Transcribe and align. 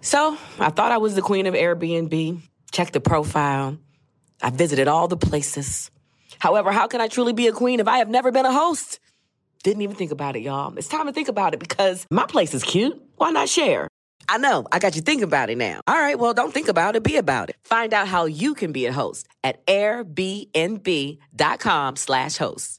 So 0.00 0.36
I 0.58 0.70
thought 0.70 0.92
I 0.92 0.98
was 0.98 1.14
the 1.14 1.22
queen 1.22 1.46
of 1.46 1.54
Airbnb, 1.54 2.40
checked 2.70 2.92
the 2.92 3.00
profile. 3.00 3.78
I 4.42 4.50
visited 4.50 4.88
all 4.88 5.08
the 5.08 5.16
places. 5.16 5.90
However, 6.38 6.70
how 6.70 6.86
can 6.86 7.00
I 7.00 7.08
truly 7.08 7.32
be 7.32 7.48
a 7.48 7.52
queen 7.52 7.80
if 7.80 7.88
I 7.88 7.98
have 7.98 8.08
never 8.08 8.30
been 8.30 8.46
a 8.46 8.52
host? 8.52 9.00
Didn't 9.64 9.82
even 9.82 9.96
think 9.96 10.12
about 10.12 10.36
it, 10.36 10.42
y'all. 10.42 10.76
It's 10.78 10.86
time 10.88 11.06
to 11.06 11.12
think 11.12 11.28
about 11.28 11.54
it 11.54 11.60
because 11.60 12.06
my 12.10 12.26
place 12.26 12.54
is 12.54 12.62
cute. 12.62 13.00
Why 13.16 13.30
not 13.30 13.48
share? 13.48 13.88
I 14.28 14.36
know, 14.36 14.66
I 14.70 14.78
got 14.78 14.94
you 14.94 15.00
thinking 15.00 15.24
about 15.24 15.48
it 15.48 15.56
now. 15.56 15.80
All 15.86 15.94
right, 15.96 16.18
well, 16.18 16.34
don't 16.34 16.52
think 16.52 16.68
about 16.68 16.96
it, 16.96 17.02
be 17.02 17.16
about 17.16 17.48
it. 17.48 17.56
Find 17.64 17.94
out 17.94 18.06
how 18.08 18.26
you 18.26 18.54
can 18.54 18.72
be 18.72 18.84
a 18.86 18.92
host 18.92 19.26
at 19.42 19.66
airbnb.com 19.66 21.16
slash 21.96 22.36
host. 22.36 22.78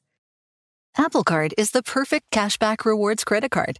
Apple 0.97 1.23
Card 1.23 1.55
is 1.57 1.71
the 1.71 1.81
perfect 1.81 2.29
cashback 2.31 2.85
rewards 2.85 3.23
credit 3.23 3.49
card. 3.51 3.79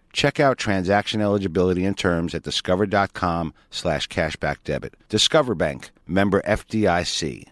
Check 0.13 0.39
out 0.39 0.57
transaction 0.57 1.21
eligibility 1.21 1.85
and 1.85 1.97
terms 1.97 2.33
at 2.33 2.43
discover.com 2.43 3.53
slash 3.69 4.07
cashback 4.07 4.57
debit. 4.63 4.95
Discover 5.09 5.55
Bank, 5.55 5.91
member 6.07 6.41
FDIC. 6.41 7.45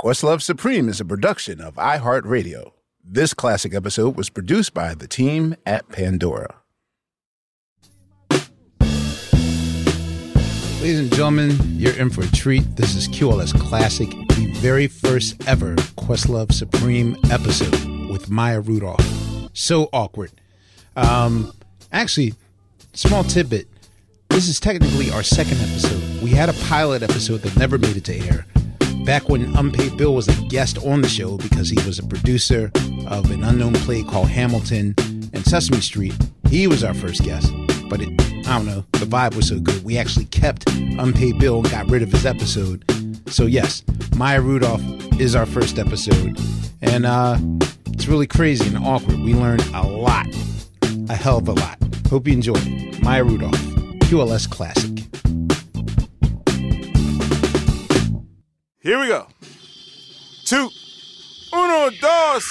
Questlove 0.00 0.42
Supreme 0.42 0.88
is 0.88 1.00
a 1.00 1.04
production 1.04 1.60
of 1.60 1.76
iHeartRadio. 1.76 2.72
This 3.02 3.32
classic 3.34 3.74
episode 3.74 4.16
was 4.16 4.30
produced 4.30 4.74
by 4.74 4.94
the 4.94 5.06
team 5.06 5.54
at 5.64 5.88
Pandora. 5.88 6.56
Ladies 10.80 11.00
and 11.00 11.10
gentlemen, 11.10 11.56
you're 11.78 11.96
in 11.96 12.10
for 12.10 12.22
a 12.22 12.26
treat. 12.28 12.76
This 12.76 12.94
is 12.94 13.08
QLS 13.08 13.58
Classic, 13.58 14.10
the 14.10 14.52
very 14.56 14.86
first 14.86 15.42
ever 15.48 15.76
Questlove 15.96 16.52
Supreme 16.52 17.16
episode 17.30 18.10
with 18.10 18.28
Maya 18.28 18.60
Rudolph. 18.60 19.00
So 19.54 19.88
awkward. 19.94 20.32
Um, 20.96 21.52
actually, 21.92 22.34
small 22.92 23.24
tidbit. 23.24 23.68
This 24.30 24.48
is 24.48 24.58
technically 24.58 25.10
our 25.10 25.22
second 25.22 25.58
episode. 25.60 26.22
We 26.22 26.30
had 26.30 26.48
a 26.48 26.54
pilot 26.68 27.02
episode 27.02 27.38
that 27.42 27.56
never 27.56 27.78
made 27.78 27.96
it 27.96 28.04
to 28.04 28.18
air. 28.26 28.46
Back 29.04 29.28
when 29.28 29.54
Unpaid 29.56 29.96
Bill 29.96 30.14
was 30.14 30.28
a 30.28 30.34
guest 30.46 30.78
on 30.84 31.02
the 31.02 31.08
show 31.08 31.36
because 31.36 31.68
he 31.68 31.76
was 31.86 31.98
a 31.98 32.06
producer 32.06 32.70
of 33.06 33.30
an 33.30 33.44
unknown 33.44 33.74
play 33.74 34.02
called 34.02 34.28
Hamilton 34.28 34.94
and 34.98 35.44
Sesame 35.44 35.80
Street, 35.80 36.14
he 36.48 36.66
was 36.66 36.82
our 36.82 36.94
first 36.94 37.22
guest. 37.22 37.52
But 37.88 38.00
it, 38.00 38.08
I 38.48 38.56
don't 38.56 38.66
know, 38.66 38.84
the 38.92 39.06
vibe 39.06 39.36
was 39.36 39.48
so 39.48 39.60
good. 39.60 39.84
We 39.84 39.98
actually 39.98 40.24
kept 40.26 40.68
Unpaid 40.70 41.38
Bill 41.38 41.58
and 41.58 41.70
got 41.70 41.90
rid 41.90 42.02
of 42.02 42.10
his 42.10 42.24
episode. 42.24 42.82
So, 43.28 43.46
yes, 43.46 43.84
Maya 44.16 44.40
Rudolph 44.40 44.82
is 45.20 45.34
our 45.36 45.46
first 45.46 45.78
episode. 45.78 46.38
And 46.80 47.04
uh, 47.04 47.36
it's 47.92 48.08
really 48.08 48.26
crazy 48.26 48.66
and 48.74 48.84
awkward. 48.84 49.20
We 49.20 49.34
learned 49.34 49.62
a 49.74 49.86
lot 49.86 50.26
a 51.08 51.14
hell 51.14 51.38
of 51.38 51.48
a 51.48 51.52
lot. 51.52 51.78
Hope 52.08 52.26
you 52.26 52.32
enjoy 52.32 52.54
it. 52.56 53.02
Maya 53.02 53.24
Rudolph, 53.24 53.52
QLS 54.08 54.48
Classic. 54.50 55.04
Here 58.80 58.98
we 59.00 59.08
go. 59.08 59.26
Two, 60.44 60.68
uno, 61.52 61.90
dos. 62.00 62.44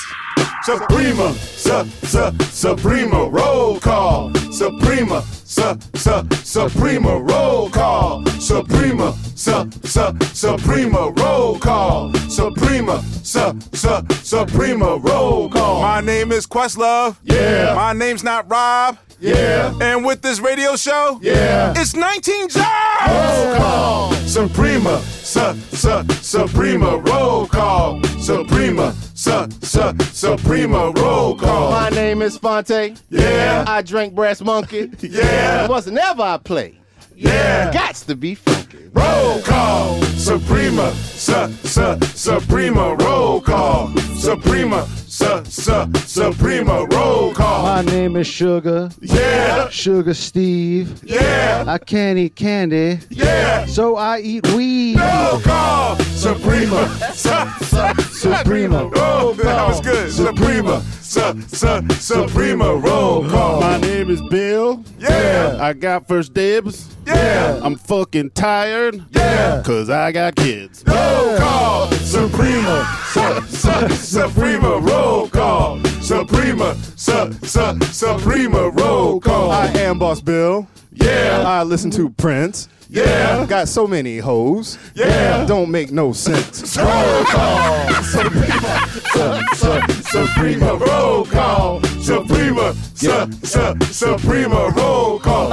Suprema, 0.66 1.34
su, 1.34 1.86
su, 2.06 2.32
Suprema, 2.52 3.30
roll 3.30 3.80
call. 3.82 4.32
Suprema, 4.52 5.22
su, 5.44 5.78
su, 5.94 6.26
Suprema, 6.44 7.20
roll 7.20 7.70
call. 7.70 8.24
Suprema, 8.40 9.14
su, 9.36 9.70
su, 9.84 10.16
Suprema, 10.34 11.12
roll 11.18 11.60
call. 11.60 12.14
Suprema, 12.30 13.02
su, 13.24 13.54
su, 13.74 14.06
Suprema, 14.24 14.98
roll 15.02 15.50
call. 15.50 15.82
My 15.82 16.00
name 16.00 16.32
is 16.32 16.48
Questlove. 16.48 17.18
Yeah. 17.24 17.74
My 17.76 17.92
name's 17.92 18.24
not 18.24 18.50
Rob. 18.50 18.98
Yeah. 19.20 19.74
And 19.82 20.06
with 20.06 20.22
this 20.22 20.40
radio 20.40 20.76
show, 20.78 21.20
yeah, 21.22 21.74
it's 21.76 21.94
19 21.94 22.50
jobs. 22.50 22.66
Roll 23.08 23.56
call. 23.58 24.14
Suprema, 24.28 25.00
su, 25.02 25.56
su, 25.74 26.04
Suprema, 26.22 26.98
roll 27.00 27.48
call. 27.48 28.02
Suprema, 28.20 28.94
su, 29.24 29.48
su, 29.62 29.94
Suprema, 30.12 30.92
roll 30.98 31.36
call. 31.38 31.72
My 31.72 31.90
name 31.90 32.22
is 32.22 32.38
Phonte. 32.38 32.96
Yeah. 33.10 33.64
I 33.68 33.82
drink 33.82 34.14
Brass 34.14 34.42
Monkey. 34.42 34.92
Yeah. 35.02 35.66
It 35.66 35.70
wasn't 35.70 35.98
ever 35.98 36.24
I 36.24 36.38
play. 36.38 36.80
Yeah. 37.16 37.72
Gots 37.72 38.06
to 38.08 38.16
be 38.16 38.36
funky. 38.36 38.90
Roll 38.94 39.42
call. 39.42 40.02
Suprema, 40.18 40.92
su, 40.92 41.54
su, 41.64 41.98
Suprema, 42.16 42.96
roll 42.96 43.42
call. 43.42 43.90
Suprema, 44.18 44.86
su, 45.14 45.44
su, 45.48 45.92
Suprema, 46.08 46.86
roll 46.92 47.34
call. 47.34 47.64
My 47.64 47.82
name 47.84 48.16
is 48.16 48.26
Sugar. 48.26 48.90
Yeah. 49.00 49.70
Sugar 49.70 50.14
Steve. 50.16 51.02
Yeah. 51.04 51.66
I 51.68 51.78
can't 51.78 52.18
eat 52.18 52.36
candy. 52.36 53.00
Yeah. 53.10 53.66
So 53.66 53.96
I 53.96 54.20
eat 54.20 54.48
weed. 54.48 54.98
Roll 55.00 55.40
call. 55.42 55.98
Suprema, 56.00 56.88
su, 57.14 57.30
su, 57.62 58.04
Suprema. 58.12 58.86
Roll 58.86 59.36
call. 59.36 59.44
That 59.44 59.68
was 59.68 59.82
good. 59.82 60.12
Suprema, 60.12 60.82
su, 61.02 61.42
su, 61.48 61.88
Suprema, 62.00 62.76
roll 62.76 63.30
call. 63.30 63.62
My 63.62 63.78
name 63.78 64.10
is 64.10 64.22
Bill. 64.30 64.84
Yeah. 64.98 65.58
I 65.60 65.74
got 65.74 66.08
first 66.08 66.34
dibs. 66.34 66.90
Yeah. 67.06 67.60
I'm 67.62 67.76
fucking 67.76 68.32
tired. 68.32 69.04
Yeah. 69.12 69.62
Cause 69.64 69.90
I 69.90 70.12
got 70.12 70.36
kids. 70.36 70.84
Roll 70.88 71.38
call. 71.38 71.92
Suprema, 71.92 72.86
su, 73.12 73.42
su, 73.48 73.90
Suprema, 73.96 74.80
roll 74.80 75.03
call. 75.32 75.80
Suprema, 76.02 76.76
su, 76.96 77.32
su, 77.44 77.80
Suprema, 77.92 78.70
roll 78.70 79.20
call. 79.20 79.52
I 79.52 79.68
am 79.80 80.00
Boss 80.00 80.22
Bill. 80.22 80.68
Yeah. 80.92 81.44
I 81.46 81.64
listen 81.64 81.92
to 81.92 82.10
Prince. 82.10 82.68
Yeah. 82.90 83.46
Got 83.48 83.68
so 83.70 83.88
many 83.88 84.20
hoes. 84.20 84.78
Yeah. 84.96 85.46
Don't 85.46 85.72
make 85.72 85.92
no 85.92 86.14
sense. 86.14 86.78
Roll 86.78 87.24
call. 87.26 87.90
Suprema, 88.04 88.88
su, 89.14 89.42
su, 89.56 90.02
Suprema, 90.12 90.74
roll 90.78 91.26
call. 91.26 91.82
Suprema, 92.02 92.74
su, 92.94 93.28
su, 93.44 93.76
Suprema, 93.92 94.72
roll 94.76 95.20
call. 95.20 95.53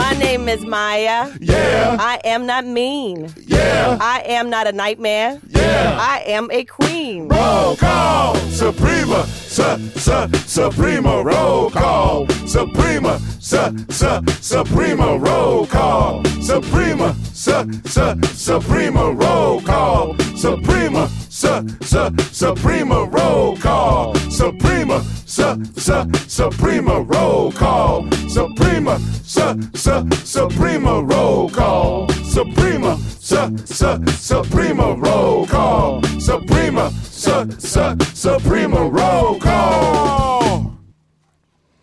Is 0.50 0.65
Maya. 0.65 1.33
Yeah. 1.38 1.97
I 2.00 2.21
am 2.25 2.44
not 2.44 2.66
mean. 2.66 3.33
Yeah. 3.47 3.97
I 4.00 4.21
am 4.27 4.50
not 4.50 4.66
a 4.66 4.72
nightmare. 4.72 5.41
Yeah. 5.49 5.97
I 5.97 6.25
am 6.27 6.50
a 6.50 6.65
queen. 6.65 7.28
Roll 7.28 7.77
call. 7.77 8.34
Suprema, 8.50 9.28
su, 9.50 9.65
su, 9.97 10.28
Suprema, 10.47 11.23
roll 11.23 11.70
call. 11.70 12.26
Suprema, 12.47 13.19
su, 13.41 13.58
su, 13.88 14.23
Suprema, 14.41 15.19
roll 15.19 15.67
call. 15.67 16.23
Suprema, 16.41 17.14
su, 17.35 17.52
su, 17.85 18.20
Suprema, 18.32 19.12
roll 19.12 19.61
call. 19.62 20.17
Suprema, 20.37 21.08
su, 21.29 21.67
su, 21.81 22.14
Suprema, 22.31 23.08
roll 23.11 23.56
call. 23.56 24.14
Suprema, 24.31 25.02
su, 25.26 25.64
su, 25.76 26.08
Suprema, 26.29 27.05
roll 27.08 27.53
call. 27.53 28.08
Suprema, 28.29 28.99
su, 29.25 29.70
su, 29.75 30.08
Suprema, 30.25 31.00
roll 31.03 31.50
call. 31.50 32.06
Suprema, 32.25 32.96
su, 33.20 33.56
su, 33.64 34.05
Suprema, 34.17 34.94
roll 34.96 35.46
call. 35.46 36.00
Suprema, 36.20 36.91
su, 37.11 37.50
su, 37.58 37.96
Suprema, 38.14 38.88
roll 38.88 39.38
call. 39.38 39.50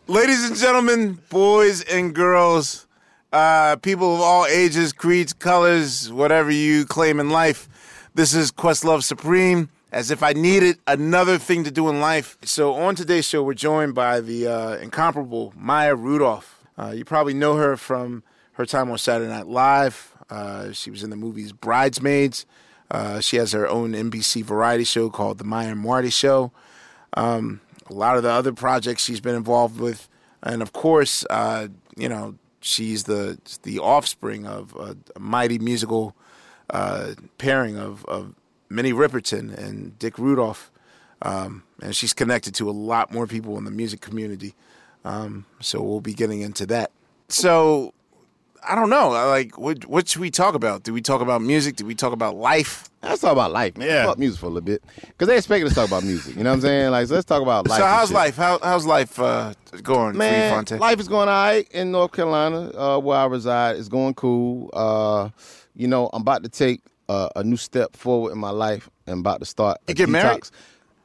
Ladies 0.10 0.50
and 0.50 0.56
gentlemen, 0.58 1.20
boys 1.30 1.82
and 1.84 2.16
girls, 2.16 2.88
uh, 3.34 3.76
people 3.78 4.16
of 4.16 4.22
all 4.22 4.46
ages, 4.46 4.94
creeds, 4.94 5.34
colors, 5.34 6.12
whatever 6.12 6.50
you 6.50 6.86
claim 6.86 7.20
in 7.20 7.30
life, 7.30 7.68
this 8.16 8.34
is 8.34 8.52
Questlove 8.52 9.04
Supreme. 9.04 9.70
as 9.92 10.12
if 10.12 10.22
I 10.22 10.34
needed 10.34 10.78
another 10.86 11.38
thing 11.38 11.64
to 11.64 11.72
do 11.72 11.88
in 11.90 12.00
life. 12.02 12.38
So 12.44 12.74
on 12.74 12.96
today's 12.96 13.26
show, 13.26 13.42
we're 13.44 13.54
joined 13.54 13.96
by 13.96 14.20
the 14.20 14.48
uh, 14.48 14.76
incomparable 14.78 15.54
Maya 15.56 15.96
Rudolph. 15.96 16.66
Uh, 16.78 16.92
you 16.96 17.06
probably 17.06 17.34
know 17.34 17.56
her 17.56 17.78
from 17.78 18.24
her 18.54 18.66
time 18.66 18.92
on 18.92 18.98
Saturday 18.98 19.30
Night 19.30 19.48
Live. 19.48 20.14
Uh, 20.30 20.72
she 20.72 20.92
was 20.92 21.04
in 21.04 21.10
the 21.10 21.16
movies 21.16 21.52
Bridesmaids. 21.54 22.46
Uh, 22.92 23.20
she 23.20 23.38
has 23.38 23.52
her 23.54 23.68
own 23.68 23.94
NBC 23.94 24.44
variety 24.44 24.84
show 24.84 25.10
called 25.10 25.38
The 25.38 25.44
Maya 25.44 25.70
and 25.70 25.80
Marty 25.80 26.10
Show. 26.10 26.52
Um, 27.16 27.62
a 27.90 27.94
lot 27.94 28.18
of 28.18 28.24
the 28.24 28.30
other 28.30 28.54
projects 28.54 29.04
she's 29.04 29.22
been 29.22 29.36
involved 29.36 29.80
with, 29.80 30.10
and 30.44 30.62
of 30.62 30.74
course, 30.74 31.26
uh, 31.30 31.68
you 31.96 32.10
know, 32.10 32.36
she's 32.60 33.04
the 33.04 33.40
the 33.64 33.80
offspring 33.80 34.46
of 34.46 34.76
a, 34.76 34.98
a 35.16 35.20
mighty 35.20 35.58
musical 35.58 36.16
uh, 36.70 37.14
pairing 37.38 37.78
of, 37.78 38.06
of 38.06 38.36
Minnie 38.70 38.94
Riperton 38.94 39.58
and 39.58 39.98
Dick 39.98 40.18
Rudolph, 40.18 40.72
um, 41.22 41.64
and 41.82 41.96
she's 41.96 42.14
connected 42.14 42.54
to 42.56 42.70
a 42.70 42.72
lot 42.72 43.12
more 43.12 43.28
people 43.28 43.58
in 43.58 43.64
the 43.64 43.72
music 43.72 44.02
community. 44.02 44.54
Um, 45.06 45.46
so 45.62 45.82
we'll 45.82 46.02
be 46.02 46.14
getting 46.14 46.42
into 46.42 46.66
that. 46.68 46.92
So 47.30 47.94
I 48.68 48.76
don't 48.76 48.90
know. 48.90 49.10
Like, 49.10 49.58
what 49.58 49.86
what 49.86 50.08
should 50.08 50.22
we 50.22 50.30
talk 50.32 50.56
about? 50.56 50.84
Do 50.84 50.94
we 50.94 51.02
talk 51.02 51.22
about 51.22 51.42
music? 51.42 51.76
Do 51.76 51.86
we 51.86 51.96
talk 51.96 52.14
about 52.14 52.36
life? 52.36 52.90
Let's 53.04 53.22
talk 53.22 53.32
about 53.32 53.52
life. 53.52 53.78
Man. 53.78 53.88
Yeah. 53.88 54.06
Fuck 54.06 54.18
music 54.20 54.40
for 54.40 54.48
a 54.48 54.50
little 54.50 54.62
bit. 54.62 54.84
Because 55.02 55.28
they 55.28 55.38
expect 55.38 55.64
us 55.66 55.70
to 55.72 55.76
talk 55.76 55.88
about 55.88 56.04
music. 56.04 56.36
You 56.36 56.44
know 56.44 56.50
what 56.50 56.56
I'm 56.56 56.62
saying? 56.62 56.92
Like, 56.92 57.08
so 57.08 57.14
let's 57.16 57.26
talk 57.26 57.42
about 57.42 57.68
life. 57.68 57.80
so 57.80 57.86
how's 57.86 58.12
life? 58.12 58.36
How, 58.36 58.60
how's 58.62 58.86
life 58.86 59.20
uh, 59.20 59.54
going 59.84 60.14
for 60.14 60.18
Man, 60.20 60.66
life 60.80 61.00
is 61.00 61.08
going 61.08 61.30
all 61.30 61.36
right 61.46 61.68
in 61.72 61.92
North 61.92 62.12
Carolina, 62.12 62.72
uh, 62.78 63.00
where 63.00 63.18
I 63.18 63.26
reside. 63.26 63.78
It's 63.78 63.88
going 63.88 64.14
cool. 64.16 64.70
Uh, 64.74 65.30
you 65.76 65.88
know, 65.88 66.10
I'm 66.12 66.22
about 66.22 66.44
to 66.44 66.50
take 66.50 66.82
uh, 67.08 67.30
a 67.36 67.44
new 67.44 67.58
step 67.58 67.96
forward 67.96 68.32
in 68.32 68.40
my 68.40 68.50
life. 68.50 68.90
I'm 69.06 69.20
about 69.20 69.40
to 69.40 69.46
start. 69.46 69.78
You 69.88 69.94
get 69.94 70.10
married? 70.10 70.50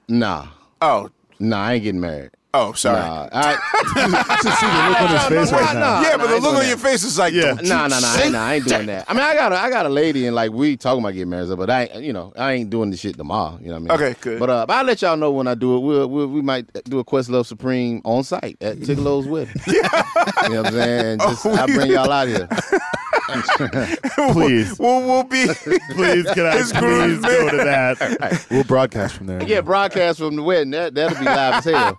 Nah, 0.08 0.48
Oh, 0.81 1.10
nah, 1.38 1.62
I 1.62 1.75
ain't 1.75 1.84
getting 1.84 2.00
married. 2.00 2.31
Oh, 2.54 2.75
sorry. 2.75 3.00
Nah, 3.00 3.31
I, 3.32 3.54
Just 4.43 4.60
see 4.60 4.66
the 4.66 4.88
look 4.90 5.00
on 5.00 5.08
his 5.40 5.49
face 5.50 5.52
right 5.58 5.75
now. 5.75 6.02
yeah, 6.02 6.19
but 6.19 6.26
the 6.26 6.38
look 6.38 6.56
on 6.56 6.69
your 6.69 6.76
face 6.76 7.02
is 7.02 7.16
like, 7.19 7.32
Yeah. 7.32 7.54
don't 7.54 7.62
you 7.62 7.69
Nah, 7.70 7.87
nah, 7.88 7.99
nah, 7.99 8.06
I 8.08 8.20
ain't, 8.25 8.32
nah, 8.32 8.44
I 8.44 8.54
ain't 8.56 8.66
doing 8.66 8.87
that. 8.88 9.06
I 9.08 9.14
mean, 9.14 9.22
I 9.22 9.32
got 9.34 9.52
a, 9.54 9.56
I 9.58 9.70
got 9.70 9.87
a 9.87 9.88
lady, 9.88 10.26
and 10.26 10.37
like 10.37 10.52
we 10.52 10.76
talking 10.76 11.02
about 11.02 11.14
getting 11.14 11.31
married, 11.31 11.56
but 11.56 11.70
I, 11.70 11.84
ain't, 11.84 12.02
you 12.04 12.12
know, 12.12 12.31
I 12.37 12.52
ain't 12.52 12.69
doing 12.69 12.90
this 12.90 13.00
shit 13.00 13.16
tomorrow. 13.16 13.58
You 13.62 13.69
know 13.69 13.81
what 13.81 13.93
I 13.93 13.96
mean? 13.96 14.10
Okay, 14.10 14.20
good. 14.20 14.38
But 14.38 14.50
uh, 14.50 14.66
but 14.66 14.75
I'll 14.75 14.84
let 14.84 15.00
y'all 15.00 15.16
know 15.16 15.31
when 15.32 15.46
I 15.46 15.54
do 15.54 15.76
it. 15.78 15.81
We'll, 15.81 16.06
we'll 16.08 16.26
we 16.26 16.43
might 16.43 16.70
do 16.84 16.99
a 16.99 17.04
Questlove 17.06 17.46
Supreme 17.46 18.02
on 18.04 18.22
site 18.22 18.58
at 18.60 18.76
Tigallo's 18.81 19.26
wedding. 19.26 19.55
you 19.66 19.81
know 19.82 19.88
what 20.62 20.66
I'm 20.66 20.72
saying? 20.75 21.19
Just 21.20 21.46
Oh, 21.46 21.52
I'll 21.55 21.66
bring 21.69 21.90
y'all 21.90 22.12
out 22.12 22.28
here. 22.28 22.48
Please. 24.32 24.78
We'll, 24.78 25.00
we'll 25.00 25.25
be. 25.25 25.46
Please, 25.46 26.31
can 26.32 26.44
I 26.46 26.58
His 26.58 26.70
please 26.72 26.81
groom's 26.81 27.22
go 27.22 27.50
to 27.50 27.56
that? 27.58 28.46
We'll 28.50 28.64
broadcast 28.64 29.14
from 29.14 29.26
there. 29.26 29.43
Yeah, 29.44 29.62
broadcast 29.62 30.19
from 30.19 30.37
the 30.37 30.43
wedding. 30.43 30.72
That 30.72 30.94
that'll 30.94 31.19
be 31.19 31.25
live 31.25 31.55
as 31.55 31.64
hell. 31.64 31.96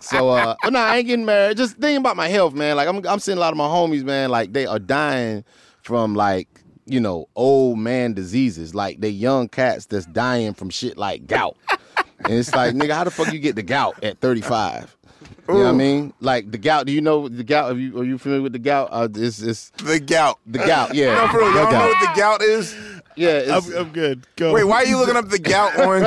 So, 0.00 0.30
uh, 0.30 0.56
but 0.62 0.72
nah, 0.72 0.80
I 0.80 0.96
ain't 0.98 1.06
getting 1.06 1.24
married. 1.24 1.56
Just 1.56 1.76
thinking 1.76 1.98
about 1.98 2.16
my 2.16 2.28
health, 2.28 2.54
man. 2.54 2.76
Like 2.76 2.88
I'm, 2.88 3.04
I'm 3.06 3.18
seeing 3.18 3.38
a 3.38 3.40
lot 3.40 3.52
of 3.52 3.56
my 3.56 3.66
homies, 3.66 4.04
man. 4.04 4.30
Like 4.30 4.52
they 4.52 4.66
are 4.66 4.78
dying 4.78 5.44
from 5.82 6.14
like 6.14 6.48
you 6.86 7.00
know 7.00 7.28
old 7.34 7.78
man 7.78 8.14
diseases. 8.14 8.74
Like 8.74 9.00
they 9.00 9.08
young 9.10 9.48
cats 9.48 9.86
that's 9.86 10.06
dying 10.06 10.54
from 10.54 10.70
shit 10.70 10.96
like 10.96 11.26
gout. 11.26 11.56
and 12.24 12.34
it's 12.34 12.54
like, 12.54 12.74
nigga, 12.74 12.92
how 12.92 13.04
the 13.04 13.10
fuck 13.10 13.32
you 13.32 13.38
get 13.38 13.56
the 13.56 13.62
gout 13.62 14.02
at 14.02 14.20
35? 14.20 14.96
You 15.48 15.54
know 15.54 15.60
what 15.60 15.68
I 15.68 15.72
mean? 15.72 16.12
Like 16.20 16.50
the 16.50 16.58
gout. 16.58 16.86
Do 16.86 16.92
you 16.92 17.00
know 17.00 17.28
the 17.28 17.44
gout? 17.44 17.72
Are 17.72 17.78
you 17.78 18.00
are 18.00 18.04
you 18.04 18.18
familiar 18.18 18.42
with 18.42 18.52
the 18.52 18.58
gout? 18.58 18.88
Uh, 18.90 19.08
it's, 19.14 19.40
it's 19.40 19.70
the 19.70 20.00
gout. 20.00 20.38
the 20.44 20.58
gout. 20.58 20.94
Yeah, 20.94 21.14
No, 21.14 21.28
for 21.28 21.38
real, 21.38 21.54
y'all 21.54 21.70
know 21.70 21.86
what 21.86 22.00
the 22.14 22.20
gout 22.20 22.42
is? 22.42 22.74
Yeah, 23.16 23.38
it's, 23.38 23.68
I'm, 23.70 23.76
I'm 23.86 23.92
good. 23.92 24.26
Go. 24.36 24.52
Wait, 24.52 24.64
why 24.64 24.76
are 24.76 24.84
you 24.86 24.98
looking 24.98 25.16
up 25.16 25.28
the 25.30 25.38
gout 25.38 25.78
on 25.80 26.02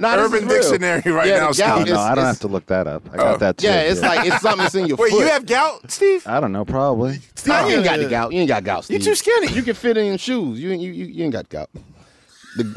Nah, 0.00 0.16
Urban. 0.16 0.46
Dictionary 0.46 1.10
right 1.10 1.26
Yeah, 1.28 1.38
now, 1.38 1.52
gout 1.52 1.54
Steve? 1.54 1.86
is- 1.88 1.92
no, 1.94 2.00
I 2.00 2.14
don't 2.14 2.24
have 2.24 2.38
to 2.40 2.48
look 2.48 2.66
that 2.66 2.86
up. 2.86 3.02
I 3.12 3.16
got 3.16 3.34
Oh. 3.34 3.38
that 3.38 3.56
too. 3.58 3.66
Yeah, 3.66 3.80
it's 3.82 4.02
like 4.02 4.26
it's 4.26 4.40
something 4.42 4.58
that's 4.62 4.74
in 4.74 4.86
your 4.86 4.96
Wait, 4.98 5.10
foot. 5.12 5.20
you 5.20 5.26
have 5.28 5.46
gout, 5.46 5.90
Steve? 5.90 6.26
I 6.26 6.38
don't 6.40 6.52
know, 6.52 6.64
probably. 6.66 7.20
Nah, 7.46 7.66
you 7.66 7.76
ain't 7.76 7.84
got 7.84 7.98
the 7.98 8.08
gout. 8.08 8.32
You 8.32 8.40
ain't 8.40 8.48
got 8.48 8.64
gout. 8.64 8.84
Steve. 8.84 8.98
You're 9.00 9.04
too 9.06 9.14
skinny. 9.14 9.52
You 9.52 9.62
can 9.62 9.74
fit 9.74 9.96
in 9.96 10.16
shoes. 10.18 10.60
You 10.60 10.70
you 10.70 10.92
you, 10.92 11.06
you 11.06 11.24
ain't 11.24 11.32
got 11.32 11.48
gout. 11.48 11.70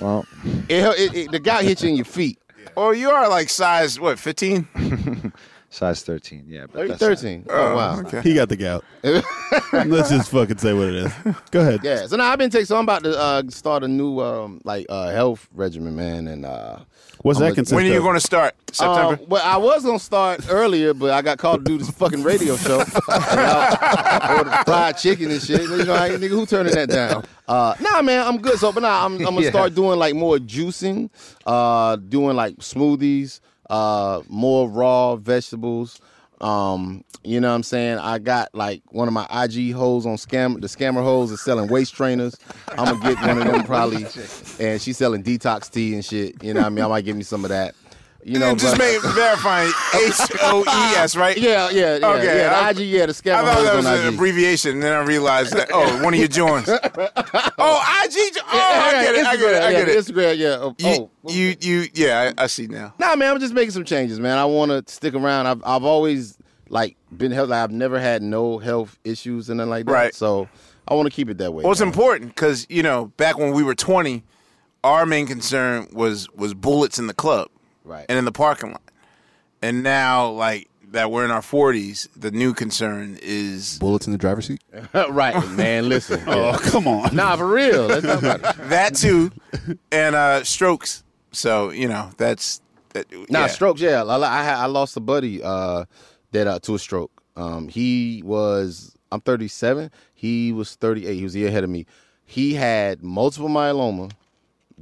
Well, 0.01 0.25
It, 0.67 0.71
it, 0.99 1.15
it, 1.15 1.31
the 1.31 1.39
gout 1.39 1.63
hits 1.63 1.83
you 1.83 1.89
in 1.89 1.95
your 1.95 2.05
feet. 2.05 2.37
Oh, 2.77 2.91
you 2.91 3.09
are 3.09 3.27
like 3.29 3.49
size 3.49 3.99
what, 3.99 4.19
15? 4.19 4.67
size 5.69 6.03
13, 6.03 6.45
yeah. 6.47 6.65
But 6.71 6.79
Are 6.79 6.83
you 6.83 6.89
that's 6.89 7.01
not- 7.01 7.07
thirteen? 7.07 7.45
Oh, 7.49 7.75
wow. 7.75 7.99
Okay. 8.01 8.21
He 8.21 8.33
got 8.33 8.49
the 8.49 8.55
gout. 8.57 8.83
Let's 9.03 10.09
just 10.09 10.29
fucking 10.31 10.57
say 10.57 10.73
what 10.73 10.87
it 10.89 10.95
is. 10.95 11.11
Go 11.51 11.61
ahead. 11.61 11.81
Yeah. 11.83 12.07
So 12.07 12.17
now 12.17 12.31
I've 12.31 12.39
been 12.39 12.49
taking. 12.49 12.65
So 12.65 12.77
I'm 12.77 12.83
about 12.83 13.03
to 13.03 13.17
uh, 13.17 13.43
start 13.49 13.83
a 13.83 13.87
new 13.87 14.19
um, 14.19 14.61
like 14.63 14.85
uh, 14.89 15.09
health 15.11 15.47
regimen, 15.53 15.95
man. 15.95 16.27
And 16.27 16.45
uh, 16.45 16.79
What's 17.21 17.39
I'm 17.39 17.45
that 17.45 17.51
a- 17.51 17.55
consist 17.55 17.75
When 17.75 17.85
are 17.85 17.89
you 17.89 17.97
of? 17.97 18.03
going 18.03 18.15
to 18.15 18.19
start? 18.21 18.55
September? 18.71 19.21
Uh, 19.21 19.25
well, 19.27 19.41
I 19.43 19.57
was 19.57 19.83
gonna 19.83 19.97
start 19.99 20.41
earlier, 20.49 20.93
but 20.93 21.11
I 21.11 21.21
got 21.23 21.37
called 21.39 21.65
to 21.65 21.71
do 21.71 21.77
this 21.79 21.89
fucking 21.89 22.21
radio 22.23 22.55
show. 22.55 22.79
and 22.81 22.89
I 23.07 24.35
ordered 24.37 24.65
fried 24.65 24.97
chicken 24.97 25.31
and 25.31 25.41
shit. 25.41 25.61
You 25.61 25.85
know, 25.85 25.93
like, 25.93 26.11
nigga, 26.13 26.29
who 26.29 26.45
turning 26.45 26.73
that 26.75 26.89
down? 26.89 27.25
Uh, 27.47 27.73
nah, 27.79 28.01
man, 28.03 28.25
I'm 28.25 28.37
good. 28.37 28.59
So, 28.59 28.71
but 28.71 28.81
nah, 28.83 29.05
I'm, 29.05 29.15
I'm 29.17 29.23
gonna 29.23 29.41
Yeah. 29.41 29.49
start 29.49 29.73
doing 29.75 29.97
like 29.97 30.13
more 30.15 30.37
juicing, 30.37 31.09
uh, 31.47 31.95
doing 31.95 32.35
like 32.35 32.57
smoothies, 32.57 33.39
uh, 33.69 34.21
more 34.27 34.69
raw 34.69 35.15
vegetables. 35.15 35.99
Um, 36.41 37.03
you 37.23 37.41
know 37.41 37.49
what 37.49 37.55
I'm 37.55 37.63
saying? 37.63 37.97
I 37.97 38.17
got 38.17 38.55
like 38.55 38.81
one 38.91 39.07
of 39.09 39.13
my 39.13 39.27
IG 39.43 39.73
hoes 39.73 40.05
on 40.05 40.15
scam 40.15 40.61
the 40.61 40.67
scammer 40.67 41.03
hoes 41.03 41.31
is 41.31 41.41
selling 41.41 41.67
waist 41.69 41.93
trainers. 41.93 42.37
I'm 42.69 42.97
gonna 42.97 43.13
get 43.15 43.27
one 43.27 43.37
of 43.41 43.51
them 43.51 43.63
probably 43.65 44.05
and 44.59 44.81
she's 44.81 44.97
selling 44.97 45.21
detox 45.23 45.69
tea 45.69 45.95
and 45.95 46.05
shit. 46.05 46.41
You 46.41 46.53
know 46.53 46.61
what 46.61 46.67
I 46.67 46.69
mean? 46.69 46.85
I 46.85 46.87
might 46.87 47.05
give 47.05 47.17
me 47.17 47.23
some 47.23 47.43
of 47.43 47.49
that. 47.49 47.75
You 48.23 48.37
know, 48.37 48.53
just 48.53 48.77
but- 48.77 48.83
make 48.83 49.01
verifying 49.13 49.71
H 49.95 50.13
O 50.41 50.61
E 50.61 50.95
S, 50.97 51.15
right? 51.15 51.37
yeah, 51.37 51.69
yeah, 51.69 51.97
yeah. 51.97 52.07
Okay, 52.07 52.39
yeah. 52.41 52.59
I- 52.59 52.73
The 52.73 52.81
IG, 52.83 52.87
yeah, 52.89 53.05
the 53.05 53.11
I 53.11 53.41
thought 53.41 53.63
that 53.63 53.75
was 53.75 53.85
an 53.85 54.07
IG. 54.07 54.13
abbreviation, 54.13 54.71
and 54.73 54.83
then 54.83 54.93
I 54.93 55.03
realized 55.03 55.53
that 55.53 55.69
oh, 55.73 56.03
one 56.03 56.13
of 56.13 56.19
your 56.19 56.27
joints. 56.27 56.69
Oh, 57.61 58.03
IG. 58.05 58.37
Oh, 58.41 58.43
I 58.51 58.91
get 59.03 59.15
it. 59.15 59.25
I 59.25 59.35
get 59.35 59.53
it. 59.53 59.61
I 59.61 59.71
get 59.71 59.87
yeah, 59.87 59.93
it. 59.93 59.97
Instagram, 59.99 60.37
yeah. 60.37 60.57
Oh, 60.59 60.75
You, 60.77 61.09
oh. 61.25 61.29
you, 61.31 61.55
you. 61.59 61.87
Yeah, 61.93 62.31
I, 62.37 62.43
I 62.43 62.47
see 62.47 62.67
now. 62.67 62.93
Nah, 62.97 63.15
man, 63.15 63.33
I'm 63.33 63.39
just 63.39 63.53
making 63.53 63.71
some 63.71 63.83
changes, 63.85 64.19
man. 64.19 64.37
I 64.37 64.45
want 64.45 64.71
to 64.71 64.91
stick 64.93 65.13
around. 65.13 65.47
I've 65.47 65.61
I've 65.65 65.83
always 65.83 66.37
like 66.69 66.95
been 67.15 67.31
healthy. 67.31 67.53
I've 67.53 67.71
never 67.71 67.99
had 67.99 68.21
no 68.21 68.57
health 68.59 68.97
issues 69.03 69.49
and 69.49 69.57
nothing 69.57 69.69
like 69.69 69.85
that. 69.85 69.91
Right. 69.91 70.15
So 70.15 70.47
I 70.87 70.93
want 70.93 71.07
to 71.07 71.11
keep 71.15 71.29
it 71.29 71.37
that 71.39 71.53
way. 71.53 71.63
Well, 71.63 71.71
it's 71.71 71.81
man. 71.81 71.89
important 71.89 72.33
because 72.35 72.65
you 72.69 72.81
know 72.83 73.07
back 73.17 73.37
when 73.37 73.51
we 73.53 73.63
were 73.63 73.75
twenty, 73.75 74.23
our 74.83 75.05
main 75.05 75.27
concern 75.27 75.87
was 75.91 76.29
was 76.31 76.53
bullets 76.53 76.97
in 76.97 77.07
the 77.07 77.13
club, 77.13 77.49
Right. 77.89 78.05
and 78.07 78.17
in 78.17 78.25
the 78.25 78.31
parking 78.31 78.71
lot. 78.71 78.81
And 79.61 79.83
now, 79.83 80.29
like 80.29 80.69
that, 80.91 81.11
we're 81.11 81.25
in 81.25 81.31
our 81.31 81.41
forties. 81.41 82.07
The 82.15 82.31
new 82.31 82.53
concern 82.53 83.17
is 83.21 83.77
Bullets 83.79 84.05
in 84.05 84.11
the 84.11 84.17
driver's 84.17 84.47
seat. 84.47 84.61
right, 84.93 85.35
man. 85.51 85.89
Listen. 85.89 86.21
Oh, 86.27 86.57
come 86.61 86.87
on. 86.87 87.15
Nah, 87.15 87.35
for 87.35 87.47
real. 87.47 87.87
Let's 87.87 88.05
talk 88.05 88.19
about 88.19 88.39
it. 88.39 88.57
that 88.69 88.95
too, 88.95 89.31
and 89.91 90.15
uh 90.15 90.43
strokes. 90.43 91.03
So 91.31 91.71
you 91.71 91.87
know 91.87 92.11
that's 92.17 92.61
that. 92.93 93.11
Nah, 93.29 93.41
yeah. 93.41 93.47
strokes. 93.47 93.81
Yeah, 93.81 94.03
I, 94.03 94.17
I, 94.17 94.51
I 94.53 94.65
lost 94.67 94.95
a 94.95 95.01
buddy 95.01 95.43
uh, 95.43 95.85
that 96.31 96.47
uh, 96.47 96.59
to 96.59 96.75
a 96.75 96.79
stroke. 96.79 97.11
Um, 97.35 97.67
he 97.67 98.21
was 98.23 98.95
I'm 99.11 99.21
37. 99.21 99.91
He 100.13 100.51
was 100.51 100.75
38. 100.75 101.15
He 101.15 101.23
was 101.23 101.35
a 101.35 101.39
year 101.39 101.47
ahead 101.47 101.63
of 101.63 101.69
me. 101.69 101.85
He 102.25 102.53
had 102.53 103.03
multiple 103.03 103.49
myeloma, 103.49 104.11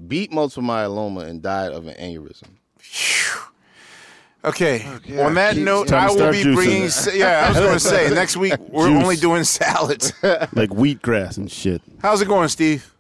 beat 0.08 0.32
multiple 0.32 0.64
myeloma, 0.64 1.24
and 1.24 1.42
died 1.42 1.72
of 1.72 1.88
an 1.88 1.96
aneurysm. 1.96 2.57
Okay. 4.46 4.86
On 5.20 5.34
that 5.34 5.56
keep- 5.56 5.64
note, 5.64 5.88
Time 5.90 6.04
I 6.04 6.08
to 6.08 6.14
will 6.14 6.20
start 6.20 6.34
be 6.34 6.44
juicing. 6.44 6.56
bringing. 6.56 6.90
sa- 6.90 7.12
Yeah, 7.12 7.46
I 7.46 7.50
was 7.50 7.58
going 7.60 7.74
to 7.74 7.80
say 7.80 8.10
next 8.14 8.38
week 8.38 8.54
we're 8.70 8.88
Juice. 8.90 9.04
only 9.04 9.16
doing 9.18 9.44
salads. 9.44 10.14
Like 10.24 10.70
wheatgrass 10.70 11.38
and 11.38 11.52
shit. 11.52 11.82
How's 12.02 12.22
it 12.22 12.28
going, 12.28 12.48
Steve? 12.50 12.94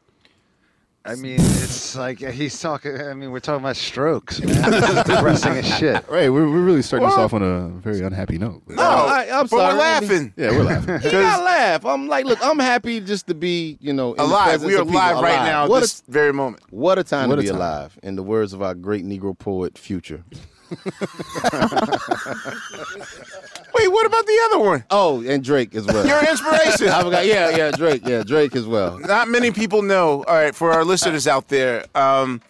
I 1.07 1.15
mean, 1.15 1.37
it's 1.39 1.95
like 1.95 2.19
he's 2.19 2.59
talking. 2.59 2.99
I 2.99 3.13
mean, 3.13 3.31
we're 3.31 3.39
talking 3.39 3.63
about 3.63 3.77
strokes, 3.77 4.41
man. 4.41 4.73
It's 4.73 5.09
depressing 5.09 5.53
as 5.53 5.67
shit. 5.79 6.05
Right, 6.09 6.29
we're, 6.29 6.49
we're 6.49 6.63
really 6.63 6.81
starting 6.81 7.07
this 7.07 7.15
this 7.15 7.19
off 7.19 7.33
off 7.33 7.41
on 7.41 7.43
a 7.43 7.69
very 7.69 8.01
unhappy 8.01 8.37
note. 8.37 8.63
No, 8.67 8.83
I- 8.83 9.27
I'm 9.31 9.47
sorry. 9.47 9.49
but 9.49 9.49
sorry. 9.49 9.73
we're 9.73 9.79
laughing. 9.79 10.33
Yeah, 10.35 10.51
we're 10.51 10.63
laughing. 10.63 10.99
He 11.01 11.11
got 11.11 11.43
laugh. 11.43 11.85
I'm 11.85 12.07
like, 12.07 12.25
look, 12.25 12.39
I'm 12.43 12.59
happy 12.59 12.99
just 12.99 13.27
to 13.27 13.33
be, 13.33 13.77
you 13.79 13.93
know, 13.93 14.11
in 14.11 14.17
the 14.17 14.23
Alive. 14.23 14.43
presence 14.49 14.67
We 14.67 14.75
are 14.75 14.81
of 14.81 14.87
people. 14.87 15.01
live 15.01 15.21
right 15.23 15.33
Alive. 15.35 15.45
now. 15.45 15.67
What 15.69 15.79
this 15.81 16.03
very 16.07 16.33
moment. 16.33 16.63
what 16.71 16.99
a 16.99 17.03
time 17.03 17.29
What 17.29 17.35
to 17.35 17.39
a 17.39 17.43
be 17.43 17.47
time. 17.49 17.57
alive. 17.57 17.97
In 18.03 18.15
the 18.15 18.23
words 18.23 18.53
of 18.53 18.61
our 18.61 18.75
great 18.75 19.05
Negro 19.05 19.37
poet, 19.37 19.77
Future. 19.77 20.23
Wait, 23.77 23.87
what 23.89 24.05
about 24.05 24.25
the 24.25 24.39
other 24.45 24.59
one? 24.59 24.83
Oh, 24.89 25.23
and 25.23 25.43
Drake 25.43 25.75
as 25.75 25.85
well. 25.85 26.05
Your 26.05 26.19
inspiration. 26.27 26.87
I 26.89 27.03
forgot. 27.03 27.25
Yeah, 27.25 27.55
yeah, 27.55 27.71
Drake. 27.71 28.03
Yeah, 28.05 28.23
Drake 28.23 28.55
as 28.55 28.65
well. 28.65 28.97
Not 28.99 29.27
many 29.27 29.51
people 29.51 29.81
know. 29.81 30.23
All 30.23 30.35
right, 30.35 30.55
for 30.55 30.71
our 30.71 30.83
listeners 30.83 31.27
out 31.27 31.47
there, 31.49 31.85
um, 31.95 32.41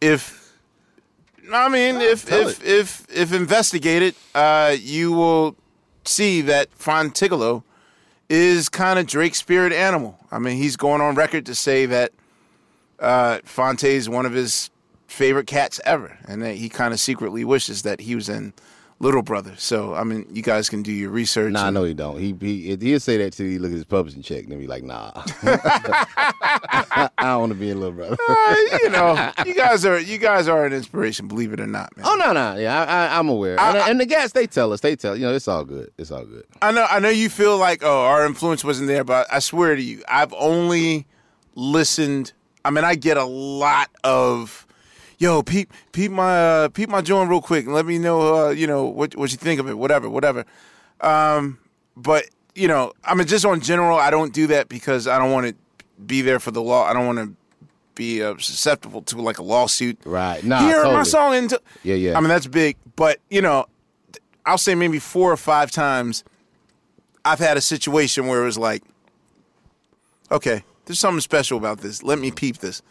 if 0.00 0.52
I 1.52 1.68
mean, 1.68 1.96
if 1.96 2.26
tell 2.26 2.48
if, 2.48 2.64
if 2.64 3.06
if 3.14 3.32
investigated, 3.32 4.14
uh, 4.34 4.76
you 4.78 5.12
will 5.12 5.56
see 6.04 6.40
that 6.42 6.76
Phontigallo 6.78 7.62
is 8.28 8.68
kind 8.68 8.98
of 8.98 9.06
Drake's 9.06 9.38
spirit 9.38 9.72
animal. 9.72 10.18
I 10.30 10.38
mean, 10.38 10.56
he's 10.56 10.76
going 10.76 11.00
on 11.00 11.14
record 11.14 11.46
to 11.46 11.54
say 11.54 11.86
that 11.86 12.12
uh, 12.98 13.38
Phonte 13.44 13.84
is 13.84 14.08
one 14.08 14.26
of 14.26 14.32
his 14.32 14.70
favorite 15.06 15.46
cats 15.46 15.80
ever, 15.84 16.18
and 16.26 16.42
that 16.42 16.56
he 16.56 16.68
kind 16.68 16.92
of 16.92 17.00
secretly 17.00 17.44
wishes 17.44 17.82
that 17.82 18.00
he 18.00 18.14
was 18.14 18.28
in 18.28 18.52
Little 18.98 19.20
Brother. 19.22 19.52
So 19.58 19.92
I 19.94 20.04
mean, 20.04 20.26
you 20.32 20.42
guys 20.42 20.70
can 20.70 20.82
do 20.82 20.90
your 20.92 21.10
research. 21.10 21.52
Nah, 21.52 21.66
and- 21.66 21.74
no, 21.74 21.84
he 21.84 21.92
don't. 21.92 22.18
He 22.18 22.34
he 22.40 22.76
he'll 22.76 22.98
say 23.00 23.18
that 23.18 23.32
till 23.34 23.44
he 23.46 23.58
look 23.58 23.70
at 23.70 23.74
his 23.76 23.84
publishing 23.84 24.22
check 24.22 24.44
and 24.44 24.52
then 24.52 24.58
be 24.58 24.66
like, 24.66 24.82
Nah, 24.84 25.10
I 25.42 27.08
don't 27.18 27.40
want 27.40 27.52
to 27.52 27.58
be 27.58 27.70
a 27.70 27.74
little 27.74 27.92
brother. 27.92 28.16
Uh, 28.28 28.54
you 28.82 28.90
know, 28.90 29.32
you 29.44 29.54
guys 29.54 29.84
are 29.84 29.98
you 29.98 30.18
guys 30.18 30.46
are 30.48 30.64
an 30.66 30.72
inspiration, 30.72 31.26
believe 31.28 31.52
it 31.52 31.60
or 31.60 31.66
not, 31.66 31.94
man. 31.96 32.06
Oh 32.08 32.14
no, 32.16 32.32
no, 32.32 32.56
yeah, 32.56 32.82
I, 32.84 33.06
I, 33.06 33.18
I'm 33.18 33.28
aware. 33.28 33.58
and, 33.58 33.76
and 33.76 34.00
the 34.00 34.06
guys, 34.06 34.32
they 34.32 34.46
tell 34.46 34.72
us, 34.72 34.80
they 34.80 34.94
tell 34.96 35.16
you 35.16 35.26
know, 35.26 35.34
it's 35.34 35.48
all 35.48 35.64
good, 35.64 35.90
it's 35.98 36.10
all 36.10 36.24
good. 36.24 36.44
I 36.62 36.70
know 36.72 36.86
I 36.88 36.98
know 37.00 37.08
you 37.08 37.28
feel 37.28 37.58
like 37.58 37.82
oh 37.82 38.04
our 38.04 38.24
influence 38.26 38.62
wasn't 38.64 38.88
there, 38.88 39.04
but 39.04 39.26
I 39.32 39.40
swear 39.40 39.74
to 39.76 39.82
you, 39.82 40.02
I've 40.08 40.32
only 40.34 41.06
listened. 41.54 42.32
I 42.64 42.70
mean, 42.70 42.84
I 42.84 42.94
get 42.94 43.16
a 43.16 43.24
lot 43.24 43.90
of 44.04 44.66
yo 45.18 45.42
peep 45.42 45.72
peep 45.92 46.10
my 46.10 46.38
uh, 46.38 46.68
peep 46.68 46.88
my 46.88 47.00
joint 47.00 47.30
real 47.30 47.40
quick 47.40 47.64
and 47.64 47.74
let 47.74 47.86
me 47.86 47.98
know 47.98 48.46
uh, 48.46 48.50
you 48.50 48.66
know 48.66 48.84
what 48.84 49.16
what 49.16 49.30
you 49.30 49.38
think 49.38 49.60
of 49.60 49.68
it, 49.68 49.76
whatever, 49.78 50.08
whatever. 50.08 50.44
Um, 51.00 51.58
but 51.96 52.26
you 52.54 52.68
know, 52.68 52.92
I 53.04 53.14
mean, 53.14 53.26
just 53.26 53.44
on 53.44 53.60
general, 53.60 53.98
I 53.98 54.10
don't 54.10 54.32
do 54.32 54.46
that 54.48 54.68
because 54.68 55.06
I 55.06 55.18
don't 55.18 55.30
want 55.30 55.48
to 55.48 55.54
be 56.06 56.22
there 56.22 56.40
for 56.40 56.50
the 56.50 56.62
law. 56.62 56.84
I 56.84 56.92
don't 56.92 57.06
want 57.06 57.18
to 57.18 57.34
be 57.94 58.22
uh, 58.22 58.36
susceptible 58.38 59.02
to 59.02 59.20
like 59.20 59.38
a 59.38 59.42
lawsuit. 59.42 59.98
Right? 60.04 60.42
Nah, 60.44 60.60
Here 60.60 60.78
my 60.78 60.84
totally. 60.84 61.04
song 61.04 61.34
into. 61.34 61.60
Yeah, 61.82 61.94
yeah. 61.94 62.16
I 62.16 62.20
mean, 62.20 62.28
that's 62.28 62.46
big, 62.46 62.76
but 62.96 63.18
you 63.30 63.42
know, 63.42 63.66
I'll 64.44 64.58
say 64.58 64.74
maybe 64.74 64.98
four 64.98 65.32
or 65.32 65.36
five 65.36 65.70
times 65.70 66.24
I've 67.24 67.40
had 67.40 67.56
a 67.56 67.60
situation 67.60 68.26
where 68.26 68.42
it 68.42 68.46
was 68.46 68.58
like, 68.58 68.82
okay, 70.30 70.62
there's 70.84 71.00
something 71.00 71.20
special 71.20 71.58
about 71.58 71.80
this. 71.80 72.02
Let 72.02 72.18
me 72.18 72.30
peep 72.30 72.58
this. 72.58 72.82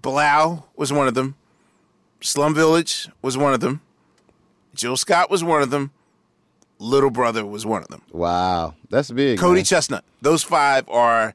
Bilal 0.00 0.68
was 0.76 0.92
one 0.92 1.08
of 1.08 1.14
them. 1.14 1.34
Slum 2.20 2.54
Village 2.54 3.08
was 3.22 3.36
one 3.36 3.54
of 3.54 3.60
them. 3.60 3.80
Jill 4.74 4.96
Scott 4.96 5.30
was 5.30 5.42
one 5.44 5.62
of 5.62 5.70
them. 5.70 5.90
Little 6.78 7.10
Brother 7.10 7.44
was 7.44 7.66
one 7.66 7.82
of 7.82 7.88
them. 7.88 8.02
Wow, 8.12 8.74
that's 8.90 9.10
big. 9.10 9.38
Cody 9.38 9.58
man. 9.58 9.64
Chestnut. 9.64 10.04
Those 10.22 10.42
five 10.42 10.88
are. 10.88 11.34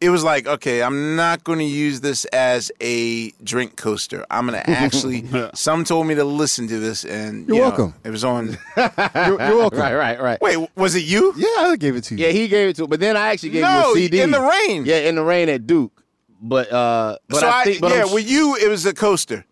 It 0.00 0.10
was 0.10 0.22
like, 0.24 0.46
okay, 0.46 0.82
I'm 0.82 1.16
not 1.16 1.44
going 1.44 1.60
to 1.60 1.64
use 1.64 2.00
this 2.02 2.26
as 2.26 2.70
a 2.80 3.30
drink 3.42 3.76
coaster. 3.76 4.26
I'm 4.30 4.46
going 4.46 4.60
to 4.64 4.68
actually. 4.70 5.24
some 5.54 5.84
told 5.84 6.06
me 6.06 6.14
to 6.16 6.24
listen 6.24 6.66
to 6.68 6.78
this, 6.78 7.04
and 7.04 7.46
You're 7.46 7.56
you 7.56 7.62
know, 7.62 7.68
welcome. 7.68 7.94
it 8.04 8.10
was 8.10 8.24
on. 8.24 8.48
You're, 8.76 8.92
you're 9.16 9.36
welcome. 9.56 9.78
Right, 9.78 9.94
right, 9.94 10.20
right. 10.20 10.40
Wait, 10.42 10.68
was 10.76 10.94
it 10.94 11.04
you? 11.04 11.32
Yeah, 11.36 11.68
I 11.70 11.76
gave 11.76 11.96
it 11.96 12.04
to 12.04 12.16
you. 12.16 12.26
Yeah, 12.26 12.32
he 12.32 12.48
gave 12.48 12.70
it 12.70 12.76
to, 12.76 12.86
but 12.86 13.00
then 13.00 13.16
I 13.16 13.28
actually 13.28 13.50
gave 13.50 13.64
him 13.64 13.70
No, 13.70 13.92
a 13.92 13.94
CD 13.94 14.20
in 14.20 14.30
the 14.30 14.40
rain. 14.42 14.84
Yeah, 14.84 14.96
in 14.98 15.14
the 15.14 15.22
rain 15.24 15.48
at 15.48 15.66
Duke. 15.66 15.93
But 16.46 16.70
uh, 16.70 17.16
but 17.28 17.40
so 17.40 17.48
I 17.48 17.60
I, 17.60 17.64
think, 17.64 17.80
but 17.80 17.90
yeah, 17.92 18.02
I'm, 18.04 18.12
with 18.12 18.30
you, 18.30 18.54
it 18.56 18.68
was 18.68 18.84
a 18.84 18.92
coaster. 18.92 19.46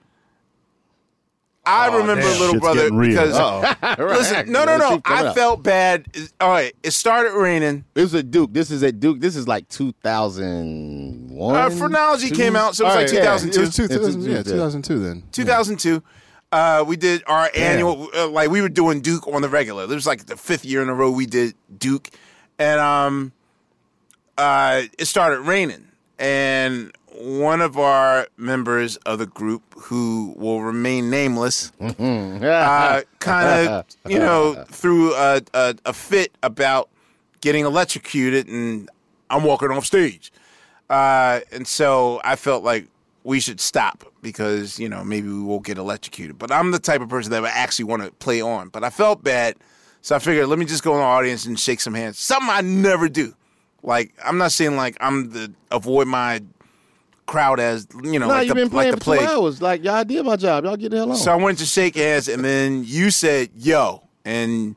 I 1.64 1.86
remember 1.86 2.22
damn. 2.22 2.40
Little 2.40 2.48
Shit's 2.54 2.60
Brother 2.60 2.90
because 2.90 3.98
listen, 3.98 4.52
no, 4.52 4.64
no, 4.64 4.76
no. 4.76 5.00
I 5.04 5.26
up. 5.26 5.34
felt 5.34 5.62
bad. 5.62 6.06
All 6.40 6.50
right, 6.50 6.74
it 6.82 6.90
started 6.90 7.32
raining. 7.32 7.84
it 7.94 8.00
was 8.00 8.14
at 8.14 8.30
Duke. 8.30 8.52
This 8.52 8.70
is 8.70 8.82
at 8.82 9.00
Duke. 9.00 9.20
This 9.20 9.36
is 9.36 9.48
like 9.48 9.68
2001. 9.68 11.56
Uh, 11.56 11.70
Phrenology 11.70 12.28
two? 12.28 12.34
came 12.34 12.56
out, 12.56 12.76
so 12.76 12.84
it 12.84 12.88
was 12.88 12.94
All 12.94 13.00
like 13.00 13.10
right, 13.10 13.14
yeah, 13.14 13.38
2002. 13.38 13.60
It 13.60 13.64
was 13.64 13.76
two, 13.76 13.82
Yeah, 13.84 13.88
2000, 13.88 14.22
yeah, 14.22 14.36
yeah. 14.36 14.42
2002 14.42 14.98
then. 14.98 15.22
2002. 15.32 16.02
Uh, 16.50 16.84
we 16.86 16.96
did 16.96 17.22
our 17.26 17.48
annual, 17.54 18.10
uh, 18.14 18.28
like 18.28 18.50
we 18.50 18.60
were 18.60 18.68
doing 18.68 19.00
Duke 19.00 19.26
on 19.26 19.40
the 19.40 19.48
regular. 19.48 19.86
This 19.86 19.94
was 19.94 20.06
like 20.06 20.26
the 20.26 20.36
fifth 20.36 20.66
year 20.66 20.82
in 20.82 20.90
a 20.90 20.94
row 20.94 21.10
we 21.10 21.24
did 21.24 21.54
Duke, 21.78 22.10
and 22.58 22.78
um, 22.78 23.32
uh, 24.36 24.82
it 24.98 25.06
started 25.06 25.40
raining, 25.40 25.86
and 26.22 26.92
one 27.18 27.60
of 27.60 27.76
our 27.78 28.28
members 28.36 28.96
of 28.98 29.18
the 29.18 29.26
group, 29.26 29.62
who 29.76 30.34
will 30.36 30.62
remain 30.62 31.10
nameless, 31.10 31.72
uh, 31.80 33.02
kind 33.18 33.68
of, 33.68 33.86
you 34.08 34.18
know, 34.18 34.54
threw 34.68 35.12
a, 35.14 35.42
a, 35.52 35.74
a 35.84 35.92
fit 35.92 36.32
about 36.42 36.88
getting 37.40 37.64
electrocuted, 37.64 38.46
and 38.48 38.88
I'm 39.30 39.42
walking 39.44 39.70
off 39.70 39.84
stage. 39.84 40.32
Uh, 40.88 41.40
and 41.50 41.66
so 41.66 42.20
I 42.24 42.36
felt 42.36 42.62
like 42.64 42.86
we 43.24 43.40
should 43.40 43.60
stop 43.60 44.04
because, 44.22 44.78
you 44.78 44.88
know, 44.88 45.02
maybe 45.04 45.28
we 45.28 45.42
won't 45.42 45.64
get 45.64 45.78
electrocuted. 45.78 46.38
But 46.38 46.52
I'm 46.52 46.70
the 46.70 46.78
type 46.78 47.00
of 47.00 47.08
person 47.08 47.32
that 47.32 47.42
would 47.42 47.50
actually 47.52 47.86
want 47.86 48.02
to 48.04 48.10
play 48.12 48.40
on. 48.40 48.68
But 48.68 48.84
I 48.84 48.90
felt 48.90 49.24
bad. 49.24 49.56
So 50.02 50.16
I 50.16 50.18
figured, 50.18 50.48
let 50.48 50.58
me 50.58 50.64
just 50.66 50.82
go 50.82 50.92
in 50.92 50.98
the 50.98 51.04
audience 51.04 51.46
and 51.46 51.58
shake 51.58 51.80
some 51.80 51.94
hands. 51.94 52.18
Something 52.18 52.50
I 52.50 52.60
never 52.60 53.08
do. 53.08 53.34
Like, 53.82 54.12
I'm 54.24 54.38
not 54.38 54.52
saying 54.52 54.76
like 54.76 54.96
I'm 55.00 55.30
the 55.30 55.52
avoid 55.70 56.06
my 56.08 56.42
crowd 57.26 57.60
as, 57.60 57.86
you 58.02 58.18
know, 58.18 58.26
Nah, 58.28 58.34
like, 58.34 58.46
you've 58.46 58.56
the, 58.56 58.62
been 58.62 58.70
playing 58.70 58.92
like 58.92 58.98
the 59.00 59.04
for 59.04 59.16
two 59.16 59.18
plague. 59.22 59.28
hours. 59.30 59.62
Like 59.62 59.82
y'all 59.84 60.04
did 60.04 60.24
my 60.24 60.36
job. 60.36 60.64
Y'all 60.64 60.76
get 60.76 60.90
the 60.90 60.98
hell 60.98 61.10
on. 61.10 61.16
So 61.16 61.32
I 61.32 61.36
went 61.36 61.58
to 61.58 61.66
shake 61.66 61.96
hands, 61.96 62.28
and 62.28 62.44
then 62.44 62.84
you 62.84 63.10
said, 63.10 63.50
"Yo," 63.56 64.02
and 64.24 64.76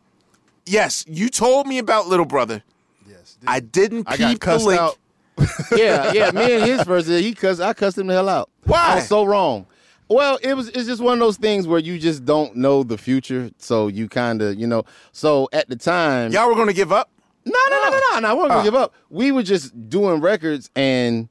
yes, 0.66 1.04
you 1.08 1.30
told 1.30 1.68
me 1.68 1.78
about 1.78 2.08
Little 2.08 2.26
Brother. 2.26 2.64
Yes, 3.08 3.38
I 3.46 3.60
didn't 3.60 4.08
I 4.08 4.12
peep 4.18 4.20
got 4.20 4.32
the 4.34 4.40
cussed 4.40 4.66
link. 4.66 4.82
out. 4.82 4.98
yeah, 5.76 6.14
yeah. 6.14 6.32
Me 6.32 6.54
and 6.54 6.64
his 6.64 6.84
first, 6.84 7.08
he 7.10 7.34
cussed. 7.34 7.60
I 7.62 7.74
cussed 7.74 7.98
him 7.98 8.08
the 8.08 8.14
hell 8.14 8.30
out. 8.30 8.50
Why? 8.64 8.94
I 8.94 8.96
was 8.96 9.08
so 9.08 9.26
wrong. 9.26 9.66
Well, 10.08 10.38
it 10.42 10.54
was. 10.54 10.70
It's 10.70 10.86
just 10.88 11.02
one 11.02 11.14
of 11.14 11.20
those 11.20 11.38
things 11.38 11.68
where 11.68 11.80
you 11.80 12.00
just 12.00 12.24
don't 12.26 12.56
know 12.56 12.84
the 12.84 12.98
future, 12.98 13.50
so 13.58 13.88
you 13.88 14.08
kind 14.08 14.42
of, 14.42 14.58
you 14.60 14.66
know. 14.68 14.86
So 15.12 15.50
at 15.52 15.68
the 15.68 15.76
time, 15.76 16.32
Y'all 16.32 16.48
were 16.48 16.56
gonna 16.56 16.74
give 16.74 16.92
up. 16.94 17.10
No, 17.46 17.60
no, 17.70 17.84
no, 17.84 17.90
no, 17.90 18.00
no, 18.14 18.20
no. 18.20 18.28
I 18.28 18.34
wasn't 18.34 18.50
gonna 18.50 18.62
ah. 18.62 18.64
give 18.64 18.76
up. 18.76 18.94
We 19.10 19.32
were 19.32 19.44
just 19.44 19.90
doing 19.90 20.20
records 20.20 20.70
and, 20.76 21.30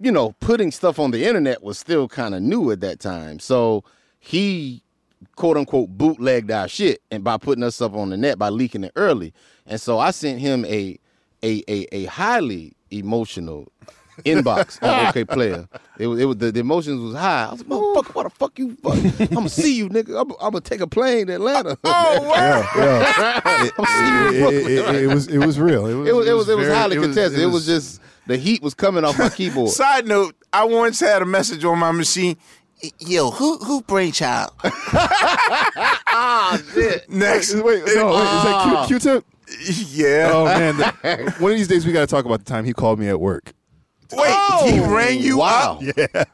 you 0.00 0.10
know, 0.10 0.32
putting 0.40 0.70
stuff 0.70 0.98
on 0.98 1.10
the 1.10 1.24
internet 1.26 1.62
was 1.62 1.78
still 1.78 2.08
kind 2.08 2.34
of 2.34 2.42
new 2.42 2.70
at 2.70 2.80
that 2.80 3.00
time. 3.00 3.38
So 3.38 3.84
he, 4.18 4.82
quote 5.36 5.56
unquote, 5.56 5.90
bootlegged 5.90 6.50
our 6.50 6.68
shit, 6.68 7.02
and 7.10 7.22
by 7.22 7.36
putting 7.36 7.64
us 7.64 7.80
up 7.80 7.94
on 7.94 8.10
the 8.10 8.16
net 8.16 8.38
by 8.38 8.48
leaking 8.48 8.84
it 8.84 8.92
early. 8.96 9.34
And 9.66 9.80
so 9.80 9.98
I 9.98 10.10
sent 10.10 10.40
him 10.40 10.64
a, 10.64 10.98
a, 11.42 11.62
a, 11.68 11.86
a 11.92 12.04
highly 12.06 12.74
emotional 12.90 13.70
inbox 14.24 14.82
on 14.82 15.06
Okayplayer. 15.12 15.68
It 15.98 16.06
was, 16.06 16.20
it 16.20 16.24
was 16.24 16.36
the, 16.36 16.52
the 16.52 16.60
emotions 16.60 17.00
was 17.00 17.14
high. 17.14 17.46
I 17.46 17.50
was 17.52 17.60
like, 17.60 17.68
motherfucker, 17.68 18.14
what 18.14 18.22
the 18.24 18.30
fuck 18.30 18.58
you? 18.58 18.76
Fuck? 18.76 18.94
I'm 19.30 19.34
gonna 19.34 19.48
see 19.48 19.76
you, 19.76 19.88
nigga. 19.88 20.20
I'm, 20.20 20.30
I'm 20.32 20.52
gonna 20.52 20.60
take 20.60 20.80
a 20.80 20.86
plane 20.86 21.26
to 21.28 21.34
Atlanta. 21.34 21.76
Oh, 21.84 22.22
wow. 22.28 22.68
Yeah. 22.76 23.40
I'm 23.44 23.70
gonna 23.76 23.88
see 23.88 24.38
you 24.38 24.48
in 24.48 24.54
It, 24.54 24.54
it- 24.54 24.94
it- 24.94 25.02
it 25.02 25.06
was 25.14 25.28
it 25.28 25.38
was 25.38 25.58
real. 25.58 25.86
It 25.86 25.94
was 25.94 26.08
It 26.08 26.14
was 26.14 26.26
it 26.28 26.32
was 26.32 26.48
it 26.48 26.56
was 26.56 26.66
very- 26.66 26.78
highly 26.78 26.96
contested. 26.96 27.40
It 27.40 27.46
was, 27.46 27.66
just 27.66 28.00
the 28.26 28.36
heat 28.36 28.62
was 28.62 28.74
coming 28.74 29.04
off 29.04 29.18
my 29.18 29.28
keyboard. 29.28 29.70
Side 29.70 30.06
note: 30.06 30.34
I 30.52 30.64
once 30.64 31.00
had 31.00 31.22
a 31.22 31.26
message 31.26 31.64
on 31.64 31.78
my 31.78 31.90
machine. 31.92 32.36
Yo, 32.98 33.30
who 33.30 33.58
who 33.58 33.82
brainchild? 33.82 34.50
ah 34.64 36.58
shit. 36.74 37.08
Next, 37.08 37.54
Wait, 37.54 37.64
wait, 37.84 37.94
no, 37.96 38.06
wait, 38.08 38.22
is 38.22 38.42
that 38.44 38.84
Q, 38.88 38.98
Q-tip? 38.98 39.24
yeah. 39.92 40.30
Oh 40.32 40.44
man, 40.44 40.76
the- 40.78 41.34
one 41.38 41.52
of 41.52 41.58
these 41.58 41.68
days 41.68 41.86
we 41.86 41.92
got 41.92 42.00
to 42.00 42.06
talk 42.06 42.24
about 42.24 42.40
the 42.40 42.44
time 42.44 42.64
he 42.64 42.72
called 42.72 42.98
me 42.98 43.08
at 43.08 43.20
work. 43.20 43.52
Wait, 44.12 44.72
he 44.72 44.80
oh. 44.80 44.94
rang 44.94 45.20
you 45.20 45.38
wow. 45.38 45.80
up. 45.80 46.28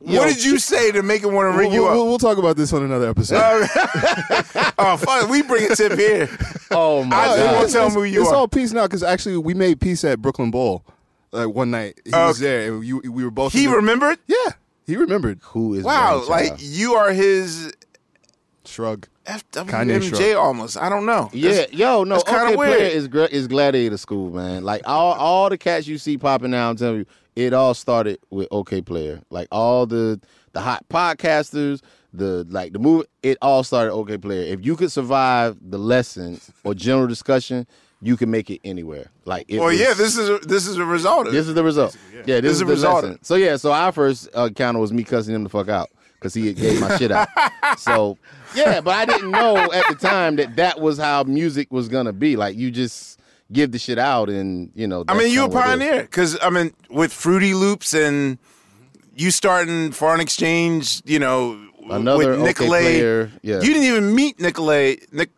What 0.00 0.28
did 0.28 0.44
you 0.44 0.58
say 0.58 0.92
to 0.92 1.02
make 1.02 1.22
him 1.22 1.34
want 1.34 1.52
to 1.52 1.58
ring 1.58 1.70
We'll, 1.70 1.74
you 1.74 1.82
we'll, 1.82 2.02
up? 2.02 2.06
we'll 2.06 2.18
talk 2.18 2.38
about 2.38 2.56
this 2.56 2.72
on 2.72 2.82
another 2.82 3.10
episode. 3.10 3.36
oh, 4.78 4.96
fuck, 4.96 5.28
we 5.28 5.42
bring 5.42 5.70
a 5.70 5.76
tip 5.76 5.98
here. 5.98 6.28
Oh 6.70 7.02
my 7.04 7.16
I 7.16 7.26
just 7.26 7.38
god. 7.38 7.54
won't 7.54 7.72
tell 7.72 7.86
him 7.88 7.92
who 7.92 8.04
you 8.04 8.22
it's 8.22 8.30
are. 8.30 8.36
all 8.36 8.48
peace 8.48 8.72
now 8.72 8.84
because 8.84 9.02
actually 9.02 9.36
we 9.38 9.54
made 9.54 9.80
peace 9.80 10.04
at 10.04 10.22
Brooklyn 10.22 10.50
Bowl 10.50 10.84
like 11.32 11.48
one 11.48 11.70
night. 11.70 12.00
He 12.04 12.10
was 12.12 12.38
there 12.38 12.72
and 12.72 12.84
you, 12.84 12.98
we 13.10 13.24
were 13.24 13.30
both. 13.30 13.52
He 13.52 13.66
the- 13.66 13.72
remembered. 13.76 14.18
Yeah, 14.26 14.52
he 14.86 14.96
remembered. 14.96 15.40
Who 15.42 15.74
is 15.74 15.84
Wow, 15.84 16.24
like 16.28 16.54
you 16.58 16.94
are 16.94 17.12
his 17.12 17.72
Shrug. 18.64 19.08
FWMJ 19.28 20.08
Shrug. 20.08 20.36
almost. 20.36 20.76
I 20.76 20.88
don't 20.88 21.06
know. 21.06 21.30
Yeah, 21.32 21.66
yo, 21.70 22.04
no, 22.04 22.16
that's 22.16 22.28
okay, 22.30 22.56
weird. 22.56 22.78
player 22.78 22.88
is 22.88 23.06
is 23.32 23.46
gladiator 23.48 23.96
school, 23.98 24.30
man. 24.30 24.64
Like 24.64 24.82
all 24.86 25.12
all 25.14 25.48
the 25.50 25.58
cats 25.58 25.86
you 25.86 25.98
see 25.98 26.16
popping 26.18 26.54
out, 26.54 26.70
I'm 26.70 26.76
telling 26.76 26.98
you, 27.00 27.06
it 27.36 27.52
all 27.52 27.74
started 27.74 28.18
with 28.30 28.48
Okayplayer. 28.50 29.22
Like 29.30 29.48
all 29.52 29.86
the 29.86 30.20
the 30.52 30.60
hot 30.60 30.84
podcasters, 30.88 31.80
the 32.12 32.46
like 32.48 32.72
the 32.72 32.78
movie, 32.78 33.06
it 33.22 33.38
all 33.42 33.62
started 33.62 33.92
Okayplayer. 33.92 34.46
If 34.48 34.64
you 34.64 34.76
could 34.76 34.90
survive 34.90 35.56
the 35.60 35.78
lessons 35.78 36.50
or 36.64 36.74
general 36.74 37.06
discussion, 37.06 37.66
you 38.00 38.16
can 38.16 38.30
make 38.30 38.48
it 38.48 38.60
anywhere. 38.64 39.10
Like, 39.24 39.46
it 39.48 39.58
Well, 39.58 39.68
was- 39.68 39.78
yeah, 39.80 39.92
this 39.92 40.16
is 40.16 40.28
a, 40.28 40.38
this 40.38 40.66
is 40.68 40.76
a 40.78 40.84
result 40.84 41.26
of. 41.26 41.32
This 41.32 41.48
is 41.48 41.54
the 41.54 41.64
result. 41.64 41.96
Yeah, 42.26 42.40
this, 42.40 42.42
This 42.42 42.44
is 42.44 42.52
is 42.52 42.58
the 42.60 42.64
the 42.66 42.70
result. 42.72 43.04
lesson. 43.04 43.18
So 43.24 43.34
yeah, 43.34 43.56
so 43.56 43.72
our 43.72 43.92
first 43.92 44.28
uh, 44.36 44.44
encounter 44.44 44.78
was 44.80 44.92
me 44.92 45.02
cussing 45.04 45.34
him 45.34 45.42
the 45.42 45.48
fuck 45.50 45.68
out 45.68 45.90
because 46.18 46.34
he 46.34 46.52
gave 46.52 46.80
my 46.80 46.96
shit 46.96 47.10
out. 47.12 47.28
So 47.78 48.18
yeah, 48.54 48.80
but 48.80 48.94
I 48.94 49.04
didn't 49.04 49.30
know 49.30 49.70
at 49.72 49.86
the 49.88 49.94
time 49.94 50.36
that 50.36 50.56
that 50.56 50.80
was 50.80 50.98
how 50.98 51.22
music 51.24 51.70
was 51.72 51.88
gonna 51.88 52.12
be. 52.12 52.36
Like 52.36 52.56
you 52.56 52.70
just 52.70 53.20
give 53.52 53.72
the 53.72 53.78
shit 53.78 53.98
out, 53.98 54.28
and 54.30 54.70
you 54.74 54.86
know. 54.86 55.04
I 55.08 55.14
mean, 55.16 55.30
you 55.32 55.44
a 55.44 55.48
kinda 55.48 55.56
what 55.56 55.66
it 55.66 55.82
is. 55.82 55.88
pioneer 55.88 56.02
because 56.02 56.38
I 56.42 56.50
mean, 56.50 56.72
with 56.90 57.12
Fruity 57.12 57.54
Loops 57.54 57.94
and 57.94 58.38
you 59.14 59.30
starting 59.30 59.92
foreign 59.92 60.20
exchange, 60.20 61.02
you 61.04 61.18
know, 61.18 61.60
Another 61.90 62.32
with 62.32 62.40
Nicolay. 62.40 62.68
player, 62.68 63.32
yeah. 63.42 63.60
You 63.60 63.66
didn't 63.72 63.84
even 63.84 64.14
meet 64.14 64.38
Nicolay, 64.40 64.98
Nic, 65.12 65.30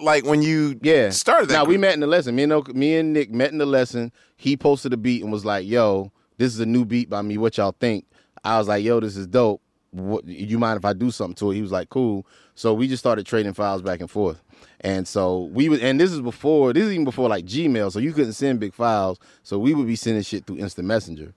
like 0.00 0.24
when 0.24 0.42
you 0.42 0.78
Yeah, 0.82 1.10
started 1.10 1.48
that. 1.48 1.54
Now 1.54 1.64
we 1.64 1.76
met 1.78 1.94
in 1.94 2.00
the 2.00 2.06
lesson. 2.06 2.34
Me 2.34 2.42
and 2.44 2.74
me 2.74 2.96
and 2.96 3.12
Nick 3.12 3.30
met 3.30 3.52
in 3.52 3.58
the 3.58 3.66
lesson. 3.66 4.12
He 4.36 4.56
posted 4.56 4.92
a 4.92 4.96
beat 4.96 5.22
and 5.22 5.30
was 5.32 5.44
like, 5.44 5.66
"Yo, 5.66 6.10
this 6.38 6.52
is 6.54 6.60
a 6.60 6.66
new 6.66 6.84
beat 6.84 7.08
by 7.10 7.22
me. 7.22 7.36
What 7.38 7.56
y'all 7.56 7.74
think?" 7.78 8.04
I 8.44 8.58
was 8.58 8.68
like, 8.68 8.82
"Yo, 8.84 9.00
this 9.00 9.16
is 9.16 9.26
dope." 9.26 9.60
What, 9.92 10.26
you 10.26 10.58
mind 10.58 10.76
if 10.76 10.84
I 10.84 10.92
do 10.92 11.10
something 11.10 11.34
to 11.36 11.50
it? 11.50 11.54
He 11.56 11.62
was 11.62 11.72
like, 11.72 11.88
cool. 11.88 12.26
So 12.54 12.74
we 12.74 12.88
just 12.88 13.00
started 13.00 13.26
trading 13.26 13.52
files 13.54 13.82
back 13.82 14.00
and 14.00 14.10
forth. 14.10 14.42
And 14.82 15.06
so 15.08 15.44
we 15.52 15.68
would, 15.68 15.80
and 15.80 15.98
this 15.98 16.12
is 16.12 16.20
before, 16.20 16.72
this 16.72 16.84
is 16.84 16.92
even 16.92 17.04
before 17.04 17.28
like 17.28 17.44
Gmail, 17.44 17.90
so 17.92 17.98
you 17.98 18.12
couldn't 18.12 18.34
send 18.34 18.60
big 18.60 18.74
files. 18.74 19.18
So 19.42 19.58
we 19.58 19.74
would 19.74 19.86
be 19.86 19.96
sending 19.96 20.22
shit 20.22 20.46
through 20.46 20.58
Instant 20.58 20.86
Messenger. 20.86 21.34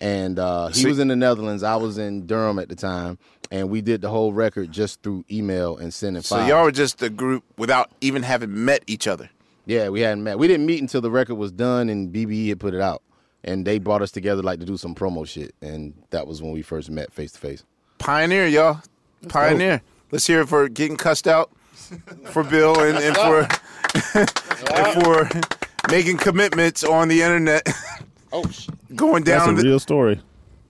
And 0.00 0.38
uh, 0.38 0.68
he 0.68 0.74
See- 0.82 0.86
was 0.88 0.98
in 0.98 1.08
the 1.08 1.16
Netherlands, 1.16 1.62
I 1.62 1.76
was 1.76 1.98
in 1.98 2.26
Durham 2.26 2.58
at 2.58 2.68
the 2.68 2.74
time, 2.74 3.18
and 3.50 3.70
we 3.70 3.80
did 3.80 4.02
the 4.02 4.10
whole 4.10 4.32
record 4.32 4.70
just 4.72 5.02
through 5.02 5.24
email 5.30 5.76
and 5.78 5.92
sending 5.92 6.22
So 6.22 6.36
files. 6.36 6.48
So 6.48 6.54
y'all 6.54 6.64
were 6.64 6.72
just 6.72 7.02
a 7.02 7.08
group 7.10 7.44
without 7.56 7.90
even 8.00 8.22
having 8.22 8.64
met 8.64 8.82
each 8.86 9.06
other. 9.06 9.30
Yeah, 9.64 9.88
we 9.88 10.00
hadn't 10.00 10.22
met. 10.22 10.38
We 10.38 10.46
didn't 10.46 10.66
meet 10.66 10.80
until 10.80 11.00
the 11.00 11.10
record 11.10 11.34
was 11.36 11.50
done 11.52 11.88
and 11.88 12.12
BBE 12.14 12.48
had 12.50 12.60
put 12.60 12.74
it 12.74 12.80
out. 12.80 13.02
And 13.42 13.64
they 13.66 13.78
brought 13.78 14.02
us 14.02 14.10
together 14.10 14.42
like 14.42 14.58
to 14.60 14.66
do 14.66 14.76
some 14.76 14.94
promo 14.94 15.26
shit. 15.26 15.54
And 15.62 15.94
that 16.10 16.26
was 16.26 16.42
when 16.42 16.52
we 16.52 16.62
first 16.62 16.90
met 16.90 17.12
face 17.12 17.32
to 17.32 17.38
face. 17.38 17.64
Pioneer, 17.98 18.46
y'all. 18.46 18.80
Pioneer. 19.28 19.82
Let's 20.10 20.26
hear 20.26 20.42
it 20.42 20.48
for 20.48 20.68
getting 20.68 20.96
cussed 20.96 21.26
out 21.26 21.50
for 22.30 22.44
Bill 22.44 22.78
and, 22.80 22.98
and 22.98 23.16
for 23.16 23.48
and 24.74 25.02
for 25.02 25.28
making 25.90 26.18
commitments 26.18 26.84
on 26.84 27.08
the 27.08 27.22
internet. 27.22 27.66
Oh, 28.32 28.44
going 28.94 29.24
down. 29.24 29.38
That's 29.38 29.46
down 29.46 29.54
a 29.54 29.62
the, 29.62 29.68
real 29.68 29.80
story. 29.80 30.20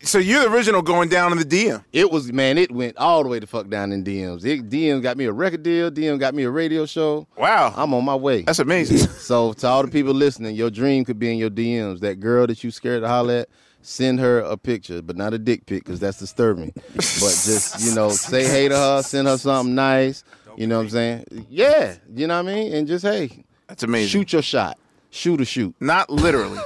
So 0.02 0.18
you're 0.18 0.40
the 0.40 0.50
original 0.50 0.82
going 0.82 1.08
down 1.08 1.32
in 1.32 1.38
the 1.38 1.44
DM. 1.44 1.82
It 1.92 2.10
was 2.10 2.32
man, 2.32 2.58
it 2.58 2.70
went 2.70 2.96
all 2.96 3.22
the 3.22 3.28
way 3.28 3.40
to 3.40 3.46
fuck 3.46 3.68
down 3.68 3.92
in 3.92 4.04
DMs. 4.04 4.44
It, 4.44 4.68
DM 4.68 5.02
got 5.02 5.16
me 5.16 5.24
a 5.24 5.32
record 5.32 5.62
deal. 5.62 5.90
DM 5.90 6.18
got 6.18 6.34
me 6.34 6.44
a 6.44 6.50
radio 6.50 6.86
show. 6.86 7.26
Wow, 7.36 7.74
I'm 7.76 7.92
on 7.92 8.04
my 8.04 8.14
way. 8.14 8.42
That's 8.42 8.58
amazing. 8.58 8.98
so 8.98 9.52
to 9.54 9.66
all 9.66 9.82
the 9.82 9.90
people 9.90 10.14
listening, 10.14 10.54
your 10.54 10.70
dream 10.70 11.04
could 11.04 11.18
be 11.18 11.32
in 11.32 11.38
your 11.38 11.50
DMs. 11.50 12.00
That 12.00 12.20
girl 12.20 12.46
that 12.46 12.62
you 12.62 12.70
scared 12.70 13.02
to 13.02 13.08
holler 13.08 13.34
at, 13.34 13.48
send 13.86 14.18
her 14.18 14.40
a 14.40 14.56
picture, 14.56 15.00
but 15.00 15.16
not 15.16 15.32
a 15.32 15.38
dick 15.38 15.64
pic 15.66 15.84
because 15.84 16.00
that's 16.00 16.18
disturbing. 16.18 16.72
but 16.74 16.94
just 16.96 17.80
you 17.86 17.94
know, 17.94 18.10
say 18.10 18.44
hey 18.44 18.68
to 18.68 18.76
her, 18.76 19.02
send 19.02 19.28
her 19.28 19.38
something 19.38 19.74
nice. 19.74 20.24
You 20.56 20.66
know 20.66 20.76
what 20.78 20.84
I'm 20.84 20.90
saying? 20.90 21.46
Yeah, 21.48 21.96
you 22.14 22.26
know 22.26 22.42
what 22.42 22.50
I 22.50 22.54
mean. 22.54 22.74
And 22.74 22.88
just 22.88 23.04
hey, 23.04 23.44
that's 23.68 23.82
amazing. 23.82 24.08
Shoot 24.08 24.32
your 24.32 24.42
shot. 24.42 24.78
Shoot 25.10 25.40
a 25.40 25.44
shoot. 25.44 25.74
Not 25.80 26.10
literally. 26.10 26.58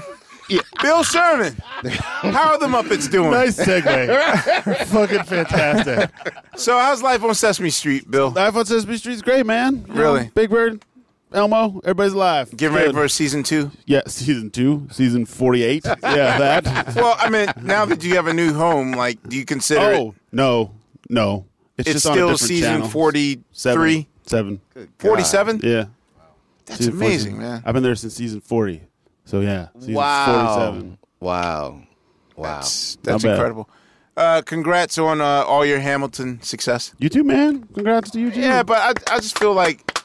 yeah. 0.48 0.60
Bill 0.80 1.02
Sherman. 1.02 1.56
How 1.82 2.52
are 2.52 2.58
the 2.58 2.66
Muppets 2.66 3.10
doing? 3.10 3.32
Nice 3.32 3.56
segue. 3.58 4.86
Fucking 4.86 5.24
fantastic. 5.24 6.10
So 6.56 6.78
how's 6.78 7.02
life 7.02 7.22
on 7.24 7.34
Sesame 7.34 7.70
Street, 7.70 8.10
Bill? 8.10 8.30
Life 8.30 8.54
on 8.54 8.64
Sesame 8.64 8.96
Street's 8.96 9.20
great, 9.22 9.44
man. 9.44 9.84
You 9.88 9.94
know, 9.94 10.00
Really? 10.00 10.30
Big 10.34 10.50
Bird, 10.50 10.84
Elmo, 11.32 11.80
everybody's 11.84 12.12
alive. 12.14 12.56
Get 12.56 12.70
ready 12.70 12.92
for 12.92 13.06
season 13.08 13.42
two? 13.42 13.70
Yeah, 13.86 14.02
season 14.06 14.50
two, 14.50 14.88
season 14.90 15.26
48. 15.26 15.84
yeah, 15.84 15.94
that. 16.62 16.94
Well, 16.96 17.16
I 17.18 17.28
mean, 17.28 17.48
now 17.62 17.84
that 17.84 18.02
you 18.02 18.14
have 18.16 18.26
a 18.26 18.34
new 18.34 18.52
home, 18.54 18.92
like, 18.92 19.22
do 19.28 19.36
you 19.36 19.44
consider 19.44 19.80
Oh, 19.80 20.08
it? 20.10 20.14
no, 20.32 20.72
no. 21.10 21.44
It's, 21.76 21.88
It's 21.90 21.94
just 22.02 22.06
on 22.06 22.12
a 22.12 22.14
still 22.16 22.38
season 22.38 22.70
channel. 22.72 22.88
43? 22.88 23.44
Seven. 23.52 24.06
Seven. 24.26 24.60
47? 24.98 25.60
Yeah. 25.62 25.84
That's 26.66 26.78
Season 26.80 26.92
amazing, 26.94 27.32
47. 27.36 27.38
man. 27.38 27.62
I've 27.64 27.74
been 27.74 27.82
there 27.82 27.94
since 27.94 28.14
season 28.14 28.40
40. 28.40 28.82
So, 29.24 29.40
yeah. 29.40 29.68
Season 29.78 29.94
Wow. 29.94 30.56
47. 30.66 30.98
Wow. 31.20 31.82
Wow. 32.36 32.42
That's, 32.54 32.96
that's 33.02 33.24
incredible. 33.24 33.68
Uh, 34.16 34.42
congrats 34.42 34.98
on 34.98 35.20
uh, 35.20 35.24
all 35.46 35.64
your 35.64 35.78
Hamilton 35.78 36.42
success. 36.42 36.92
You 36.98 37.08
too, 37.08 37.22
man. 37.22 37.62
Congrats 37.74 38.10
to 38.10 38.20
you, 38.20 38.30
too. 38.32 38.40
Yeah, 38.40 38.62
but 38.64 38.78
I, 38.78 39.14
I 39.14 39.18
just 39.20 39.38
feel 39.38 39.52
like 39.54 39.98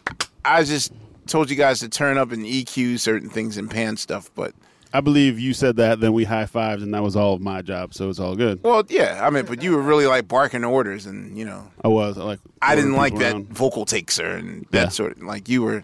I 0.46 0.64
just 0.64 0.94
told 1.28 1.50
you 1.50 1.56
guys 1.56 1.80
to 1.80 1.90
turn 1.90 2.18
up 2.18 2.32
and 2.32 2.44
EQ 2.46 3.00
certain 3.00 3.30
things 3.30 3.58
and 3.58 3.70
pan 3.70 3.98
stuff, 3.98 4.30
but 4.36 4.54
I 4.96 5.02
believe 5.02 5.40
you 5.40 5.54
said 5.54 5.78
that, 5.78 6.00
then 6.02 6.14
we 6.14 6.24
high 6.24 6.46
fives, 6.46 6.84
and 6.84 6.94
that 6.94 7.02
was 7.02 7.16
all 7.16 7.34
of 7.34 7.42
my 7.42 7.62
job, 7.64 7.94
so 7.96 8.10
it's 8.10 8.20
all 8.20 8.36
good. 8.36 8.62
well, 8.64 8.84
yeah, 8.90 9.26
I 9.26 9.30
mean, 9.32 9.46
but 9.46 9.64
you 9.64 9.72
were 9.76 9.82
really 9.82 10.06
like 10.06 10.28
barking 10.28 10.64
orders, 10.64 11.06
and 11.08 11.36
you 11.38 11.46
know, 11.46 11.72
I 11.84 11.88
was. 11.88 12.18
I 12.18 12.24
like. 12.24 12.40
I 12.62 12.76
didn't 12.76 12.94
like 12.94 13.14
people 13.14 13.40
that 13.44 13.48
vocal 13.50 13.86
take, 13.86 14.12
sir, 14.12 14.36
and 14.38 14.66
that 14.72 14.78
Yeah. 14.84 14.90
sort 14.90 15.14
of 15.18 15.24
like 15.24 15.50
you 15.50 15.64
were. 15.64 15.84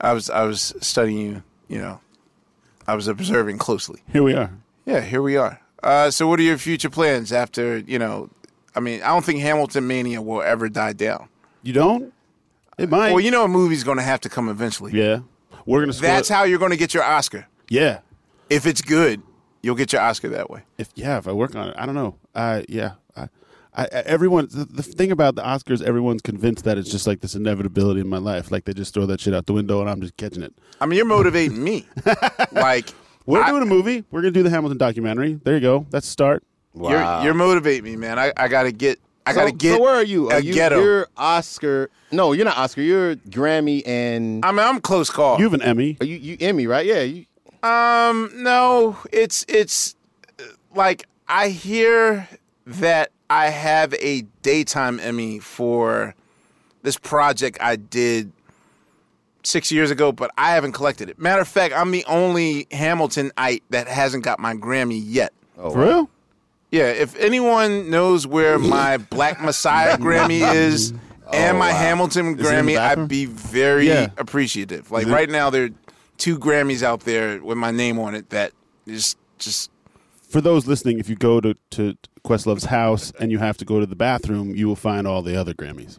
I 0.00 0.12
was 0.12 0.30
I 0.30 0.42
was 0.44 0.74
studying 0.80 1.18
you, 1.26 1.42
you 1.68 1.78
know, 1.78 2.00
I 2.86 2.94
was 2.94 3.08
observing 3.08 3.58
closely. 3.58 4.00
Here 4.12 4.22
we 4.22 4.34
are. 4.34 4.50
Yeah, 4.84 5.00
here 5.00 5.22
we 5.22 5.36
are. 5.36 5.60
Uh, 5.82 6.10
so, 6.10 6.28
what 6.28 6.38
are 6.38 6.42
your 6.44 6.58
future 6.58 6.90
plans 6.90 7.32
after 7.32 7.78
you 7.78 7.98
know? 7.98 8.30
I 8.76 8.80
mean, 8.80 9.02
I 9.02 9.08
don't 9.08 9.24
think 9.24 9.40
Hamilton 9.40 9.86
mania 9.88 10.20
will 10.22 10.42
ever 10.42 10.68
die 10.68 10.92
down. 10.92 11.28
You 11.62 11.72
don't? 11.72 12.12
It 12.78 12.90
might. 12.90 13.12
Well, 13.12 13.20
you 13.20 13.30
know, 13.30 13.44
a 13.44 13.48
movie's 13.48 13.84
going 13.84 13.96
to 13.98 14.02
have 14.02 14.20
to 14.22 14.28
come 14.28 14.48
eventually. 14.48 14.92
Yeah. 14.92 15.20
We're 15.64 15.80
going 15.82 15.92
to 15.92 16.00
That's 16.00 16.28
how 16.28 16.44
you're 16.44 16.58
going 16.58 16.70
to 16.70 16.76
get 16.76 16.94
your 16.94 17.02
Oscar. 17.02 17.46
Yeah. 17.68 18.00
If 18.50 18.66
it's 18.66 18.82
good, 18.82 19.22
you'll 19.62 19.74
get 19.74 19.92
your 19.92 20.02
Oscar 20.02 20.28
that 20.30 20.48
way. 20.50 20.62
If 20.78 20.90
yeah, 20.94 21.18
if 21.18 21.26
I 21.26 21.32
work 21.32 21.56
on 21.56 21.68
it, 21.68 21.74
I 21.76 21.86
don't 21.86 21.94
know. 21.96 22.16
I 22.34 22.64
yeah, 22.68 22.92
I, 23.16 23.22
I 23.74 23.84
I- 23.84 23.86
everyone. 24.06 24.46
The, 24.50 24.64
the 24.64 24.82
thing 24.84 25.10
about 25.10 25.34
the 25.34 25.42
Oscars, 25.42 25.82
everyone's 25.82 26.22
convinced 26.22 26.64
that 26.64 26.78
it's 26.78 26.88
just 26.90 27.06
like 27.08 27.20
this 27.20 27.34
inevitability 27.34 28.00
in 28.00 28.08
my 28.08 28.18
life. 28.18 28.52
Like 28.52 28.64
they 28.66 28.72
just 28.72 28.94
throw 28.94 29.04
that 29.06 29.20
shit 29.20 29.34
out 29.34 29.46
the 29.46 29.52
window, 29.52 29.80
and 29.80 29.90
I'm 29.90 30.00
just 30.00 30.16
catching 30.16 30.42
it. 30.44 30.54
I 30.80 30.86
mean, 30.86 30.96
you're 30.96 31.06
motivating 31.06 31.62
me. 31.64 31.86
like 32.52 32.90
We're 33.24 33.42
I- 33.42 33.50
doing 33.50 33.62
a 33.62 33.66
movie. 33.66 34.04
We're 34.12 34.20
gonna 34.20 34.30
do 34.30 34.44
the 34.44 34.50
Hamilton 34.50 34.78
documentary. 34.78 35.40
There 35.42 35.54
you 35.54 35.60
go. 35.60 35.86
That's 35.90 36.06
a 36.06 36.10
start. 36.10 36.44
You're 36.74 37.22
you're 37.24 37.34
motivating 37.34 37.84
me, 37.84 37.96
man. 37.96 38.18
I, 38.20 38.32
I 38.36 38.46
got 38.48 38.64
to 38.64 38.70
get. 38.72 39.00
I 39.26 39.32
So- 39.32 39.40
got 39.40 39.46
to 39.46 39.52
get. 39.52 39.74
So 39.76 39.82
where 39.82 39.94
are 39.94 40.02
you? 40.04 40.30
Are 40.30 40.36
a 40.38 40.40
you 40.40 40.54
ghetto. 40.54 40.80
you're 40.80 41.08
Oscar. 41.16 41.90
No, 42.12 42.32
you're 42.32 42.44
not 42.44 42.56
Oscar. 42.56 42.80
You're 42.80 43.16
Grammy 43.16 43.82
and. 43.86 44.44
I 44.44 44.52
mean, 44.52 44.60
I'm 44.60 44.80
close 44.80 45.10
call. 45.10 45.38
You 45.38 45.44
have 45.44 45.54
an 45.54 45.62
Emmy. 45.62 45.96
Are 46.00 46.06
you 46.06 46.16
you 46.16 46.36
Emmy 46.40 46.66
right? 46.66 46.86
Yeah. 46.86 47.02
You, 47.02 47.26
Um, 47.62 48.30
no, 48.36 48.96
it's 49.12 49.44
it's 49.48 49.96
like 50.74 51.06
I 51.28 51.48
hear 51.48 52.28
that 52.66 53.10
I 53.28 53.48
have 53.48 53.92
a 53.94 54.22
daytime 54.42 55.00
Emmy 55.00 55.40
for 55.40 56.14
this 56.82 56.96
project 56.96 57.58
I 57.60 57.74
did 57.76 58.30
six 59.42 59.72
years 59.72 59.90
ago, 59.90 60.12
but 60.12 60.30
I 60.38 60.52
haven't 60.52 60.72
collected 60.72 61.08
it. 61.10 61.18
Matter 61.18 61.40
of 61.42 61.48
fact, 61.48 61.74
I'm 61.76 61.90
the 61.90 62.04
only 62.06 62.66
Hamiltonite 62.66 63.62
that 63.70 63.88
hasn't 63.88 64.22
got 64.24 64.38
my 64.38 64.54
Grammy 64.54 65.00
yet. 65.04 65.32
oh, 65.58 65.70
For 65.70 65.80
real? 65.84 66.10
Yeah, 66.76 66.90
if 66.90 67.16
anyone 67.16 67.90
knows 67.90 68.26
where 68.26 68.58
my 68.58 68.98
Black 68.98 69.40
Messiah 69.42 69.96
Grammy 70.06 70.40
is 70.54 70.90
and 71.32 71.56
Oh, 71.56 71.58
my 71.58 71.72
wow. 71.72 71.78
Hamilton 71.78 72.38
Is 72.38 72.46
it 72.50 72.58
in 72.58 72.66
the 72.66 72.72
Grammy, 72.74 72.78
I'd 72.78 73.08
be 73.08 73.24
very 73.26 73.88
Yeah. 73.88 74.08
appreciative. 74.18 74.90
Like 74.90 75.06
right 75.06 75.28
now, 75.30 75.50
there 75.50 75.64
are 75.64 75.70
two 76.18 76.38
Grammys 76.38 76.82
out 76.82 77.00
there 77.00 77.42
with 77.42 77.58
my 77.58 77.70
name 77.70 77.98
on 77.98 78.14
it 78.14 78.30
that 78.30 78.52
is 78.86 79.16
just 79.38 79.70
For 80.28 80.40
those 80.40 80.66
listening, 80.66 80.98
if 80.98 81.08
you 81.08 81.16
go 81.16 81.40
to 81.40 81.54
to 81.70 81.94
Questlove's 82.24 82.64
house 82.64 83.12
and 83.20 83.30
you 83.30 83.38
have 83.38 83.56
to 83.58 83.64
go 83.64 83.80
to 83.80 83.86
the 83.86 83.96
bathroom, 83.96 84.54
you 84.54 84.66
will 84.68 84.76
find 84.76 85.06
all 85.06 85.22
the 85.22 85.36
other 85.40 85.54
Grammys. 85.54 85.98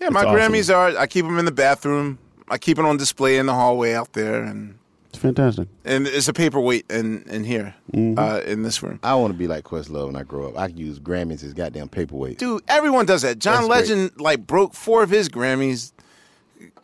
yeah. 0.00 0.08
My 0.10 0.24
awesome. 0.24 0.34
Grammys 0.36 0.74
are 0.74 0.96
I 0.98 1.06
keep 1.06 1.24
them 1.24 1.38
in 1.38 1.44
the 1.44 1.52
bathroom. 1.52 2.18
I 2.48 2.58
keep 2.58 2.78
it 2.78 2.84
on 2.84 2.96
display 2.98 3.38
in 3.38 3.46
the 3.46 3.54
hallway 3.54 3.94
out 3.94 4.12
there, 4.12 4.42
and 4.42 4.76
It's 5.14 5.22
fantastic. 5.22 5.68
and 5.84 6.06
it's 6.08 6.26
a 6.28 6.32
paperweight 6.32 6.90
in 6.90 7.22
in 7.30 7.44
here 7.44 7.74
Mm-hmm. 7.92 8.18
uh, 8.18 8.38
in 8.40 8.62
this 8.62 8.82
room. 8.82 8.98
I 9.04 9.14
want 9.14 9.32
to 9.32 9.38
be 9.38 9.46
like 9.46 9.62
Questlove 9.64 10.06
when 10.06 10.16
I 10.16 10.24
grow 10.24 10.48
up. 10.48 10.58
I 10.58 10.66
can 10.68 10.76
use 10.76 10.98
Grammys 10.98 11.44
as 11.44 11.54
goddamn 11.54 11.88
paperweight. 11.88 12.38
Dude, 12.38 12.62
everyone 12.66 13.06
does 13.06 13.22
that. 13.22 13.38
John 13.38 13.68
That's 13.68 13.88
great. 13.88 13.96
Legend 13.98 14.20
like 14.20 14.46
broke 14.46 14.74
four 14.74 15.02
of 15.04 15.10
his 15.10 15.28
Grammys. 15.28 15.92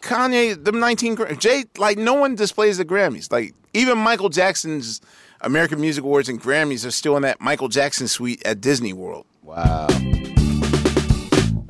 Kanye, 0.01 0.63
them 0.65 0.79
nineteen. 0.81 1.15
Gra- 1.17 1.35
Jay, 1.37 1.65
like 1.77 1.99
no 1.99 2.15
one 2.15 2.35
displays 2.37 2.79
the 2.79 2.85
Grammys. 2.85 3.31
Like 3.33 3.55
even 3.75 3.99
Michael 3.99 4.29
Jackson's 4.29 5.01
American 5.41 5.81
Music 5.81 6.05
Awards 6.05 6.29
and 6.29 6.41
Grammys 6.41 6.87
are 6.87 6.91
still 6.91 7.17
in 7.17 7.23
that 7.23 7.41
Michael 7.41 7.69
Jackson 7.69 8.07
suite 8.09 8.43
at 8.47 8.61
Disney 8.61 8.93
World. 8.93 9.27
Wow. 9.43 9.89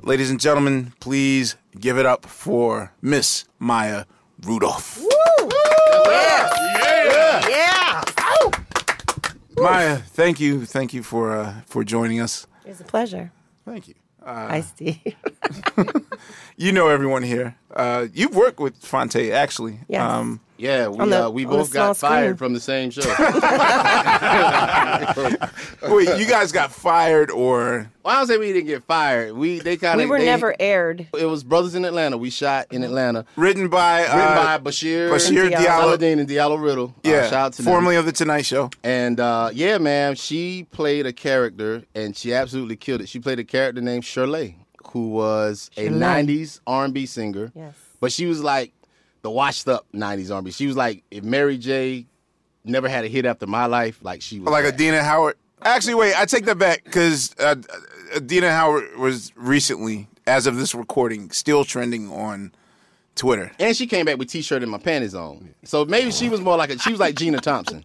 Ladies 0.03 0.31
and 0.31 0.41
gentlemen, 0.41 0.93
please 1.01 1.57
give 1.79 1.97
it 1.99 2.07
up 2.07 2.27
for 2.27 2.93
Miss 3.01 3.45
Maya 3.59 4.05
Rudolph. 4.45 5.01
Yeah. 7.49 8.03
Maya, 9.57 9.97
thank 9.99 10.41
you, 10.41 10.65
thank 10.65 10.95
you 10.95 11.03
for 11.03 11.37
uh, 11.37 11.61
for 11.67 11.85
joining 11.85 12.21
us. 12.21 12.47
It's 12.65 12.81
a 12.81 12.85
pleasure. 12.85 13.31
Thank 13.65 13.89
you. 13.89 13.95
Hi, 14.25 14.61
Steve. 14.63 15.01
You 16.57 16.73
know 16.73 16.89
everyone 16.89 17.23
here. 17.23 17.57
Uh, 17.75 18.07
you've 18.13 18.37
worked 18.37 18.61
with 18.61 18.77
Phonte 18.85 19.33
actually. 19.33 19.81
Yes. 19.89 20.03
Um, 20.03 20.41
Yeah, 20.61 20.89
we 20.89 21.09
the- 21.09 21.27
uh, 21.27 21.31
we 21.31 21.45
both 21.47 21.73
got 21.73 21.97
small 21.97 22.11
fired 22.11 22.25
screen. 22.25 22.37
from 22.37 22.53
the 22.55 22.61
same 22.61 22.91
show. 22.91 23.01
wait, 25.95 26.19
you 26.19 26.27
guys 26.27 26.53
got 26.53 26.71
fired 26.73 27.31
or? 27.31 27.91
well, 28.05 28.15
I 28.15 28.19
don't 28.19 28.27
say 28.27 28.37
we 28.37 28.53
didn't 28.53 28.67
get 28.67 28.85
fired. 28.85 29.33
We 29.35 29.61
they 29.61 29.77
kind 29.77 30.01
of 30.01 30.05
we 30.05 30.11
were 30.11 30.19
they, 30.19 30.27
never 30.27 30.55
aired. 30.61 31.07
It 31.19 31.25
was 31.27 31.43
Brothers 31.45 31.75
in 31.75 31.85
Atlanta. 31.85 32.17
We 32.19 32.31
shot 32.31 32.67
in 32.71 32.83
Atlanta. 32.85 33.25
Written 33.37 33.69
by 33.69 34.03
Written 34.03 34.19
uh, 34.19 34.59
by 34.61 34.71
Bashir, 34.71 35.11
Bashir 35.11 35.51
Diallo. 35.51 35.97
Diallo. 35.97 36.13
And 36.21 36.29
Diallo 36.29 36.63
Riddle. 36.63 36.95
Uh, 37.05 37.09
Yeah, 37.09 37.23
shout 37.25 37.33
out 37.35 37.53
to 37.55 37.63
them. 37.63 37.73
formerly 37.73 37.97
of 37.97 38.05
the 38.05 38.13
Tonight 38.13 38.43
Show. 38.47 38.71
And 38.85 39.19
uh, 39.21 39.51
yeah, 39.53 39.79
man, 39.79 40.15
she 40.17 40.67
played 40.71 41.07
a 41.07 41.13
character, 41.13 41.85
and 41.95 42.17
she 42.17 42.35
absolutely 42.35 42.77
killed 42.77 43.01
it. 43.01 43.09
She 43.09 43.19
played 43.19 43.39
a 43.39 43.45
character 43.45 43.81
named 43.81 44.05
Shirley, 44.05 44.57
who 44.93 45.09
was 45.09 45.71
a 45.77 45.89
'90s 45.89 46.61
R&B 46.67 47.07
singer, 47.07 47.53
Yes. 47.55 47.75
but 48.01 48.13
she 48.13 48.27
was 48.27 48.43
like 48.43 48.73
the 49.23 49.31
washed-up 49.31 49.87
'90s 49.95 50.35
R&B. 50.35 50.51
She 50.51 50.67
was 50.67 50.77
like 50.77 51.03
if 51.11 51.25
Mary 51.25 51.59
J. 51.59 52.07
never 52.65 52.89
had 52.89 53.05
a 53.05 53.09
hit 53.09 53.25
after 53.27 53.47
my 53.47 53.67
life, 53.67 53.99
like 54.03 54.23
she 54.23 54.41
was 54.41 54.51
Like 54.51 54.65
a 54.65 54.69
that. 54.69 54.79
Dina 54.79 55.03
Howard. 55.03 55.37
Actually, 55.63 55.95
wait. 55.95 56.15
I 56.19 56.25
take 56.25 56.47
that 56.47 56.59
back 56.59 56.85
because 56.85 57.35
uh, 57.39 57.57
uh, 58.15 58.19
Dina 58.21 58.51
Howard 58.51 58.97
was 58.97 59.33
recently, 59.37 60.09
as 60.27 60.47
of 60.47 60.57
this 60.57 60.75
recording, 60.75 61.31
still 61.31 61.65
trending 61.65 62.11
on 62.11 62.53
Twitter. 63.17 63.53
And 63.59 63.77
she 63.77 63.87
came 63.87 64.07
back 64.07 64.17
with 64.19 64.29
t-shirt 64.29 64.63
and 64.63 64.71
my 64.71 64.79
panties 64.79 65.15
on. 65.15 65.55
So 65.65 65.85
maybe 65.85 66.11
she 66.11 66.29
was 66.31 66.41
more 66.41 66.57
like 66.57 66.71
a, 66.71 66.79
she 66.79 66.91
was 66.91 67.01
like 67.01 67.17
Gina 67.17 67.39
Thompson. 67.39 67.85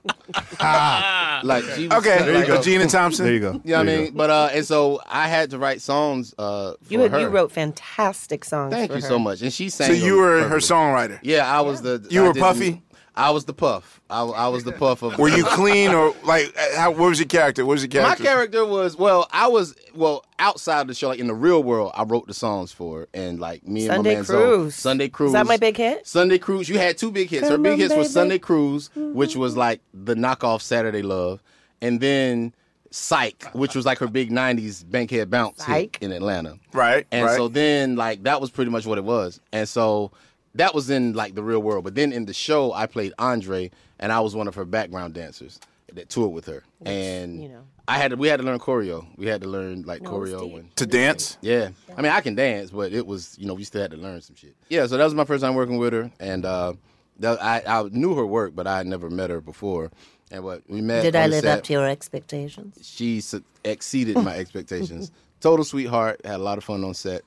ah, 0.60 1.42
like 1.44 1.64
she 1.76 1.88
was 1.88 1.98
Okay, 2.00 2.18
there 2.20 2.32
you 2.32 2.38
like 2.40 2.48
go. 2.48 2.62
Gina 2.62 2.88
Thompson. 2.88 3.26
There 3.26 3.34
you 3.34 3.40
go. 3.40 3.52
You 3.64 3.72
know 3.72 3.78
what 3.78 3.80
I 3.80 3.84
There 3.84 3.96
you 3.98 4.02
mean? 4.06 4.14
But 4.14 4.30
uh, 4.30 4.50
and 4.54 4.66
so 4.66 5.02
I 5.08 5.28
had 5.28 5.50
to 5.52 5.58
write 5.58 5.82
songs 5.82 6.34
uh 6.38 6.74
for 6.82 6.94
You 6.94 7.00
had, 7.02 7.12
her. 7.12 7.20
you 7.20 7.28
wrote 7.28 7.52
fantastic 7.52 8.46
songs. 8.46 8.74
Thank 8.74 8.92
for 8.92 8.98
you 8.98 9.04
her. 9.04 9.08
so 9.10 9.20
much. 9.20 9.42
And 9.42 9.52
she 9.52 9.70
sang. 9.70 9.88
So 9.88 9.94
you 9.94 10.14
them 10.14 10.18
were 10.18 10.38
her 10.44 10.50
perfectly. 10.50 10.76
songwriter. 10.76 11.20
Yeah, 11.22 11.52
I 11.58 11.62
was 11.62 11.82
the. 11.82 12.06
You 12.10 12.24
I 12.24 12.28
were 12.28 12.34
didn't- 12.34 12.44
Puffy? 12.46 12.82
I 13.18 13.32
was 13.32 13.46
the 13.46 13.54
puff. 13.54 14.02
I, 14.10 14.24
I 14.24 14.48
was 14.50 14.66
the 14.66 14.74
puff 14.74 15.02
of. 15.02 15.18
Were 15.20 15.30
you 15.30 15.46
clean 15.46 15.92
or 15.92 16.14
like? 16.24 16.54
uh, 16.58 16.76
How, 16.76 16.92
what 16.92 17.10
was 17.10 17.20
your 17.20 17.28
character? 17.28 17.66
What 17.66 17.74
was 17.74 17.82
your 17.84 17.90
character? 17.90 18.10
My 18.10 18.16
character? 18.16 18.58
character 18.58 18.66
was 18.66 18.98
well. 18.98 19.28
I 19.32 19.48
was 19.48 19.76
well 19.94 20.26
outside 20.38 20.88
the 20.88 20.94
show, 20.94 21.08
like 21.08 21.20
in 21.20 21.28
the 21.28 21.34
real 21.34 21.64
world. 21.64 21.94
I 21.96 22.04
wrote 22.04 22.28
the 22.28 22.34
songs 22.34 22.74
for, 22.74 23.00
her, 23.02 23.08
and 23.14 23.40
like 23.40 23.66
me 23.66 23.88
and 23.88 23.96
Sunday 23.96 24.10
my 24.10 24.16
man 24.16 24.24
Zoe- 24.26 24.36
Cruise. 24.36 24.76
Sunday 24.76 25.08
Cruise. 25.08 25.30
Is 25.30 25.34
that 25.34 25.48
my 25.48 25.58
big 25.58 25.78
hit? 25.78 26.06
Sunday 26.06 26.38
Cruise. 26.38 26.68
You 26.68 26.78
had 26.78 26.98
two 26.98 27.12
big 27.12 27.30
hits. 27.30 27.48
Her 27.48 27.58
big 27.58 27.74
on, 27.74 27.80
hits 27.80 27.96
was 27.96 28.08
baby. 28.08 28.14
Sunday 28.14 28.40
Cruise, 28.40 28.90
which 28.96 29.36
was 29.36 29.56
like 29.56 29.82
the 29.94 30.16
knockoff 30.16 30.62
Saturday 30.62 31.02
Love, 31.02 31.42
and 31.82 32.02
then 32.02 32.54
Psych, 32.92 33.44
which 33.54 33.76
was 33.76 33.86
like 33.86 33.98
her 34.00 34.08
big 34.08 34.30
'90s 34.30 34.90
Bankhead 34.90 35.30
Bounce 35.30 35.64
hit 35.64 35.98
in 36.02 36.12
Atlanta. 36.12 36.58
Right. 36.74 37.06
And 37.12 37.26
right. 37.26 37.36
so 37.38 37.48
then 37.48 37.96
like 37.96 38.24
that 38.24 38.42
was 38.42 38.52
pretty 38.52 38.72
much 38.72 38.86
what 38.86 38.98
it 38.98 39.04
was. 39.04 39.40
And 39.52 39.68
so 39.68 40.12
that 40.56 40.74
was 40.74 40.90
in 40.90 41.14
like 41.14 41.36
the 41.36 41.44
real 41.44 41.60
world. 41.62 41.84
But 41.84 41.96
then 41.96 42.12
in 42.12 42.26
the 42.26 42.34
show 42.34 42.74
I 42.74 42.86
played 42.88 43.14
Andre 43.20 43.72
and 44.00 44.12
I 44.12 44.20
was 44.20 44.36
one 44.36 44.48
of 44.48 44.56
her 44.56 44.66
background 44.66 45.14
dancers 45.14 45.60
that 45.94 46.10
toured 46.10 46.34
with 46.34 46.46
her. 46.48 46.64
and 46.86 47.42
you 47.42 47.50
know. 47.50 47.62
I 47.88 47.98
had 48.00 48.10
to, 48.12 48.18
we 48.18 48.28
had 48.28 48.38
to 48.40 48.44
learn 48.46 48.58
choreo. 48.58 49.06
We 49.16 49.28
had 49.28 49.42
to 49.42 49.48
learn 49.48 49.84
like 49.84 50.02
No, 50.02 50.10
choreo 50.10 50.58
and 50.60 50.76
to 50.78 50.86
dance. 50.88 51.38
yeah. 51.42 51.70
I 51.96 52.02
mean 52.02 52.12
I 52.12 52.22
can 52.22 52.34
dance, 52.36 52.72
but 52.72 52.92
it 52.92 53.06
was 53.06 53.36
you 53.40 53.46
know, 53.48 53.54
we 53.54 53.64
still 53.64 53.82
had 53.82 53.92
to 53.92 53.98
learn 53.98 54.22
some 54.22 54.36
shit. 54.36 54.56
Yeah, 54.70 54.88
so 54.88 54.98
that 54.98 55.04
was 55.04 55.14
my 55.14 55.26
first 55.26 55.44
time 55.44 55.54
working 55.56 55.78
with 55.78 55.94
her 55.94 56.12
and 56.20 56.46
uh 56.46 56.74
that, 57.20 57.42
I, 57.42 57.62
I 57.66 57.84
knew 57.92 58.14
her 58.16 58.26
work, 58.26 58.56
but 58.56 58.68
I 58.68 58.76
had 58.78 58.88
never 58.88 59.10
met 59.10 59.30
her 59.30 59.40
before. 59.40 59.90
And 60.32 60.44
what 60.44 60.64
we 60.68 60.82
met 60.82 61.04
Did 61.04 61.16
I 61.16 61.28
live 61.28 61.44
set 61.46 61.60
up 61.60 61.64
to 61.66 61.74
your 61.74 61.88
expectations? 61.88 62.78
she 62.82 63.22
su- 63.22 63.44
exceeded 63.64 64.18
my 64.18 64.36
expectations. 64.44 65.12
Total 65.40 65.64
sweetheart. 65.64 66.20
Had 66.26 66.36
a 66.42 66.44
lot 66.44 66.58
of 66.58 66.64
fun 66.66 66.84
on 66.84 66.94
set. 66.94 67.22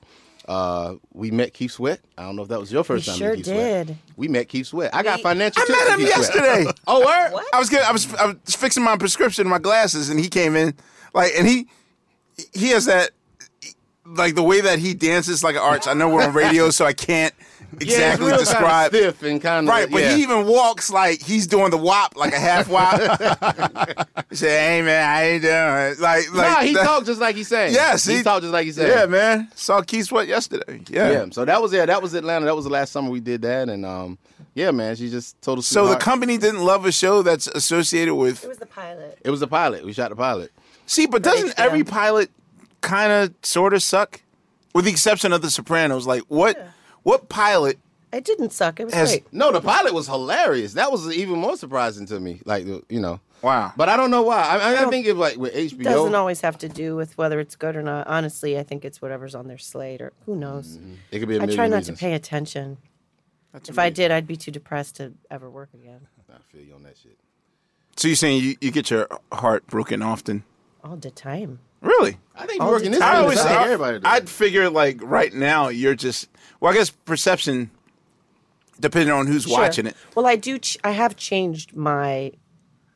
Uh, 0.49 0.95
we 1.13 1.29
met 1.29 1.53
Keith 1.53 1.71
Sweat. 1.71 1.99
I 2.17 2.23
don't 2.23 2.35
know 2.35 2.41
if 2.41 2.47
that 2.47 2.59
was 2.59 2.71
your 2.71 2.83
first 2.83 3.05
We 3.05 3.11
time. 3.11 3.17
sure 3.19 3.29
meeting 3.35 3.43
Keith 3.43 3.53
Sweat. 3.53 3.87
did. 3.87 3.97
We 4.17 4.27
met 4.27 4.49
Keith 4.49 4.65
Sweat. 4.65 4.95
I 4.95 5.03
got 5.03 5.21
financial. 5.21 5.61
I 5.61 5.69
met 5.71 5.93
him 5.93 5.99
Keith 5.99 6.09
yesterday. 6.09 6.65
Oh, 6.87 6.99
word? 7.05 7.43
I 7.53 7.59
was 7.59 7.69
getting, 7.69 7.87
I 7.87 7.91
was 7.91 8.11
I 8.15 8.25
was 8.45 8.55
fixing 8.55 8.83
my 8.83 8.97
prescription, 8.97 9.47
my 9.47 9.59
glasses, 9.59 10.09
and 10.09 10.19
he 10.19 10.27
came 10.27 10.55
in 10.55 10.73
like, 11.13 11.33
and 11.37 11.47
he 11.47 11.67
he 12.53 12.69
has 12.69 12.85
that 12.85 13.11
like 14.05 14.33
the 14.33 14.41
way 14.41 14.59
that 14.61 14.79
he 14.79 14.95
dances 14.95 15.43
like 15.43 15.55
an 15.55 15.61
arch. 15.61 15.87
I 15.87 15.93
know 15.93 16.09
we're 16.09 16.23
on 16.23 16.33
radio, 16.33 16.71
so 16.71 16.83
I 16.83 16.93
can't 16.93 17.33
exactly 17.79 18.27
yeah, 18.29 18.33
it's 18.35 18.43
describe. 18.49 18.91
Kinda 18.91 19.09
stiff 19.11 19.23
and 19.23 19.41
kind 19.41 19.67
of 19.67 19.71
Right, 19.73 19.89
but 19.89 20.01
yeah. 20.01 20.15
he 20.15 20.23
even 20.23 20.45
walks 20.45 20.89
like 20.89 21.21
he's 21.21 21.47
doing 21.47 21.71
the 21.71 21.77
wop, 21.77 22.15
like 22.15 22.33
a 22.33 22.39
half 22.39 22.67
wop. 22.67 22.99
he 24.29 24.35
said, 24.35 24.59
"Hey 24.69 24.81
man, 24.81 25.05
how 25.05 25.21
you 25.33 25.39
doing?" 25.39 26.01
Like, 26.01 26.33
like 26.33 26.51
nah, 26.51 26.61
he 26.61 26.73
that- 26.73 26.83
talked 26.83 27.05
just 27.05 27.19
like 27.21 27.35
he 27.35 27.43
sang. 27.43 27.71
Yes, 27.73 28.05
he, 28.05 28.17
he- 28.17 28.23
talked 28.23 28.41
just 28.41 28.53
like 28.53 28.65
he 28.65 28.71
sang. 28.71 28.87
Yeah, 28.87 29.05
man. 29.05 29.49
Saw 29.55 29.81
Keith 29.81 30.05
Sweat 30.05 30.27
yesterday. 30.27 30.81
Yeah. 30.89 31.11
yeah. 31.11 31.25
So 31.31 31.45
that 31.45 31.61
was 31.61 31.73
yeah, 31.73 31.85
that 31.85 32.01
was 32.01 32.13
Atlanta. 32.13 32.45
That 32.45 32.55
was 32.55 32.65
the 32.65 32.71
last 32.71 32.91
summer 32.91 33.09
we 33.09 33.19
did 33.19 33.41
that, 33.43 33.69
and 33.69 33.85
um, 33.85 34.17
yeah, 34.53 34.71
man, 34.71 34.95
she 34.95 35.09
just 35.09 35.41
told 35.41 35.59
us. 35.59 35.67
So 35.67 35.87
the 35.87 35.95
company 35.95 36.37
didn't 36.37 36.63
love 36.63 36.85
a 36.85 36.91
show 36.91 37.21
that's 37.21 37.47
associated 37.47 38.15
with. 38.15 38.43
It 38.43 38.47
was 38.49 38.57
the 38.57 38.65
pilot. 38.65 39.19
It 39.23 39.29
was 39.29 39.39
the 39.39 39.47
pilot. 39.47 39.85
We 39.85 39.93
shot 39.93 40.09
the 40.09 40.15
pilot. 40.15 40.51
See, 40.85 41.05
but 41.05 41.21
doesn't 41.23 41.53
every 41.57 41.83
pilot 41.83 42.31
kind 42.81 43.11
of 43.11 43.33
sort 43.43 43.73
of 43.73 43.83
suck, 43.83 44.21
with 44.73 44.85
the 44.85 44.91
exception 44.91 45.33
of 45.33 45.41
The 45.41 45.51
Sopranos? 45.51 46.07
Like 46.07 46.23
what? 46.29 46.57
What 47.09 47.27
pilot 47.27 47.79
It 48.13 48.23
didn't 48.23 48.51
suck. 48.51 48.79
It 48.79 48.85
was 48.85 48.93
has? 48.93 49.09
great. 49.09 49.33
No, 49.33 49.51
the 49.51 49.61
pilot 49.61 49.95
was 49.95 50.05
hilarious. 50.05 50.73
That 50.73 50.91
was 50.91 51.11
even 51.11 51.39
more 51.39 51.57
surprising 51.57 52.05
to 52.05 52.19
me. 52.19 52.39
Like 52.45 52.65
you 52.65 52.83
know. 53.01 53.19
Wow. 53.41 53.73
But 53.75 53.89
I 53.89 53.97
don't 53.97 54.11
know 54.11 54.21
why. 54.21 54.41
I, 54.41 54.57
I, 54.57 54.85
I 54.85 54.89
think 54.89 55.07
it 55.07 55.15
like 55.15 55.37
with 55.37 55.53
HBO. 55.55 55.83
doesn't 55.83 56.13
always 56.13 56.41
have 56.41 56.57
to 56.59 56.69
do 56.69 56.95
with 56.95 57.17
whether 57.17 57.39
it's 57.39 57.55
good 57.55 57.75
or 57.75 57.81
not. 57.81 58.05
Honestly, 58.05 58.59
I 58.59 58.63
think 58.63 58.85
it's 58.85 59.01
whatever's 59.01 59.33
on 59.33 59.47
their 59.47 59.57
slate 59.57 60.01
or 60.01 60.13
who 60.27 60.35
knows. 60.35 60.77
Mm-hmm. 60.77 60.93
It 61.11 61.19
could 61.19 61.29
be 61.29 61.35
a 61.35 61.37
I 61.37 61.41
million 61.41 61.55
try 61.57 61.67
not 61.67 61.77
reasons. 61.77 61.97
to 61.97 62.05
pay 62.05 62.13
attention. 62.13 62.77
if 63.55 63.79
I 63.79 63.89
did, 63.89 64.11
I'd 64.11 64.27
be 64.27 64.35
too 64.35 64.51
depressed 64.51 64.97
to 64.97 65.13
ever 65.31 65.49
work 65.49 65.69
again. 65.73 66.01
I 66.29 66.37
feel 66.51 66.61
you 66.61 66.75
on 66.75 66.83
that 66.83 66.95
shit. 66.95 67.17
So 67.95 68.07
you're 68.07 68.15
saying 68.17 68.43
you, 68.43 68.55
you 68.61 68.71
get 68.71 68.91
your 68.91 69.07
heart 69.31 69.65
broken 69.67 70.03
often? 70.03 70.43
All 70.83 70.95
the 70.95 71.09
time. 71.11 71.59
Really? 71.81 72.17
I 72.35 72.45
think 72.45 72.61
All 72.61 72.67
you 72.67 72.73
work 72.73 72.83
in 72.83 72.91
this 72.91 72.99
time. 72.99 73.15
I 73.15 73.19
always, 73.19 73.39
I 73.39 73.47
think 73.47 73.59
I, 73.59 73.63
everybody 73.63 73.99
does. 73.99 74.11
I'd 74.13 74.29
figure 74.29 74.69
like 74.69 74.99
right 75.01 75.33
now 75.33 75.69
you're 75.69 75.95
just 75.95 76.27
well, 76.59 76.71
I 76.71 76.75
guess 76.75 76.89
perception, 76.89 77.69
depending 78.79 79.13
on 79.13 79.27
who's 79.27 79.43
Sure. 79.43 79.57
watching 79.59 79.85
it. 79.87 79.95
Well, 80.15 80.25
I 80.25 80.35
do. 80.35 80.57
Ch- 80.59 80.77
I 80.83 80.91
have 80.91 81.15
changed 81.15 81.75
my 81.75 82.31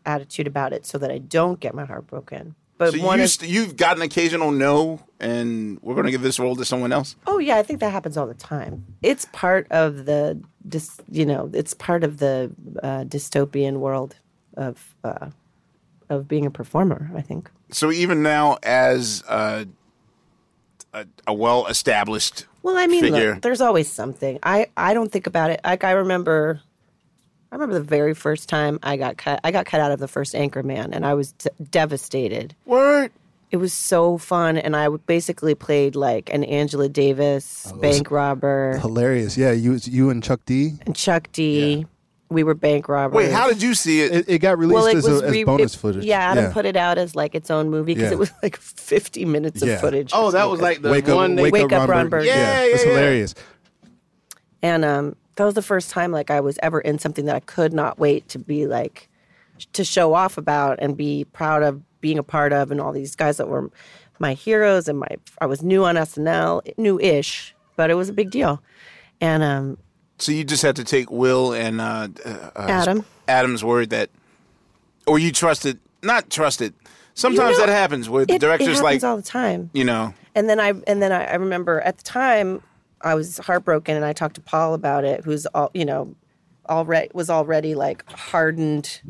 attitude 0.05 0.47
about 0.47 0.73
it 0.73 0.85
so 0.85 0.97
that 0.97 1.11
I 1.11 1.17
don't 1.17 1.59
get 1.59 1.73
my 1.73 1.85
heart 1.85 2.07
broken. 2.07 2.55
But 2.77 2.93
So 2.93 3.03
one 3.03 3.19
you 3.19 3.25
is, 3.25 3.33
st- 3.33 3.49
you've 3.51 3.77
got 3.77 3.95
an 3.97 4.01
occasional 4.01 4.51
no, 4.51 4.99
and 5.19 5.79
we're 5.81 5.93
going 5.93 6.05
to 6.07 6.11
give 6.11 6.23
this 6.23 6.39
role 6.39 6.55
to 6.55 6.65
someone 6.65 6.91
else. 6.91 7.15
oh 7.27 7.37
yeah, 7.37 7.57
I 7.57 7.63
think 7.63 7.79
that 7.79 7.91
happens 7.91 8.17
all 8.17 8.25
the 8.27 8.33
time. 8.33 8.83
It's 9.01 9.25
part 9.31 9.67
of 9.71 10.05
the, 10.05 10.41
dis, 10.67 10.99
you 11.09 11.25
know, 11.25 11.49
it's 11.53 11.73
part 11.73 12.03
of 12.03 12.17
the 12.17 12.51
uh, 12.81 13.03
dystopian 13.05 13.77
world 13.77 14.15
of 14.57 14.95
uh, 15.03 15.27
of 16.09 16.27
being 16.27 16.45
a 16.45 16.51
performer. 16.51 17.09
I 17.15 17.21
think. 17.21 17.49
So 17.71 17.91
even 17.91 18.21
now, 18.23 18.57
as 18.63 19.23
uh, 19.27 19.65
a, 20.93 21.05
a 21.27 21.33
well-established 21.33 22.45
Well, 22.63 22.77
I 22.77 22.87
mean, 22.87 23.01
figure, 23.03 23.33
look, 23.33 23.41
there's 23.41 23.61
always 23.61 23.89
something. 23.91 24.39
I 24.41 24.67
I 24.75 24.93
don't 24.93 25.11
think 25.11 25.27
about 25.27 25.51
it. 25.51 25.59
Like 25.63 25.83
I 25.83 25.91
remember, 25.91 26.61
I 27.51 27.55
remember 27.55 27.75
the 27.75 27.83
very 27.85 28.13
first 28.13 28.49
time 28.49 28.79
I 28.81 28.97
got 28.97 29.17
cut. 29.17 29.39
I 29.43 29.51
got 29.51 29.65
cut 29.65 29.81
out 29.81 29.91
of 29.91 29.99
the 29.99 30.07
first 30.07 30.33
Anchorman, 30.33 30.89
and 30.93 31.05
I 31.05 31.13
was 31.13 31.33
d- 31.33 31.49
devastated. 31.69 32.55
word. 32.65 33.11
It 33.51 33.57
was 33.57 33.71
so 33.71 34.17
fun, 34.17 34.57
and 34.57 34.75
I 34.75 34.89
basically 34.89 35.53
played 35.53 35.95
like 35.95 36.33
an 36.33 36.43
Angela 36.43 36.89
Davis 36.89 37.71
bank 37.79 38.09
robber 38.09 38.79
Hilarious. 38.81 39.37
Yeah, 39.37 39.51
you 39.51 39.77
you 39.83 40.09
and 40.09 40.23
Chuck 40.23 40.39
D. 40.47 40.73
and 40.87 40.95
Chuck 40.95 41.27
D. 41.31 41.85
We 42.33 42.43
were 42.43 42.53
bank 42.53 42.89
robbers. 42.89 43.15
Wait, 43.15 43.31
how 43.31 43.47
did 43.47 43.61
you 43.61 43.73
see 43.73 44.01
it? 44.01 44.11
It, 44.11 44.29
it 44.29 44.39
got 44.39 44.57
released 44.57 44.73
well, 44.75 44.85
it 44.87 44.95
as, 44.97 45.07
was 45.07 45.21
a, 45.21 45.25
as 45.25 45.31
re- 45.31 45.43
bonus 45.43 45.73
it- 45.75 45.77
footage. 45.77 46.03
Yeah, 46.05 46.19
Adam 46.31 46.51
put 46.51 46.65
it 46.65 46.75
out 46.75 46.97
as 46.97 47.15
like 47.15 47.35
its 47.35 47.49
own 47.51 47.69
movie 47.69 47.93
because 47.93 48.09
Yeah. 48.09 48.15
it 48.15 48.19
was 48.19 48.31
like 48.43 48.57
50 48.57 49.25
minutes 49.25 49.61
of 49.61 49.67
Yeah. 49.69 49.77
footage. 49.79 50.11
oh, 50.13 50.31
that 50.31 50.49
was 50.49 50.59
like 50.61 50.81
the 50.81 50.89
Wake 50.91 51.07
up, 51.07 51.15
one. 51.15 51.35
they- 51.35 51.43
wake, 51.43 51.53
Wake 51.53 51.71
up, 51.71 51.83
Up 51.83 51.89
Ron 51.89 52.09
Ronberg. 52.09 52.25
Yeah, 52.25 52.35
Yeah, 52.35 52.61
it's 52.73 52.83
yeah, 52.83 52.91
yeah. 52.91 52.97
hilarious. 52.97 53.35
And 54.61 54.85
um, 54.85 55.15
that 55.35 55.45
was 55.45 55.53
the 55.55 55.61
first 55.61 55.89
time 55.89 56.11
like 56.11 56.31
I 56.31 56.39
was 56.39 56.57
ever 56.63 56.79
in 56.79 56.99
something 56.99 57.25
that 57.25 57.35
I 57.35 57.39
could 57.41 57.73
not 57.73 57.99
wait 57.99 58.27
to 58.29 58.39
be 58.39 58.65
like 58.67 59.09
to 59.73 59.83
show 59.83 60.13
off 60.13 60.37
about 60.37 60.79
and 60.81 60.97
be 60.97 61.25
proud 61.25 61.63
of 61.63 61.81
being 62.01 62.17
a 62.17 62.23
part 62.23 62.51
of 62.53 62.71
and 62.71 62.81
all 62.81 62.91
these 62.91 63.15
guys 63.15 63.37
that 63.37 63.47
were 63.47 63.69
my 64.19 64.33
heroes 64.33 64.87
and 64.87 64.99
my 64.99 65.07
I 65.39 65.45
was 65.45 65.61
new 65.61 65.83
on 65.85 65.95
SNL, 65.95 66.61
new-ish, 66.77 67.55
but 67.75 67.89
it 67.89 67.95
was 67.95 68.09
a 68.09 68.13
big 68.13 68.29
deal. 68.31 68.61
And 69.21 69.43
um, 69.43 69.77
So 70.23 70.31
you 70.31 70.45
just 70.45 70.63
have 70.63 70.75
to 70.75 70.85
take 70.85 71.11
Will 71.11 71.53
and 71.53 71.81
uh, 71.81 72.07
uh, 72.25 72.49
Adam. 72.55 73.05
Adam's 73.27 73.63
word 73.63 73.89
that, 73.89 74.09
or 75.05 75.19
you 75.19 75.31
trust 75.31 75.65
it, 75.65 75.77
not 76.01 76.29
trust 76.29 76.61
it. 76.61 76.73
Sometimes 77.13 77.57
know, 77.57 77.65
that 77.65 77.71
happens 77.71 78.09
where 78.09 78.25
the 78.25 78.33
it, 78.33 78.35
it 78.37 78.39
director's 78.39 78.79
happens 78.79 78.83
like, 78.83 79.03
all 79.03 79.17
the 79.17 79.21
time. 79.21 79.69
you 79.73 79.83
know, 79.83 80.13
And 80.33 80.49
then 80.49 80.59
I 80.59 80.73
and 80.87 81.01
then 81.01 81.11
I, 81.11 81.25
I 81.25 81.35
remember 81.35 81.81
at 81.81 81.97
the 81.97 82.03
time 82.03 82.63
I 83.01 83.15
was 83.15 83.37
heartbroken 83.37 83.95
and 83.95 84.05
I 84.05 84.13
talked 84.13 84.35
to 84.35 84.41
Paul 84.41 84.73
about 84.73 85.03
it, 85.03 85.23
who's 85.25 85.45
all 85.47 85.69
you 85.73 85.85
know, 85.85 86.15
already 86.69 87.09
was 87.13 87.29
already 87.29 87.75
like 87.75 88.09
hardened 88.11 89.01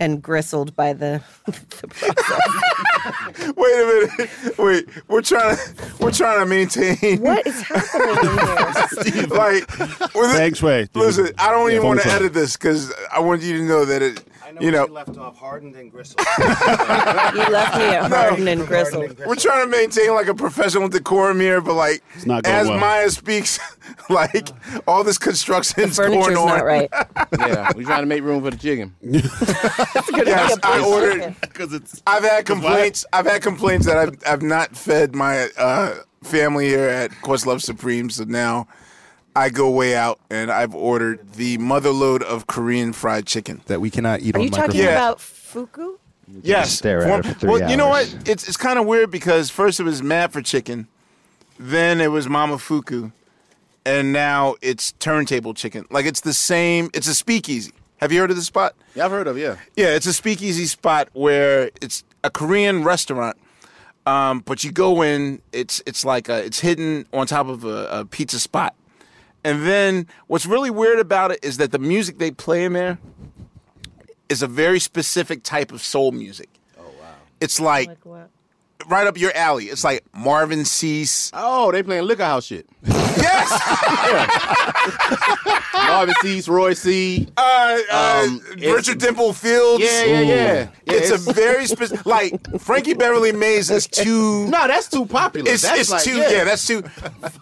and 0.00 0.22
gristled 0.22 0.74
by 0.74 0.92
the, 0.94 1.22
the 1.46 1.88
process. 1.88 3.52
wait 3.54 3.74
a 3.74 4.08
minute, 4.18 4.58
wait, 4.58 4.88
we're 5.08 5.20
trying 5.20 5.56
to, 5.56 5.62
we're 6.00 6.10
trying 6.10 6.40
to 6.40 6.46
maintain. 6.46 7.20
what 7.20 7.46
is 7.46 7.60
happening 7.60 9.12
here? 9.12 9.26
like, 9.26 9.68
with 9.78 10.30
it- 10.30 10.36
Thanks, 10.36 10.62
Way. 10.62 10.88
Listen, 10.94 11.28
I 11.38 11.50
don't 11.50 11.70
even 11.70 11.86
want 11.86 12.00
to 12.00 12.08
edit 12.08 12.32
this 12.32 12.56
because 12.56 12.92
I 13.12 13.20
want 13.20 13.42
you 13.42 13.58
to 13.58 13.62
know 13.64 13.84
that 13.84 14.00
it, 14.00 14.24
you 14.60 14.70
know, 14.70 14.84
left 14.86 15.16
off 15.16 15.36
hardened 15.38 15.76
and 15.76 15.90
gristled. 15.90 16.26
You 17.30 17.46
left 17.46 17.76
me 17.76 17.84
at 17.84 18.10
hardened 18.10 18.48
and 18.48 18.66
gristled. 18.66 19.18
we're 19.26 19.36
trying 19.36 19.64
to 19.64 19.70
maintain 19.70 20.14
like 20.14 20.26
a 20.26 20.34
professional 20.34 20.88
decorum 20.88 21.40
here, 21.40 21.60
but 21.60 21.74
like 21.74 22.02
not 22.26 22.42
going 22.42 22.56
as 22.56 22.68
well. 22.68 22.78
Maya 22.78 23.10
speaks, 23.10 23.58
like 24.10 24.48
all 24.86 25.04
this 25.04 25.18
construction's 25.18 25.98
going 25.98 26.36
on. 26.36 26.46
not 26.46 26.64
right. 26.64 26.88
yeah, 27.38 27.70
we're 27.74 27.84
trying 27.84 28.02
to 28.02 28.06
make 28.06 28.22
room 28.22 28.42
for 28.42 28.50
the 28.50 28.56
chicken. 28.56 28.94
Yes, 29.02 30.58
I 30.62 30.84
ordered 30.84 31.36
because 31.40 31.72
it's 31.72 32.02
I've 32.06 32.24
had 32.24 32.46
complaints. 32.46 33.04
I've 33.12 33.26
had 33.26 33.42
complaints 33.42 33.86
that 33.86 33.96
I've 33.96 34.18
I've 34.26 34.42
not 34.42 34.76
fed 34.76 35.14
my 35.14 35.48
uh, 35.56 35.94
family 36.22 36.66
here 36.66 36.88
at 36.88 37.10
Course 37.22 37.44
Questlove 37.44 37.62
Supreme. 37.62 38.10
So 38.10 38.24
now 38.24 38.66
I 39.36 39.48
go 39.50 39.70
way 39.70 39.94
out 39.94 40.18
and 40.30 40.50
I've 40.50 40.74
ordered 40.74 41.34
the 41.34 41.56
mother 41.58 41.90
load 41.90 42.22
of 42.22 42.46
Korean 42.46 42.92
fried 42.92 43.26
chicken. 43.26 43.62
That 43.66 43.80
we 43.80 43.90
cannot 43.90 44.20
eat 44.20 44.34
Are 44.34 44.38
on 44.38 44.44
you 44.44 44.50
microphone. 44.50 44.66
talking 44.68 44.80
Yeah. 44.84 44.90
about 44.96 45.20
fuku? 45.20 45.98
Yes. 46.42 46.72
stare 46.72 47.02
at 47.02 47.08
Form- 47.08 47.20
it 47.20 47.26
for 47.26 47.34
three 47.34 47.50
well, 47.50 47.70
you 47.70 47.76
know 47.76 47.92
hours. 47.92 48.14
what? 48.14 48.28
It's 48.28 48.46
it's 48.48 48.56
kind 48.56 48.78
of 48.78 48.86
weird 48.86 49.10
because 49.10 49.50
first 49.50 49.80
it 49.80 49.84
was 49.84 50.02
Mad 50.02 50.32
for 50.32 50.40
Chicken, 50.42 50.86
then 51.58 52.00
it 52.00 52.10
was 52.12 52.28
Mama 52.28 52.56
Fuku, 52.58 53.10
and 53.84 54.12
now 54.12 54.54
it's 54.62 54.92
Turntable 54.92 55.54
Chicken. 55.54 55.86
Like 55.90 56.06
it's 56.06 56.20
the 56.20 56.32
same. 56.34 56.88
It's 56.94 57.08
a 57.08 57.14
speakeasy. 57.14 57.72
Have 57.98 58.12
you 58.12 58.20
heard 58.20 58.30
of 58.30 58.36
the 58.36 58.42
spot? 58.44 58.74
Yeah, 58.94 59.04
I've 59.06 59.10
heard 59.10 59.26
of 59.26 59.36
yeah. 59.38 59.56
Yeah, 59.76 59.88
it's 59.88 60.06
a 60.06 60.12
speakeasy 60.12 60.66
spot 60.66 61.08
where 61.14 61.70
it's 61.82 62.04
a 62.24 62.30
Korean 62.30 62.84
restaurant. 62.84 63.36
Um, 64.06 64.40
but 64.40 64.64
you 64.64 64.72
go 64.72 65.02
in, 65.02 65.42
it's 65.52 65.82
it's 65.84 66.04
like 66.04 66.28
a, 66.28 66.44
it's 66.44 66.60
hidden 66.60 67.06
on 67.12 67.26
top 67.26 67.48
of 67.48 67.64
a, 67.64 67.86
a 67.90 68.04
pizza 68.04 68.38
spot. 68.40 68.74
And 69.44 69.66
then 69.66 70.06
what's 70.26 70.46
really 70.46 70.70
weird 70.70 70.98
about 70.98 71.30
it 71.30 71.40
is 71.42 71.56
that 71.56 71.72
the 71.72 71.78
music 71.78 72.18
they 72.18 72.30
play 72.30 72.64
in 72.64 72.74
there 72.74 72.98
is 74.28 74.42
a 74.42 74.46
very 74.46 74.78
specific 74.78 75.42
type 75.42 75.72
of 75.72 75.82
soul 75.82 76.12
music. 76.12 76.48
Oh 76.78 76.82
wow. 77.00 77.14
It's 77.40 77.58
like, 77.58 77.90
right 78.86 79.06
up 79.06 79.18
your 79.18 79.34
alley. 79.34 79.66
It's 79.66 79.84
like 79.84 80.04
Marvin 80.14 80.64
Sease. 80.64 81.30
Oh, 81.34 81.72
they 81.72 81.82
playing 81.82 82.04
liquor 82.04 82.24
house 82.24 82.46
shit. 82.46 82.66
Yes. 83.22 83.50
Marvin 85.74 86.14
Sease, 86.22 86.48
Roy 86.48 86.74
C. 86.74 87.28
Uh, 87.36 87.78
uh, 87.90 88.24
Um, 88.26 88.40
Richard 88.58 88.98
Dimple 88.98 89.32
Fields. 89.32 89.82
Yeah, 89.84 90.04
yeah, 90.04 90.20
yeah. 90.20 90.34
Yeah, 90.84 90.94
it's, 90.94 91.10
it's- 91.10 91.26
a 91.26 91.32
very 91.32 91.66
specific. 91.66 92.06
Like 92.06 92.60
Frankie 92.60 92.94
Beverly 92.94 93.32
Maze 93.32 93.70
is 93.70 93.86
too. 93.90 94.46
No, 94.48 94.66
that's 94.66 94.88
too 94.88 95.06
popular. 95.06 95.50
It's, 95.50 95.62
That's 95.62 95.80
it's 95.80 95.90
like- 95.90 96.02
too. 96.02 96.16
yeah. 96.16 96.30
Yeah. 96.30 96.44
that's 96.44 96.66
too. 96.66 96.82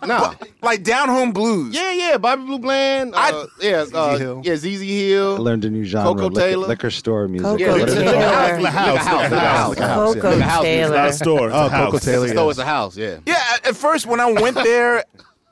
No. 0.06 0.34
like 0.62 0.82
down 0.82 1.08
home 1.08 1.32
blues. 1.32 1.74
Yeah, 1.74 1.92
yeah. 1.92 2.16
Bobby 2.18 2.44
Blue 2.44 2.58
Bland. 2.58 3.14
Uh, 3.14 3.46
yeah, 3.60 3.84
uh, 3.94 4.16
Hill. 4.18 4.42
yeah. 4.44 4.56
ZZ 4.56 4.80
Hill. 4.80 5.36
I 5.36 5.38
learned 5.38 5.64
a 5.64 5.70
new 5.70 5.84
genre, 5.84 6.12
Koko 6.14 6.28
liquor, 6.28 6.40
Taylor. 6.40 6.68
liquor 6.68 6.90
store 6.90 7.28
music. 7.28 7.46
Koko 7.46 7.58
Yeah, 7.64 7.72
What 7.72 7.88
is? 7.88 7.94
Taylor. 7.94 8.06
Liquor 8.12 8.20
house, 8.30 8.58
Liquor 8.58 8.68
house, 8.70 8.88
liquor 8.88 9.06
house, 9.06 9.28
liquor 9.28 9.28
liquor 9.28 9.38
house, 9.38 9.78
house, 9.78 9.78
liquor 9.78 9.78
liquor 9.78 9.78
house, 9.78 9.78
house. 9.78 10.14
Koko 10.14 10.28
Liquor 10.30 10.42
house. 10.42 10.62
Taylor. 10.62 10.96
Not 10.96 11.08
a 11.08 11.12
store. 11.12 11.46
It's 11.48 11.54
Oh, 11.56 11.66
a 11.66 11.68
house. 11.70 11.86
Koko 11.92 11.98
Taylor. 11.98 12.28
So 12.28 12.34
yes. 12.46 12.50
it's 12.50 12.58
a 12.58 12.64
house, 12.64 12.96
yeah. 12.96 13.18
Yeah, 13.26 13.42
at- 13.54 13.66
at 13.68 13.76
first 13.76 14.06
when 14.06 14.20
I 14.20 14.30
went 14.32 14.56
there, 14.56 15.04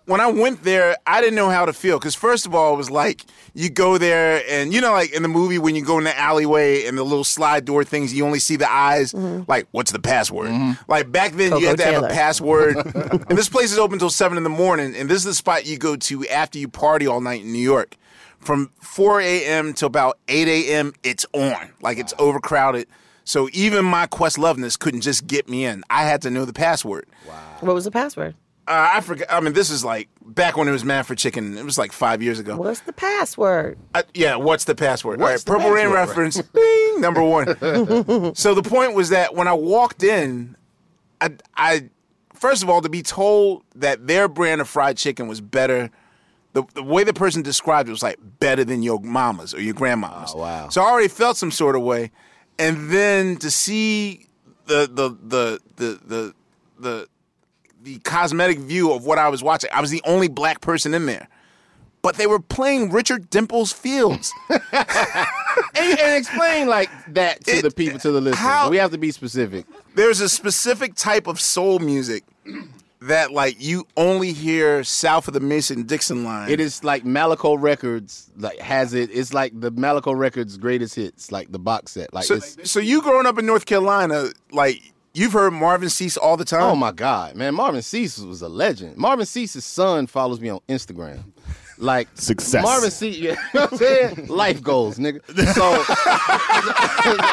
when 0.07 0.21
I 0.21 0.29
went 0.29 0.62
there, 0.62 0.97
I 1.07 1.21
didn't 1.21 1.35
know 1.35 1.51
how 1.51 1.66
to 1.66 1.73
feel 1.73 1.99
because 1.99 2.14
first 2.14 2.47
of 2.47 2.55
all, 2.55 2.75
it 2.75 2.77
was 2.77 2.90
like 2.90 3.25
you 3.55 3.69
go 3.69 3.99
there 3.99 4.42
and 4.49 4.73
you 4.73 4.81
know, 4.81 4.92
like 4.92 5.12
in 5.12 5.23
the 5.23 5.29
movie 5.29 5.59
when 5.59 5.75
you 5.75 5.85
go 5.85 5.99
in 5.99 6.05
the 6.05 6.16
alleyway 6.16 6.87
and 6.87 6.97
the 6.97 7.03
little 7.03 7.25
slide 7.25 7.64
door 7.64 7.85
things, 7.85 8.14
you 8.14 8.25
only 8.25 8.38
see 8.38 8.57
the 8.57 8.71
eyes. 8.71 9.12
Mm-hmm. 9.12 9.51
Like, 9.51 9.66
what's 9.73 9.90
the 9.90 9.99
password? 9.99 10.49
Mm-hmm. 10.49 10.90
Like 10.90 11.11
back 11.11 11.33
then, 11.33 11.51
Koko 11.51 11.61
you 11.61 11.66
had 11.69 11.79
to 11.79 11.85
have 11.85 12.05
a 12.05 12.09
password. 12.09 12.77
and 12.95 13.37
this 13.37 13.49
place 13.49 13.73
is 13.73 13.79
open 13.79 13.95
until 13.95 14.11
seven 14.11 14.38
in 14.38 14.45
the 14.45 14.51
morning, 14.51 14.95
and 14.95 15.11
this 15.11 15.19
is 15.19 15.25
the 15.25 15.35
spot 15.35 15.66
you 15.66 15.77
go 15.77 15.97
to 15.97 16.27
after 16.29 16.59
you 16.59 16.69
party 16.69 17.07
all 17.07 17.21
night 17.21 17.42
in 17.42 17.53
New 17.53 17.59
York. 17.59 17.97
From 18.38 18.71
4 18.81 19.21
a.m. 19.23 19.75
to 19.75 19.87
about 19.87 20.19
8 20.29 20.47
a.m., 20.47 20.92
it's 21.03 21.27
on. 21.33 21.73
Like 21.81 21.99
it's 21.99 22.14
overcrowded. 22.19 22.87
So 23.25 23.49
even 23.53 23.85
my 23.85 24.07
quest 24.07 24.38
loveness 24.38 24.77
couldn't 24.77 25.01
just 25.01 25.27
get 25.27 25.49
me 25.49 25.64
in. 25.64 25.83
I 25.90 26.05
had 26.05 26.23
to 26.23 26.31
know 26.31 26.45
the 26.45 26.53
password. 26.53 27.07
Wow. 27.27 27.57
What 27.59 27.75
was 27.75 27.85
the 27.85 27.90
password? 27.90 28.37
Uh, 28.69 28.91
I 28.95 29.01
forget. 29.01 29.33
I 29.33 29.39
mean, 29.41 29.53
this 29.53 29.71
is 29.71 29.85
like 29.85 30.09
back 30.25 30.57
when 30.57 30.67
it 30.67 30.73
was 30.73 30.85
Mad 30.85 31.07
for 31.07 31.15
Chicken. 31.15 31.57
It 31.57 31.65
was 31.65 31.79
like 31.79 31.93
five 31.93 32.21
years 32.21 32.41
ago. 32.41 32.57
What's 32.57 32.81
the 32.81 32.93
password? 32.93 33.79
Uh, 33.95 34.03
yeah, 34.13 34.37
what's 34.37 34.65
the 34.65 34.75
password? 34.75 35.21
What's 35.21 35.47
All 35.47 35.55
right, 35.55 35.61
the 35.61 35.65
Purple 35.65 35.77
Rain 35.77 35.91
reference. 35.91 36.41
Bing, 36.41 37.01
number 37.01 37.23
one. 37.23 37.47
so 38.35 38.55
the 38.55 38.63
point 38.63 38.95
was 38.95 39.11
that 39.11 39.37
when 39.37 39.47
I 39.47 39.53
walked 39.53 40.03
in, 40.03 40.57
I, 41.21 41.31
I 41.57 41.91
first 42.35 42.65
of 42.65 42.69
all 42.69 42.81
to 42.83 42.89
be 42.89 43.03
told 43.03 43.63
that 43.77 44.09
their 44.09 44.27
brand 44.27 44.61
of 44.61 44.69
fried 44.69 44.97
chicken 44.97 45.29
was 45.29 45.41
better. 45.41 45.91
The, 46.53 46.65
the 46.75 46.83
way 46.83 47.05
the 47.05 47.15
person 47.15 47.43
described 47.43 47.89
it 47.89 47.93
was 47.93 48.03
like 48.03 48.19
better 48.41 48.65
than 48.65 48.83
your 48.83 48.99
mama's 49.01 49.55
or 49.55 49.61
your 49.61 49.75
grandma's. 49.75 50.33
Oh, 50.35 50.39
wow. 50.39 50.69
So 50.71 50.83
I 50.83 50.87
already 50.87 51.09
felt 51.09 51.37
some 51.37 51.53
sort 51.53 51.77
of 51.77 51.83
way, 51.83 52.11
and 52.59 52.91
then 52.91 53.37
to 53.37 53.51
see 53.51 54.27
the 54.65 54.89
the 54.93 55.11
the 55.23 55.61
the 55.77 56.01
the 56.05 56.35
the 56.79 57.09
the 57.87 57.99
cosmetic 58.01 58.59
view 58.59 58.92
of 58.92 59.05
what 59.07 59.16
I 59.16 59.29
was 59.29 59.42
watching. 59.44 59.70
I 59.72 59.81
was 59.81 59.90
the 59.90 60.03
only 60.05 60.27
black 60.29 60.61
person 60.61 60.92
in 60.92 61.07
there. 61.07 61.29
But 62.03 62.16
they 62.16 62.27
were 62.27 62.40
playing 62.40 62.90
Richard 62.90 63.31
Dimples 63.31 63.72
Fields. 63.72 64.33
And, 65.75 65.99
and 65.99 66.16
explain 66.16 66.68
like 66.68 66.90
that 67.14 67.44
to 67.44 67.57
It- 67.57 67.62
the 67.62 67.70
people, 67.70 67.99
to 68.01 68.11
the 68.11 68.20
listeners. 68.20 68.38
how- 68.38 68.68
we 68.68 68.77
have 68.77 68.90
to 68.90 68.99
be 68.99 69.11
specific. 69.11 69.64
There's 69.94 70.20
a 70.20 70.29
specific 70.29 70.94
type 70.94 71.27
of 71.27 71.40
soul 71.40 71.79
music 71.79 72.25
that 73.01 73.33
like 73.33 73.57
you 73.59 73.87
only 73.96 74.33
hear 74.33 74.85
south 74.85 75.29
of 75.29 75.35
the 75.35 75.40
Mason 75.40 75.85
Dixon 75.85 76.25
line. 76.25 76.51
It 76.51 76.61
is 76.61 76.85
like 76.85 77.05
Malaco 77.05 77.57
Records 77.61 78.31
like 78.37 78.59
has 78.59 78.92
it. 78.94 79.11
It's 79.12 79.33
like 79.33 79.59
the 79.59 79.72
Malaco 79.72 80.16
Records 80.16 80.57
greatest 80.59 80.94
hits, 80.94 81.33
like 81.33 81.51
the 81.53 81.59
box 81.59 81.92
set. 81.92 82.12
Like 82.12 82.25
so, 82.25 82.38
so 82.38 82.79
you 82.81 83.01
growing 83.03 83.27
up 83.27 83.38
in 83.38 83.46
North 83.46 83.64
Carolina, 83.66 84.27
like 84.53 84.81
you've 85.17 85.33
heard 85.33 85.53
Marvin 85.53 85.89
Sease 85.89 86.17
all 86.17 86.37
the 86.37 86.43
oh, 86.43 86.45
time. 86.45 86.63
oh 86.63 86.77
my 86.77 86.93
god, 86.93 87.35
man! 87.35 87.55
Marvin 87.55 87.83
Sease 87.83 88.19
was 88.19 88.43
a 88.43 88.49
legend. 88.49 88.97
Marvin 88.97 89.27
Sease's 89.27 89.65
son 89.65 90.07
follows 90.07 90.41
me 90.41 90.49
on 90.49 90.61
Instagram. 90.69 91.25
Like 91.79 92.09
Success. 92.15 92.63
Marvin 92.63 92.91
Sease, 92.91 93.19
yeah, 93.19 93.33
you 93.55 93.61
know 93.61 93.67
what 93.67 93.73
I'm 93.73 93.79
saying? 93.79 94.27
Life 94.29 94.63
goals, 94.63 94.99
nigga. 94.99 95.21
So 95.53 95.83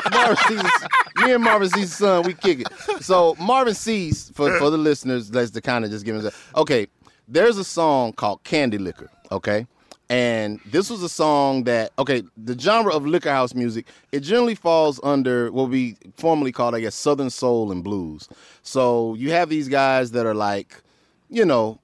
Marvin 0.12 0.38
Sease, 0.48 0.88
me 1.26 1.34
and 1.34 1.43
Marvin 1.43 1.69
Sease's 1.69 1.98
son, 1.98 2.24
we 2.24 2.34
kick 2.34 2.62
it. 2.62 3.04
So 3.04 3.36
Marvin 3.39 3.74
Sease, 3.74 4.30
for 4.32 4.58
for 4.58 4.69
the 4.69 4.78
listeners, 4.78 5.34
let's 5.34 5.52
to 5.52 5.62
kind 5.62 5.86
of 5.86 5.91
just 5.91 6.06
give 6.06 6.15
us 6.15 6.34
a 6.56 6.60
okay. 6.60 6.88
There's 7.26 7.58
a 7.58 7.63
song 7.63 8.12
called 8.12 8.43
Candy 8.43 8.78
Licker, 8.78 9.10
okay? 9.32 9.65
And 10.13 10.60
this 10.67 10.91
was 10.91 11.02
a 11.02 11.10
song 11.10 11.63
that, 11.63 11.91
okay, 11.97 12.21
the 12.38 12.56
genre 12.58 12.93
of 12.93 13.04
liquor 13.04 13.32
house 13.32 13.56
music, 13.56 13.88
it 14.12 14.19
generally 14.19 14.54
falls 14.54 14.99
under 15.02 15.52
what 15.52 15.69
we 15.69 15.97
formerly 16.17 16.52
called, 16.52 16.76
I 16.76 16.82
guess, 16.82 16.93
Southern 16.93 17.32
Soul 17.32 17.71
and 17.71 17.84
Blues. 17.84 18.30
So 18.62 19.15
you 19.15 19.32
have 19.32 19.49
these 19.49 19.67
guys 19.67 20.12
that 20.12 20.28
are 20.28 20.36
like, 20.36 20.84
you 21.32 21.45
know, 21.45 21.80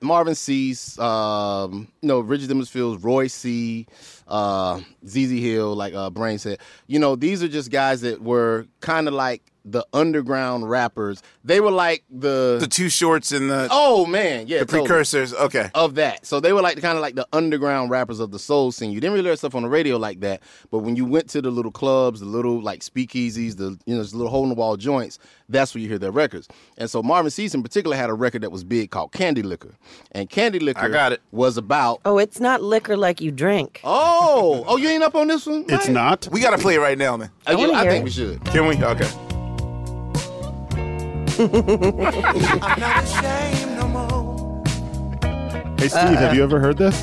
Marvin 0.00 0.36
Sease, 0.36 0.96
um, 1.00 1.88
you 2.00 2.06
know, 2.06 2.20
Richard 2.20 2.46
Dimples 2.46 2.70
Fields, 2.70 3.02
Roy 3.02 3.26
C, 3.26 3.84
uh, 4.28 4.80
ZZ 5.04 5.30
Hill, 5.32 5.74
like 5.74 5.92
uh, 5.92 6.08
Brain 6.08 6.38
said. 6.38 6.60
You 6.86 7.00
know, 7.00 7.16
these 7.16 7.42
are 7.42 7.48
just 7.48 7.72
guys 7.72 8.00
that 8.02 8.22
were 8.22 8.68
kind 8.78 9.08
of 9.08 9.14
like 9.14 9.42
the 9.64 9.84
underground 9.92 10.68
rappers. 10.70 11.22
They 11.44 11.60
were 11.60 11.70
like 11.70 12.04
the, 12.10 12.58
the 12.60 12.66
two 12.66 12.88
shorts 12.88 13.32
and 13.32 13.50
the 13.50 13.68
oh 13.70 14.06
man, 14.06 14.46
yeah, 14.46 14.60
the 14.60 14.64
totally 14.66 14.88
precursors. 14.88 15.34
Okay. 15.34 15.70
of 15.74 15.94
that. 15.96 16.24
So 16.26 16.40
they 16.40 16.52
were 16.52 16.62
like 16.62 16.80
kind 16.80 16.96
of 16.96 17.02
like 17.02 17.14
the 17.14 17.26
underground 17.32 17.90
rappers 17.90 18.20
of 18.20 18.30
the 18.30 18.38
soul 18.38 18.72
scene. 18.72 18.90
You 18.92 19.00
didn't 19.00 19.14
really 19.14 19.26
hear 19.26 19.36
stuff 19.36 19.54
on 19.54 19.62
the 19.62 19.68
radio 19.68 19.96
like 19.96 20.20
that, 20.20 20.42
but 20.70 20.78
when 20.78 20.96
you 20.96 21.04
went 21.04 21.28
to 21.30 21.42
the 21.42 21.50
little 21.50 21.72
clubs, 21.72 22.20
the 22.20 22.26
little 22.26 22.60
like 22.62 22.80
speakeasies, 22.80 23.56
the 23.56 23.78
you 23.86 23.94
know, 23.96 24.02
just 24.02 24.14
little 24.14 24.30
hole 24.30 24.42
in 24.44 24.48
the 24.48 24.54
wall 24.54 24.76
joints, 24.76 25.18
that's 25.48 25.74
where 25.74 25.82
you 25.82 25.88
hear 25.88 25.98
their 25.98 26.10
records. 26.12 26.48
And 26.78 26.88
so 26.90 27.02
Marvin 27.02 27.30
Sease 27.30 27.54
in 27.54 27.62
particular 27.62 27.96
had 27.96 28.10
a 28.10 28.14
record 28.14 28.42
that 28.42 28.50
was 28.52 28.64
big 28.64 28.90
called 28.90 29.12
Candy 29.12 29.42
Licker, 29.42 29.74
and 30.12 30.28
Candy 30.30 30.58
Licker 30.58 30.80
I 30.84 30.88
got 30.88 31.12
it. 31.12 31.20
was 31.32 31.56
about. 31.56 32.00
Oh, 32.04 32.18
it's 32.18 32.40
not 32.40 32.62
liquor 32.62 32.96
like 32.96 33.20
you 33.20 33.30
drink. 33.30 33.80
Oh, 33.84 34.64
oh, 34.66 34.76
you 34.76 34.88
ain't 34.88 35.02
up 35.02 35.14
on 35.14 35.26
this 35.28 35.46
one? 35.46 35.64
It's 35.68 35.86
Right. 35.86 35.90
not. 35.90 36.28
We 36.30 36.40
got 36.40 36.50
to 36.50 36.58
play 36.58 36.74
it 36.76 36.80
right 36.80 36.96
now, 36.98 37.16
man. 37.16 37.30
Uh, 37.46 37.56
yeah, 37.58 37.70
I 37.78 37.86
think 37.88 38.02
it. 38.02 38.04
we 38.04 38.10
should. 38.10 38.44
Can 38.46 38.66
we? 38.66 38.76
Okay. 38.82 39.29
Hey, 41.40 41.46
Steve, 45.88 46.18
have 46.18 46.36
you 46.36 46.42
ever 46.42 46.60
heard 46.60 46.76
this? 46.76 47.00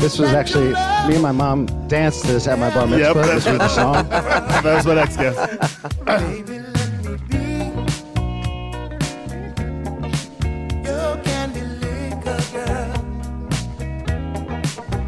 This 0.00 0.20
was 0.20 0.32
actually 0.32 0.70
me 1.08 1.14
and 1.14 1.22
my 1.22 1.32
mom 1.32 1.66
danced 1.88 2.22
this 2.22 2.46
at 2.46 2.60
my 2.60 2.72
bar 2.72 2.86
mitzvah. 2.86 3.18
Yep, 3.18 3.26
this 3.26 3.46
was 3.46 3.58
the 3.58 3.68
song. 3.68 4.08
that 4.10 4.64
was 4.64 4.86
my 4.86 4.94
next 4.94 5.16
guess. 5.16 5.36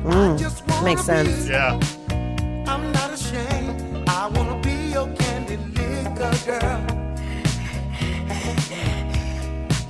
Mm, 0.02 0.84
makes 0.84 1.04
sense. 1.04 1.48
Yeah. 1.48 1.78
I'm 2.66 2.90
not 2.90 3.12
ashamed. 3.12 4.08
I 4.08 4.26
wanna 4.26 4.60
be 4.60 4.90
your 4.90 5.06
candy 5.14 5.58
licker 5.58 6.34
girl. 6.44 6.93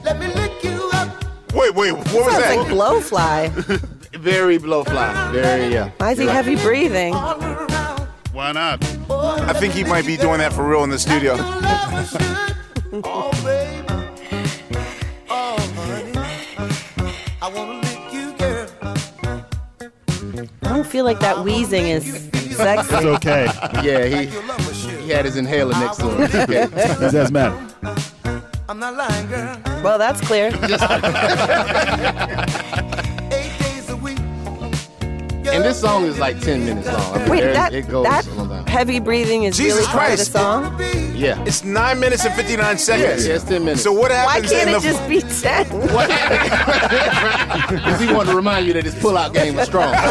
Let 0.05 0.19
me 0.21 0.27
lick 0.29 0.63
you 0.63 0.91
up. 0.93 1.09
Wait, 1.55 1.75
wait. 1.75 1.93
What 1.93 2.05
was 2.07 2.35
Sounds 2.35 2.39
that? 2.39 2.57
like 2.59 2.69
blowfly. 2.69 3.51
Very 4.19 4.59
blowfly. 4.59 5.33
Very 5.33 5.73
yeah. 5.73 5.91
Why 5.99 6.13
is 6.13 6.19
he 6.19 6.27
heavy 6.27 6.57
breathing? 6.57 7.15
Why 7.15 8.53
not? 8.53 8.83
I 9.11 9.53
think 9.55 9.75
he 9.75 9.85
might 9.85 10.07
be 10.07 10.17
doing 10.17 10.39
that 10.39 10.53
for 10.53 10.67
real 10.69 10.83
in 10.85 10.91
the 10.91 10.99
studio. 10.99 11.35
Your 11.37 11.45
love 11.45 12.09
should. 12.11 12.21
Baby. 13.45 13.85
Honey. 15.29 16.13
I 17.43 17.49
wanna 17.55 17.81
lick 17.81 18.13
you, 18.13 18.33
girl. 18.39 18.67
I 20.63 20.69
don't 20.69 20.87
feel 20.87 21.05
like 21.05 21.21
that 21.21 21.45
wheezing 21.45 21.87
is 21.89 22.05
sexy. 22.57 22.95
It's 22.95 23.05
okay. 23.05 23.47
Yeah, 23.83 24.05
he 24.07 24.25
Your 24.33 24.43
lover 24.47 24.75
should. 24.75 25.01
he 25.01 25.11
had 25.11 25.25
his 25.25 25.37
inhaler 25.37 25.73
next 25.73 25.97
to 25.99 26.09
him. 26.11 26.31
He's 27.01 27.15
asthmatic. 27.15 27.59
I'm 28.69 28.79
not 28.79 28.95
lying, 28.95 29.29
girl. 29.29 29.59
Well, 29.85 29.99
that's 29.99 30.21
clear. 30.23 30.47
Eight 30.49 30.55
days 33.61 33.91
a 33.91 33.97
week. 33.97 34.19
And 34.19 35.63
this 35.63 35.79
song 35.81 36.05
is 36.07 36.19
like 36.19 36.41
ten 36.41 36.65
minutes 36.65 36.87
long. 36.89 37.15
I 37.15 37.19
mean, 37.19 37.29
Wait, 37.29 37.41
there- 37.43 37.53
that- 37.53 37.75
it 37.75 37.87
goes 37.89 38.05
that- 38.07 38.27
a 38.27 38.31
long 38.31 38.49
time. 38.49 38.67
heavy 38.67 38.99
breathing 38.99 39.43
is 39.45 39.59
Jesus 39.59 39.81
really 39.81 39.87
part 39.93 40.11
of 40.13 40.19
the 40.19 40.31
Christ. 40.31 40.33
song? 40.33 40.81
Yeah. 41.15 41.39
It's 41.45 41.63
nine 41.65 42.01
minutes 42.01 42.25
and 42.25 42.35
fifty 42.35 42.57
nine 42.57 42.79
seconds. 42.79 43.25
Yeah, 43.25 43.31
yeah, 43.33 43.37
it's 43.37 43.45
10 43.45 43.63
minutes. 43.65 43.83
So 43.83 43.93
what 43.93 44.11
Why 44.11 44.17
happens 44.17 44.51
can't 44.51 44.71
in 44.71 44.75
it 44.77 44.81
the 44.81 44.89
just 44.89 45.07
be 45.09 45.21
10? 45.21 45.67
Because 47.85 48.01
he 48.01 48.07
wanted 48.13 48.31
to 48.31 48.37
remind 48.37 48.67
you 48.67 48.73
that 48.73 48.85
his 48.85 48.95
pull-out 48.97 49.33
game 49.35 49.55
was 49.55 49.67
strong. 49.67 49.95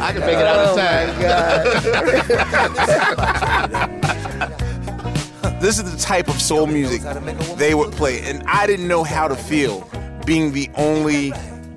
I 0.00 0.12
can 0.12 0.20
make 0.20 0.38
it 0.38 0.46
out 0.46 0.58
of 0.58 0.72
oh, 0.72 0.76
time. 4.48 4.58
This 5.60 5.78
is 5.78 5.90
the 5.90 5.98
type 5.98 6.28
of 6.28 6.40
soul 6.40 6.66
music 6.66 7.02
they 7.56 7.74
would 7.74 7.92
play, 7.92 8.20
and 8.22 8.42
I 8.46 8.66
didn't 8.66 8.88
know 8.88 9.04
how 9.04 9.28
to 9.28 9.36
feel 9.36 9.88
being 10.24 10.52
the 10.52 10.68
only 10.76 11.32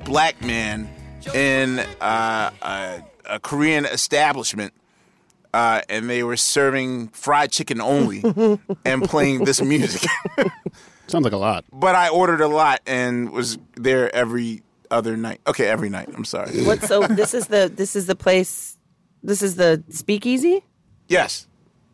black 0.05 0.41
man 0.43 0.89
in 1.33 1.79
uh, 2.01 2.51
a, 2.61 3.03
a 3.25 3.39
Korean 3.39 3.85
establishment, 3.85 4.73
uh, 5.53 5.81
and 5.89 6.09
they 6.09 6.23
were 6.23 6.37
serving 6.37 7.09
fried 7.09 7.51
chicken 7.51 7.81
only 7.81 8.23
and 8.85 9.03
playing 9.03 9.45
this 9.45 9.61
music. 9.61 10.09
Sounds 11.07 11.23
like 11.23 11.33
a 11.33 11.37
lot. 11.37 11.65
but 11.73 11.95
I 11.95 12.09
ordered 12.09 12.41
a 12.41 12.47
lot 12.47 12.79
and 12.85 13.31
was 13.31 13.57
there 13.75 14.13
every 14.15 14.63
other 14.89 15.17
night. 15.17 15.41
Okay, 15.47 15.67
every 15.67 15.89
night. 15.89 16.09
I'm 16.15 16.25
sorry. 16.25 16.63
What? 16.63 16.81
So 16.83 17.01
this 17.07 17.33
is 17.33 17.47
the 17.47 17.71
this 17.73 17.95
is 17.95 18.05
the 18.05 18.15
place. 18.15 18.77
This 19.23 19.41
is 19.41 19.55
the 19.55 19.83
speakeasy. 19.89 20.63
Yes, 21.07 21.47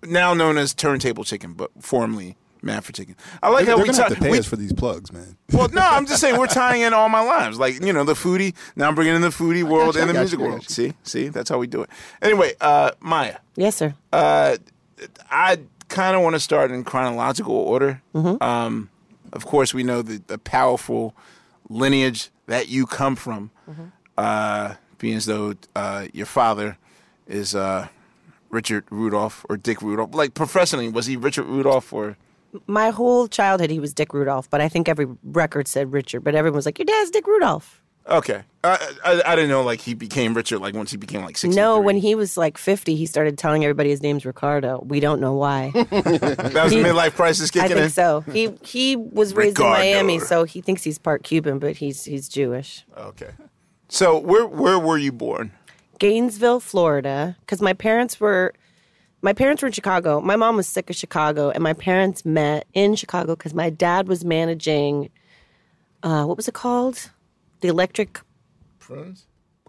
now 0.07 0.33
known 0.33 0.57
as 0.57 0.73
Turntable 0.73 1.23
Chicken, 1.23 1.53
but 1.53 1.71
formerly 1.79 2.35
Mad 2.61 2.83
for 2.83 2.91
Chicken. 2.91 3.15
I 3.43 3.49
like 3.49 3.65
they're 3.65 3.73
how 3.73 3.77
they're 3.77 3.85
we 3.85 3.91
gonna 3.91 4.03
have 4.03 4.13
to 4.15 4.19
pay 4.21 4.31
we- 4.31 4.39
us 4.39 4.45
for 4.47 4.55
these 4.55 4.73
plugs, 4.73 5.11
man. 5.13 5.37
Well, 5.53 5.69
no, 5.69 5.81
I'm 5.81 6.05
just 6.05 6.19
saying 6.21 6.37
we're 6.39 6.47
tying 6.63 6.81
in 6.81 6.93
all 6.93 7.07
my 7.09 7.21
lives. 7.21 7.59
Like, 7.59 7.81
you 7.83 7.93
know, 7.93 8.03
the 8.03 8.13
foodie. 8.13 8.53
Now 8.75 8.87
I'm 8.87 8.95
bringing 8.95 9.15
in 9.15 9.21
the 9.21 9.29
foodie 9.29 9.63
world 9.63 9.95
you, 9.95 10.01
and 10.01 10.09
the 10.09 10.13
music 10.15 10.39
you, 10.39 10.45
world. 10.45 10.63
you. 10.63 10.69
See, 10.69 10.93
see, 11.03 11.27
that's 11.29 11.49
how 11.49 11.57
we 11.59 11.67
do 11.67 11.81
it. 11.83 11.89
Anyway, 12.21 12.53
uh, 12.59 12.91
Maya, 12.99 13.37
Yes, 13.55 13.75
sir. 13.75 13.93
uh, 14.11 14.57
I 15.29 15.59
kind 15.89 16.15
of 16.17 16.23
want 16.23 16.35
to 16.35 16.39
start 16.39 16.71
in 16.71 16.83
chronological 16.83 17.55
order. 17.55 18.01
Mm-hmm. 18.15 18.43
Um, 18.43 18.89
of 19.33 19.45
course, 19.45 19.73
we 19.73 19.83
know 19.83 20.01
the, 20.01 20.21
the 20.27 20.37
powerful 20.37 21.13
lineage 21.69 22.29
that 22.47 22.69
you 22.69 22.85
come 22.85 23.15
from, 23.15 23.51
Mm-hmm. 23.69 23.83
uh, 24.17 24.75
being 24.97 25.15
as 25.17 25.25
though 25.27 25.53
uh, 25.75 26.07
your 26.13 26.25
father 26.25 26.77
is 27.27 27.53
uh, 27.53 27.87
Richard 28.49 28.85
Rudolph 28.89 29.45
or 29.49 29.57
Dick 29.57 29.81
Rudolph. 29.81 30.13
Like 30.13 30.33
professionally, 30.33 30.89
was 30.89 31.05
he 31.05 31.17
Richard 31.17 31.45
Rudolph 31.45 31.91
or? 31.93 32.17
My 32.65 32.89
whole 32.89 33.27
childhood, 33.27 33.69
he 33.69 33.79
was 33.79 33.93
Dick 33.93 34.13
Rudolph, 34.13 34.49
but 34.49 34.61
I 34.61 34.69
think 34.69 34.87
every 34.87 35.05
record 35.23 35.67
said 35.67 35.91
Richard. 35.91 36.23
But 36.23 36.33
everyone 36.33 36.55
was 36.55 36.65
like, 36.65 36.79
"Your 36.79 36.85
dad's 36.85 37.11
Dick 37.11 37.27
Rudolph." 37.27 37.81
Okay, 38.09 38.43
I, 38.63 38.93
I 39.03 39.21
I 39.25 39.35
didn't 39.35 39.49
know 39.49 39.63
like 39.63 39.81
he 39.81 39.93
became 39.93 40.33
Richard 40.33 40.59
like 40.59 40.73
once 40.73 40.89
he 40.89 40.95
became 40.97 41.23
like 41.23 41.37
sixty. 41.37 41.59
No, 41.59 41.77
when 41.81 41.97
he 41.97 42.15
was 42.15 42.37
like 42.37 42.57
fifty, 42.57 42.95
he 42.95 43.05
started 43.05 43.37
telling 43.37 43.65
everybody 43.65 43.89
his 43.89 44.01
name's 44.01 44.25
Ricardo. 44.25 44.81
We 44.87 45.01
don't 45.01 45.19
know 45.19 45.33
why. 45.33 45.71
that 45.73 46.61
was 46.63 46.71
He- 46.71 46.79
midlife 46.79 47.15
crisis 47.15 47.49
I 47.49 47.53
kicking 47.53 47.69
think 47.75 47.79
in. 47.85 47.89
so. 47.89 48.21
He 48.21 48.53
he 48.63 48.95
was 48.95 49.33
raised 49.33 49.59
Ricardo. 49.59 49.81
in 49.83 49.91
Miami, 50.07 50.19
so 50.19 50.45
he 50.45 50.61
thinks 50.61 50.83
he's 50.83 50.97
part 50.97 51.23
Cuban, 51.23 51.59
but 51.59 51.75
he's 51.75 52.05
he's 52.05 52.29
Jewish. 52.29 52.85
Okay, 52.97 53.31
so 53.89 54.17
where 54.17 54.47
where 54.47 54.79
were 54.79 54.97
you 54.97 55.11
born? 55.11 55.51
Gainesville, 55.99 56.59
Florida, 56.59 57.35
because 57.41 57.61
my 57.61 57.73
parents 57.73 58.19
were 58.19 58.53
my 59.21 59.33
parents 59.33 59.61
were 59.61 59.67
in 59.67 59.73
Chicago. 59.73 60.21
My 60.21 60.35
mom 60.35 60.55
was 60.55 60.67
sick 60.67 60.89
of 60.89 60.95
Chicago, 60.95 61.49
and 61.49 61.63
my 61.63 61.73
parents 61.73 62.23
met 62.23 62.67
in 62.73 62.95
Chicago 62.95 63.35
because 63.35 63.53
my 63.53 63.69
dad 63.69 64.07
was 64.07 64.23
managing 64.23 65.09
uh, 66.03 66.25
what 66.25 66.37
was 66.37 66.47
it 66.47 66.53
called? 66.53 67.09
The 67.61 67.67
electric 67.67 68.21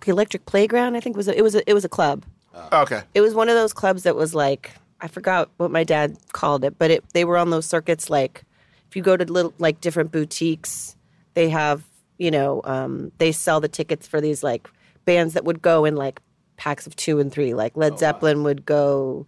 the 0.02 0.10
electric 0.10 0.46
playground. 0.46 0.96
I 0.96 1.00
think 1.00 1.16
was 1.16 1.28
a, 1.28 1.36
it 1.36 1.42
was 1.42 1.54
a, 1.54 1.68
it 1.68 1.74
was 1.74 1.84
a 1.84 1.88
club. 1.88 2.24
Okay, 2.72 3.02
It 3.14 3.20
was 3.20 3.34
one 3.34 3.48
of 3.48 3.54
those 3.54 3.72
clubs 3.72 4.02
that 4.02 4.16
was 4.16 4.34
like 4.34 4.72
I 5.00 5.08
forgot 5.08 5.48
what 5.58 5.70
my 5.70 5.84
dad 5.84 6.16
called 6.32 6.64
it, 6.64 6.78
but 6.78 6.90
it 6.90 7.04
they 7.14 7.24
were 7.24 7.38
on 7.38 7.50
those 7.50 7.66
circuits 7.66 8.10
like 8.10 8.42
if 8.88 8.96
you 8.96 9.02
go 9.02 9.16
to 9.16 9.24
little 9.24 9.54
like 9.58 9.80
different 9.80 10.12
boutiques, 10.12 10.96
they 11.34 11.48
have 11.48 11.84
you 12.18 12.30
know 12.30 12.60
um, 12.64 13.12
they 13.18 13.32
sell 13.32 13.60
the 13.60 13.68
tickets 13.68 14.06
for 14.06 14.20
these 14.20 14.42
like 14.42 14.68
bands 15.08 15.32
that 15.32 15.44
would 15.46 15.62
go 15.62 15.86
in 15.86 15.96
like 15.96 16.20
packs 16.58 16.86
of 16.86 16.94
two 16.94 17.18
and 17.18 17.32
three. 17.32 17.54
Like 17.54 17.74
Led 17.76 17.94
oh, 17.94 17.96
Zeppelin 17.96 18.44
would 18.44 18.66
go 18.66 19.26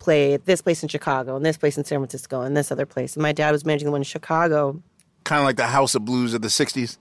play 0.00 0.34
at 0.34 0.44
this 0.44 0.60
place 0.60 0.82
in 0.82 0.88
Chicago 0.88 1.36
and 1.36 1.46
this 1.46 1.56
place 1.56 1.78
in 1.78 1.84
San 1.84 1.98
Francisco 2.00 2.42
and 2.42 2.56
this 2.56 2.72
other 2.72 2.86
place. 2.86 3.14
And 3.14 3.22
my 3.22 3.30
dad 3.32 3.52
was 3.52 3.64
managing 3.64 3.86
the 3.86 3.92
one 3.92 4.00
in 4.00 4.04
Chicago. 4.04 4.82
kind 5.22 5.38
of 5.40 5.44
like 5.44 5.56
the 5.56 5.68
House 5.68 5.94
of 5.94 6.04
Blues 6.04 6.34
of 6.34 6.42
the 6.42 6.48
'60s, 6.48 6.98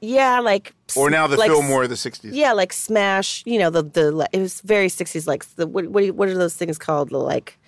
Yeah, 0.00 0.38
like 0.38 0.74
or 0.94 1.10
now 1.10 1.26
the 1.26 1.36
like 1.36 1.50
Fillmore 1.50 1.82
of 1.82 1.88
the 1.88 1.96
'60s. 1.96 2.30
Yeah, 2.32 2.52
like 2.52 2.72
Smash. 2.72 3.42
You 3.46 3.58
know, 3.58 3.70
the 3.70 3.82
the 3.82 4.28
it 4.32 4.38
was 4.38 4.60
very 4.60 4.88
sixties. 4.88 5.26
Like 5.26 5.44
the 5.56 5.66
what 5.66 5.88
what, 5.88 6.08
what 6.12 6.28
are 6.28 6.38
those 6.38 6.54
things 6.54 6.78
called? 6.78 7.10
The 7.10 7.18
like 7.18 7.58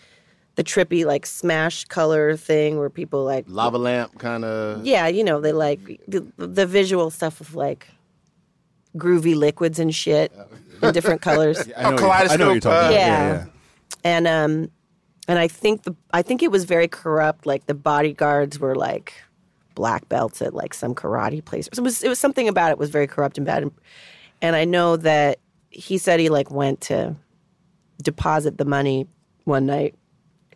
the 0.54 0.62
trippy 0.62 1.04
like 1.04 1.26
Smash 1.26 1.86
color 1.86 2.36
thing 2.36 2.78
where 2.78 2.90
people 2.90 3.24
like 3.24 3.46
Lava 3.48 3.78
lamp 3.78 4.18
kind 4.18 4.44
of. 4.44 4.86
yeah, 4.86 5.08
you 5.08 5.24
know, 5.24 5.40
they 5.40 5.52
like 5.52 6.00
the, 6.06 6.20
the 6.36 6.66
visual 6.66 7.10
stuff 7.10 7.40
of 7.40 7.56
like 7.56 7.88
groovy 8.96 9.34
liquids 9.36 9.78
and 9.78 9.94
shit 9.94 10.32
in 10.82 10.92
different 10.92 11.20
colors. 11.22 11.58
I 11.76 11.82
know, 11.82 11.88
Oh, 11.88 11.92
what 11.92 12.00
you're- 12.00 12.10
I 12.30 12.36
know 12.36 12.46
what 12.48 12.54
you're 12.54 12.60
kaleidoscope, 12.60 12.60
talking 12.60 12.62
about. 12.62 12.84
uh, 12.86 12.90
Yeah. 12.90 13.32
yeah. 13.32 13.44
And 14.04 14.26
um 14.28 14.70
and 15.26 15.38
I 15.38 15.48
think 15.48 15.84
the 15.84 15.94
I 16.12 16.22
think 16.22 16.42
it 16.42 16.50
was 16.50 16.64
very 16.64 16.88
corrupt. 16.88 17.46
Like 17.46 17.66
the 17.66 17.74
bodyguards 17.74 18.58
were 18.58 18.74
like 18.74 19.14
black 19.74 20.08
belts 20.08 20.40
at 20.42 20.54
like 20.54 20.74
some 20.74 20.94
karate 20.94 21.44
place. 21.44 21.66
It 21.68 21.80
was 21.80 22.02
it 22.04 22.08
was 22.08 22.18
something 22.18 22.46
about 22.48 22.70
it 22.70 22.78
was 22.78 22.90
very 22.90 23.06
corrupt 23.06 23.38
and 23.38 23.46
bad. 23.46 23.62
And, 23.62 23.72
and 24.42 24.54
I 24.56 24.64
know 24.66 24.96
that 24.98 25.38
he 25.70 25.96
said 25.98 26.20
he 26.20 26.28
like 26.28 26.50
went 26.50 26.80
to 26.82 27.16
deposit 28.02 28.58
the 28.58 28.64
money 28.64 29.06
one 29.44 29.66
night, 29.66 29.94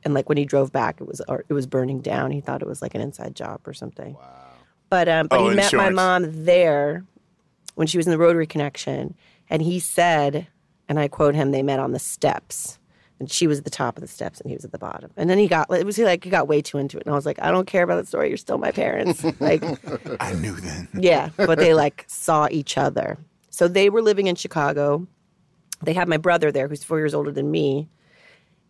and 0.05 0.15
like 0.15 0.29
when 0.29 0.39
he 0.39 0.45
drove 0.45 0.71
back, 0.73 1.01
it 1.01 1.07
was 1.07 1.21
or 1.29 1.45
it 1.49 1.53
was 1.55 1.67
burning 1.67 2.01
down. 2.01 2.31
He 2.31 2.41
thought 2.41 2.63
it 2.63 2.69
was 2.69 2.83
like 2.83 2.95
an 2.95 3.01
inside 3.01 3.35
job 3.35 3.67
or 3.67 3.73
something. 3.73 4.15
Wow. 4.15 4.45
But 4.91 5.09
um, 5.09 5.27
but 5.29 5.41
Oh, 5.41 5.49
he 5.49 5.57
met 5.57 5.73
my 5.73 5.91
mom 5.91 6.45
there 6.45 7.05
when 7.79 7.87
she 7.87 7.97
was 7.97 8.09
in 8.09 8.11
the 8.11 8.19
Rotary 8.19 8.49
Connection, 8.49 9.15
and 9.49 9.63
he 9.63 9.79
said, 9.79 10.49
and 10.89 10.99
I 10.99 11.07
quote 11.07 11.37
him, 11.37 11.53
they 11.53 11.63
met 11.63 11.79
on 11.79 11.93
the 11.93 12.01
steps. 12.01 12.77
And 13.21 13.31
she 13.31 13.47
was 13.47 13.59
at 13.59 13.65
the 13.65 13.71
top 13.71 13.97
of 13.97 14.01
the 14.01 14.09
steps, 14.09 14.41
and 14.41 14.51
he 14.51 14.57
was 14.57 14.65
at 14.65 14.73
the 14.73 14.79
bottom. 14.79 15.13
And 15.17 15.31
then 15.31 15.39
he 15.39 15.47
got 15.47 15.73
it 15.73 15.87
was 15.87 15.97
like 15.97 16.25
he 16.25 16.31
got 16.31 16.49
way 16.49 16.61
too 16.61 16.79
into 16.79 16.97
it, 16.97 17.05
and 17.05 17.13
I 17.13 17.17
was 17.17 17.25
like, 17.25 17.41
I 17.41 17.53
don't 17.53 17.69
care 17.69 17.85
about 17.85 18.01
the 18.01 18.07
story. 18.07 18.29
You're 18.29 18.37
still 18.37 18.59
my 18.59 18.73
parents. 18.73 19.25
like, 19.41 19.63
I 20.21 20.33
knew 20.33 20.55
then. 20.57 20.89
yeah, 20.95 21.31
but 21.37 21.59
they 21.59 21.73
like 21.73 22.05
saw 22.09 22.49
each 22.51 22.77
other. 22.77 23.17
So 23.51 23.69
they 23.69 23.91
were 23.91 24.03
living 24.03 24.27
in 24.27 24.35
Chicago. 24.35 25.07
They 25.85 25.93
had 25.93 26.09
my 26.09 26.17
brother 26.17 26.51
there, 26.51 26.67
who's 26.67 26.83
four 26.83 26.99
years 26.99 27.15
older 27.15 27.31
than 27.31 27.49
me, 27.49 27.89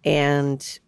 and 0.04 0.78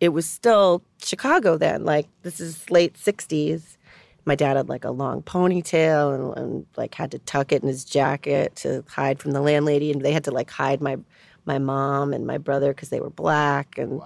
it 0.00 0.08
was 0.08 0.28
still 0.28 0.82
Chicago 1.00 1.56
then. 1.56 1.84
Like 1.84 2.08
this 2.22 2.40
is 2.40 2.68
late 2.70 2.94
'60s. 2.94 3.76
My 4.24 4.34
dad 4.34 4.56
had 4.56 4.68
like 4.68 4.84
a 4.84 4.90
long 4.90 5.22
ponytail 5.22 6.14
and, 6.14 6.38
and 6.38 6.66
like 6.76 6.94
had 6.94 7.10
to 7.10 7.18
tuck 7.20 7.52
it 7.52 7.62
in 7.62 7.68
his 7.68 7.84
jacket 7.84 8.54
to 8.56 8.84
hide 8.88 9.18
from 9.18 9.32
the 9.32 9.40
landlady, 9.40 9.90
and 9.90 10.02
they 10.02 10.12
had 10.12 10.24
to 10.24 10.30
like 10.30 10.50
hide 10.50 10.80
my 10.80 10.96
my 11.44 11.58
mom 11.58 12.12
and 12.12 12.26
my 12.26 12.38
brother 12.38 12.72
because 12.72 12.88
they 12.90 13.00
were 13.00 13.10
black 13.10 13.78
and. 13.78 14.00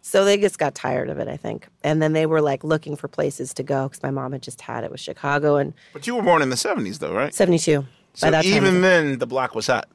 So 0.00 0.24
they 0.24 0.38
just 0.38 0.58
got 0.58 0.74
tired 0.74 1.10
of 1.10 1.18
it, 1.18 1.28
I 1.28 1.36
think. 1.36 1.68
And 1.84 2.00
then 2.00 2.14
they 2.14 2.24
were 2.24 2.40
like 2.40 2.64
looking 2.64 2.96
for 2.96 3.08
places 3.08 3.52
to 3.54 3.62
go 3.62 3.88
because 3.88 4.02
my 4.02 4.10
mom 4.10 4.32
had 4.32 4.40
just 4.40 4.60
had 4.62 4.82
it 4.82 4.90
with 4.90 5.00
Chicago 5.00 5.56
and 5.56 5.74
But 5.92 6.06
you 6.06 6.14
were 6.14 6.22
born 6.22 6.40
in 6.40 6.48
the 6.48 6.56
'70s, 6.56 6.98
though, 6.98 7.12
right? 7.12 7.34
72. 7.34 7.84
So 8.14 8.26
By 8.26 8.30
that 8.30 8.44
time, 8.44 8.54
even 8.54 8.80
then, 8.80 9.18
the 9.18 9.26
block 9.26 9.54
was 9.54 9.66
hot. 9.66 9.86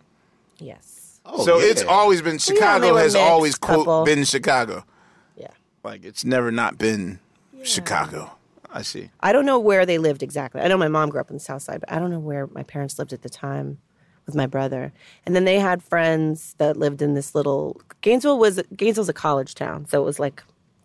yes. 0.60 1.20
oh, 1.26 1.44
so 1.44 1.60
it's 1.60 1.82
always 1.84 2.22
been 2.22 2.34
Well, 2.34 2.40
yeah, 2.48 2.54
Chicago 2.54 2.96
has 2.96 3.14
mixed 3.14 3.28
always 3.28 3.56
quote 3.56 4.06
been 4.06 4.24
Chicago. 4.24 4.86
Yeah. 5.36 5.48
Like 5.84 6.04
it's 6.04 6.24
never 6.24 6.52
not 6.52 6.78
been 6.78 7.20
Chicago. 7.64 8.34
I 8.74 8.82
see. 8.82 9.12
I 9.20 9.32
don't 9.32 9.46
know 9.46 9.60
where 9.60 9.86
they 9.86 10.00
lived 10.00 10.24
exactly. 10.24 10.60
I 10.60 10.68
know 10.68 10.78
my 10.78 10.88
mom 10.88 11.10
grew 11.10 11.22
up 11.22 11.30
in 11.30 11.36
the 11.36 11.40
South 11.40 11.62
Side, 11.62 11.80
but 11.80 11.92
I 11.92 12.00
don't 12.00 12.10
know 12.10 12.20
where 12.20 12.48
my 12.48 12.64
parents 12.64 12.98
lived 12.98 13.14
at 13.14 13.22
the 13.22 13.30
time 13.30 13.78
with 14.26 14.36
my 14.36 14.48
brother. 14.48 14.92
And 15.26 15.36
then 15.36 15.46
they 15.46 15.60
had 15.60 15.84
friends 15.84 16.56
that 16.58 16.76
lived 16.78 17.02
in 17.02 17.14
this 17.14 17.36
little 17.36 17.80
Gainesville 18.02 18.40
was 18.40 18.62
Gainesville's 18.76 19.10
a 19.10 19.14
college 19.14 19.56
town, 19.56 19.86
so 19.86 20.02
it 20.02 20.06
was 20.06 20.20
like 20.20 20.44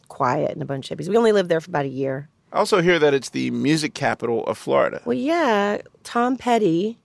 quiet 0.08 0.52
and 0.52 0.62
a 0.62 0.66
bunch 0.66 0.90
of 0.90 0.98
hippies. 0.98 1.08
We 1.08 1.16
only 1.16 1.32
lived 1.32 1.48
there 1.48 1.60
for 1.60 1.70
about 1.70 1.86
a 1.86 1.88
year. 1.88 2.28
I 2.52 2.58
also 2.58 2.80
hear 2.80 2.98
that 2.98 3.14
it's 3.14 3.30
the 3.30 3.50
music 3.50 3.94
capital 3.94 4.44
of 4.46 4.56
Florida. 4.58 5.02
Well, 5.04 5.16
yeah, 5.16 5.78
Tom 6.02 6.36
Petty 6.36 6.98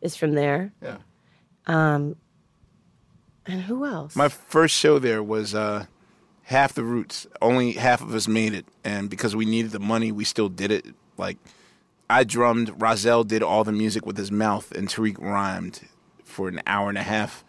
is 0.00 0.16
from 0.16 0.32
there. 0.32 0.72
Yeah. 0.82 0.98
Um, 1.66 2.16
and 3.46 3.62
who 3.62 3.84
else? 3.86 4.14
My 4.14 4.28
first 4.28 4.74
show 4.74 4.98
there 4.98 5.22
was 5.22 5.54
uh, 5.54 5.86
half 6.44 6.74
the 6.74 6.84
roots. 6.84 7.26
Only 7.40 7.72
half 7.72 8.00
of 8.02 8.14
us 8.14 8.28
made 8.28 8.54
it, 8.54 8.66
and 8.84 9.08
because 9.10 9.34
we 9.36 9.44
needed 9.44 9.70
the 9.72 9.80
money, 9.80 10.12
we 10.12 10.24
still 10.24 10.48
did 10.48 10.70
it. 10.70 10.86
Like 11.16 11.38
I 12.10 12.24
drummed, 12.24 12.78
Rahzel 12.78 13.26
did 13.26 13.42
all 13.42 13.64
the 13.64 13.72
music 13.72 14.06
with 14.06 14.16
his 14.16 14.30
mouth, 14.32 14.70
and 14.72 14.88
Tariq 14.88 15.18
rhymed 15.20 15.80
for 16.24 16.48
an 16.48 16.60
hour 16.66 16.88
and 16.88 16.98
a 16.98 17.02
half. 17.02 17.44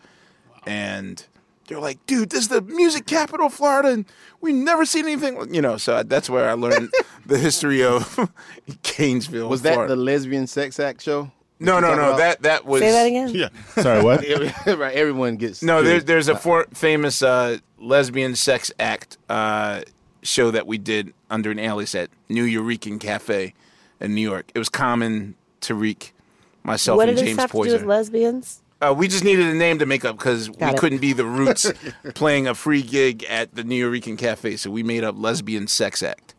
And 0.66 1.26
they're 1.68 1.80
like, 1.80 2.06
"Dude, 2.08 2.30
this 2.30 2.42
is 2.42 2.48
the 2.50 2.62
music 2.62 3.06
capital 3.06 3.48
of 3.48 3.54
Florida, 3.54 3.90
and 3.90 4.06
we 4.42 4.54
never 4.54 4.86
seen 4.86 5.06
anything." 5.06 5.54
You 5.54 5.62
know, 5.62 5.78
so 5.78 6.04
that's 6.04 6.30
where 6.30 6.50
I 6.50 6.54
learned 6.54 6.92
the 7.26 7.38
history 7.38 7.84
of 7.84 8.20
Gainesville. 8.84 9.50
Was 9.50 9.62
that 9.64 9.74
Florida. 9.74 9.96
the 9.96 10.02
lesbian 10.02 10.48
sex 10.48 10.80
act 10.80 11.02
show? 11.02 11.32
No, 11.60 11.80
no, 11.80 11.96
no. 11.96 12.10
about? 12.10 12.18
That 12.18 12.42
that 12.42 12.66
was 12.66 12.82
Say 12.82 12.92
that 12.92 13.06
again. 13.06 13.30
Yeah. 13.30 13.50
Sorry, 13.82 14.04
what? 14.04 14.22
right, 14.78 14.96
everyone 14.96 15.38
gets 15.38 15.64
No, 15.64 15.82
there, 15.82 16.02
there's 16.02 16.28
a 16.28 16.36
for, 16.36 16.66
famous 16.74 17.22
uh, 17.22 17.58
lesbian 17.80 18.36
sex 18.36 18.72
act 18.80 19.18
uh, 19.30 19.82
show 20.24 20.52
that 20.52 20.68
we 20.68 20.78
did 20.78 21.14
under 21.30 21.52
an 21.52 21.60
alias 21.60 21.96
at 21.96 22.10
Nuyorican 22.30 23.00
Cafe 23.00 23.54
in 24.00 24.16
New 24.16 24.22
York. 24.22 24.52
It 24.54 24.60
was 24.60 24.70
common 24.70 25.36
Tariq, 25.62 26.12
myself, 26.64 26.98
what 26.98 27.08
and 27.08 27.18
did 27.18 27.24
this 27.24 27.30
James 27.30 27.40
have 27.40 27.52
to 27.52 27.64
do 27.64 27.74
with 27.74 27.84
lesbians? 27.84 28.62
Uh, 28.82 28.94
we 28.94 29.08
just 29.08 29.24
needed 29.24 29.48
a 29.48 29.54
name 29.54 29.80
to 29.80 29.86
make 29.86 30.04
up 30.04 30.18
because 30.18 30.50
we 30.50 30.58
it. 30.60 30.78
couldn't 30.78 31.00
be 31.00 31.14
the 31.14 31.26
Roots 31.26 31.72
playing 32.16 32.48
a 32.48 32.54
free 32.54 32.82
gig 32.82 33.24
at 33.26 33.56
the 33.56 33.64
Nuyorican 33.64 34.18
Cafe, 34.18 34.58
so 34.58 34.70
we 34.70 34.84
made 34.84 35.06
up 35.06 35.16
lesbian 35.18 35.68
sex 35.68 36.04
act. 36.04 36.36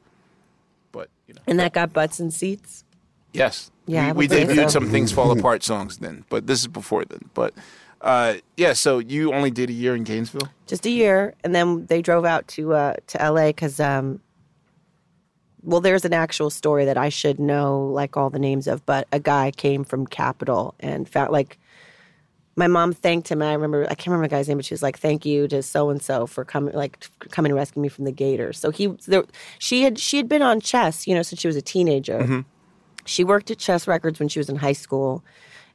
But 0.92 1.08
you 1.26 1.32
know, 1.32 1.40
And 1.46 1.58
that 1.58 1.72
got 1.72 1.94
butts 1.94 2.20
and 2.20 2.34
seats. 2.34 2.84
yes, 3.32 3.70
Yeah, 3.86 4.12
we, 4.12 4.26
we 4.26 4.28
debuted 4.28 4.64
so. 4.64 4.68
some 4.68 4.90
things 4.90 5.12
fall 5.12 5.30
apart 5.38 5.62
songs 5.62 5.98
then, 5.98 6.24
but 6.28 6.46
this 6.46 6.60
is 6.60 6.68
before 6.68 7.04
then. 7.04 7.28
But 7.34 7.54
uh, 8.00 8.34
yeah, 8.56 8.74
so 8.74 8.98
you 8.98 9.32
only 9.32 9.50
did 9.50 9.70
a 9.70 9.72
year 9.72 9.96
in 9.96 10.04
Gainesville. 10.04 10.48
just 10.66 10.86
a 10.86 10.90
year, 10.90 11.34
and 11.42 11.54
then 11.54 11.86
they 11.86 12.02
drove 12.02 12.24
out 12.24 12.46
to 12.48 12.74
uh, 12.74 12.94
to 13.08 13.30
LA 13.30 13.48
because, 13.48 13.80
um, 13.80 14.20
well, 15.62 15.80
there's 15.80 16.04
an 16.04 16.12
actual 16.12 16.50
story 16.50 16.84
that 16.84 16.98
I 16.98 17.08
should 17.08 17.40
know 17.40 17.86
like 17.86 18.16
all 18.16 18.30
the 18.30 18.38
names 18.38 18.66
of, 18.66 18.84
but 18.84 19.08
a 19.10 19.18
guy 19.18 19.50
came 19.50 19.84
from 19.84 20.06
Capitol 20.06 20.74
and 20.80 21.08
found 21.08 21.32
like 21.32 21.58
my 22.56 22.66
mom 22.66 22.92
thanked 22.92 23.30
him. 23.30 23.40
And 23.40 23.50
I 23.50 23.54
remember 23.54 23.84
I 23.84 23.94
can't 23.94 24.08
remember 24.08 24.28
the 24.28 24.36
guy's 24.36 24.48
name, 24.48 24.58
but 24.58 24.66
she 24.66 24.74
was 24.74 24.82
like, 24.82 24.98
"Thank 24.98 25.24
you 25.24 25.48
to 25.48 25.62
so 25.62 25.90
and 25.90 26.02
so 26.02 26.26
for 26.26 26.44
coming 26.44 26.74
like 26.74 27.06
coming 27.30 27.50
to 27.50 27.56
rescue 27.56 27.80
me 27.80 27.88
from 27.88 28.04
the 28.04 28.12
Gators." 28.12 28.58
So 28.58 28.70
he 28.70 28.88
there, 29.06 29.24
she 29.58 29.82
had 29.82 29.98
she 29.98 30.18
had 30.18 30.28
been 30.28 30.42
on 30.42 30.60
chess, 30.60 31.06
you 31.06 31.14
know, 31.14 31.22
since 31.22 31.40
she 31.40 31.48
was 31.48 31.56
a 31.56 31.62
teenager. 31.62 32.44
She 33.06 33.24
worked 33.24 33.50
at 33.50 33.58
Chess 33.58 33.86
Records 33.86 34.18
when 34.18 34.28
she 34.28 34.38
was 34.38 34.48
in 34.48 34.56
high 34.56 34.72
school. 34.72 35.24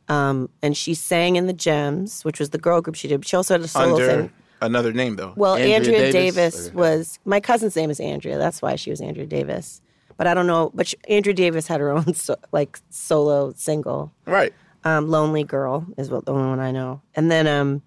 Um, 0.09 0.49
and 0.63 0.75
she 0.75 0.95
sang 0.95 1.36
in 1.36 1.45
the 1.45 1.53
Gems, 1.53 2.25
which 2.25 2.39
was 2.39 2.49
the 2.49 2.57
girl 2.57 2.82
group 2.82 2.95
she 2.95 3.07
did. 3.07 3.19
But 3.19 3.27
she 3.27 3.36
also 3.36 3.53
had 3.53 3.61
a 3.61 3.67
solo 3.67 3.93
under 3.93 4.07
thing. 4.07 4.32
another 4.61 4.91
name 4.91 5.15
though. 5.15 5.34
Well, 5.36 5.55
Andrea 5.55 5.75
Andrea, 5.75 6.11
Davis? 6.11 6.55
Davis, 6.55 6.73
was 6.73 7.19
my 7.25 7.39
cousin's 7.39 7.75
name 7.75 7.91
is 7.91 7.99
Andrea. 7.99 8.38
That's 8.38 8.61
why 8.61 8.75
she 8.75 8.89
was 8.89 9.01
Andrea 9.01 9.27
Davis. 9.27 9.82
But 10.17 10.27
I 10.27 10.34
don't 10.34 10.47
know. 10.47 10.71
But 10.73 10.88
she, 10.88 10.97
Andrea 11.07 11.36
Davis 11.36 11.67
had 11.67 11.80
her 11.80 11.91
own 11.95 12.13
so, 12.15 12.36
like 12.51 12.80
solo 12.89 13.53
single. 13.55 14.11
right. 14.25 14.53
Um, 14.86 15.09
"Lonely 15.09 15.43
Girl" 15.43 15.86
is 15.97 16.09
what 16.09 16.25
the 16.25 16.32
only 16.32 16.47
one 16.47 16.61
I 16.61 16.71
know. 16.71 17.01
And 17.13 17.30
then, 17.30 17.47
um, 17.47 17.82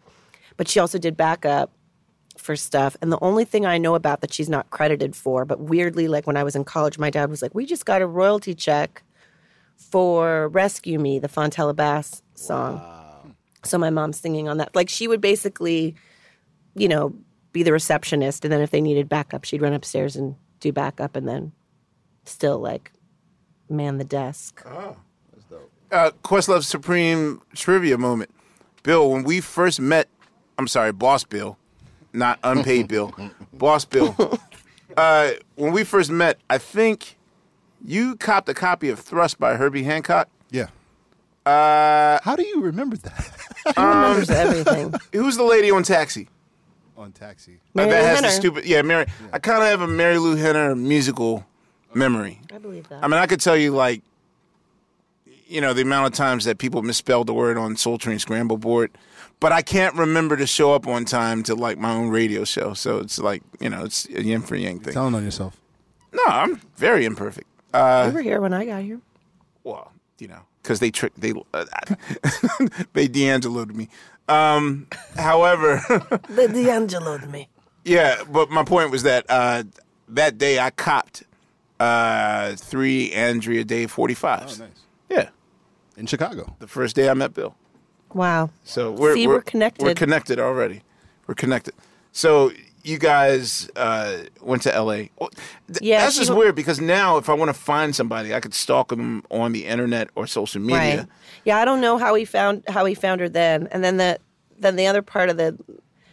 but 0.58 0.68
she 0.68 0.78
also 0.78 0.98
did 0.98 1.16
backup 1.16 1.70
for 2.36 2.54
stuff. 2.54 2.98
And 3.00 3.10
the 3.10 3.18
only 3.22 3.46
thing 3.46 3.64
I 3.64 3.78
know 3.78 3.94
about 3.94 4.20
that 4.20 4.30
she's 4.30 4.50
not 4.50 4.68
credited 4.68 5.16
for, 5.16 5.46
but 5.46 5.58
weirdly, 5.58 6.06
like 6.06 6.26
when 6.26 6.36
I 6.36 6.44
was 6.44 6.54
in 6.54 6.64
college, 6.64 6.98
my 6.98 7.08
dad 7.08 7.30
was 7.30 7.40
like, 7.40 7.54
"We 7.54 7.64
just 7.64 7.86
got 7.86 8.02
a 8.02 8.06
royalty 8.06 8.54
check 8.54 9.02
for 9.90 10.48
"Rescue 10.48 10.98
Me," 10.98 11.18
the 11.18 11.28
Fontella 11.28 11.74
Bass 11.74 12.22
song." 12.34 12.80
So 13.64 13.78
my 13.78 13.90
mom's 13.90 14.18
singing 14.18 14.48
on 14.48 14.58
that. 14.58 14.74
Like 14.74 14.88
she 14.88 15.06
would 15.06 15.20
basically, 15.20 15.94
you 16.74 16.88
know, 16.88 17.14
be 17.52 17.62
the 17.62 17.72
receptionist, 17.72 18.44
and 18.44 18.52
then 18.52 18.60
if 18.60 18.70
they 18.70 18.80
needed 18.80 19.08
backup, 19.08 19.44
she'd 19.44 19.62
run 19.62 19.72
upstairs 19.72 20.16
and 20.16 20.34
do 20.60 20.72
backup, 20.72 21.16
and 21.16 21.28
then 21.28 21.52
still 22.24 22.58
like 22.58 22.92
man 23.68 23.98
the 23.98 24.04
desk. 24.04 24.62
Oh, 24.66 24.96
that's 25.32 25.44
dope. 25.44 25.70
Uh, 25.90 26.10
Questlove 26.22 26.64
Supreme 26.64 27.40
trivia 27.54 27.98
moment. 27.98 28.30
Bill, 28.82 29.10
when 29.10 29.22
we 29.22 29.40
first 29.40 29.80
met, 29.80 30.08
I'm 30.58 30.66
sorry, 30.66 30.92
Boss 30.92 31.24
Bill, 31.24 31.56
not 32.12 32.38
unpaid 32.42 32.88
Bill, 32.88 33.14
Boss 33.52 33.84
Bill. 33.84 34.38
Uh, 34.94 35.30
when 35.54 35.72
we 35.72 35.84
first 35.84 36.10
met, 36.10 36.38
I 36.50 36.58
think 36.58 37.16
you 37.84 38.16
copped 38.16 38.48
a 38.48 38.54
copy 38.54 38.88
of 38.88 38.98
Thrust 39.00 39.38
by 39.38 39.56
Herbie 39.56 39.82
Hancock. 39.82 40.28
Yeah. 40.50 40.68
Uh, 41.44 42.18
How 42.22 42.36
do 42.36 42.44
you 42.46 42.60
remember 42.60 42.96
that? 42.96 43.30
She 43.74 43.80
remembers 43.80 44.30
everything. 44.44 44.94
who's 45.12 45.36
the 45.36 45.42
lady 45.44 45.70
on 45.70 45.82
Taxi? 45.82 46.28
On 46.96 47.10
Taxi. 47.10 47.58
Mary 47.74 47.90
that 47.90 48.00
Lou 48.00 48.06
has 48.06 48.20
the 48.20 48.26
Henner. 48.26 48.36
stupid. 48.40 48.64
Yeah, 48.64 48.82
Mary. 48.82 49.06
I 49.32 49.38
kind 49.38 49.62
of 49.62 49.68
have 49.68 49.80
a 49.80 49.86
Marilu 49.92 50.38
Henner 50.38 50.76
musical 50.76 51.44
memory. 51.94 52.40
I 52.54 52.58
believe 52.58 52.88
that. 52.88 53.02
I 53.02 53.08
mean, 53.08 53.18
I 53.18 53.26
could 53.26 53.40
tell 53.40 53.56
you 53.56 53.72
like, 53.72 54.02
you 55.48 55.60
know, 55.60 55.74
the 55.74 55.82
amount 55.82 56.06
of 56.06 56.12
times 56.12 56.44
that 56.44 56.58
people 56.58 56.80
misspelled 56.82 57.26
the 57.26 57.34
word 57.34 57.58
on 57.58 57.76
Soul 57.76 57.98
Train 57.98 58.18
Scramble 58.18 58.56
Board, 58.56 58.90
but 59.40 59.52
I 59.52 59.62
can't 59.62 59.94
remember 59.96 60.36
to 60.36 60.46
show 60.46 60.72
up 60.74 60.86
on 60.86 61.04
time 61.04 61.42
to 61.44 61.54
like 61.54 61.76
my 61.76 61.92
own 61.92 62.08
radio 62.08 62.44
show. 62.44 62.72
So 62.74 62.98
it's 62.98 63.18
like, 63.18 63.42
you 63.60 63.68
know, 63.68 63.84
it's 63.84 64.06
a 64.10 64.22
yin 64.22 64.42
for 64.42 64.54
yang 64.56 64.78
thing. 64.80 64.94
Telling 64.94 65.14
on 65.14 65.24
yourself. 65.24 65.60
No, 66.12 66.22
I'm 66.26 66.60
very 66.76 67.04
imperfect. 67.04 67.48
Uh, 67.72 68.06
you 68.08 68.14
were 68.14 68.22
here 68.22 68.40
when 68.40 68.52
I 68.52 68.64
got 68.66 68.82
here. 68.82 69.00
well, 69.64 69.92
you 70.18 70.28
know, 70.28 70.40
because 70.62 70.80
they 70.80 70.90
tricked 70.90 71.20
they 71.20 71.32
uh, 71.54 71.64
they 72.92 73.08
D'Angelo'd 73.08 73.74
me. 73.76 73.88
Um, 74.28 74.86
however, 75.16 75.82
The 76.28 76.48
D'Angelo 76.48 77.18
to 77.18 77.26
me. 77.26 77.48
yeah, 77.84 78.22
but 78.30 78.50
my 78.50 78.64
point 78.64 78.90
was 78.90 79.02
that 79.02 79.26
uh, 79.28 79.64
that 80.08 80.38
day 80.38 80.58
I 80.60 80.70
copped 80.70 81.24
uh, 81.80 82.54
three 82.56 83.10
Andrea 83.12 83.64
Day 83.64 83.86
45s. 83.86 84.60
Oh, 84.60 84.64
nice. 84.64 84.70
Yeah, 85.10 85.28
In 85.96 86.06
Chicago. 86.06 86.54
the 86.60 86.68
first 86.68 86.94
day 86.94 87.08
I 87.08 87.14
met 87.14 87.34
Bill. 87.34 87.54
Wow. 88.14 88.50
So 88.64 88.92
we're 88.92 89.14
See, 89.14 89.26
we're, 89.26 89.34
we're 89.36 89.42
connected. 89.42 89.84
We're 89.84 89.94
connected 89.94 90.38
already. 90.38 90.82
We're 91.26 91.34
connected. 91.34 91.74
So 92.12 92.52
you 92.84 92.98
guys 92.98 93.70
uh, 93.76 94.18
went 94.40 94.62
to 94.62 94.74
L.A. 94.74 95.10
Yeah, 95.80 96.00
that's 96.00 96.16
just 96.16 96.30
wa- 96.30 96.36
weird 96.36 96.54
because 96.54 96.80
now 96.80 97.16
if 97.16 97.28
I 97.28 97.34
want 97.34 97.48
to 97.48 97.54
find 97.54 97.94
somebody, 97.94 98.34
I 98.34 98.40
could 98.40 98.54
stalk 98.54 98.88
them 98.88 99.22
on 99.30 99.52
the 99.52 99.66
internet 99.66 100.10
or 100.14 100.26
social 100.26 100.60
media. 100.60 100.98
Right. 100.98 101.06
Yeah, 101.44 101.58
I 101.58 101.64
don't 101.64 101.80
know 101.80 101.98
how 101.98 102.14
he 102.14 102.24
found 102.24 102.64
how 102.68 102.84
he 102.84 102.94
found 102.94 103.20
her 103.20 103.28
then. 103.28 103.68
And 103.70 103.82
then 103.84 103.96
the 103.96 104.18
then 104.58 104.76
the 104.76 104.86
other 104.86 105.02
part 105.02 105.28
of 105.28 105.36
the 105.36 105.56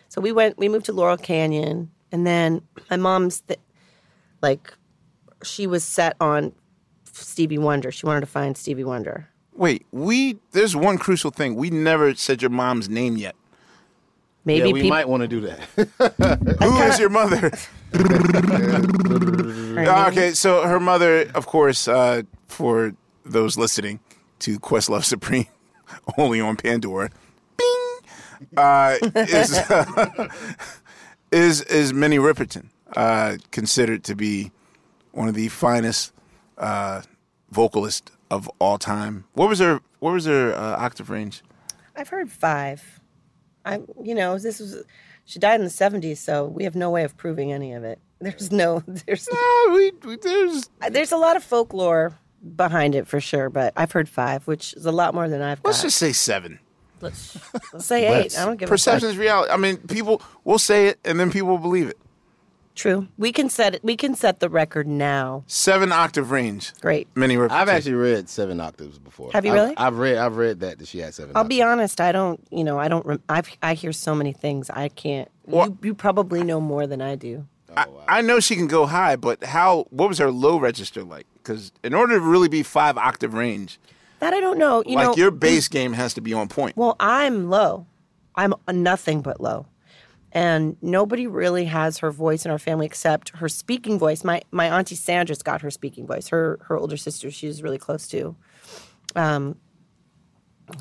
so 0.07 0.22
we 0.22 0.32
went 0.32 0.57
we 0.57 0.70
moved 0.70 0.86
to 0.86 0.93
Laurel 0.93 1.17
Canyon 1.17 1.89
and 2.11 2.26
then 2.26 2.61
my 2.89 2.97
mom's 2.97 3.41
th- 3.41 3.59
like 4.41 4.74
she 5.43 5.67
was 5.67 5.84
set 5.84 6.15
on 6.20 6.51
Stevie 7.11 7.57
Wonder. 7.57 7.91
She 7.91 8.05
wanted 8.05 8.22
to 8.22 8.26
find 8.28 8.57
Stevie 8.57 8.84
Wonder. 8.84 9.28
Wait, 9.53 9.86
we 9.91 10.38
there's 10.51 10.76
one 10.76 10.97
crucial 10.97 11.32
thing. 11.32 11.55
We 11.55 11.70
never 11.70 12.15
said 12.15 12.41
your 12.41 12.51
mom's 12.51 12.89
name 12.89 13.17
yet. 13.17 13.36
Maybe 14.46 14.70
yeah, 14.70 14.74
we 14.74 14.82
peop- 14.82 14.90
might 14.90 15.08
want 15.08 15.22
to 15.22 15.28
do 15.28 15.42
that. 15.42 15.60
Who 16.64 16.82
is 16.82 17.00
your 17.00 17.10
mother? 17.10 17.52
okay, 20.08 20.34
so 20.34 20.64
her 20.64 20.80
mother, 20.80 21.30
of 21.36 21.46
course, 21.46 21.88
uh, 21.88 22.24
for 22.48 22.94
those 23.26 23.58
listening 23.58 24.00
to 24.40 24.60
Questlove 24.60 25.04
Supreme, 25.04 25.48
only 26.18 26.40
on 26.40 26.56
Pandora, 26.56 27.10
bing, 27.58 28.00
uh, 28.58 28.96
is, 29.16 29.60
is 31.32 31.62
is 31.64 31.94
Minnie 31.94 32.18
Riperton, 32.18 32.68
uh, 32.96 33.38
considered 33.52 34.04
to 34.06 34.16
be 34.16 34.52
one 35.12 35.28
of 35.28 35.36
the 35.36 35.50
finest 35.50 36.14
uh, 36.58 37.02
vocalists 37.52 38.12
of 38.32 38.50
all 38.60 38.78
time. 38.78 39.26
What 39.34 39.50
was 39.50 39.60
her 39.60 39.82
What 40.00 40.14
was 40.14 40.26
her 40.26 40.54
uh, 40.54 40.78
octave 40.78 41.10
range? 41.10 41.44
I've 41.96 42.10
heard 42.10 42.32
five. 42.32 42.99
I 43.66 43.82
you 44.01 44.16
know, 44.16 44.38
this 44.38 44.60
was 44.60 44.84
she 45.26 45.39
died 45.39 45.60
in 45.60 45.64
the 45.64 45.70
seventies, 45.70 46.20
so 46.20 46.45
we 46.45 46.64
have 46.64 46.76
no 46.76 46.89
way 46.89 47.03
of 47.03 47.16
proving 47.18 47.51
any 47.51 47.74
of 47.74 47.84
it. 47.84 47.99
There's 48.20 48.51
no 48.51 48.84
there's 48.86 49.30
no, 49.32 49.74
we, 49.74 49.91
we, 50.03 50.18
there's 50.18 50.70
there's 50.89 51.14
a 51.14 51.18
lot 51.18 51.38
of 51.38 51.43
folklore 51.43 52.18
behind 52.55 52.95
it 52.95 53.07
for 53.07 53.22
sure, 53.22 53.49
but 53.49 53.72
I've 53.78 53.93
heard 53.93 54.10
five, 54.10 54.45
which 54.45 54.74
is 54.74 54.86
a 54.86 54.91
lot 54.91 55.14
more 55.14 55.30
than 55.30 55.41
I've 55.41 55.62
let's 55.64 55.82
just 55.82 55.97
say 55.97 56.12
seven. 56.12 56.60
Let's, 57.01 57.38
let's 57.72 57.86
say 57.86 58.07
eight. 58.07 58.38
I 58.38 58.45
don't 58.45 58.57
give 58.57 58.68
Perception 58.68 59.07
a 59.07 59.12
is 59.12 59.18
reality. 59.18 59.51
I 59.53 59.57
mean, 59.57 59.78
people 59.78 60.22
will 60.43 60.60
say 60.60 60.88
it, 60.88 60.99
and 61.05 61.18
then 61.18 61.32
people 61.32 61.47
will 61.49 61.57
believe 61.57 61.88
it. 61.88 61.97
True. 62.80 63.09
We 63.17 63.34
can 63.34 63.49
set 63.49 63.75
it. 63.75 63.84
We 63.84 63.97
can 63.97 64.15
set 64.15 64.39
the 64.39 64.47
record 64.49 64.88
now. 64.88 65.43
Seven 65.47 65.91
octave 65.91 66.32
range. 66.32 66.71
Great. 66.80 67.09
Minnie 67.13 67.36
Riperton. 67.36 67.51
I've 67.51 67.67
actually 67.67 67.95
read 67.95 68.30
seven 68.30 68.61
octaves 68.61 68.97
before. 68.97 69.32
Have 69.34 69.43
you 69.43 69.51
I've- 69.51 69.59
really? 69.61 69.77
I've, 69.77 69.97
read. 69.97 70.17
I've 70.17 70.38
read 70.38 70.61
that 70.61 70.80
that 70.80 70.88
she 70.88 70.99
had 70.99 71.13
seven. 71.13 71.36
I'll 71.36 71.43
be 71.43 71.61
honest. 71.61 71.99
I 71.99 72.13
don't. 72.13 72.41
You 72.51 72.63
know. 72.63 72.80
I 72.80 72.88
don't. 72.88 73.05
Rem- 73.05 73.21
I 73.27 73.41
I 73.61 73.73
hear 73.73 73.91
so 73.91 74.15
many 74.15 74.32
things. 74.32 74.69
I 74.69 74.88
can't. 74.88 75.30
You, 75.45 75.77
you 75.84 75.93
probably 75.93 76.41
know 76.41 76.61
more 76.61 76.88
than 76.88 77.01
I 77.01 77.15
do. 77.15 77.45
Oh, 77.75 78.01
I, 78.07 78.19
I 78.19 78.21
know 78.21 78.39
she 78.39 78.55
can 78.55 78.67
go 78.67 78.86
high, 78.86 79.17
but 79.17 79.43
how? 79.43 79.86
What 79.89 80.07
was 80.07 80.17
her 80.19 80.32
low 80.32 80.57
register 80.57 81.03
like? 81.03 81.27
Because 81.43 81.73
in 81.84 81.93
order 81.93 82.13
to 82.13 82.21
really 82.21 82.47
be 82.47 82.63
five 82.63 82.97
octave 82.97 83.34
range, 83.34 83.77
That 84.19 84.34
I 84.34 84.39
don't 84.39 84.57
know. 84.57 84.84
You 84.86 84.95
like 84.95 85.07
know. 85.07 85.15
your 85.15 85.32
bass 85.32 85.67
game 85.67 85.91
has 85.91 86.13
to 86.13 86.21
be 86.21 86.34
on 86.34 86.47
point. 86.47 86.77
Well, 86.77 86.95
I'm 86.97 87.49
low. 87.49 87.88
I'm 88.36 88.53
nothing 88.71 89.19
but 89.21 89.41
low. 89.41 89.65
And 90.32 90.77
nobody 90.82 91.25
really 91.25 91.65
has 91.65 91.97
her 91.99 92.11
voice 92.11 92.45
in 92.45 92.51
our 92.51 92.59
family 92.59 92.86
except 92.86 93.30
her 93.38 93.49
speaking 93.49 93.97
voice. 93.97 94.23
My 94.23 94.41
my 94.51 94.69
auntie 94.69 94.95
Sandra's 94.95 95.41
got 95.41 95.61
her 95.61 95.71
speaking 95.71 96.05
voice. 96.05 96.27
Her 96.27 96.59
her 96.63 96.77
older 96.77 96.97
sister, 96.97 97.32
she's 97.32 97.63
really 97.63 97.80
close 97.80 98.07
to, 98.09 98.36
um, 99.15 99.55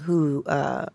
who 0.03 0.45
uh, 0.45 0.87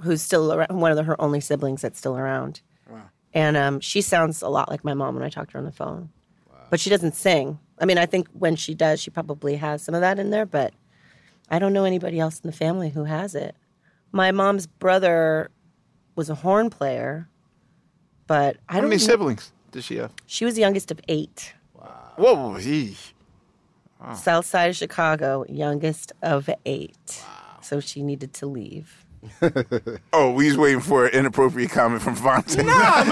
who's 0.00 0.22
still 0.22 0.52
around, 0.52 0.80
one 0.80 0.90
of 0.90 0.96
the, 0.96 1.02
her 1.04 1.20
only 1.20 1.40
siblings 1.40 1.82
that's 1.82 1.98
still 1.98 2.16
around. 2.16 2.62
Wow. 2.90 3.02
And 3.34 3.56
um, 3.56 3.80
she 3.80 4.00
sounds 4.00 4.40
a 4.40 4.48
lot 4.48 4.70
like 4.70 4.84
my 4.84 4.94
mom 4.94 5.14
when 5.14 5.24
I 5.24 5.28
talk 5.28 5.48
to 5.48 5.52
her 5.54 5.58
on 5.58 5.66
the 5.66 5.72
phone. 5.72 6.08
wow. 6.50 6.66
But 6.70 6.80
she 6.80 6.88
doesn't 6.88 7.14
sing. 7.14 7.58
I 7.78 7.84
mean, 7.84 7.98
I 7.98 8.06
think 8.06 8.28
when 8.32 8.56
she 8.56 8.74
does, 8.74 9.00
she 9.00 9.10
probably 9.10 9.56
has 9.56 9.82
some 9.82 9.94
of 9.94 10.00
that 10.00 10.18
in 10.18 10.30
there. 10.30 10.46
But 10.46 10.72
I 11.50 11.58
don't 11.58 11.72
know 11.72 11.84
anybody 11.84 12.18
else 12.18 12.40
in 12.40 12.48
the 12.48 12.56
family 12.56 12.90
who 12.90 13.04
has 13.04 13.34
it. 13.34 13.54
My 14.12 14.32
mom's 14.32 14.66
brother 14.66 15.50
was 16.14 16.30
a 16.30 16.34
horn 16.36 16.70
player, 16.70 17.28
but 18.28 18.56
I 18.68 18.74
How 18.74 18.80
don't 18.80 18.90
many 18.90 19.00
kn- 19.00 19.10
siblings 19.10 19.50
does 19.72 19.84
she 19.84 19.96
have? 19.96 20.12
She 20.26 20.44
was 20.44 20.54
the 20.54 20.60
youngest 20.60 20.92
of 20.92 21.00
eight. 21.08 21.54
Wow. 21.74 22.12
Whoa, 22.16 22.54
he. 22.54 22.96
South 24.14 24.46
side 24.46 24.70
of 24.70 24.76
Chicago, 24.76 25.44
youngest 25.48 26.12
of 26.22 26.48
eight. 26.64 26.94
Wow. 27.26 27.58
So 27.62 27.80
she 27.80 28.02
needed 28.04 28.32
to 28.34 28.46
leave. 28.46 29.04
Oh, 30.12 30.32
we 30.32 30.46
was 30.48 30.56
waiting 30.56 30.80
for 30.80 31.06
an 31.06 31.12
inappropriate 31.14 31.70
comment 31.70 32.02
from 32.02 32.14
Phonte. 32.14 32.56
Nah, 32.58 32.64
man. 32.64 33.08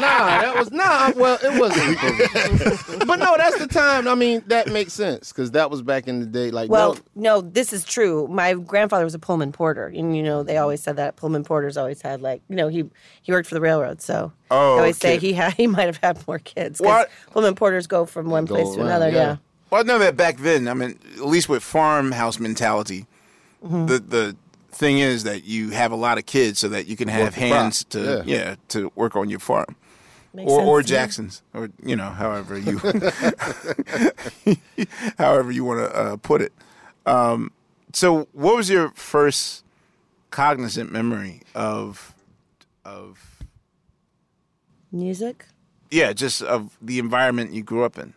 Nah, 0.00 0.40
that 0.40 0.54
was 0.58 0.70
nah. 0.70 1.12
Well, 1.16 1.38
it 1.42 1.58
wasn't. 1.60 3.06
but 3.06 3.16
no, 3.18 3.36
that's 3.36 3.58
the 3.58 3.66
time. 3.68 4.08
I 4.08 4.14
mean, 4.14 4.42
that 4.48 4.68
makes 4.72 4.92
sense 4.92 5.32
because 5.32 5.52
that 5.52 5.70
was 5.70 5.82
back 5.82 6.08
in 6.08 6.20
the 6.20 6.26
day. 6.26 6.50
Like, 6.50 6.70
Well, 6.70 6.94
no, 7.14 7.40
no, 7.40 7.40
this 7.40 7.72
is 7.72 7.84
true. 7.84 8.26
My 8.28 8.54
grandfather 8.54 9.04
was 9.04 9.14
a 9.14 9.18
Pullman 9.18 9.52
porter, 9.52 9.86
and 9.86 10.16
you 10.16 10.22
know 10.22 10.42
they 10.42 10.56
always 10.56 10.82
said 10.82 10.96
that 10.96 11.16
Pullman 11.16 11.44
porters 11.44 11.76
always 11.76 12.00
had 12.02 12.20
like 12.22 12.42
you 12.48 12.56
know 12.56 12.68
he 12.68 12.84
he 13.22 13.32
worked 13.32 13.48
for 13.48 13.54
the 13.54 13.60
railroad, 13.60 14.00
so 14.02 14.32
Oh, 14.50 14.74
I 14.76 14.78
always 14.78 14.98
say 14.98 15.18
he 15.18 15.32
had 15.32 15.54
he 15.54 15.66
might 15.66 15.86
have 15.86 15.98
had 15.98 16.26
more 16.26 16.38
kids. 16.38 16.80
'cause 16.80 16.86
What? 16.86 17.10
Pullman 17.32 17.54
porters 17.54 17.86
go 17.86 18.04
from 18.06 18.30
one 18.30 18.44
Go 18.46 18.54
place 18.56 18.74
to 18.74 18.80
another. 18.82 19.08
yeah. 19.10 19.14
Yeah. 19.16 19.36
Well, 19.70 19.80
I 19.80 19.84
know 19.84 19.98
that 19.98 20.16
back 20.16 20.36
then. 20.38 20.68
I 20.68 20.74
mean, 20.74 20.98
at 21.16 21.26
least 21.26 21.48
with 21.48 21.62
farmhouse 21.62 22.38
mentality, 22.38 23.06
Mhm. 23.64 23.88
the 23.88 23.98
the 23.98 24.36
thing 24.72 24.98
is 24.98 25.24
that 25.24 25.44
you 25.44 25.70
have 25.70 25.92
a 25.92 25.96
lot 25.96 26.18
of 26.18 26.26
kids 26.26 26.58
so 26.58 26.68
that 26.68 26.86
you 26.86 26.96
can 26.96 27.08
have 27.08 27.22
Work 27.22 27.34
the 27.34 27.48
crop, 27.48 27.60
hands 27.62 27.84
to 27.84 28.22
yeah. 28.26 28.36
yeah. 28.36 28.54
to 28.68 28.92
work 28.94 29.16
on 29.16 29.30
your 29.30 29.38
farm. 29.40 29.76
Makes 30.34 30.50
or 30.50 30.60
or 30.62 30.80
sense 30.80 30.88
to 30.88 30.92
me. 30.92 30.98
Jackson's 30.98 31.42
or 31.54 31.68
you 31.84 31.96
know 31.96 32.10
however 32.10 32.58
you 32.58 32.78
however 35.18 35.50
you 35.52 35.64
want 35.64 35.80
to 35.80 35.96
uh, 35.96 36.16
put 36.16 36.42
it. 36.42 36.52
Um, 37.06 37.52
so, 37.92 38.28
what 38.32 38.56
was 38.56 38.68
your 38.68 38.90
first 38.94 39.62
cognizant 40.30 40.90
memory 40.92 41.42
of 41.54 42.12
of 42.84 43.42
Music. 44.90 45.46
yeah, 45.90 46.12
just 46.12 46.42
of 46.42 46.76
the 46.82 46.98
environment 46.98 47.52
you 47.52 47.62
grew 47.62 47.84
up 47.84 47.98
in? 47.98 48.14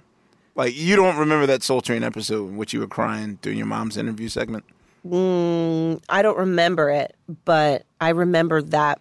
Like 0.55 0.75
you 0.75 0.95
don't 0.95 1.17
remember 1.17 1.45
that 1.45 1.61
Soul 1.63 1.81
Train 1.81 2.03
episode 2.03 2.49
in 2.49 2.57
which 2.57 2.73
you 2.73 2.79
were 2.79 2.87
crying 2.87 3.37
during 3.41 3.57
your 3.59 3.67
mom's 3.67 3.97
interview 3.97 4.27
segment? 4.29 4.63
Mm, 5.07 6.01
I 6.09 6.21
don't 6.21 6.37
remember 6.37 6.89
it, 6.89 7.15
but 7.45 7.85
I 8.01 8.09
remember 8.09 8.61
that 8.61 8.99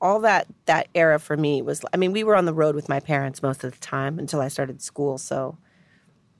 all 0.00 0.20
that 0.20 0.46
that 0.64 0.88
era 0.94 1.18
for 1.18 1.36
me 1.36 1.60
was. 1.60 1.82
I 1.92 1.98
mean, 1.98 2.12
we 2.12 2.24
were 2.24 2.36
on 2.36 2.46
the 2.46 2.54
road 2.54 2.74
with 2.74 2.88
my 2.88 3.00
parents 3.00 3.42
most 3.42 3.62
of 3.64 3.72
the 3.72 3.78
time 3.80 4.18
until 4.18 4.40
I 4.40 4.48
started 4.48 4.80
school. 4.80 5.18
So, 5.18 5.58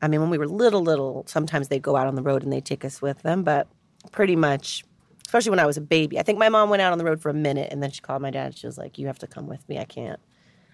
I 0.00 0.08
mean, 0.08 0.20
when 0.20 0.30
we 0.30 0.38
were 0.38 0.46
little, 0.46 0.82
little, 0.82 1.24
sometimes 1.26 1.68
they'd 1.68 1.82
go 1.82 1.96
out 1.96 2.06
on 2.06 2.14
the 2.14 2.22
road 2.22 2.42
and 2.42 2.52
they 2.52 2.60
take 2.62 2.84
us 2.84 3.02
with 3.02 3.20
them. 3.22 3.42
But 3.42 3.68
pretty 4.12 4.34
much, 4.34 4.82
especially 5.26 5.50
when 5.50 5.58
I 5.60 5.66
was 5.66 5.76
a 5.76 5.82
baby, 5.82 6.18
I 6.18 6.22
think 6.22 6.38
my 6.38 6.48
mom 6.48 6.70
went 6.70 6.80
out 6.80 6.92
on 6.92 6.98
the 6.98 7.04
road 7.04 7.20
for 7.20 7.28
a 7.28 7.34
minute 7.34 7.68
and 7.70 7.82
then 7.82 7.90
she 7.90 8.00
called 8.00 8.22
my 8.22 8.30
dad. 8.30 8.56
She 8.56 8.66
was 8.66 8.78
like, 8.78 8.98
"You 8.98 9.08
have 9.08 9.18
to 9.18 9.26
come 9.26 9.46
with 9.46 9.68
me. 9.68 9.78
I 9.78 9.84
can't, 9.84 10.20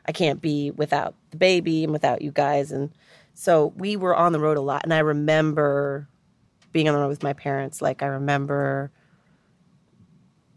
I 0.06 0.12
can't 0.12 0.40
be 0.40 0.70
without 0.70 1.16
the 1.32 1.38
baby 1.38 1.82
and 1.82 1.92
without 1.92 2.22
you 2.22 2.30
guys." 2.30 2.70
And 2.70 2.90
so 3.34 3.72
we 3.76 3.96
were 3.96 4.14
on 4.14 4.32
the 4.32 4.40
road 4.40 4.58
a 4.58 4.60
lot, 4.60 4.84
and 4.84 4.94
I 4.94 5.00
remember 5.00 6.08
being 6.76 6.88
on 6.90 6.94
the 6.94 7.00
road 7.00 7.08
with 7.08 7.22
my 7.22 7.32
parents. 7.32 7.80
Like 7.80 8.02
I 8.02 8.06
remember 8.06 8.90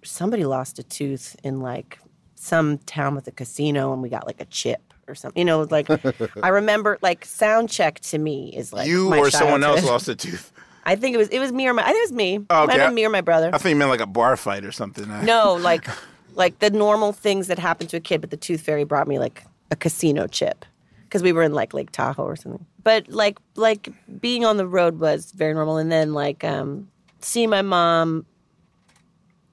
somebody 0.03 0.43
lost 0.43 0.77
a 0.77 0.83
tooth 0.83 1.37
in 1.45 1.61
like 1.61 1.97
some 2.35 2.77
town 2.79 3.15
with 3.15 3.25
a 3.29 3.31
casino, 3.31 3.93
and 3.93 4.01
we 4.01 4.09
got 4.09 4.27
like 4.27 4.41
a 4.41 4.45
chip 4.45 4.93
or 5.07 5.15
something. 5.15 5.39
You 5.39 5.45
know, 5.45 5.61
like 5.61 5.87
I 6.43 6.49
remember 6.49 6.99
like 7.01 7.23
sound 7.23 7.69
check 7.69 8.01
to 8.01 8.17
me 8.17 8.53
is 8.53 8.73
like 8.73 8.85
you 8.85 9.15
or 9.15 9.31
someone 9.31 9.63
else 9.63 9.85
lost 9.85 10.09
a 10.09 10.15
tooth? 10.27 10.51
I 10.83 10.97
think 10.97 11.15
it 11.15 11.17
was 11.17 11.29
it 11.29 11.39
was 11.39 11.53
me 11.53 11.69
or 11.69 11.73
my 11.73 11.83
I 11.83 11.85
think 11.85 11.99
it 11.99 12.11
was 12.11 12.11
me. 12.11 12.45
Oh, 12.49 12.67
Might 12.67 12.75
okay. 12.75 12.85
been 12.85 12.95
me 12.95 13.05
or 13.05 13.09
my 13.09 13.21
brother. 13.21 13.51
I 13.53 13.57
think 13.57 13.75
you 13.75 13.77
meant 13.77 13.89
like 13.89 14.01
a 14.01 14.05
bar 14.05 14.35
fight 14.35 14.65
or 14.65 14.73
something. 14.73 15.07
No, 15.23 15.53
like 15.61 15.87
like 16.35 16.59
the 16.59 16.69
normal 16.69 17.13
things 17.13 17.47
that 17.47 17.59
happen 17.59 17.87
to 17.87 17.95
a 17.95 18.01
kid, 18.01 18.19
but 18.19 18.29
the 18.29 18.35
tooth 18.37 18.59
fairy 18.59 18.83
brought 18.83 19.07
me 19.07 19.19
like 19.19 19.45
a 19.71 19.77
casino 19.77 20.27
chip 20.27 20.65
because 21.09 21.23
we 21.23 21.31
were 21.31 21.41
in 21.41 21.53
like 21.53 21.73
Lake 21.73 21.91
Tahoe 21.91 22.23
or 22.23 22.35
something. 22.35 22.65
But 22.83 23.09
like 23.09 23.39
like 23.55 23.89
being 24.21 24.45
on 24.45 24.57
the 24.57 24.67
road 24.67 24.99
was 24.99 25.31
very 25.31 25.53
normal, 25.53 25.77
and 25.77 25.91
then 25.91 26.13
like 26.13 26.43
um, 26.43 26.89
seeing 27.19 27.49
my 27.49 27.63
mom, 27.63 28.25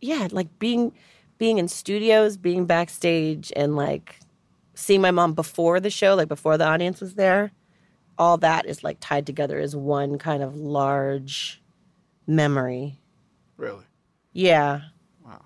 yeah, 0.01 0.29
like 0.31 0.59
being 0.59 0.93
being 1.39 1.59
in 1.59 1.69
studios, 1.69 2.37
being 2.37 2.67
backstage, 2.67 3.53
and 3.57 3.75
like 3.75 4.21
seeing 4.75 5.01
my 5.01 5.11
mom 5.11 5.33
before 5.33 5.81
the 5.81 5.91
show, 5.91 6.15
like 6.15 6.29
before 6.29 6.59
the 6.59 6.67
audience 6.67 7.01
was 7.01 7.15
there. 7.15 7.53
All 8.19 8.37
that 8.39 8.67
is 8.67 8.85
like 8.85 8.99
tied 9.01 9.27
together 9.27 9.59
as 9.59 9.75
one 9.75 10.19
kind 10.19 10.43
of 10.43 10.55
large 10.57 11.63
memory. 12.27 12.99
Really? 13.57 13.85
Yeah. 14.33 14.83
Wow. 15.25 15.43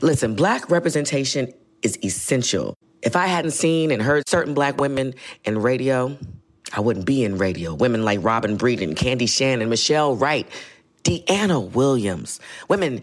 Listen, 0.00 0.34
black 0.34 0.70
representation 0.70 1.52
is 1.86 1.98
essential. 2.02 2.76
If 3.02 3.14
I 3.14 3.26
hadn't 3.28 3.52
seen 3.52 3.92
and 3.92 4.02
heard 4.02 4.28
certain 4.28 4.54
black 4.54 4.80
women 4.80 5.14
in 5.44 5.62
radio, 5.62 6.18
I 6.72 6.80
wouldn't 6.80 7.06
be 7.06 7.22
in 7.22 7.38
radio. 7.38 7.74
Women 7.74 8.04
like 8.04 8.24
Robin 8.24 8.58
Breeden, 8.58 8.96
Candy 8.96 9.26
Shannon, 9.26 9.68
Michelle 9.68 10.16
Wright, 10.16 10.48
Deanna 11.04 11.70
Williams, 11.70 12.40
women 12.68 13.02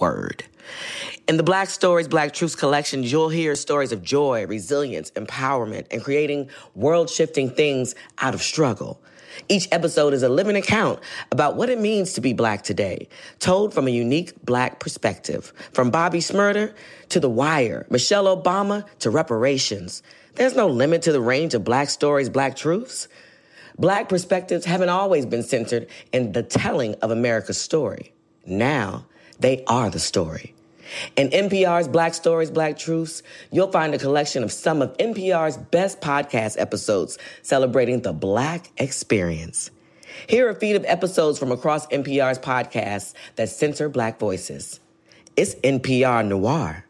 Word. 0.00 0.44
In 1.28 1.36
the 1.36 1.42
Black 1.42 1.68
Stories, 1.68 2.08
Black 2.08 2.32
Truths 2.32 2.54
collection, 2.54 3.02
you'll 3.02 3.28
hear 3.28 3.54
stories 3.54 3.92
of 3.92 4.02
joy, 4.02 4.46
resilience, 4.46 5.10
empowerment, 5.12 5.86
and 5.90 6.02
creating 6.02 6.50
world 6.74 7.08
shifting 7.10 7.50
things 7.50 7.94
out 8.18 8.34
of 8.34 8.42
struggle. 8.42 9.00
Each 9.48 9.68
episode 9.70 10.12
is 10.12 10.22
a 10.22 10.28
living 10.28 10.56
account 10.56 11.00
about 11.30 11.56
what 11.56 11.70
it 11.70 11.78
means 11.78 12.14
to 12.14 12.20
be 12.20 12.32
black 12.32 12.62
today, 12.62 13.08
told 13.38 13.72
from 13.72 13.86
a 13.86 13.90
unique 13.90 14.32
black 14.44 14.80
perspective. 14.80 15.52
From 15.72 15.90
Bobby 15.90 16.18
Smurder 16.18 16.74
to 17.10 17.20
The 17.20 17.30
Wire, 17.30 17.86
Michelle 17.90 18.24
Obama 18.36 18.86
to 18.98 19.10
reparations. 19.10 20.02
There's 20.34 20.56
no 20.56 20.66
limit 20.66 21.02
to 21.02 21.12
the 21.12 21.20
range 21.20 21.54
of 21.54 21.64
black 21.64 21.90
stories, 21.90 22.28
black 22.28 22.56
truths. 22.56 23.08
Black 23.78 24.08
perspectives 24.08 24.64
haven't 24.64 24.88
always 24.88 25.26
been 25.26 25.42
centered 25.42 25.88
in 26.12 26.32
the 26.32 26.42
telling 26.42 26.94
of 26.96 27.10
America's 27.10 27.60
story. 27.60 28.12
Now, 28.46 29.06
they 29.40 29.64
are 29.66 29.90
the 29.90 29.98
story. 29.98 30.54
In 31.16 31.30
NPR's 31.30 31.88
Black 31.88 32.14
Stories, 32.14 32.50
Black 32.50 32.78
Truths, 32.78 33.22
you'll 33.50 33.70
find 33.70 33.94
a 33.94 33.98
collection 33.98 34.42
of 34.42 34.50
some 34.50 34.82
of 34.82 34.96
NPR's 34.96 35.56
best 35.56 36.00
podcast 36.00 36.60
episodes 36.60 37.18
celebrating 37.42 38.02
the 38.02 38.12
Black 38.12 38.70
experience. 38.76 39.70
Here 40.26 40.46
are 40.46 40.50
a 40.50 40.54
feed 40.54 40.76
of 40.76 40.84
episodes 40.86 41.38
from 41.38 41.52
across 41.52 41.86
NPR's 41.88 42.38
podcasts 42.38 43.14
that 43.36 43.48
center 43.48 43.88
Black 43.88 44.18
voices. 44.18 44.80
It's 45.36 45.54
NPR 45.56 46.26
Noir. 46.26 46.84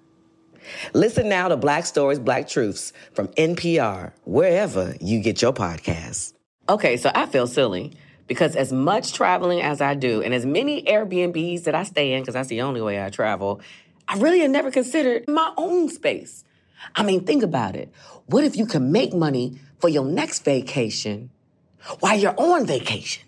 Listen 0.95 1.29
now 1.29 1.49
to 1.49 1.57
Black 1.57 1.85
Stories, 1.85 2.19
Black 2.19 2.49
Truths 2.49 2.93
from 3.13 3.29
NPR, 3.29 4.13
wherever 4.25 4.97
you 5.01 5.21
get 5.21 5.43
your 5.43 5.53
podcasts. 5.53 6.33
Okay, 6.69 6.97
so 6.97 7.11
I 7.15 7.27
feel 7.27 7.47
silly 7.47 7.93
because 8.31 8.55
as 8.55 8.73
much 8.73 9.13
traveling 9.13 9.61
as 9.61 9.81
I 9.81 9.95
do 9.95 10.23
and 10.23 10.33
as 10.33 10.47
many 10.47 10.85
Airbnbs 10.85 11.65
that 11.65 11.75
I 11.75 11.83
stay 11.83 12.13
in, 12.13 12.23
because 12.23 12.35
that's 12.35 12.49
the 12.49 12.61
only 12.61 12.81
way 12.81 13.05
I 13.05 13.11
travel, 13.11 13.61
I 14.07 14.19
really 14.19 14.39
had 14.39 14.53
never 14.53 14.71
considered 14.71 15.27
my 15.27 15.53
own 15.57 15.89
space. 15.89 16.45
I 16.95 17.03
mean, 17.03 17.25
think 17.25 17.43
about 17.43 17.75
it. 17.75 17.93
What 18.27 18.45
if 18.45 18.57
you 18.57 18.67
could 18.67 18.83
make 18.83 19.13
money 19.13 19.59
for 19.81 19.89
your 19.89 20.05
next 20.05 20.45
vacation 20.45 21.31
while 21.99 22.17
you're 22.17 22.39
on 22.39 22.67
vacation? 22.67 23.25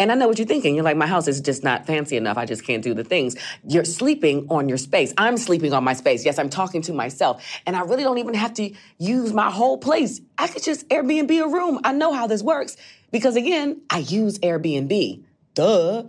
And 0.00 0.10
I 0.10 0.16
know 0.16 0.26
what 0.26 0.38
you're 0.38 0.48
thinking. 0.48 0.74
You're 0.74 0.82
like, 0.82 0.96
my 0.96 1.06
house 1.06 1.28
is 1.28 1.40
just 1.40 1.62
not 1.62 1.86
fancy 1.86 2.16
enough. 2.16 2.36
I 2.36 2.44
just 2.44 2.64
can't 2.64 2.82
do 2.82 2.92
the 2.92 3.04
things. 3.04 3.36
You're 3.68 3.84
sleeping 3.84 4.48
on 4.50 4.68
your 4.68 4.78
space. 4.78 5.14
I'm 5.16 5.36
sleeping 5.36 5.72
on 5.72 5.84
my 5.84 5.92
space. 5.92 6.24
Yes, 6.24 6.40
I'm 6.40 6.50
talking 6.50 6.82
to 6.82 6.92
myself. 6.92 7.44
And 7.66 7.76
I 7.76 7.82
really 7.82 8.02
don't 8.02 8.18
even 8.18 8.34
have 8.34 8.54
to 8.54 8.74
use 8.98 9.32
my 9.32 9.48
whole 9.48 9.78
place. 9.78 10.20
I 10.38 10.48
could 10.48 10.64
just 10.64 10.88
Airbnb 10.88 11.40
a 11.40 11.46
room. 11.46 11.78
I 11.84 11.92
know 11.92 12.12
how 12.12 12.26
this 12.26 12.42
works 12.42 12.76
because, 13.10 13.36
again, 13.36 13.80
I 13.90 13.98
use 13.98 14.38
Airbnb. 14.40 15.22
Duh. 15.54 16.04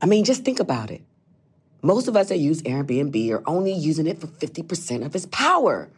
I 0.00 0.06
mean, 0.06 0.24
just 0.24 0.44
think 0.44 0.60
about 0.60 0.90
it. 0.90 1.02
Most 1.82 2.08
of 2.08 2.16
us 2.16 2.28
that 2.28 2.38
use 2.38 2.62
Airbnb 2.62 3.30
are 3.32 3.42
only 3.46 3.72
using 3.72 4.06
it 4.06 4.20
for 4.20 4.26
50% 4.26 5.04
of 5.06 5.14
its 5.14 5.26
power. 5.26 5.88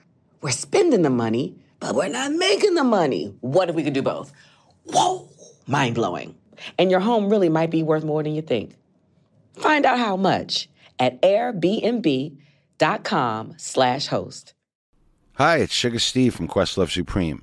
We're 0.42 0.50
spending 0.50 1.02
the 1.02 1.10
money, 1.10 1.56
but 1.80 1.94
we're 1.94 2.08
not 2.08 2.32
making 2.32 2.74
the 2.74 2.84
money. 2.84 3.34
What 3.40 3.68
if 3.70 3.74
we 3.74 3.82
could 3.82 3.94
do 3.94 4.02
both? 4.02 4.32
Whoa, 4.84 5.28
mind 5.66 5.94
blowing. 5.94 6.34
And 6.78 6.90
your 6.90 7.00
home 7.00 7.30
really 7.30 7.48
might 7.48 7.70
be 7.70 7.82
worth 7.82 8.04
more 8.04 8.22
than 8.22 8.34
you 8.34 8.42
think. 8.42 8.74
Find 9.54 9.86
out 9.86 9.98
how 9.98 10.16
much 10.16 10.68
at 10.98 11.20
airbnb.com 11.22 12.34
slash 13.56 14.06
host. 14.06 14.54
Hi, 15.34 15.56
it's 15.58 15.72
Sugar 15.72 15.98
Steve 15.98 16.34
from 16.34 16.48
Questlove 16.48 16.90
Supreme. 16.90 17.42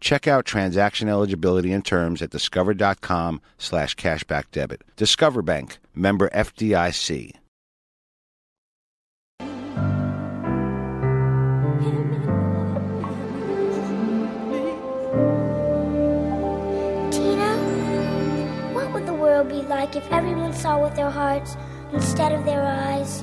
Check 0.00 0.26
out 0.26 0.46
transaction 0.46 1.08
eligibility 1.08 1.72
and 1.72 1.84
terms 1.84 2.22
at 2.22 2.30
discover.com 2.30 3.40
slash 3.58 3.94
cashback 3.96 4.44
debit. 4.50 4.82
Discover 4.96 5.42
Bank, 5.42 5.78
member 5.94 6.30
FDIC. 6.30 7.32
Teena, 17.10 18.74
what 18.74 18.92
would 18.92 19.06
the 19.06 19.12
world 19.12 19.48
be 19.48 19.62
like 19.62 19.96
if 19.96 20.10
everyone 20.10 20.54
saw 20.54 20.82
with 20.82 20.94
their 20.96 21.10
hearts 21.10 21.56
instead 21.92 22.32
of 22.32 22.46
their 22.46 22.62
eyes? 22.64 23.22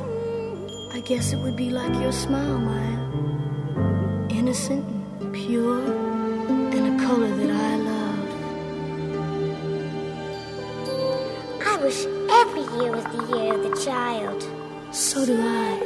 I 0.94 1.00
guess 1.02 1.34
it 1.34 1.38
would 1.38 1.56
be 1.56 1.70
like 1.72 1.94
your 2.00 2.12
smile, 2.12 2.60
Maya. 2.60 2.98
Innocent 4.30 4.86
and 5.22 5.34
pure, 5.34 5.80
and 5.80 6.14
a 6.14 6.17
color 7.08 7.30
that 7.38 7.50
I 7.50 7.76
love. 7.78 8.28
I 11.66 11.78
wish 11.82 12.06
every 12.30 12.64
year 12.78 12.92
was 12.92 13.04
the 13.06 13.24
year 13.38 13.54
of 13.54 13.64
the 13.64 13.76
child. 13.86 14.44
So 14.94 15.26
do 15.26 15.38
I. 15.42 15.80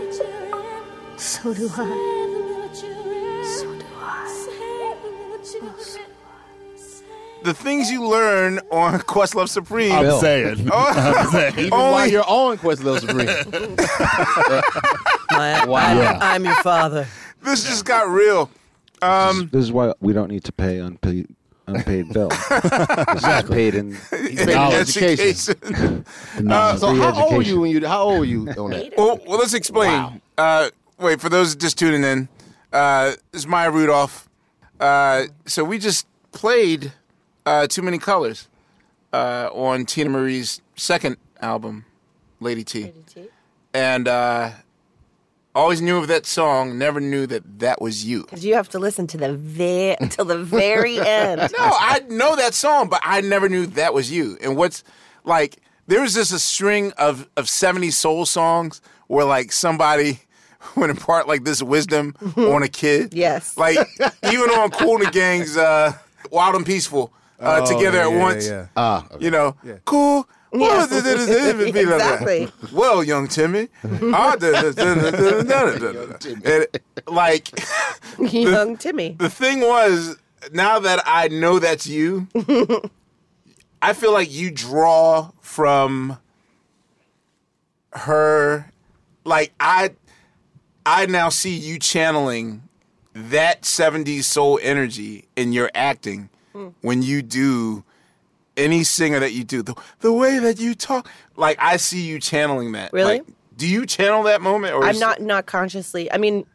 So 1.18 1.54
do 1.54 1.70
I. 1.76 2.74
So 3.46 3.76
do 3.76 3.86
I. 4.00 4.38
The 7.44 7.54
things 7.54 7.92
you 7.92 8.08
learn 8.08 8.60
on 8.72 9.00
Questlove 9.14 9.50
Supreme. 9.50 9.92
I'm 9.92 10.20
saying. 10.20 10.70
Oh, 10.74 10.88
I'm 10.96 11.28
saying. 11.30 11.54
Even 11.60 11.74
only- 11.74 11.92
while 11.94 12.08
you're 12.10 12.28
on 12.28 12.58
Questlove 12.58 13.00
Supreme. 13.02 13.28
My, 15.32 15.66
Wow. 15.68 15.78
I'm, 15.82 15.98
Yeah. 15.98 16.18
I'm 16.20 16.46
your 16.46 16.56
father. 16.64 17.08
This 17.44 17.64
just 17.64 17.86
got 17.86 18.10
real. 18.10 18.50
Um, 19.02 19.50
This 19.52 19.64
is 19.64 19.72
why 19.72 19.94
we 20.00 20.14
don't 20.14 20.30
need 20.30 20.44
to 20.46 20.52
pay 20.52 20.80
unpaid 20.80 21.28
unpaid 21.68 22.12
bill. 22.14 22.28
exactly. 22.52 23.56
Paid 23.56 23.76
in 23.76 23.98
in 24.12 24.36
knowledge. 24.50 24.98
education. 24.98 26.06
Uh, 26.50 26.76
so 26.76 26.90
free 26.90 27.00
how 27.00 27.24
old 27.24 27.34
were 27.36 27.42
you 27.42 27.60
when 27.62 27.72
you? 27.72 27.86
How 27.86 28.04
old 28.04 28.20
were 28.20 28.26
you 28.26 28.48
on 28.50 28.72
that? 28.72 28.94
Well, 28.98 29.20
well 29.28 29.38
let's 29.40 29.54
explain. 29.54 30.22
Uh, 30.38 30.70
wait, 30.98 31.22
for 31.22 31.30
those 31.30 31.56
just 31.56 31.78
tuning 31.78 32.04
in, 32.04 32.28
uh, 32.74 33.12
this 33.32 33.42
is 33.42 33.48
Maya 33.48 33.70
Rudolph. 33.70 34.28
Uh, 34.80 35.26
so 35.46 35.64
we 35.64 35.78
just 35.78 36.08
played 36.32 36.92
uh, 37.46 37.68
Too 37.68 37.82
Many 37.84 38.00
Colors 38.00 38.48
uh, 39.14 39.50
on 39.54 39.86
Teena 39.86 40.10
Marie's 40.10 40.62
second 40.76 41.18
album, 41.42 41.86
Lady 42.40 42.64
T. 42.64 42.92
And 43.74 44.08
uh, 44.08 44.52
always 45.54 45.82
knew 45.82 45.98
of 45.98 46.08
that 46.08 46.26
song, 46.26 46.78
never 46.78 47.00
knew 47.00 47.26
that 47.28 47.60
that 47.60 47.82
was 47.82 48.06
you. 48.06 48.22
Because 48.24 48.46
you 48.46 48.54
have 48.56 48.70
to 48.70 48.80
listen 48.80 49.08
to 49.08 49.18
the 49.18 49.34
ve- 49.36 49.98
till 50.10 50.26
the 50.26 50.38
very 50.38 51.00
end. 51.06 51.42
No, 51.42 51.48
I 51.60 52.02
know 52.10 52.36
that 52.36 52.54
song, 52.54 52.90
but 52.90 53.02
I 53.04 53.22
never 53.22 53.50
knew 53.50 53.66
that 53.68 53.94
was 53.94 54.12
you. 54.12 54.38
And 54.42 54.56
what's 54.56 54.84
like, 55.24 55.58
there 55.88 56.02
was 56.02 56.14
just 56.14 56.32
a 56.32 56.40
string 56.40 56.94
of 56.98 57.28
of 57.36 57.46
70s 57.46 57.94
soul 57.94 58.26
songs 58.26 58.82
where 59.08 59.26
like 59.26 59.52
somebody 59.52 60.20
would 60.76 60.90
impart 60.90 61.28
like 61.28 61.44
this 61.44 61.62
wisdom 61.62 62.16
on 62.38 62.64
a 62.64 62.70
kid. 62.70 63.14
Yes. 63.14 63.58
Like 63.58 63.78
even 64.26 64.50
on 64.52 64.70
Kool 64.72 64.98
and 64.98 65.08
the 65.08 65.12
Gang's 65.12 65.58
uh, 65.58 65.94
Wild 66.32 66.56
and 66.56 66.66
Peaceful 66.66 67.12
uh, 67.40 67.62
Oh, 67.64 67.66
together 67.78 67.98
yeah, 67.98 68.06
at 68.08 68.12
yeah, 68.12 68.20
once. 68.20 68.48
yeah. 68.48 68.66
Ah, 68.78 69.06
You 69.20 69.32
know, 69.32 69.56
cool. 69.86 70.30
Well, 70.52 70.80
like 70.90 71.76
exactly. 71.76 72.46
that. 72.46 72.72
Well, 72.74 73.04
young 73.04 73.28
Timmy, 73.28 73.70
ah, 73.84 74.36
I 74.40 74.62
like 77.08 77.52
young 78.20 78.78
Timmy. 78.78 79.16
The 79.18 79.30
thing 79.30 79.62
was, 79.62 80.18
now 80.52 80.80
that 80.80 81.02
I 81.06 81.30
know 81.30 81.60
that's 81.60 81.88
you, 81.88 82.28
I 83.82 83.94
feel 83.94 84.12
like 84.12 84.32
you 84.32 84.52
draw 84.52 85.32
from 85.40 86.18
her. 87.94 88.72
Like 89.24 89.54
I, 89.60 89.92
I 90.86 91.06
now 91.06 91.30
see 91.30 91.56
you 91.56 91.80
channeling 91.80 92.64
that 93.14 93.62
'70s 93.62 94.26
soul 94.26 94.60
energy 94.62 95.30
in 95.38 95.54
your 95.54 95.72
acting 95.74 96.30
mm. 96.54 96.74
when 96.82 97.04
you 97.04 97.22
do 97.22 97.86
any 98.58 98.84
singer 98.84 99.20
that 99.20 99.32
you 99.32 99.44
do. 99.44 99.62
The, 99.62 99.76
the 100.00 100.14
way 100.14 100.40
that 100.40 100.60
you 100.60 100.76
talk, 100.76 101.10
like 101.36 101.58
I 101.60 101.78
see 101.78 102.02
you 102.02 102.20
channeling 102.20 102.74
that. 102.74 102.94
Really? 102.94 103.20
Like, 103.20 103.28
do 103.58 103.68
you 103.68 103.86
channel 103.86 104.24
that 104.24 104.42
moment, 104.42 104.74
or 104.74 104.84
I'm 104.84 104.98
not 105.00 105.22
not 105.22 105.46
consciously. 105.46 106.12
I 106.12 106.18
mean, 106.18 106.46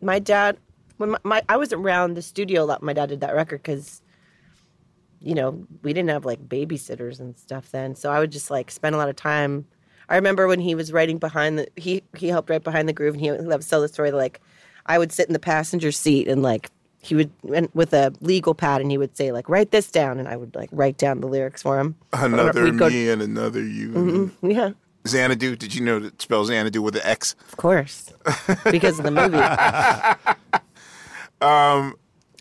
my 0.00 0.18
dad 0.18 0.58
when 0.96 1.10
my, 1.10 1.18
my 1.22 1.42
I 1.48 1.56
was 1.56 1.72
around 1.72 2.14
the 2.14 2.22
studio 2.22 2.62
a 2.62 2.66
lot. 2.66 2.82
My 2.82 2.92
dad 2.92 3.08
did 3.08 3.20
that 3.20 3.34
record 3.34 3.62
because, 3.62 4.02
you 5.20 5.34
know, 5.34 5.66
we 5.82 5.92
didn't 5.92 6.10
have 6.10 6.24
like 6.24 6.48
babysitters 6.48 7.20
and 7.20 7.38
stuff 7.38 7.70
then. 7.70 7.94
So 7.94 8.10
I 8.10 8.18
would 8.18 8.32
just 8.32 8.50
like 8.50 8.70
spend 8.70 8.94
a 8.94 8.98
lot 8.98 9.08
of 9.08 9.16
time. 9.16 9.66
I 10.08 10.16
remember 10.16 10.46
when 10.46 10.60
he 10.60 10.74
was 10.74 10.92
writing 10.92 11.18
behind 11.18 11.58
the 11.58 11.68
he 11.76 12.02
he 12.16 12.28
helped 12.28 12.50
write 12.50 12.64
behind 12.64 12.88
the 12.88 12.92
groove, 12.92 13.14
and 13.14 13.22
he 13.22 13.30
would 13.30 13.62
tell 13.62 13.80
the 13.80 13.88
story 13.88 14.10
that, 14.10 14.16
like 14.16 14.40
I 14.86 14.98
would 14.98 15.12
sit 15.12 15.28
in 15.28 15.32
the 15.32 15.38
passenger 15.38 15.92
seat 15.92 16.28
and 16.28 16.42
like 16.42 16.70
he 17.04 17.14
would 17.14 17.30
with 17.74 17.92
a 17.92 18.12
legal 18.20 18.54
pad 18.54 18.80
and 18.80 18.90
he 18.90 18.98
would 18.98 19.16
say 19.16 19.30
like 19.32 19.48
write 19.48 19.70
this 19.70 19.90
down 19.90 20.18
and 20.18 20.26
I 20.28 20.36
would 20.36 20.54
like 20.54 20.70
write 20.72 20.96
down 20.96 21.20
the 21.20 21.26
lyrics 21.26 21.62
for 21.62 21.78
him. 21.78 21.94
another 22.12 22.64
We'd 22.64 22.78
go- 22.78 22.88
me 22.88 23.10
and 23.10 23.20
another 23.22 23.62
you? 23.62 23.90
Mhm, 23.90 24.30
yeah, 24.42 24.70
Xanadu. 25.06 25.54
Did 25.56 25.74
you 25.74 25.82
know 25.82 25.98
that 26.00 26.14
it 26.14 26.22
spells 26.22 26.48
Xanadu 26.48 26.80
with 26.82 26.96
an 26.96 27.02
X? 27.04 27.34
of 27.48 27.56
course, 27.56 28.12
because 28.70 28.98
of 28.98 29.04
the 29.04 29.10
movie. 29.10 29.38
Um, 31.40 31.96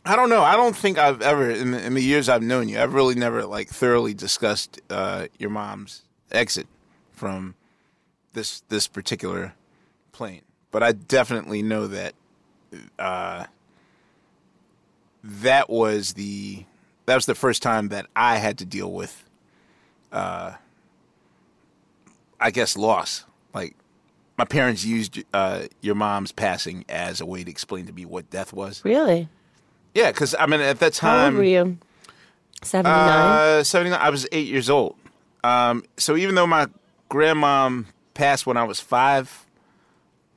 I 0.05 0.15
don't 0.15 0.29
know. 0.29 0.43
I 0.43 0.55
don't 0.55 0.75
think 0.75 0.97
I've 0.97 1.21
ever 1.21 1.49
in 1.49 1.71
the, 1.71 1.85
in 1.85 1.93
the 1.93 2.01
years 2.03 2.29
I've 2.29 2.43
known 2.43 2.69
you, 2.69 2.79
I've 2.79 2.93
really 2.93 3.15
never 3.15 3.45
like 3.45 3.67
thoroughly 3.69 4.13
discussed 4.13 4.79
uh, 4.89 5.27
your 5.39 5.49
mom's 5.49 6.03
exit 6.31 6.67
from 7.11 7.55
this 8.33 8.61
this 8.69 8.87
particular 8.87 9.53
plane. 10.13 10.41
But 10.71 10.83
I 10.83 10.91
definitely 10.93 11.63
know 11.63 11.87
that 11.87 12.13
uh, 12.97 13.45
that 15.23 15.69
was 15.69 16.13
the 16.13 16.65
that 17.05 17.15
was 17.15 17.25
the 17.25 17.35
first 17.35 17.61
time 17.61 17.89
that 17.89 18.07
I 18.15 18.37
had 18.37 18.57
to 18.59 18.65
deal 18.65 18.91
with, 18.91 19.23
uh, 20.11 20.53
I 22.39 22.51
guess, 22.51 22.77
loss. 22.77 23.25
Like 23.53 23.75
my 24.37 24.45
parents 24.45 24.83
used 24.85 25.23
uh, 25.33 25.63
your 25.81 25.95
mom's 25.95 26.31
passing 26.31 26.85
as 26.89 27.21
a 27.21 27.25
way 27.25 27.43
to 27.43 27.51
explain 27.51 27.85
to 27.87 27.93
me 27.93 28.05
what 28.05 28.29
death 28.29 28.53
was. 28.53 28.83
Really? 28.85 29.27
Yeah, 29.93 30.11
because 30.11 30.33
I 30.37 30.45
mean, 30.45 30.61
at 30.61 30.79
that 30.79 30.93
time, 30.93 31.19
How 31.19 31.25
old 31.27 31.35
were 31.35 31.43
you? 31.43 31.77
Seventy 32.63 32.89
nine. 32.89 33.59
uh, 33.59 33.63
79, 33.63 33.99
I 33.99 34.09
was 34.09 34.25
eight 34.31 34.47
years 34.47 34.69
old. 34.69 34.95
Um, 35.43 35.83
so 35.97 36.15
even 36.15 36.35
though 36.35 36.47
my 36.47 36.67
grandmom 37.11 37.85
passed 38.13 38.45
when 38.47 38.55
I 38.55 38.63
was 38.63 38.79
five, 38.79 39.45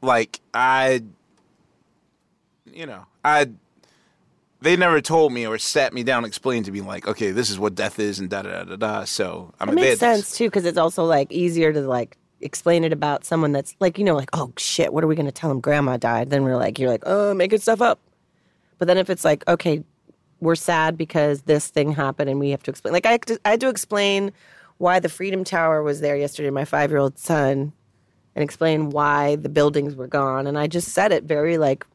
like 0.03 0.41
I, 0.53 1.03
you 2.73 2.85
know, 2.85 3.07
I, 3.25 3.47
they 4.67 4.77
never 4.77 5.01
told 5.01 5.33
me 5.33 5.47
or 5.47 5.59
sat 5.59 5.95
me 5.95 6.03
down 6.03 6.19
and 6.19 6.27
explained 6.27 6.65
to 6.65 6.73
me 6.73 6.81
like, 6.81 7.07
okay, 7.07 7.31
this 7.31 7.51
is 7.51 7.59
what 7.59 7.77
death 7.77 8.01
is 8.01 8.19
and 8.19 8.29
da 8.29 8.43
da 8.43 8.51
da 8.51 8.65
da 8.65 8.77
da. 8.77 9.05
So 9.05 9.55
I 9.61 9.65
It 9.65 9.67
mean, 9.69 9.77
makes 9.77 10.01
sense 10.01 10.37
too, 10.37 10.47
because 10.47 10.65
it's 10.65 10.77
also 10.77 11.05
like 11.05 11.31
easier 11.31 11.73
to 11.73 11.83
like 11.83 12.17
explain 12.41 12.83
it 12.83 12.93
about 12.93 13.25
someone 13.25 13.53
that's 13.53 13.77
like 13.79 13.97
you 13.97 14.05
know 14.05 14.17
like 14.17 14.31
oh 14.33 14.53
shit, 14.59 14.93
what 14.93 15.05
are 15.05 15.07
we 15.07 15.15
gonna 15.15 15.31
tell 15.31 15.51
him? 15.53 15.61
Grandma 15.61 15.97
died. 15.99 16.31
Then 16.31 16.43
we're 16.43 16.57
like 16.57 16.81
you're 16.81 16.91
like 16.91 17.05
oh 17.07 17.33
making 17.33 17.61
stuff 17.61 17.81
up. 17.81 18.01
But 18.79 18.89
then 18.89 18.99
if 18.99 19.09
it's 19.09 19.25
like 19.25 19.47
okay, 19.47 19.85
we're 20.41 20.57
sad 20.57 20.97
because 20.99 21.43
this 21.43 21.69
thing 21.69 21.93
happened 21.93 22.29
and 22.29 22.41
we 22.41 22.51
have 22.51 22.63
to 22.65 22.71
explain. 22.73 22.93
Like 22.93 23.07
I 23.07 23.13
had 23.13 23.23
to, 23.27 23.41
I 23.45 23.51
had 23.51 23.61
to 23.61 23.69
explain 23.69 24.33
why 24.79 24.99
the 24.99 25.09
Freedom 25.09 25.45
Tower 25.45 25.83
was 25.85 26.01
there 26.01 26.17
yesterday. 26.17 26.51
My 26.51 26.65
five 26.65 26.91
year 26.91 26.99
old 26.99 27.19
son 27.19 27.73
and 28.35 28.43
explain 28.43 28.91
why 28.91 29.37
the 29.37 29.49
buildings 29.49 29.95
were 29.95 30.09
gone, 30.09 30.49
and 30.49 30.59
I 30.59 30.67
just 30.67 30.89
said 30.89 31.13
it 31.13 31.23
very 31.23 31.57
like 31.57 31.87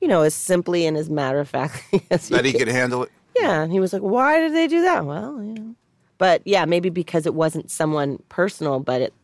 you 0.00 0.08
know 0.08 0.22
as 0.22 0.34
simply 0.34 0.86
and 0.86 0.96
as 0.96 1.08
matter 1.10 1.38
of 1.40 1.48
fact 1.48 1.82
as 2.10 2.28
that 2.28 2.44
he 2.44 2.52
can. 2.52 2.60
could 2.60 2.68
handle 2.68 3.02
it. 3.04 3.10
Yeah, 3.36 3.62
and 3.62 3.72
he 3.72 3.80
was 3.80 3.92
like, 3.92 4.02
"Why 4.02 4.40
did 4.40 4.52
they 4.54 4.66
do 4.66 4.82
that?" 4.82 5.04
Well, 5.04 5.42
you 5.42 5.54
know. 5.54 5.74
But 6.18 6.42
yeah, 6.44 6.64
maybe 6.64 6.90
because 6.90 7.26
it 7.26 7.34
wasn't 7.34 7.70
someone 7.70 8.20
personal, 8.28 8.80
but 8.80 9.00
it 9.00 9.14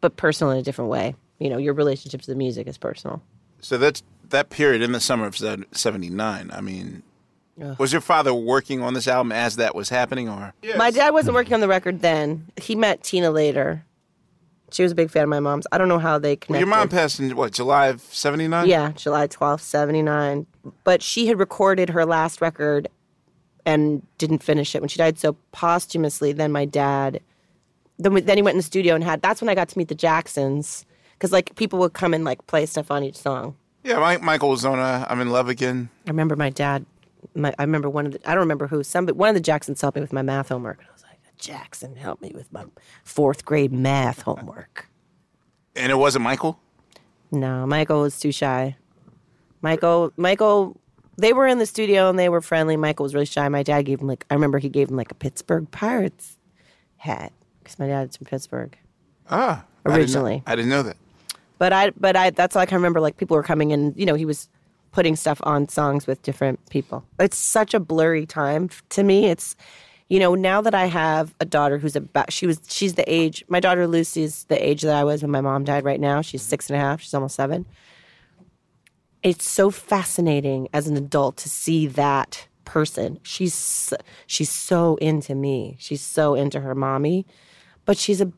but 0.00 0.16
personal 0.16 0.52
in 0.52 0.58
a 0.58 0.62
different 0.62 0.90
way. 0.90 1.14
You 1.38 1.48
know, 1.48 1.56
your 1.56 1.72
relationship 1.74 2.20
to 2.22 2.26
the 2.26 2.34
music 2.36 2.66
is 2.66 2.76
personal. 2.78 3.22
So 3.60 3.78
that's 3.78 4.02
that 4.28 4.50
period 4.50 4.82
in 4.82 4.92
the 4.92 5.00
summer 5.00 5.26
of 5.26 5.36
'79. 5.36 6.50
I 6.52 6.60
mean, 6.60 7.02
Was 7.78 7.92
your 7.92 8.00
father 8.02 8.34
working 8.34 8.82
on 8.82 8.92
this 8.94 9.08
album 9.08 9.32
as 9.32 9.56
that 9.56 9.74
was 9.74 9.88
happening, 9.88 10.28
or 10.28 10.52
My 10.76 10.90
dad 10.90 11.10
wasn't 11.10 11.34
working 11.34 11.54
on 11.54 11.60
the 11.60 11.68
record 11.68 12.00
then. 12.00 12.48
He 12.60 12.74
met 12.74 13.02
Teena 13.02 13.32
later. 13.32 13.84
She 14.74 14.82
was 14.82 14.90
a 14.90 14.94
big 14.96 15.08
fan 15.10 15.22
of 15.22 15.28
my 15.28 15.38
mom's. 15.38 15.66
I 15.70 15.78
don't 15.78 15.86
know 15.86 16.00
how 16.00 16.18
they 16.18 16.30
Well, 16.30 16.36
connected. 16.36 16.58
your 16.58 16.66
mom 16.76 16.88
passed 16.88 17.20
in 17.20 17.36
what 17.36 17.52
July 17.52 17.86
of 17.86 18.00
'79? 18.00 18.66
Yeah, 18.66 18.90
July 18.92 19.28
12th, 19.28 19.60
79. 19.60 20.46
But 20.82 21.00
she 21.00 21.28
had 21.28 21.38
recorded 21.38 21.90
her 21.90 22.04
last 22.04 22.40
record 22.40 22.88
and 23.64 24.02
didn't 24.18 24.42
finish 24.42 24.74
it 24.74 24.82
when 24.82 24.88
she 24.88 24.98
died. 24.98 25.18
So 25.18 25.36
posthumously, 25.52 26.32
then 26.32 26.50
my 26.50 26.64
dad, 26.64 27.20
then, 27.98 28.14
we- 28.14 28.20
then 28.20 28.36
he 28.36 28.42
went 28.42 28.54
in 28.54 28.58
the 28.58 28.62
studio 28.64 28.94
and 28.96 29.04
had, 29.04 29.22
that's 29.22 29.40
when 29.40 29.48
I 29.48 29.54
got 29.54 29.68
to 29.68 29.78
meet 29.78 29.88
the 29.88 29.94
Jacksons. 29.94 30.84
Because 31.12 31.30
like 31.30 31.54
people 31.54 31.78
would 31.78 31.92
come 31.92 32.12
and 32.12 32.24
like 32.24 32.44
play 32.48 32.66
stuff 32.66 32.90
on 32.90 33.04
each 33.04 33.16
song. 33.16 33.54
Yeah, 33.84 33.98
Mike, 34.00 34.22
Michael 34.22 34.48
was 34.50 34.64
on 34.64 34.78
uh, 34.80 35.06
"I'm 35.08 35.20
in 35.20 35.30
Love 35.30 35.48
Again." 35.48 35.88
I 36.06 36.10
remember 36.10 36.34
my 36.36 36.50
dad, 36.50 36.84
my, 37.34 37.54
I 37.58 37.62
remember 37.62 37.88
one 37.88 38.06
of 38.06 38.12
the, 38.12 38.20
I 38.28 38.32
don't 38.32 38.40
remember 38.40 38.66
who, 38.66 38.82
some, 38.82 39.06
but 39.06 39.14
one 39.14 39.28
of 39.28 39.34
the 39.36 39.40
Jacksons 39.40 39.80
helped 39.80 39.94
me 39.96 40.00
with 40.02 40.12
my 40.12 40.22
math 40.22 40.48
homework. 40.48 40.80
And 41.40 41.48
I 41.48 41.52
was 41.52 41.56
like, 41.58 41.58
Jackson 41.58 41.96
helped 41.96 42.22
me 42.22 42.32
with 42.34 42.52
my 42.52 42.64
fourth 43.04 43.44
grade 43.44 43.72
math 43.72 44.22
homework. 44.22 44.88
And 45.76 45.90
it 45.90 45.96
wasn't 45.96 46.22
Michael. 46.24 46.58
No, 47.30 47.66
Michael 47.66 48.02
was 48.02 48.18
too 48.18 48.32
shy. 48.32 48.76
Michael, 49.60 50.12
Michael, 50.16 50.76
they 51.16 51.32
were 51.32 51.46
in 51.46 51.58
the 51.58 51.66
studio 51.66 52.08
and 52.10 52.18
they 52.18 52.28
were 52.28 52.40
friendly. 52.40 52.76
Michael 52.76 53.04
was 53.04 53.14
really 53.14 53.26
shy. 53.26 53.48
My 53.48 53.62
dad 53.62 53.82
gave 53.82 54.00
him 54.00 54.06
like, 54.06 54.24
I 54.30 54.34
remember 54.34 54.58
he 54.58 54.68
gave 54.68 54.90
him 54.90 54.96
like 54.96 55.10
a 55.10 55.14
Pittsburgh 55.14 55.70
Pirates 55.70 56.36
hat 56.98 57.32
because 57.62 57.78
my 57.78 57.86
dad's 57.86 58.16
from 58.16 58.26
Pittsburgh. 58.26 58.76
Ah, 59.30 59.64
I 59.84 59.90
didn't 59.90 59.92
know- 59.92 60.00
Originally. 60.00 60.42
I 60.46 60.54
didn't 60.56 60.70
know 60.70 60.82
that. 60.82 60.96
But 61.58 61.72
I, 61.72 61.90
but 61.90 62.16
I, 62.16 62.30
that's 62.30 62.54
like 62.56 62.68
I 62.68 62.70
can 62.70 62.76
remember 62.76 63.00
like 63.00 63.16
people 63.16 63.36
were 63.36 63.42
coming 63.42 63.70
in. 63.70 63.94
You 63.96 64.06
know, 64.06 64.14
he 64.14 64.24
was 64.24 64.48
putting 64.92 65.16
stuff 65.16 65.40
on 65.44 65.68
songs 65.68 66.06
with 66.06 66.22
different 66.22 66.68
people. 66.70 67.04
It's 67.18 67.36
such 67.38 67.74
a 67.74 67.80
blurry 67.80 68.26
time 68.26 68.70
to 68.90 69.02
me. 69.02 69.26
It's, 69.26 69.56
you 70.08 70.18
know, 70.18 70.34
now 70.34 70.60
that 70.60 70.74
I 70.74 70.86
have 70.86 71.34
a 71.40 71.44
daughter 71.44 71.78
who's 71.78 71.96
about, 71.96 72.32
she 72.32 72.46
was, 72.46 72.60
she's 72.68 72.94
the 72.94 73.10
age. 73.12 73.44
My 73.48 73.60
daughter 73.60 73.86
Lucy 73.86 74.22
is 74.22 74.44
the 74.44 74.62
age 74.62 74.82
that 74.82 74.94
I 74.94 75.04
was 75.04 75.22
when 75.22 75.30
my 75.30 75.40
mom 75.40 75.64
died. 75.64 75.84
Right 75.84 76.00
now, 76.00 76.20
she's 76.20 76.42
six 76.42 76.68
and 76.68 76.76
a 76.76 76.80
half. 76.80 77.00
She's 77.00 77.14
almost 77.14 77.36
seven. 77.36 77.66
It's 79.22 79.48
so 79.48 79.70
fascinating 79.70 80.68
as 80.74 80.86
an 80.86 80.96
adult 80.96 81.38
to 81.38 81.48
see 81.48 81.86
that 81.86 82.46
person. 82.66 83.18
She's 83.22 83.94
she's 84.26 84.50
so 84.50 84.96
into 84.96 85.34
me. 85.34 85.76
She's 85.78 86.02
so 86.02 86.34
into 86.34 86.60
her 86.60 86.74
mommy, 86.74 87.26
but 87.86 87.96
she's 87.96 88.20
a 88.20 88.30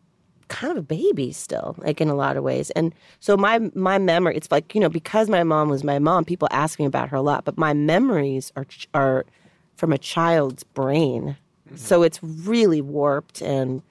kind 0.49 0.71
of 0.71 0.79
a 0.79 0.83
baby 0.83 1.33
still, 1.33 1.75
like 1.79 2.01
in 2.01 2.09
a 2.09 2.15
lot 2.15 2.37
of 2.37 2.45
ways. 2.45 2.71
And 2.71 2.95
so 3.19 3.37
my 3.37 3.59
my 3.75 3.99
memory, 3.99 4.37
it's 4.37 4.51
like 4.51 4.75
you 4.75 4.81
know, 4.81 4.89
because 4.89 5.29
my 5.29 5.43
mom 5.43 5.69
was 5.69 5.83
my 5.83 5.99
mom, 5.99 6.25
people 6.25 6.49
ask 6.51 6.79
me 6.79 6.85
about 6.85 7.09
her 7.09 7.17
a 7.17 7.23
lot, 7.23 7.45
but 7.45 7.59
my 7.59 7.75
memories 7.75 8.53
are 8.57 8.67
are 8.95 9.27
from 9.77 9.93
a 9.93 9.99
child's 9.99 10.63
brain, 10.63 11.37
so 11.75 12.03
it's 12.03 12.23
really 12.23 12.81
warped. 12.81 13.43
And 13.43 13.83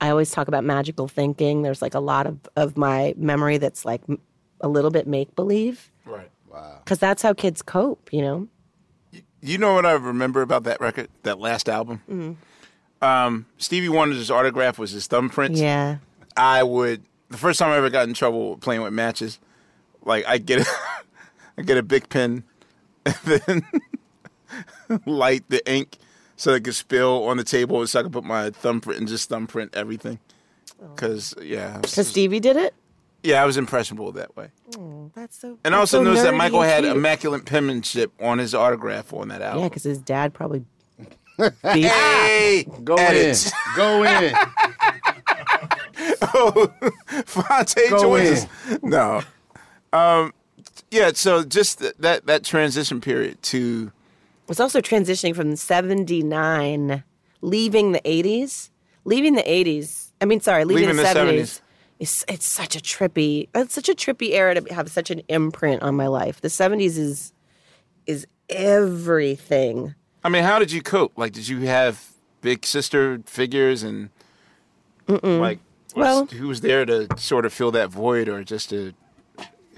I 0.00 0.10
always 0.10 0.30
talk 0.30 0.48
about 0.48 0.64
magical 0.64 1.08
thinking. 1.08 1.62
There's 1.62 1.80
like 1.82 1.94
a 1.94 2.00
lot 2.00 2.26
of 2.26 2.38
of 2.56 2.76
my 2.76 3.14
memory 3.16 3.58
that's 3.58 3.84
like 3.84 4.02
a 4.60 4.68
little 4.68 4.90
bit 4.90 5.06
make 5.06 5.34
believe, 5.36 5.90
Right. 6.04 6.30
Wow. 6.50 6.80
because 6.84 6.98
that's 6.98 7.22
how 7.22 7.32
kids 7.32 7.62
cope, 7.62 8.12
you 8.12 8.20
know. 8.22 8.48
You 9.42 9.56
know 9.56 9.72
what 9.74 9.86
I 9.86 9.92
remember 9.92 10.42
about 10.42 10.64
that 10.64 10.80
record, 10.82 11.08
that 11.22 11.38
last 11.38 11.68
album? 11.68 12.02
Mhm. 12.10 12.36
Um, 13.02 13.46
Stevie 13.56 13.88
Wonder's 13.88 14.30
autograph 14.30 14.78
was 14.78 14.90
his 14.90 15.06
thumbprint. 15.06 15.56
Yeah. 15.56 15.96
I 16.36 16.62
would 16.62 17.02
the 17.30 17.38
first 17.38 17.58
time 17.58 17.70
I 17.70 17.76
ever 17.76 17.88
got 17.88 18.06
in 18.08 18.12
trouble 18.14 18.56
playing 18.58 18.82
with 18.82 18.92
matches, 18.92 19.38
like 20.04 20.26
I 20.26 20.36
get 20.38 20.60
a, 20.60 20.66
I 21.58 21.62
get 21.62 21.78
a 21.78 21.82
big 21.82 22.08
pen, 22.10 22.44
and 23.06 23.14
then 23.24 23.62
light 25.06 25.44
the 25.48 25.66
ink 25.70 25.96
so 26.40 26.54
it 26.54 26.64
could 26.64 26.74
spill 26.74 27.24
on 27.24 27.36
the 27.36 27.44
table, 27.44 27.86
so 27.86 28.00
I 28.00 28.02
could 28.02 28.12
put 28.14 28.24
my 28.24 28.48
thumbprint 28.48 28.98
and 28.98 29.06
just 29.06 29.28
thumbprint 29.28 29.74
everything. 29.74 30.18
Because 30.94 31.34
yeah, 31.42 31.76
Because 31.76 32.08
Stevie 32.08 32.40
did 32.40 32.56
it. 32.56 32.72
yeah, 33.22 33.42
I 33.42 33.44
was 33.44 33.58
impressionable 33.58 34.10
that 34.12 34.34
way. 34.36 34.48
Oh, 34.78 35.10
that's 35.14 35.38
so. 35.38 35.58
And 35.64 35.74
I 35.74 35.78
also 35.78 35.98
so 35.98 36.02
noticed 36.02 36.24
that 36.24 36.32
Michael 36.34 36.62
had 36.62 36.84
cute. 36.84 36.96
immaculate 36.96 37.44
penmanship 37.44 38.10
on 38.22 38.38
his 38.38 38.54
autograph 38.54 39.12
on 39.12 39.28
that 39.28 39.42
album. 39.42 39.64
Yeah, 39.64 39.68
because 39.68 39.82
his 39.82 39.98
dad 39.98 40.32
probably. 40.32 40.64
Hey, 41.62 42.66
Go 42.84 42.94
edit. 42.94 43.44
in. 43.46 43.52
Go 43.76 44.04
in. 44.04 44.34
oh, 46.22 46.72
Phonte 47.26 47.90
Go 47.90 48.00
joins 48.00 48.30
us. 48.44 48.46
No. 48.82 49.22
Um, 49.92 50.32
yeah, 50.90 51.10
so 51.14 51.44
just 51.44 51.80
th- 51.80 51.94
that 51.98 52.26
that 52.26 52.44
transition 52.44 53.00
period 53.00 53.42
to 53.44 53.90
was 54.50 54.60
also 54.60 54.80
transitioning 54.80 55.34
from 55.34 55.54
79 55.56 57.04
leaving 57.40 57.92
the 57.92 58.00
80s 58.00 58.68
leaving 59.04 59.34
the 59.34 59.42
80s 59.42 60.10
i 60.20 60.24
mean 60.26 60.40
sorry 60.40 60.64
leaving, 60.64 60.88
Leaving 60.88 60.96
the, 60.96 61.02
the 61.02 61.08
70s, 61.08 61.40
70s. 61.40 61.60
It's, 62.00 62.24
it's 62.28 62.46
such 62.46 62.76
a 62.76 62.80
trippy 62.80 63.48
it's 63.54 63.74
such 63.74 63.88
a 63.88 63.94
trippy 63.94 64.32
era 64.32 64.60
to 64.60 64.74
have 64.74 64.90
such 64.90 65.10
an 65.10 65.22
imprint 65.28 65.82
on 65.82 65.94
my 65.94 66.06
life 66.08 66.40
the 66.40 66.48
70s 66.48 66.98
is 66.98 67.32
is 68.06 68.26
everything 68.48 69.94
I 70.22 70.28
mean, 70.28 70.42
how 70.42 70.58
did 70.58 70.70
you 70.70 70.82
cope? 70.82 71.16
Like, 71.16 71.32
did 71.32 71.48
you 71.48 71.60
have 71.60 72.10
big 72.42 72.66
sister 72.66 73.22
figures 73.24 73.82
and 73.82 74.10
Mm-mm. 75.08 75.40
like, 75.40 75.60
was, 75.94 76.04
Well- 76.04 76.26
who 76.26 76.46
was 76.48 76.60
there 76.60 76.84
to 76.84 77.08
sort 77.16 77.46
of 77.46 77.54
fill 77.54 77.70
that 77.70 77.88
void, 77.88 78.28
or 78.28 78.44
just 78.44 78.68
to 78.68 78.92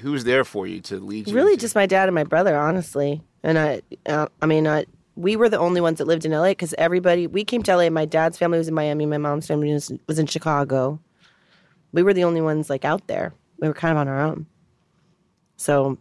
who 0.01 0.11
was 0.11 0.25
there 0.25 0.43
for 0.45 0.67
you 0.67 0.81
to 0.81 0.99
lead 0.99 1.29
you? 1.29 1.35
really 1.35 1.57
just 1.57 1.77
my 1.77 1.87
dad 1.87 2.09
and 2.09 2.15
my 2.17 2.25
brother 2.25 2.57
honestly 2.59 3.23
and 3.43 3.59
i 3.59 3.83
uh, 4.07 4.27
i 4.41 4.47
mean 4.47 4.67
I, 4.67 4.87
we 5.17 5.37
were 5.37 5.49
the 5.49 5.59
only 5.59 5.81
ones 5.81 5.99
that 5.99 6.07
lived 6.07 6.25
in 6.25 6.33
la 6.33 6.49
because 6.49 6.75
everybody 6.79 7.27
we 7.27 7.45
came 7.45 7.63
to 7.65 7.77
la 7.77 7.89
my 7.91 8.05
dad's 8.05 8.39
family 8.39 8.59
was 8.59 8.69
in 8.69 8.75
miami. 8.75 9.07
My 9.07 9.19
mom's 9.19 9.47
family 9.47 9.73
was, 9.73 9.93
was 10.07 10.19
in 10.19 10.27
chicago. 10.27 10.99
We 11.93 12.03
were 12.03 12.15
the 12.15 12.25
only 12.25 12.41
ones 12.41 12.71
like 12.71 12.85
out 12.87 13.07
there. 13.09 13.35
We 13.61 13.69
were 13.69 13.75
kind 13.75 13.93
of 13.93 13.99
on 13.99 14.09
our 14.09 14.21
own. 14.21 14.47
So 15.57 15.99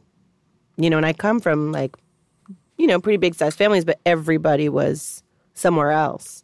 you 0.77 0.89
know 0.89 0.97
and 0.97 1.05
i 1.05 1.13
come 1.13 1.39
from 1.39 1.71
like 1.71 1.95
you 2.77 2.87
know 2.87 2.99
pretty 2.99 3.17
big 3.17 3.35
sized 3.35 3.57
families 3.57 3.85
but 3.85 3.99
everybody 4.05 4.69
was 4.69 5.23
somewhere 5.53 5.91
else. 5.91 6.43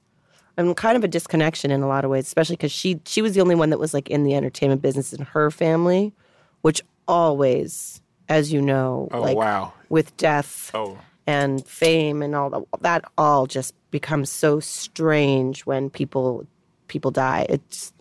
I'm 0.59 0.73
kind 0.73 0.97
of 0.97 1.03
a 1.03 1.07
disconnection 1.07 1.69
in 1.71 1.81
a 1.83 1.87
lot 1.87 2.03
of 2.03 2.11
ways 2.11 2.25
especially 2.27 2.55
because 2.57 2.71
she 2.71 2.99
she 3.05 3.21
was 3.21 3.33
the 3.33 3.41
only 3.41 3.55
one 3.55 3.69
that 3.69 3.79
was 3.79 3.93
like 3.93 4.09
in 4.09 4.23
the 4.23 4.35
entertainment 4.35 4.81
business 4.81 5.13
in 5.13 5.23
her 5.25 5.49
family 5.51 6.13
which 6.61 6.81
always 7.07 8.01
as 8.27 8.51
you 8.51 8.61
know 8.61 9.07
Oh, 9.11 9.21
like 9.21 9.37
wow. 9.37 9.73
With 9.89 10.15
death 10.17 10.71
Oh. 10.73 10.97
and 11.25 11.65
fame 11.65 12.21
and 12.21 12.35
all 12.35 12.49
that 12.49 12.81
that 12.81 13.05
all 13.17 13.47
just 13.47 13.73
becomes 13.91 14.29
so 14.29 14.59
strange 14.59 15.65
when 15.65 15.89
people 15.89 16.45
people 16.87 17.11
die 17.11 17.45
it's 17.49 17.93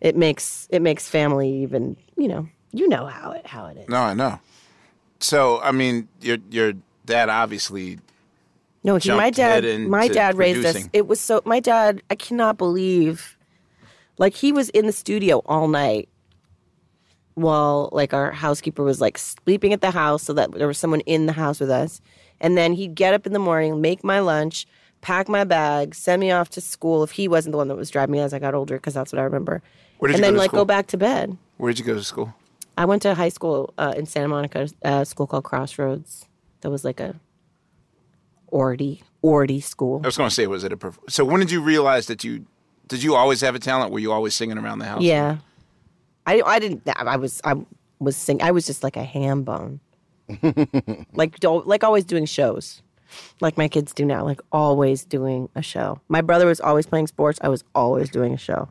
it 0.00 0.16
makes 0.16 0.66
it 0.70 0.80
makes 0.82 1.08
family 1.08 1.50
even 1.62 1.96
you 2.16 2.28
know 2.28 2.48
you 2.72 2.88
know 2.88 3.06
how 3.06 3.30
it 3.32 3.46
how 3.46 3.66
it 3.66 3.76
is 3.78 3.88
No, 3.88 3.98
I 4.02 4.14
know. 4.14 4.38
So, 5.20 5.60
I 5.62 5.72
mean, 5.72 6.08
your 6.20 6.36
your 6.50 6.74
dad 7.06 7.30
obviously 7.30 7.98
No, 8.84 8.96
he, 8.96 9.10
my 9.10 9.30
dad, 9.30 9.64
my 9.88 10.02
into 10.02 10.14
dad 10.14 10.36
raised 10.36 10.64
us. 10.66 10.88
It 10.92 11.06
was 11.06 11.18
so. 11.18 11.40
My 11.46 11.58
dad, 11.60 12.02
I 12.10 12.14
cannot 12.16 12.58
believe, 12.58 13.38
like 14.18 14.34
he 14.34 14.52
was 14.52 14.68
in 14.70 14.84
the 14.86 14.92
studio 14.92 15.40
all 15.46 15.68
night, 15.68 16.10
while 17.36 17.90
like 17.92 18.12
our 18.12 18.32
housekeeper 18.32 18.82
was 18.82 19.00
like 19.00 19.16
sleeping 19.16 19.72
at 19.72 19.80
the 19.80 19.92
house, 19.92 20.24
so 20.24 20.32
that 20.32 20.52
there 20.52 20.66
was 20.66 20.78
someone 20.78 21.00
in 21.00 21.26
the 21.26 21.32
house 21.32 21.60
with 21.60 21.70
us, 21.70 22.00
and 22.40 22.58
then 22.58 22.72
he'd 22.72 22.94
get 22.94 23.14
up 23.14 23.26
in 23.26 23.32
the 23.32 23.38
morning, 23.38 23.80
make 23.80 24.02
my 24.02 24.18
lunch, 24.18 24.66
pack 25.02 25.28
my 25.28 25.44
bag, 25.44 25.94
send 25.94 26.18
me 26.20 26.30
off 26.30 26.48
to 26.50 26.60
school 26.60 27.02
if 27.04 27.12
he 27.12 27.28
wasn't 27.28 27.52
the 27.52 27.58
one 27.58 27.68
that 27.68 27.76
was 27.76 27.90
driving 27.90 28.14
me 28.14 28.20
as 28.20 28.34
I 28.34 28.38
got 28.38 28.54
older, 28.54 28.76
because 28.76 28.94
that's 28.94 29.12
what 29.12 29.20
I 29.20 29.22
remember. 29.22 29.62
Where 29.98 30.08
did 30.08 30.16
and 30.16 30.18
you 30.18 30.22
go 30.22 30.26
then 30.26 30.34
to 30.34 30.38
like 30.38 30.50
school? 30.50 30.60
go 30.60 30.64
back 30.64 30.86
to 30.88 30.96
bed. 30.96 31.36
Where 31.58 31.72
did 31.72 31.78
you 31.78 31.84
go 31.84 31.94
to 31.94 32.02
school? 32.02 32.34
I 32.78 32.84
went 32.84 33.02
to 33.02 33.14
high 33.14 33.28
school 33.30 33.72
uh, 33.78 33.94
in 33.96 34.06
Santa 34.06 34.28
Monica, 34.28 34.68
a 34.82 35.06
school 35.06 35.26
called 35.26 35.44
Crossroads. 35.44 36.26
That 36.62 36.70
was 36.70 36.84
like 36.84 37.00
a 37.00 37.14
Ordy 38.52 39.02
Ordy 39.22 39.62
school. 39.62 40.00
I 40.04 40.08
was 40.08 40.16
going 40.16 40.28
to 40.28 40.34
say, 40.34 40.46
was 40.46 40.64
it 40.64 40.72
a? 40.72 40.76
Perf- 40.76 40.98
so, 41.08 41.24
when 41.24 41.40
did 41.40 41.50
you 41.50 41.60
realize 41.60 42.06
that 42.06 42.24
you 42.24 42.46
did 42.88 43.02
you 43.02 43.14
always 43.14 43.40
have 43.40 43.54
a 43.54 43.58
talent? 43.58 43.92
Were 43.92 43.98
you 43.98 44.12
always 44.12 44.34
singing 44.34 44.58
around 44.58 44.78
the 44.78 44.84
house? 44.86 45.02
Yeah, 45.02 45.38
I 46.26 46.42
I 46.42 46.58
didn't. 46.58 46.82
I 46.86 47.16
was 47.16 47.40
I 47.44 47.54
was 47.98 48.16
sing. 48.16 48.42
I 48.42 48.50
was 48.50 48.66
just 48.66 48.82
like 48.82 48.96
a 48.96 49.04
ham 49.04 49.42
bone, 49.42 49.80
like 51.14 51.38
don't 51.40 51.66
like 51.66 51.84
always 51.84 52.04
doing 52.04 52.26
shows, 52.26 52.82
like 53.40 53.56
my 53.56 53.68
kids 53.68 53.92
do 53.92 54.04
now. 54.04 54.24
Like 54.24 54.40
always 54.52 55.04
doing 55.04 55.48
a 55.54 55.62
show. 55.62 56.00
My 56.08 56.20
brother 56.20 56.46
was 56.46 56.60
always 56.60 56.86
playing 56.86 57.06
sports. 57.06 57.38
I 57.42 57.48
was 57.48 57.64
always 57.74 58.10
doing 58.10 58.34
a 58.34 58.38
show. 58.38 58.68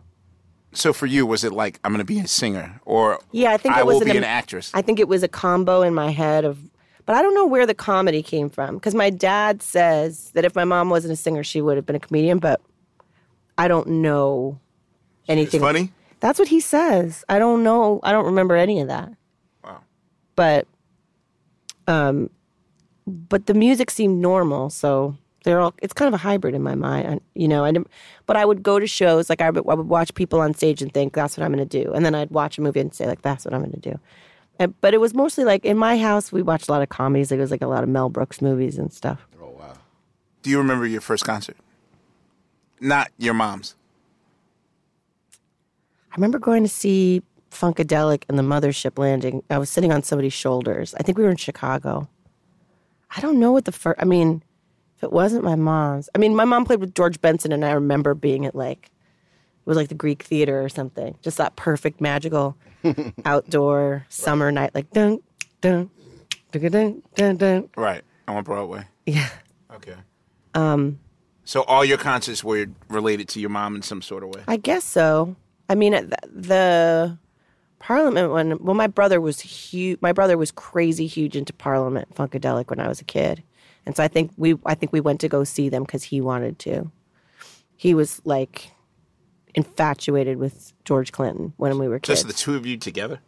So 0.73 0.91
for 0.91 1.05
you, 1.05 1.25
was 1.25 1.43
it 1.45 1.53
like 1.53 1.79
I'm 1.83 1.91
going 1.91 1.99
to 1.99 2.05
be 2.05 2.19
a 2.19 2.27
singer, 2.27 2.81
or 2.85 3.19
Yeah, 3.31 3.51
I 3.51 3.57
think 3.57 3.75
I 3.75 3.79
it 3.79 3.85
was 3.85 3.95
will 3.95 4.01
an, 4.03 4.11
be 4.11 4.17
an 4.17 4.23
actress? 4.25 4.71
I 4.73 4.81
think 4.81 4.99
it 4.99 5.07
was 5.07 5.23
a 5.23 5.29
combo 5.29 5.81
in 5.81 5.93
my 5.93 6.11
head 6.11 6.43
of, 6.43 6.59
but 7.05 7.15
I 7.15 7.21
don't 7.21 7.33
know 7.33 7.45
where 7.45 7.65
the 7.65 7.73
comedy 7.73 8.21
came 8.21 8.49
from 8.49 8.75
because 8.75 8.93
my 8.93 9.09
dad 9.09 9.63
says 9.63 10.31
that 10.31 10.43
if 10.43 10.53
my 10.53 10.65
mom 10.65 10.89
wasn't 10.89 11.13
a 11.13 11.15
singer, 11.15 11.43
she 11.45 11.61
would 11.61 11.77
have 11.77 11.85
been 11.85 11.95
a 11.95 11.99
comedian, 11.99 12.39
but 12.39 12.59
I 13.57 13.69
don't 13.69 13.87
know 13.87 14.59
anything. 15.29 15.61
funny? 15.61 15.93
That's 16.25 16.39
what 16.39 16.47
he 16.47 16.59
says. 16.59 17.23
I 17.29 17.37
don't 17.37 17.61
know. 17.61 17.99
I 18.01 18.11
don't 18.11 18.25
remember 18.25 18.55
any 18.55 18.79
of 18.81 18.87
that. 18.87 19.11
Wow. 19.63 19.81
But, 20.35 20.65
um, 21.85 22.31
but 23.05 23.45
the 23.45 23.53
music 23.53 23.91
seemed 23.91 24.19
normal. 24.19 24.71
So 24.71 25.15
they're 25.43 25.59
all. 25.59 25.75
It's 25.83 25.93
kind 25.93 26.07
of 26.07 26.15
a 26.15 26.23
hybrid 26.23 26.55
in 26.55 26.63
my 26.63 26.73
mind, 26.73 27.07
I- 27.07 27.19
you 27.35 27.47
know. 27.47 27.63
I 27.63 27.71
but 28.25 28.37
I 28.37 28.43
would 28.43 28.63
go 28.63 28.79
to 28.79 28.87
shows 28.87 29.29
like 29.29 29.39
I 29.39 29.51
would, 29.51 29.69
I 29.69 29.75
would 29.75 29.87
watch 29.87 30.15
people 30.15 30.39
on 30.41 30.55
stage 30.55 30.81
and 30.81 30.91
think 30.91 31.13
that's 31.13 31.37
what 31.37 31.43
I'm 31.45 31.53
going 31.53 31.67
to 31.69 31.83
do, 31.83 31.93
and 31.93 32.03
then 32.03 32.15
I'd 32.15 32.31
watch 32.31 32.57
a 32.57 32.61
movie 32.61 32.79
and 32.79 32.91
say 32.91 33.05
like 33.05 33.21
that's 33.21 33.45
what 33.45 33.53
I'm 33.53 33.61
going 33.61 33.79
to 33.79 33.91
do. 33.91 33.99
And, 34.57 34.73
but 34.81 34.95
it 34.95 34.99
was 34.99 35.13
mostly 35.13 35.43
like 35.43 35.63
in 35.63 35.77
my 35.77 35.95
house 35.99 36.31
we 36.31 36.41
watched 36.41 36.67
a 36.69 36.71
lot 36.71 36.81
of 36.81 36.89
comedies. 36.89 37.29
Like, 37.29 37.37
it 37.37 37.41
was 37.41 37.51
like 37.51 37.61
a 37.61 37.67
lot 37.67 37.83
of 37.83 37.89
Mel 37.89 38.09
Brooks 38.09 38.41
movies 38.41 38.79
and 38.79 38.91
stuff. 38.91 39.27
Oh 39.39 39.49
wow! 39.59 39.73
Do 40.41 40.49
you 40.49 40.57
remember 40.57 40.87
your 40.87 41.01
first 41.01 41.23
concert? 41.23 41.57
Not 42.81 43.11
your 43.19 43.35
mom's. 43.35 43.75
I 46.15 46.17
remember 46.17 46.39
going 46.39 46.63
to 46.63 46.69
see 46.69 47.21
Funkadelic 47.51 48.23
and 48.29 48.39
the 48.39 48.43
Mothership 48.43 48.97
landing. 48.97 49.43
I 49.49 49.57
was 49.57 49.69
sitting 49.69 49.91
on 49.91 50.01
somebody's 50.01 50.31
shoulders. 50.33 50.95
I 50.97 51.03
think 51.03 51.17
we 51.17 51.25
were 51.25 51.29
in 51.29 51.35
Chicago. 51.35 52.07
I 53.15 53.19
don't 53.19 53.37
know 53.37 53.51
what 53.51 53.65
the 53.65 53.73
first. 53.73 54.01
I 54.01 54.05
mean, 54.05 54.41
if 54.97 55.03
it 55.03 55.11
wasn't 55.11 55.43
my 55.43 55.55
mom's, 55.55 56.09
I 56.15 56.17
mean, 56.17 56.33
my 56.33 56.45
mom 56.45 56.63
played 56.63 56.79
with 56.79 56.95
George 56.95 57.19
Benson, 57.19 57.51
and 57.51 57.65
I 57.65 57.71
remember 57.71 58.13
being 58.13 58.45
at 58.45 58.55
like 58.55 58.85
it 58.85 59.65
was 59.65 59.75
like 59.75 59.89
the 59.89 59.95
Greek 59.95 60.23
theater 60.23 60.63
or 60.63 60.69
something. 60.69 61.17
Just 61.21 61.37
that 61.37 61.57
perfect 61.57 61.99
magical 61.99 62.55
outdoor 63.25 64.05
summer 64.07 64.51
night, 64.53 64.73
like 64.73 64.89
dun 64.91 65.19
dun 65.59 65.89
dun 66.53 66.71
dun 66.71 67.03
dun 67.15 67.37
dun. 67.37 67.69
Right. 67.75 68.03
On 68.27 68.41
Broadway. 68.43 68.85
Yeah. 69.05 69.29
Okay. 69.75 69.95
Um, 70.53 70.99
So 71.43 71.63
all 71.63 71.83
your 71.83 71.97
concerts 71.97 72.41
were 72.41 72.67
related 72.89 73.27
to 73.29 73.41
your 73.41 73.49
mom 73.49 73.75
in 73.75 73.81
some 73.81 74.01
sort 74.01 74.23
of 74.23 74.29
way. 74.29 74.43
I 74.47 74.55
guess 74.57 74.83
so. 74.85 75.35
I 75.69 75.75
mean, 75.75 75.93
the, 75.93 76.17
the 76.31 77.17
Parliament 77.79 78.31
one. 78.31 78.57
Well, 78.63 78.75
my 78.75 78.87
brother 78.87 79.19
was 79.19 79.39
huge. 79.41 79.99
My 80.01 80.11
brother 80.13 80.37
was 80.37 80.51
crazy 80.51 81.07
huge 81.07 81.35
into 81.35 81.53
Parliament 81.53 82.13
Funkadelic 82.15 82.69
when 82.69 82.79
I 82.79 82.87
was 82.87 83.01
a 83.01 83.03
kid, 83.03 83.43
and 83.85 83.95
so 83.95 84.03
I 84.03 84.07
think 84.07 84.31
we. 84.37 84.55
I 84.65 84.75
think 84.75 84.91
we 84.93 85.01
went 85.01 85.19
to 85.21 85.27
go 85.29 85.43
see 85.43 85.69
them 85.69 85.83
because 85.83 86.03
he 86.03 86.21
wanted 86.21 86.59
to. 86.59 86.91
He 87.77 87.93
was 87.93 88.21
like 88.25 88.71
infatuated 89.53 90.37
with 90.37 90.73
George 90.83 91.11
Clinton 91.11 91.53
when 91.57 91.77
we 91.77 91.87
were 91.87 91.99
kids, 91.99 92.23
Just 92.23 92.27
the 92.27 92.33
two 92.33 92.55
of 92.55 92.65
you 92.65 92.77
together. 92.77 93.19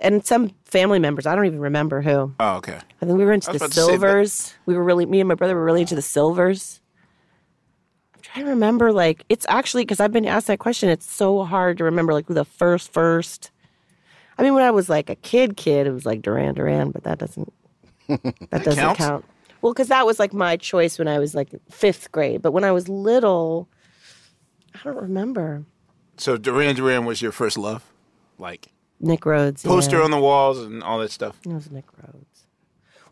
and 0.00 0.24
some 0.24 0.52
family 0.64 0.98
members. 0.98 1.26
I 1.26 1.34
don't 1.34 1.46
even 1.46 1.60
remember 1.60 2.02
who. 2.02 2.34
Oh, 2.40 2.56
okay. 2.56 2.76
I 3.02 3.06
think 3.06 3.18
we 3.18 3.24
were 3.24 3.32
into 3.32 3.50
the 3.50 3.56
about 3.56 3.72
to 3.72 3.74
say, 3.74 3.80
but- 3.82 3.90
Sylvers. 3.90 4.54
We 4.66 4.74
were 4.74 4.84
really 4.84 5.06
me 5.06 5.20
and 5.20 5.28
my 5.28 5.34
brother 5.34 5.54
were 5.54 5.64
really 5.64 5.82
into 5.82 5.94
the 5.94 6.02
Sylvers. 6.02 6.79
Trying 8.32 8.44
to 8.44 8.50
remember 8.50 8.92
like 8.92 9.24
it's 9.28 9.44
actually 9.48 9.82
because 9.82 9.98
I've 10.00 10.12
been 10.12 10.26
asked 10.26 10.46
that 10.46 10.58
question. 10.58 10.88
It's 10.88 11.10
so 11.10 11.44
hard 11.44 11.78
to 11.78 11.84
remember 11.84 12.12
like 12.12 12.26
the 12.26 12.44
first 12.44 12.92
first. 12.92 13.50
I 14.38 14.42
mean, 14.42 14.54
when 14.54 14.62
I 14.62 14.70
was 14.70 14.88
like 14.88 15.10
a 15.10 15.16
kid, 15.16 15.56
kid, 15.56 15.86
it 15.86 15.90
was 15.90 16.06
like 16.06 16.22
Duran 16.22 16.54
Duran, 16.54 16.92
but 16.92 17.02
that 17.04 17.18
doesn't 17.18 17.52
that 18.08 18.64
doesn't 18.64 18.76
counts? 18.76 18.98
count. 18.98 19.24
Well, 19.62 19.72
because 19.72 19.88
that 19.88 20.06
was 20.06 20.18
like 20.18 20.32
my 20.32 20.56
choice 20.56 20.98
when 20.98 21.08
I 21.08 21.18
was 21.18 21.34
like 21.34 21.50
fifth 21.70 22.12
grade. 22.12 22.40
But 22.40 22.52
when 22.52 22.64
I 22.64 22.72
was 22.72 22.88
little, 22.88 23.68
I 24.74 24.78
don't 24.84 24.96
remember 24.96 25.64
So 26.16 26.36
Duran 26.36 26.76
Duran 26.76 27.04
was 27.04 27.20
your 27.20 27.32
first 27.32 27.58
love, 27.58 27.84
like 28.38 28.68
Nick 29.00 29.26
Rhodes 29.26 29.64
poster 29.64 29.98
yeah. 29.98 30.04
on 30.04 30.10
the 30.12 30.20
walls 30.20 30.58
and 30.60 30.82
all 30.82 30.98
that 31.00 31.10
stuff. 31.10 31.36
It 31.44 31.52
was 31.52 31.70
Nick 31.70 31.86
Rhodes. 31.96 32.46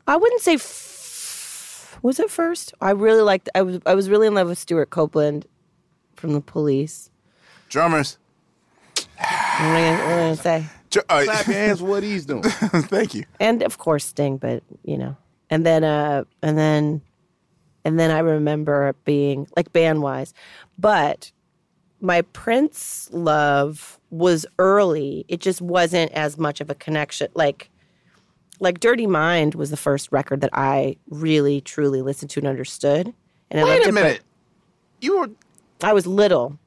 I 0.07 0.17
wouldn't 0.17 0.43
say. 0.43 0.55
F- 0.55 0.95
was 2.03 2.19
it 2.21 2.31
first? 2.31 2.75
I 2.81 2.91
really 2.91 3.23
liked. 3.23 3.49
I 3.55 3.63
was. 3.63 3.81
I 3.87 3.95
was 3.95 4.09
really 4.09 4.27
in 4.27 4.35
love 4.35 4.49
with 4.49 4.59
Stewart 4.59 4.91
Copeland 4.91 5.47
from 6.15 6.33
the 6.33 6.41
Police. 6.41 7.11
Drummers. 7.69 8.19
What 9.17 9.27
am 9.29 9.77
I 9.77 9.81
gonna, 9.81 10.03
what 10.03 10.11
am 10.13 10.19
I 10.19 10.23
gonna 10.23 10.37
say? 10.37 10.67
uh, 11.09 11.25
Clap 11.25 11.47
your 11.47 11.57
hands 11.57 11.81
for 11.81 11.87
what 11.87 12.03
he's 12.03 12.25
doing. 12.25 12.43
Thank 12.43 13.15
you. 13.15 13.25
And 13.41 13.63
of 13.63 13.79
course 13.79 14.05
Sting, 14.07 14.37
but 14.37 14.63
you 14.85 14.97
know. 14.97 15.17
And 15.51 15.65
then, 15.65 15.83
uh, 15.83 16.25
and 16.43 16.59
then, 16.59 17.01
and 17.85 17.99
then 17.99 18.11
I 18.11 18.19
remember 18.19 18.95
being 19.05 19.49
like 19.57 19.73
band 19.73 20.03
wise, 20.03 20.35
but 20.79 21.33
my 22.01 22.23
Prince 22.23 23.09
love 23.13 23.99
was 24.11 24.47
early. 24.59 25.25
It 25.29 25.41
just 25.41 25.61
wasn't 25.61 26.13
as 26.13 26.39
much 26.39 26.61
of 26.61 26.71
a 26.71 26.75
connection. 26.75 27.29
Like, 27.35 27.71
like 28.61 28.81
Dirty 28.81 29.07
Mind 29.07 29.55
was 29.55 29.71
the 29.71 29.77
first 29.77 30.11
record 30.13 30.41
that 30.41 30.51
I 30.53 30.97
really 31.09 31.61
truly 31.61 32.03
listened 32.03 32.31
to 32.31 32.41
and 32.41 32.49
understood. 32.49 33.13
And 33.51 33.61
I 33.61 33.65
Wait 33.65 33.85
a 33.85 33.89
it, 33.89 33.95
minute. 33.95 34.21
You 35.01 35.21
were. 35.21 35.31
I 35.83 35.93
was 35.93 36.07
little. 36.07 36.59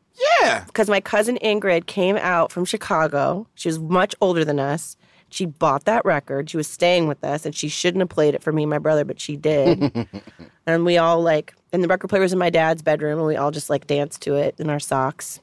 Yeah. 0.41 0.63
Because 0.65 0.89
my 0.89 1.01
cousin 1.01 1.37
Ingrid 1.43 1.85
came 1.85 2.17
out 2.17 2.51
from 2.51 2.65
Chicago. 2.65 3.47
She 3.55 3.67
was 3.67 3.79
much 3.79 4.15
older 4.21 4.45
than 4.45 4.59
us. 4.59 4.95
She 5.29 5.45
bought 5.45 5.85
that 5.85 6.03
record. 6.03 6.49
She 6.49 6.57
was 6.57 6.67
staying 6.67 7.07
with 7.07 7.23
us, 7.23 7.45
and 7.45 7.55
she 7.55 7.69
shouldn't 7.69 8.01
have 8.01 8.09
played 8.09 8.35
it 8.35 8.43
for 8.43 8.51
me 8.51 8.63
and 8.63 8.69
my 8.69 8.79
brother, 8.79 9.05
but 9.05 9.19
she 9.19 9.37
did. 9.37 10.07
and 10.65 10.85
we 10.85 10.97
all 10.97 11.21
like, 11.21 11.53
and 11.71 11.81
the 11.81 11.87
record 11.87 12.09
player 12.09 12.21
was 12.21 12.33
in 12.33 12.39
my 12.39 12.49
dad's 12.49 12.81
bedroom, 12.81 13.17
and 13.17 13.27
we 13.27 13.37
all 13.37 13.51
just 13.51 13.69
like 13.69 13.87
danced 13.87 14.21
to 14.23 14.35
it 14.35 14.55
in 14.59 14.69
our 14.69 14.79
socks. 14.79 15.39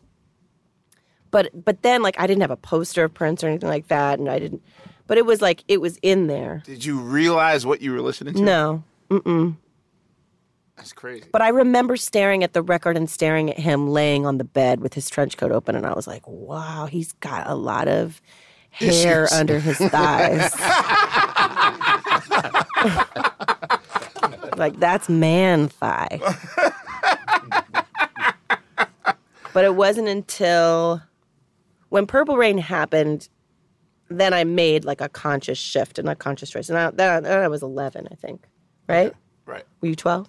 But 1.30 1.64
but 1.64 1.82
then 1.82 2.02
like 2.02 2.18
I 2.18 2.26
didn't 2.26 2.42
have 2.42 2.50
a 2.50 2.56
poster 2.56 3.04
of 3.04 3.14
Prince 3.14 3.42
or 3.42 3.48
anything 3.48 3.68
like 3.68 3.88
that, 3.88 4.18
and 4.18 4.28
I 4.28 4.38
didn't. 4.38 4.62
But 5.08 5.18
it 5.18 5.26
was 5.26 5.42
like 5.42 5.64
it 5.66 5.80
was 5.80 5.98
in 6.02 6.28
there. 6.28 6.62
Did 6.64 6.84
you 6.84 7.00
realize 7.00 7.66
what 7.66 7.80
you 7.80 7.92
were 7.92 8.00
listening 8.02 8.34
to? 8.34 8.42
No, 8.42 8.84
mm-mm. 9.10 9.56
That's 10.76 10.92
crazy. 10.92 11.24
But 11.32 11.42
I 11.42 11.48
remember 11.48 11.96
staring 11.96 12.44
at 12.44 12.52
the 12.52 12.62
record 12.62 12.96
and 12.96 13.10
staring 13.10 13.50
at 13.50 13.58
him 13.58 13.88
laying 13.88 14.24
on 14.26 14.38
the 14.38 14.44
bed 14.44 14.80
with 14.80 14.94
his 14.94 15.10
trench 15.10 15.36
coat 15.36 15.50
open, 15.50 15.74
and 15.74 15.84
I 15.84 15.94
was 15.94 16.06
like, 16.06 16.22
"Wow, 16.28 16.86
he's 16.86 17.12
got 17.14 17.48
a 17.48 17.56
lot 17.56 17.88
of 17.88 18.20
hair 18.70 19.24
Issues. 19.24 19.32
under 19.32 19.58
his 19.58 19.78
thighs." 19.78 20.54
like 24.58 24.78
that's 24.78 25.08
man 25.08 25.68
thigh. 25.68 26.20
but 29.54 29.64
it 29.64 29.74
wasn't 29.74 30.06
until 30.06 31.02
when 31.88 32.06
Purple 32.06 32.36
Rain 32.36 32.58
happened, 32.58 33.28
then 34.10 34.32
I 34.34 34.44
made 34.44 34.84
like 34.84 35.00
a 35.00 35.08
conscious 35.08 35.58
shift 35.58 35.98
and 35.98 36.08
a 36.08 36.14
conscious 36.14 36.50
choice. 36.50 36.68
And 36.68 36.78
I, 36.78 36.90
then, 36.90 37.22
then 37.24 37.40
I 37.42 37.48
was 37.48 37.62
eleven, 37.62 38.06
I 38.10 38.14
think. 38.14 38.46
Right? 38.88 39.12
Right. 39.46 39.64
Were 39.80 39.88
you 39.88 39.96
twelve? 39.96 40.28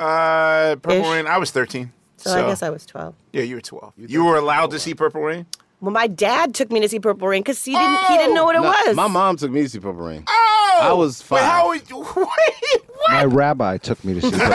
Uh, 0.00 0.76
Purple 0.76 0.92
Ish. 0.92 1.06
Rain. 1.06 1.26
I 1.26 1.38
was 1.38 1.50
thirteen. 1.50 1.92
So, 2.16 2.32
I 2.32 2.46
guess 2.48 2.62
I 2.62 2.70
was 2.70 2.86
twelve. 2.86 3.14
Yeah, 3.32 3.42
you 3.42 3.56
were 3.56 3.60
twelve. 3.60 3.92
You 3.96 4.24
were 4.24 4.36
allowed 4.36 4.70
to 4.72 4.78
see 4.78 4.94
Purple 4.94 5.20
Rain. 5.22 5.46
Well, 5.80 5.90
my 5.92 6.06
dad 6.06 6.54
took 6.54 6.70
me 6.72 6.80
to 6.80 6.88
see 6.88 6.98
Purple 7.00 7.28
Rain 7.28 7.42
because 7.42 7.62
he 7.64 7.72
didn't 7.72 7.98
he 8.06 8.16
didn't 8.16 8.34
know 8.34 8.44
what 8.44 8.56
it 8.56 8.60
Nah, 8.62 8.70
was. 8.70 8.96
My 8.96 9.08
mom 9.08 9.36
took 9.36 9.50
me 9.50 9.62
to 9.62 9.68
see 9.68 9.78
Purple 9.80 10.02
Rain. 10.02 10.24
Oh, 10.26 10.78
I 10.82 10.92
was 10.94 11.20
five. 11.20 11.40
Wait, 11.40 11.44
how? 11.44 11.68
would 11.68 11.90
you- 11.90 11.98
Wait, 12.16 12.80
My 13.08 13.24
rabbi 13.24 13.76
took 13.76 14.02
me 14.04 14.14
to 14.14 14.20
see 14.22 14.30
Purple 14.30 14.48
Rain. 14.48 14.54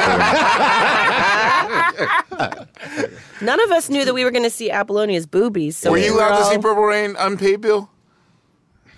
None 3.41 3.59
of 3.61 3.71
us 3.71 3.89
knew 3.89 4.05
that 4.05 4.13
we 4.13 4.23
were 4.23 4.31
going 4.31 4.43
to 4.43 4.49
see 4.49 4.71
Apollonia's 4.71 5.25
boobies. 5.27 5.75
So 5.77 5.91
were 5.91 5.97
you 5.97 6.13
were 6.15 6.19
allowed 6.21 6.39
to 6.39 6.45
see 6.45 6.57
Purple 6.57 6.83
Rain 6.83 7.15
unpaid 7.19 7.61
bill? 7.61 7.89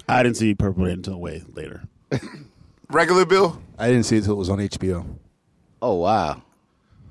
I 0.08 0.24
didn't 0.24 0.38
see 0.38 0.54
Purple 0.56 0.84
Rain 0.86 0.94
until 0.96 1.20
way 1.20 1.44
later. 1.54 1.84
Regular 2.90 3.26
bill? 3.26 3.62
I 3.78 3.88
didn't 3.88 4.04
see 4.04 4.16
it 4.18 4.20
until 4.20 4.34
it 4.34 4.38
was 4.38 4.50
on 4.50 4.58
HBO. 4.60 5.06
Oh 5.82 5.96
wow. 5.96 6.42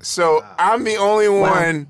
So 0.01 0.45
I'm 0.59 0.85
the 0.85 0.97
only 0.97 1.29
one 1.29 1.89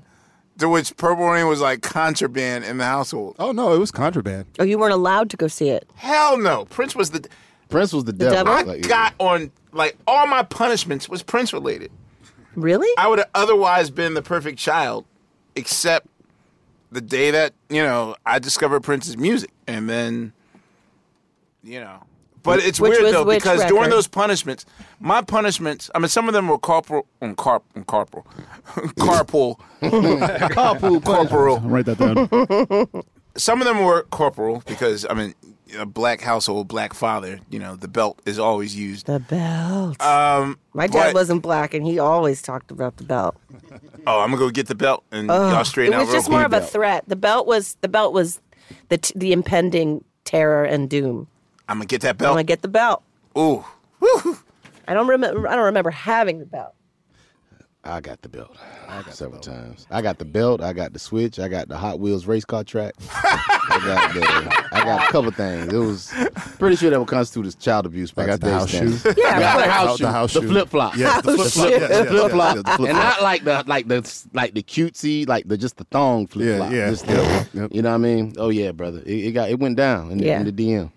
to 0.57 0.69
which 0.69 0.95
Purple 0.97 1.27
Rain 1.29 1.47
was 1.47 1.59
like 1.61 1.81
contraband 1.81 2.63
in 2.63 2.77
the 2.77 2.85
household. 2.85 3.35
Oh 3.39 3.51
no, 3.51 3.73
it 3.73 3.79
was 3.79 3.91
contraband. 3.91 4.45
Oh, 4.59 4.63
you 4.63 4.77
weren't 4.79 4.93
allowed 4.93 5.29
to 5.31 5.37
go 5.37 5.47
see 5.47 5.69
it. 5.69 5.89
Hell 5.95 6.37
no. 6.37 6.65
Prince 6.65 6.95
was 6.95 7.11
the 7.11 7.27
Prince 7.69 7.93
was 7.93 8.03
the, 8.05 8.13
devil? 8.13 8.35
devil? 8.35 8.53
I 8.53 8.61
Like, 8.63 8.87
got 8.87 9.13
on 9.19 9.51
like 9.71 9.97
all 10.07 10.27
my 10.27 10.43
punishments 10.43 11.07
was 11.09 11.23
Prince 11.23 11.53
related. 11.53 11.91
Really? 12.55 12.89
I 12.97 13.07
would 13.07 13.19
have 13.19 13.29
otherwise 13.33 13.89
been 13.89 14.13
the 14.13 14.21
perfect 14.21 14.59
child, 14.59 15.05
except 15.55 16.07
the 16.91 16.99
day 17.01 17.31
that 17.31 17.53
you 17.69 17.81
know 17.81 18.15
I 18.25 18.39
discovered 18.39 18.81
Prince's 18.81 19.17
music, 19.17 19.51
and 19.67 19.89
then 19.89 20.33
you 21.63 21.79
know. 21.79 22.03
But 22.43 22.59
it's 22.59 22.79
Which 22.79 22.97
weird 22.99 23.13
though 23.13 23.23
which 23.23 23.43
because 23.43 23.63
during 23.65 23.91
those 23.91 24.07
punishments, 24.07 24.65
my 24.99 25.21
punishments. 25.21 25.91
I 25.93 25.99
mean, 25.99 26.07
some 26.07 26.27
of 26.27 26.33
them 26.33 26.47
were 26.47 26.57
corporal, 26.57 27.05
um, 27.21 27.35
carp, 27.35 27.63
um, 27.75 27.83
corporal, 27.85 28.25
carpool, 28.97 29.59
Carpool 30.49 31.03
corporal. 31.03 31.59
Write 31.59 31.85
that 31.85 31.97
down. 31.99 33.03
Some 33.37 33.61
of 33.61 33.67
them 33.67 33.85
were 33.85 34.03
corporal 34.11 34.63
because 34.65 35.05
I 35.09 35.13
mean, 35.13 35.35
a 35.77 35.85
black 35.85 36.21
household, 36.21 36.67
black 36.67 36.93
father. 36.95 37.39
You 37.49 37.59
know, 37.59 37.75
the 37.75 37.87
belt 37.87 38.19
is 38.25 38.39
always 38.39 38.75
used. 38.75 39.05
The 39.05 39.19
belt. 39.19 40.01
Um, 40.01 40.57
my 40.73 40.87
dad 40.87 41.07
but- 41.09 41.13
wasn't 41.13 41.43
black, 41.43 41.73
and 41.75 41.85
he 41.85 41.99
always 41.99 42.41
talked 42.41 42.71
about 42.71 42.97
the 42.97 43.03
belt. 43.03 43.35
Oh, 44.07 44.19
I'm 44.19 44.31
gonna 44.31 44.37
go 44.37 44.49
get 44.49 44.67
the 44.67 44.75
belt 44.75 45.03
and 45.11 45.29
Ugh. 45.29 45.53
y'all 45.53 45.63
straighten 45.63 45.93
it 45.93 45.97
out 45.97 45.99
was 46.01 46.09
real 46.09 46.17
just 46.17 46.29
more 46.29 46.39
quick. 46.39 46.53
of 46.57 46.63
a 46.63 46.65
threat. 46.65 47.03
The 47.07 47.15
belt 47.15 47.45
was 47.45 47.75
the 47.81 47.87
belt 47.87 48.13
was 48.13 48.41
the 48.89 48.97
t- 48.97 49.13
the 49.15 49.31
impending 49.31 50.03
terror 50.25 50.63
and 50.63 50.89
doom. 50.89 51.27
I'm 51.71 51.77
gonna 51.77 51.85
get 51.85 52.01
that 52.01 52.17
belt. 52.17 52.29
I'm 52.29 52.33
gonna 52.35 52.43
get 52.43 52.61
the 52.61 52.67
belt. 52.67 53.01
Ooh. 53.37 53.63
I 54.87 54.93
don't 54.93 55.07
remember. 55.07 55.47
I 55.47 55.55
don't 55.55 55.65
remember 55.65 55.91
having 55.91 56.39
the 56.39 56.45
belt. 56.45 56.73
I 57.83 57.99
got 57.99 58.21
the 58.21 58.29
belt. 58.29 58.55
I 58.87 59.01
got 59.01 59.15
several 59.15 59.41
times. 59.41 59.87
I 59.89 60.03
got 60.03 60.19
the 60.19 60.25
belt. 60.25 60.61
I 60.61 60.71
got 60.71 60.93
the 60.93 60.99
switch. 60.99 61.39
I 61.39 61.47
got 61.47 61.67
the 61.67 61.77
Hot 61.77 61.99
Wheels 61.99 62.27
race 62.27 62.45
car 62.45 62.63
track. 62.63 62.93
I 63.11 63.79
got 63.83 64.13
the, 64.13 64.67
I 64.75 64.83
got 64.83 65.09
a 65.09 65.11
couple 65.11 65.31
things. 65.31 65.73
It 65.73 65.77
was 65.77 66.13
pretty 66.59 66.75
sure 66.75 66.91
that 66.91 66.99
would 66.99 67.07
constitute 67.07 67.47
as 67.47 67.55
child 67.55 67.87
abuse. 67.87 68.11
By 68.11 68.23
I 68.23 68.27
got 68.27 68.41
the 68.41 68.51
house 68.51 68.69
standards. 68.69 69.01
shoe. 69.01 69.13
Yeah, 69.17 69.29
I 69.29 69.39
got 69.39 69.57
the 69.57 69.63
course. 69.63 69.73
house 69.73 69.99
The 69.99 70.11
house 70.11 70.33
the 70.33 70.41
shoe. 70.41 70.47
flip 70.49 70.69
flop. 70.69 70.95
Yes, 70.97 71.21
the 71.23 71.31
oh, 71.31 71.37
the 71.37 71.49
flip-flop. 71.49 71.69
flip, 71.69 71.79
Yes, 71.81 71.89
the 71.89 71.95
yes, 71.95 72.09
flip 72.09 72.21
yes, 72.23 72.31
flop, 72.31 72.55
yes, 72.55 72.63
flip-flop. 72.75 72.89
and 72.89 72.97
not 72.97 73.21
like 73.23 73.43
the 73.45 73.63
like 73.65 73.87
the 73.87 74.25
like 74.33 74.53
the 74.53 74.61
cutesy 74.63 75.27
like 75.27 75.47
the 75.47 75.57
just 75.57 75.77
the 75.77 75.83
thong 75.85 76.27
flip 76.27 76.47
Yeah, 76.47 76.57
flop. 76.57 76.71
yeah. 76.71 76.89
Just 76.91 77.07
the- 77.07 77.13
Yep, 77.13 77.47
yep. 77.53 77.69
You 77.73 77.81
know 77.81 77.89
what 77.89 77.95
I 77.95 77.99
mean? 77.99 78.33
Oh 78.37 78.49
yeah, 78.49 78.71
brother. 78.73 78.99
It, 79.07 79.25
it 79.25 79.31
got 79.31 79.49
it 79.49 79.57
went 79.59 79.77
down 79.77 80.11
in 80.11 80.19
the, 80.19 80.25
Yeah. 80.25 80.39
in 80.39 80.45
the 80.45 80.51
DM. 80.51 80.91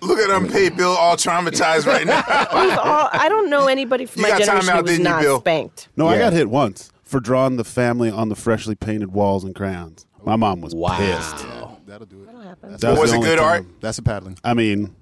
Look 0.00 0.18
at 0.18 0.30
unpaid 0.30 0.76
Bill, 0.76 0.90
all 0.90 1.16
traumatized 1.16 1.86
right 1.86 2.06
now. 2.06 2.22
All, 2.28 3.08
I 3.12 3.28
don't 3.28 3.48
know 3.50 3.66
anybody 3.66 4.06
from 4.06 4.22
You 4.22 4.30
my 4.30 4.38
got 4.38 4.44
time 4.46 4.60
generation 4.60 4.68
out, 4.70 4.76
who 4.76 4.82
was 4.82 4.90
didn't 4.92 5.04
you, 5.06 5.10
not 5.10 5.22
Bill? 5.22 5.40
spanked. 5.40 5.88
No, 5.96 6.06
I 6.08 6.14
Yeah. 6.14 6.18
got 6.20 6.32
hit 6.34 6.50
once 6.50 6.92
for 7.02 7.18
drawing 7.20 7.56
the 7.56 7.64
family 7.64 8.10
on 8.10 8.28
the 8.28 8.36
freshly 8.36 8.74
painted 8.74 9.12
walls 9.12 9.42
and 9.44 9.54
crayons. 9.54 10.06
My 10.24 10.36
mom 10.36 10.60
was 10.60 10.74
pissed. 10.74 11.46
That'll 11.86 12.06
do 12.06 12.22
it. 12.22 12.26
That'll 12.26 12.40
happen. 12.42 12.76
That 12.76 12.98
Was 12.98 13.10
the 13.10 13.16
it 13.16 13.18
only 13.18 13.28
good 13.28 13.38
time. 13.38 13.46
art? 13.46 13.66
That's 13.80 13.98
a 13.98 14.02
paddling. 14.02 14.38
I 14.44 14.54
mean, 14.54 14.94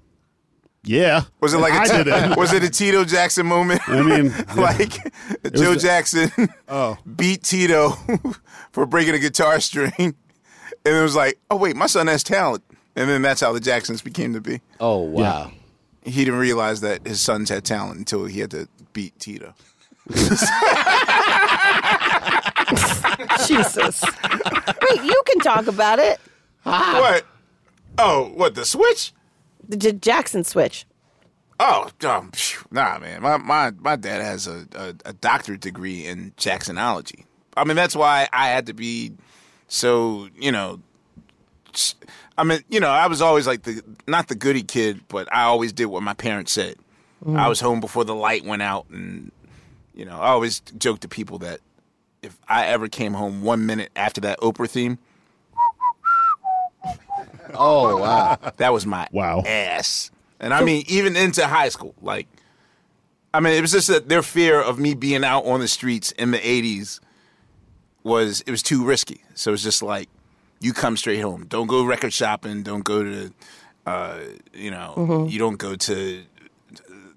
yeah. 0.85 1.23
Was 1.41 1.55
it 1.55 1.59
like 1.59 1.73
a 1.73 1.77
I 1.77 1.87
did 1.89 2.07
it. 2.09 2.37
was 2.37 2.53
it 2.53 2.63
a 2.63 2.69
Tito 2.71 3.05
Jackson 3.05 3.47
moment? 3.47 3.81
I 3.89 4.03
mean, 4.03 4.33
like 4.57 4.91
Joe 5.55 5.75
the- 5.75 5.81
Jackson 5.81 6.31
Oh. 6.69 6.99
beat 7.17 7.43
Tito 7.43 7.97
for 8.71 8.85
breaking 8.87 9.15
a 9.15 9.19
guitar 9.19 9.61
string, 9.61 9.93
and 9.99 10.15
it 10.85 11.03
was 11.03 11.17
like, 11.17 11.39
oh 11.51 11.57
wait, 11.57 11.75
my 11.75 11.87
son 11.87 12.07
has 12.07 12.23
talent, 12.23 12.63
and 12.97 13.09
then 13.09 13.23
that's 13.23 13.41
how 13.41 13.53
the 13.53 13.61
Jacksons 13.61 14.03
became 14.03 14.35
to 14.35 14.41
be. 14.41 14.61
Oh 14.81 14.99
wow. 14.99 15.53
He 16.05 16.25
didn't 16.25 16.41
realize 16.41 16.83
that 16.83 17.07
his 17.07 17.21
sons 17.21 17.49
had 17.49 17.65
talent 17.65 17.99
until 17.99 18.27
he 18.27 18.41
had 18.41 18.51
to 18.51 18.69
beat 18.93 19.19
Tito. 19.19 19.55
Jesus. 23.47 24.03
Wait, 24.83 25.03
you 25.03 25.23
can 25.27 25.39
talk 25.41 25.67
about 25.67 25.99
it. 25.99 26.21
What? 26.63 27.25
Oh, 27.99 28.31
what 28.35 28.55
the 28.55 28.65
switch? 28.65 29.13
The 29.67 29.77
J- 29.77 29.93
Jackson 29.93 30.45
switch. 30.45 30.87
Oh, 31.61 31.91
um, 32.07 32.33
phew, 32.33 32.67
nah, 32.71 32.99
man. 32.99 33.23
My 33.23 33.37
my 33.37 33.71
my 33.79 33.97
dad 33.97 34.21
has 34.21 34.47
a, 34.47 34.67
a, 34.75 34.95
a 35.07 35.13
doctorate 35.13 35.61
degree 35.61 36.05
in 36.05 36.33
Jacksonology. 36.37 37.25
I 37.57 37.65
mean, 37.65 37.77
that's 37.77 37.95
why 37.95 38.29
I 38.33 38.49
had 38.49 38.67
to 38.67 38.75
be 38.75 39.13
so, 39.69 40.29
you 40.39 40.53
know. 40.53 40.81
S- 41.75 41.95
I 42.39 42.45
mean, 42.45 42.61
you 42.69 42.81
know, 42.81 42.91
I 42.91 43.07
was 43.07 43.21
always 43.23 43.47
like 43.47 43.63
the 43.63 43.83
not 44.07 44.29
the 44.29 44.35
goody 44.35 44.63
kid, 44.63 45.01
but 45.09 45.29
I 45.33 45.43
always 45.45 45.73
did 45.73 45.87
what 45.87 46.03
my 46.03 46.15
parents 46.15 46.53
said. 46.53 46.77
Mm. 47.25 47.39
I 47.39 47.49
was 47.49 47.61
home 47.61 47.81
before 47.81 48.05
the 48.05 48.15
light 48.15 48.45
went 48.45 48.63
out, 48.63 48.87
and 48.91 49.31
you 49.95 50.05
know, 50.05 50.21
I 50.21 50.29
always 50.29 50.61
joke 50.79 51.01
to 51.01 51.09
people 51.09 51.39
that 51.39 51.61
if 52.23 52.37
I 52.49 52.67
ever 52.67 52.89
came 52.89 53.15
home 53.15 53.43
one 53.43 53.67
minute 53.67 53.91
after 53.97 54.21
that 54.23 54.39
Oprah 54.41 54.69
theme, 54.69 54.99
Oh 57.55 57.99
wow. 57.99 58.39
that 58.57 58.73
was 58.73 58.87
my 58.87 59.07
Wow. 59.13 59.43
ass. 59.47 60.11
And 60.41 60.53
I 60.53 60.63
mean, 60.65 60.85
even 60.89 61.17
into 61.17 61.47
high 61.47 61.69
school, 61.69 61.95
like, 62.03 62.27
I 63.33 63.41
mean, 63.41 63.55
it 63.55 63.61
was 63.61 63.73
just 63.73 63.89
that 63.89 64.09
their 64.09 64.23
fear 64.23 64.61
of 64.61 64.79
me 64.79 64.95
being 64.95 65.25
out 65.25 65.45
on 65.47 65.61
the 65.61 65.69
streets 65.69 66.13
in 66.13 66.31
the 66.33 66.39
'80s 66.39 67.01
was 68.03 68.43
it 68.47 68.51
was 68.51 68.63
too 68.63 68.85
risky. 68.85 69.23
So 69.35 69.53
it's 69.53 69.63
just 69.63 69.83
like, 69.83 70.09
you 70.65 70.73
come 70.73 70.97
straight 70.97 71.21
home. 71.21 71.45
Don't 71.47 71.67
go 71.67 71.85
record 71.85 72.13
shopping. 72.13 72.63
Don't 72.63 72.85
go 72.85 73.05
to, 73.05 73.33
uh, 73.87 74.19
you 74.55 74.71
know, 74.71 75.27
you 75.29 75.39
don't 75.39 75.59
go 75.59 75.77
to 75.77 76.23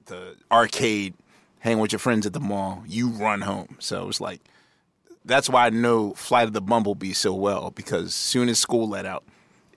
the 0.08 0.36
arcade, 0.52 1.14
hang 1.60 1.80
with 1.80 1.93
your 1.93 2.00
friends 2.00 2.26
at 2.26 2.34
the 2.34 2.41
mall. 2.41 2.84
You 2.86 3.08
run 3.08 3.41
home. 3.41 3.78
So 3.80 4.04
it 4.04 4.06
was 4.06 4.20
like, 4.20 4.41
that's 5.24 5.50
why 5.50 5.66
I 5.66 5.70
know 5.70 6.14
Flight 6.14 6.48
of 6.48 6.54
the 6.54 6.62
Bumblebee 6.62 7.14
so 7.14 7.34
well 7.34 7.72
because 7.72 8.14
soon 8.14 8.50
as 8.50 8.60
school 8.60 8.89
let 8.89 9.06
out, 9.06 9.24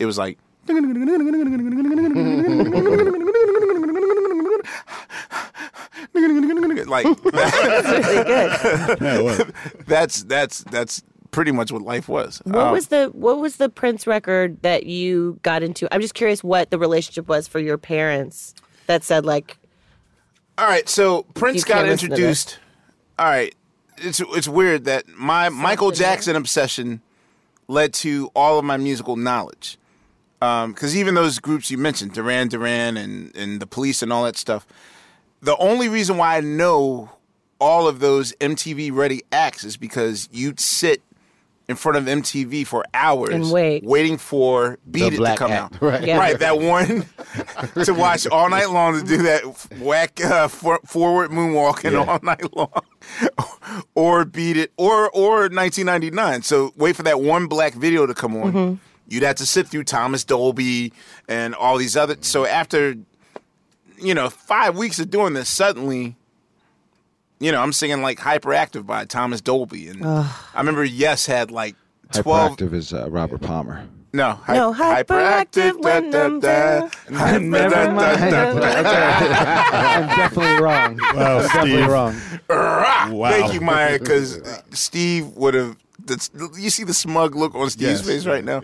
it 0.00 0.06
was 0.06 0.18
like. 0.18 0.38
like 6.86 7.04
Really 7.06 8.24
good. 8.24 9.54
That's 9.86 10.22
that's 10.24 10.64
that's 10.64 11.02
pretty 11.30 11.52
much 11.52 11.70
what 11.72 11.82
life 11.82 12.08
was. 12.08 12.40
What 12.44 12.56
Um, 12.66 12.72
was 12.72 12.88
the 12.88 13.10
what 13.12 13.38
was 13.38 13.56
the 13.56 13.68
Prince 13.68 14.06
record 14.06 14.60
that 14.62 14.86
you 14.86 15.38
got 15.42 15.62
into? 15.62 15.92
I'm 15.94 16.00
just 16.00 16.14
curious 16.14 16.42
what 16.44 16.70
the 16.70 16.78
relationship 16.78 17.28
was 17.28 17.46
for 17.48 17.58
your 17.58 17.78
parents 17.78 18.54
that 18.86 19.02
said 19.04 19.24
like 19.24 19.58
All 20.58 20.66
right, 20.66 20.88
so 20.88 21.22
Prince 21.34 21.64
got 21.64 21.76
can't 21.78 21.88
listen 21.88 22.08
to 22.10 22.14
introduced. 22.14 22.58
All 23.18 23.26
right, 23.26 23.54
it's 23.98 24.20
it's 24.20 24.48
weird 24.48 24.84
that 24.84 25.08
my 25.08 25.48
Michael 25.48 25.90
Jackson 25.90 26.36
obsession 26.36 27.00
led 27.68 27.92
to 27.94 28.30
all 28.34 28.58
of 28.58 28.64
my 28.64 28.76
musical 28.76 29.16
knowledge. 29.16 29.76
Because 30.40 30.96
even 30.96 31.14
those 31.14 31.38
groups 31.38 31.70
you 31.70 31.76
mentioned, 31.78 32.14
Duran 32.14 32.48
Duran 32.48 32.96
and 32.96 33.34
and 33.36 33.60
the 33.60 33.66
Police 33.66 34.02
and 34.02 34.12
all 34.12 34.24
that 34.24 34.36
stuff, 34.36 34.66
the 35.42 35.56
only 35.58 35.88
reason 35.88 36.16
why 36.16 36.38
I 36.38 36.40
know 36.40 37.10
all 37.60 37.86
of 37.86 38.00
those 38.00 38.32
MTV 38.40 38.90
ready 38.90 39.22
acts 39.30 39.64
is 39.64 39.76
because 39.76 40.30
you'd 40.32 40.58
sit 40.58 41.02
in 41.70 41.76
front 41.76 41.96
of 41.96 42.04
MTV 42.04 42.66
for 42.66 42.84
hours 42.92 43.30
And 43.32 43.50
wait. 43.50 43.84
waiting 43.84 44.18
for 44.18 44.78
Beat 44.90 45.14
It 45.14 45.16
to 45.18 45.36
come 45.36 45.52
Act, 45.52 45.74
out. 45.76 45.80
right. 45.82 46.04
Yeah. 46.04 46.18
right, 46.18 46.38
that 46.38 46.58
one 46.58 47.06
to 47.84 47.94
watch 47.94 48.26
all 48.26 48.50
night 48.50 48.70
long 48.70 49.00
to 49.00 49.06
do 49.06 49.22
that 49.22 49.42
whack 49.78 50.20
uh, 50.22 50.48
for, 50.48 50.80
forward 50.84 51.30
moonwalking 51.30 51.92
Yeah. 51.92 52.04
all 52.04 52.18
night 52.22 52.54
long, 52.56 52.72
or 53.94 54.24
beat 54.24 54.56
it, 54.56 54.72
or 54.76 55.08
or 55.10 55.42
1999. 55.48 56.42
So 56.42 56.72
wait 56.76 56.96
for 56.96 57.04
that 57.04 57.20
one 57.20 57.46
black 57.46 57.74
video 57.74 58.04
to 58.06 58.14
come 58.14 58.36
on. 58.36 58.52
Mm-hmm. 58.52 58.74
You'd 59.08 59.22
have 59.22 59.36
to 59.36 59.46
sit 59.46 59.68
through 59.68 59.84
Thomas 59.84 60.24
Dolby 60.24 60.92
and 61.28 61.54
all 61.54 61.78
these 61.78 61.96
other. 61.96 62.16
So 62.20 62.46
after 62.46 62.96
you 63.98 64.14
know 64.14 64.28
five 64.28 64.76
weeks 64.76 64.98
of 64.98 65.10
doing 65.10 65.34
this, 65.34 65.48
suddenly. 65.48 66.16
You 67.40 67.50
know, 67.52 67.62
I'm 67.62 67.72
singing 67.72 68.02
like 68.02 68.18
"Hyperactive" 68.18 68.86
by 68.86 69.04
Thomas 69.06 69.40
Dolby, 69.40 69.88
and 69.88 70.04
I 70.04 70.30
remember 70.58 70.84
Yes 70.84 71.24
had 71.26 71.50
like 71.50 71.74
twelve. 72.12 72.56
Hyperactive 72.58 72.74
is 72.74 72.92
uh, 72.92 73.08
Robert 73.10 73.40
Palmer. 73.40 73.86
No, 74.12 74.32
hy- 74.32 74.56
No, 74.56 74.74
hyperactive 74.74 75.80
when 75.82 76.14
I'm 76.14 76.40
there. 76.40 76.90
Never 77.10 77.92
mind. 77.92 78.34
I'm 78.34 80.06
definitely 80.08 80.60
wrong. 80.62 80.98
Wow, 81.14 81.38
I'm 81.38 81.42
definitely 81.46 81.82
wrong. 81.82 82.20
Wow. 82.48 83.30
Thank 83.30 83.54
you, 83.54 83.60
Maya, 83.60 83.98
because 83.98 84.40
Steve 84.72 85.28
would 85.36 85.54
have. 85.54 85.76
You 86.58 86.70
see 86.70 86.82
the 86.84 86.94
smug 86.94 87.36
look 87.36 87.54
on 87.54 87.70
Steve's 87.70 88.00
Yes. 88.00 88.06
face 88.06 88.26
right 88.26 88.44
now. 88.44 88.62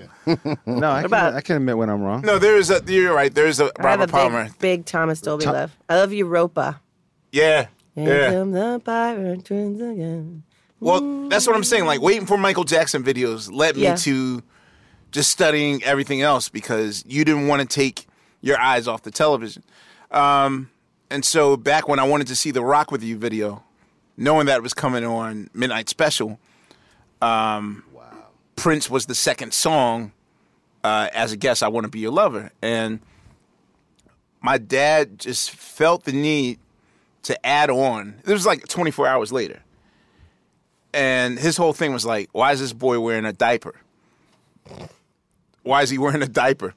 No, 0.67 0.91
I 0.91 1.03
can, 1.03 1.05
about- 1.07 1.35
I 1.35 1.41
can 1.43 1.57
admit 1.57 1.77
when 1.79 1.89
I'm 1.91 2.03
wrong. 2.03 2.23
No, 2.23 2.39
there 2.39 2.57
is 2.57 2.71
a. 2.71 2.83
You're 2.87 3.15
right. 3.15 3.33
There's 3.33 3.61
a 3.61 3.65
I 3.65 3.67
have 3.67 4.01
a 4.01 4.03
Robert 4.03 4.11
Palmer. 4.11 4.45
big, 4.45 4.59
big 4.59 4.85
Thomas 4.85 5.21
Dolby 5.21 5.47
love. 5.47 5.77
I 5.89 5.95
love 5.97 6.13
Europa. 6.13 6.81
Yeah, 7.31 7.67
Here 7.97 8.21
yeah. 8.23 8.31
come 8.31 8.53
the 8.53 8.81
pirates 8.85 9.51
again. 9.51 10.43
Well, 10.79 11.29
that's 11.29 11.47
what 11.47 11.57
I'm 11.57 11.65
saying. 11.65 11.87
Like 11.87 12.01
waiting 12.03 12.27
for 12.27 12.37
Michael 12.37 12.65
Jackson 12.65 13.03
videos 13.03 13.51
led 13.51 13.77
me 13.77 13.83
Yeah. 13.85 13.97
to 13.97 14.43
just 15.11 15.31
studying 15.31 15.83
everything 15.83 16.21
else 16.21 16.49
because 16.51 17.03
you 17.07 17.25
didn't 17.25 17.49
want 17.49 17.63
to 17.63 17.67
take 17.67 18.07
your 18.43 18.61
eyes 18.61 18.87
off 18.87 19.03
the 19.03 19.11
television. 19.11 19.63
Um, 20.11 20.71
and 21.11 21.25
so 21.25 21.57
back 21.57 21.89
when 21.89 21.99
I 21.99 22.05
wanted 22.05 22.27
to 22.29 22.37
see 22.37 22.51
the 22.51 22.63
Rock 22.63 22.91
with 22.93 23.03
You 23.03 23.17
video, 23.17 23.65
knowing 24.17 24.47
that 24.47 24.59
it 24.59 24.63
was 24.63 24.75
coming 24.75 25.05
on 25.05 25.49
Midnight 25.55 25.89
Special, 25.89 26.39
um, 27.23 27.83
Prince 28.57 28.91
was 28.91 29.07
the 29.07 29.15
second 29.15 29.55
song 29.55 30.13
uh, 30.85 31.09
as 31.15 31.33
a 31.33 31.37
guest. 31.37 31.63
I 31.63 31.69
want 31.69 31.85
to 31.85 31.91
be 31.91 32.01
your 32.01 32.13
lover, 32.13 32.51
and 32.61 33.01
my 34.43 34.59
dad 34.59 35.19
just 35.19 35.51
felt 35.51 36.05
the 36.05 36.13
need 36.13 36.59
to 37.27 37.47
add 37.47 37.71
on. 37.71 38.21
It 38.27 38.33
was 38.33 38.47
like 38.47 38.67
24 38.67 39.07
hours 39.07 39.33
later 39.33 39.63
and 40.97 41.39
his 41.39 41.59
whole 41.59 41.75
thing 41.75 41.93
was 41.93 42.07
like, 42.07 42.31
why 42.33 42.53
is 42.53 42.61
this 42.61 42.73
boy 42.73 42.99
wearing 42.99 43.27
a 43.27 43.33
diaper? 43.33 43.75
Why 45.63 45.83
is 45.83 45.91
he 45.91 45.99
wearing 45.99 46.23
a 46.23 46.29
diaper? 46.29 46.75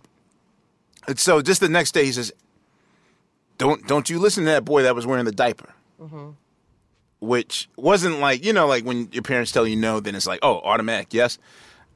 And 1.07 1.17
so 1.17 1.41
just 1.41 1.61
the 1.61 1.69
next 1.69 1.93
day 1.93 2.03
he 2.03 2.11
says, 2.11 2.33
don't 3.57 3.87
don't 3.87 4.09
you 4.09 4.19
listen 4.19 4.43
to 4.43 4.51
that 4.51 4.65
boy 4.65 4.83
that 4.83 4.93
was 4.93 5.07
wearing 5.07 5.23
the 5.23 5.31
diaper. 5.31 5.73
Mm-hmm. 6.01 6.31
Which 7.21 7.69
wasn't 7.77 8.19
like, 8.19 8.43
you 8.43 8.51
know, 8.51 8.67
like 8.67 8.83
when 8.83 9.09
your 9.13 9.23
parents 9.23 9.53
tell 9.53 9.65
you 9.65 9.77
no, 9.77 10.01
then 10.01 10.15
it's 10.15 10.27
like, 10.27 10.39
oh, 10.43 10.59
automatic, 10.59 11.13
yes. 11.13 11.37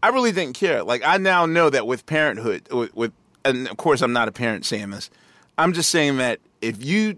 I 0.02 0.10
really 0.10 0.32
didn't 0.32 0.56
care. 0.56 0.82
Like 0.84 1.02
I 1.06 1.18
now 1.18 1.46
know 1.46 1.70
that 1.70 1.86
with 1.86 2.06
parenthood, 2.06 2.70
with, 2.72 2.96
with 2.96 3.12
and 3.44 3.68
of 3.68 3.76
course 3.76 4.02
I'm 4.02 4.14
not 4.14 4.30
a 4.30 4.32
parent 4.32 4.66
saying 4.66 4.92
this. 4.92 5.10
I'm 5.58 5.74
just 5.74 5.90
saying 5.90 6.18
that 6.18 6.40
if 6.62 6.82
you 6.84 7.18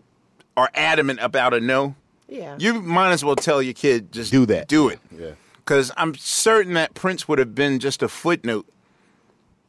are 0.57 0.69
adamant 0.73 1.19
about 1.21 1.53
a 1.53 1.59
no, 1.59 1.95
Yeah. 2.27 2.55
you 2.57 2.81
might 2.81 3.11
as 3.11 3.23
well 3.23 3.35
tell 3.35 3.61
your 3.61 3.73
kid 3.73 4.11
just 4.11 4.31
do 4.31 4.45
that. 4.47 4.67
Do 4.67 4.89
it. 4.89 4.99
Yeah. 5.11 5.31
Because 5.57 5.91
I'm 5.97 6.15
certain 6.15 6.73
that 6.75 6.93
Prince 6.93 7.27
would 7.27 7.39
have 7.39 7.55
been 7.55 7.79
just 7.79 8.01
a 8.03 8.07
footnote 8.07 8.65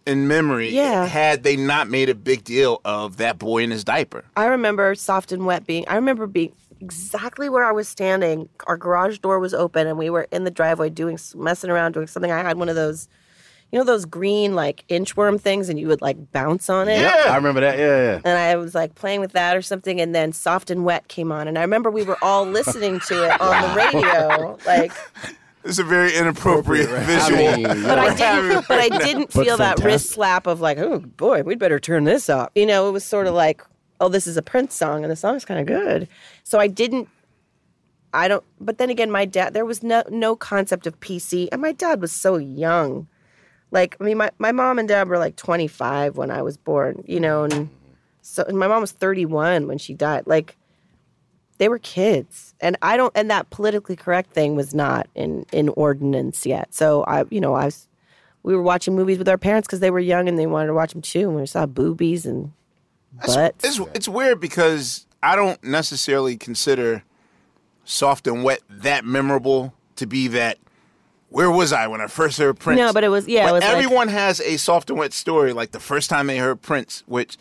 in 0.06 0.28
memory 0.28 0.70
Yeah. 0.70 1.06
had 1.06 1.42
they 1.42 1.56
not 1.56 1.88
made 1.88 2.08
a 2.08 2.14
big 2.14 2.44
deal 2.44 2.80
of 2.84 3.16
that 3.16 3.38
boy 3.38 3.62
in 3.62 3.70
his 3.70 3.82
diaper. 3.82 4.24
I 4.36 4.46
remember 4.46 4.94
soft 4.94 5.32
and 5.32 5.44
wet 5.46 5.66
being. 5.66 5.84
I 5.88 5.96
remember 5.96 6.26
being 6.26 6.52
exactly 6.80 7.48
where 7.48 7.64
I 7.64 7.72
was 7.72 7.88
standing. 7.88 8.48
Our 8.66 8.76
garage 8.76 9.18
door 9.18 9.40
was 9.40 9.54
open, 9.54 9.86
and 9.86 9.98
we 9.98 10.10
were 10.10 10.28
in 10.30 10.44
the 10.44 10.50
driveway 10.50 10.90
doing 10.90 11.18
messing 11.34 11.70
around, 11.70 11.92
doing 11.92 12.06
something. 12.06 12.30
I 12.30 12.42
had 12.42 12.58
one 12.58 12.68
of 12.68 12.76
those, 12.76 13.08
you 13.72 13.78
know, 13.78 13.84
those 13.84 14.04
green 14.04 14.54
like 14.54 14.84
inchworm 14.88 15.40
things, 15.40 15.68
and 15.68 15.78
you 15.78 15.88
would 15.88 16.00
like 16.00 16.32
bounce 16.32 16.70
on 16.70 16.88
it. 16.88 17.00
Yeah, 17.00 17.24
I 17.28 17.36
remember 17.36 17.60
that. 17.60 17.78
Yeah, 17.78 18.02
yeah. 18.02 18.20
And 18.24 18.38
I 18.38 18.56
was 18.56 18.74
like 18.74 18.94
playing 18.94 19.20
with 19.20 19.32
that 19.32 19.56
or 19.56 19.62
something, 19.62 20.00
and 20.00 20.14
then 20.14 20.32
Soft 20.32 20.70
and 20.70 20.84
Wet 20.84 21.08
came 21.08 21.32
on, 21.32 21.48
and 21.48 21.58
I 21.58 21.62
remember 21.62 21.90
we 21.90 22.04
were 22.04 22.18
all 22.22 22.44
listening 22.44 23.00
to 23.08 23.24
it 23.24 23.40
on 23.40 23.62
the 23.62 23.74
radio, 23.74 24.58
like. 24.66 24.92
It's 25.68 25.80
a 25.80 25.82
very 25.82 26.14
inappropriate 26.16 26.88
visual. 26.88 27.62
But 27.82 27.98
I 27.98 28.14
didn't. 28.14 28.66
But 28.68 28.78
I 28.78 28.88
didn't 28.88 29.32
But 29.32 29.44
feel 29.44 29.56
that 29.56 29.80
wrist 29.80 30.10
slap 30.10 30.46
of 30.46 30.60
like, 30.60 30.78
oh 30.78 31.00
boy, 31.00 31.42
we'd 31.42 31.58
better 31.58 31.80
turn 31.80 32.04
this 32.04 32.28
up. 32.28 32.52
You 32.54 32.66
know, 32.66 32.88
it 32.88 32.92
was 32.92 33.04
sort 33.04 33.26
of 33.26 33.32
mm. 33.32 33.38
like, 33.38 33.64
oh, 34.00 34.08
this 34.08 34.28
is 34.28 34.36
a 34.36 34.42
Prince 34.42 34.76
song, 34.76 35.02
and 35.02 35.10
the 35.10 35.16
song's 35.16 35.44
kind 35.44 35.58
of 35.58 35.66
good. 35.66 36.08
So 36.44 36.60
I 36.60 36.68
didn't. 36.68 37.08
I 38.14 38.28
don't. 38.28 38.44
But 38.60 38.78
then 38.78 38.90
again, 38.90 39.10
my 39.10 39.24
dad. 39.24 39.54
There 39.54 39.64
was 39.64 39.82
no 39.82 40.04
no 40.08 40.36
concept 40.36 40.86
of 40.86 41.00
PC, 41.00 41.48
and 41.50 41.60
my 41.60 41.72
dad 41.72 42.00
was 42.00 42.12
so 42.12 42.36
young. 42.36 43.08
Like, 43.76 43.96
I 44.00 44.04
mean, 44.04 44.16
my, 44.16 44.30
my 44.38 44.52
mom 44.52 44.78
and 44.78 44.88
dad 44.88 45.06
were 45.08 45.18
like 45.18 45.36
25 45.36 46.16
when 46.16 46.30
I 46.30 46.40
was 46.40 46.56
born, 46.56 47.04
you 47.06 47.20
know, 47.20 47.44
and 47.44 47.68
so 48.22 48.42
and 48.42 48.58
my 48.58 48.66
mom 48.66 48.80
was 48.80 48.92
31 48.92 49.68
when 49.68 49.78
she 49.78 49.92
died. 49.92 50.26
Like, 50.26 50.56
they 51.58 51.70
were 51.70 51.78
kids 51.78 52.54
and 52.60 52.76
i 52.82 52.98
don't 52.98 53.12
and 53.14 53.30
that 53.30 53.48
politically 53.48 53.96
correct 53.96 54.30
thing 54.30 54.56
was 54.56 54.74
not 54.74 55.08
in 55.14 55.46
in 55.52 55.70
ordinance 55.70 56.44
yet 56.44 56.74
so 56.74 57.02
i 57.04 57.24
you 57.30 57.40
know 57.40 57.54
i 57.54 57.64
was 57.64 57.88
we 58.42 58.54
were 58.54 58.60
watching 58.60 58.94
movies 58.94 59.16
with 59.16 59.26
our 59.26 59.38
parents 59.38 59.66
because 59.66 59.80
they 59.80 59.90
were 59.90 59.98
young 59.98 60.28
and 60.28 60.38
they 60.38 60.46
wanted 60.46 60.66
to 60.66 60.74
watch 60.74 60.92
them 60.92 61.00
too 61.00 61.30
and 61.30 61.34
we 61.34 61.46
saw 61.46 61.64
boobies 61.64 62.26
and 62.26 62.52
butts 63.26 63.64
It's, 63.64 63.78
it's 63.94 64.06
weird 64.06 64.38
because 64.38 65.06
I 65.22 65.34
don't 65.34 65.62
necessarily 65.64 66.36
consider 66.36 67.02
soft 67.84 68.26
and 68.26 68.44
wet 68.44 68.60
that 68.68 69.04
memorable 69.04 69.74
to 69.96 70.06
be 70.06 70.28
that. 70.28 70.58
Where 71.28 71.50
was 71.50 71.72
I 71.72 71.86
when 71.88 72.00
I 72.00 72.06
first 72.06 72.38
heard 72.38 72.58
Prince? 72.58 72.78
No, 72.78 72.92
but 72.92 73.02
it 73.04 73.08
was- 73.08 73.26
yeah, 73.26 73.48
it 73.48 73.52
was 73.52 73.62
like- 73.62 73.72
everyone 73.72 74.08
has 74.08 74.40
a 74.40 74.56
soft 74.56 74.90
and 74.90 74.98
wet 74.98 75.12
story, 75.12 75.52
like 75.52 75.72
the 75.72 75.80
first 75.80 76.08
time 76.08 76.26
they 76.28 76.38
heard 76.38 76.62
Prince, 76.62 77.02
which 77.06 77.36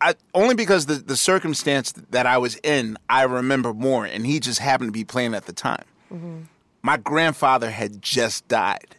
I 0.00 0.14
only 0.34 0.54
because 0.54 0.86
the 0.86 0.94
the 0.94 1.16
circumstance 1.16 1.92
that 2.10 2.26
I 2.26 2.38
was 2.38 2.56
in, 2.62 2.98
I 3.08 3.22
remember 3.22 3.72
more, 3.74 4.04
and 4.04 4.26
he 4.26 4.38
just 4.40 4.60
happened 4.60 4.88
to 4.88 4.92
be 4.92 5.04
playing 5.04 5.34
at 5.34 5.46
the 5.46 5.52
time. 5.52 5.84
My 6.82 6.96
grandfather 6.96 7.70
had 7.70 8.00
just 8.00 8.46
died, 8.46 8.94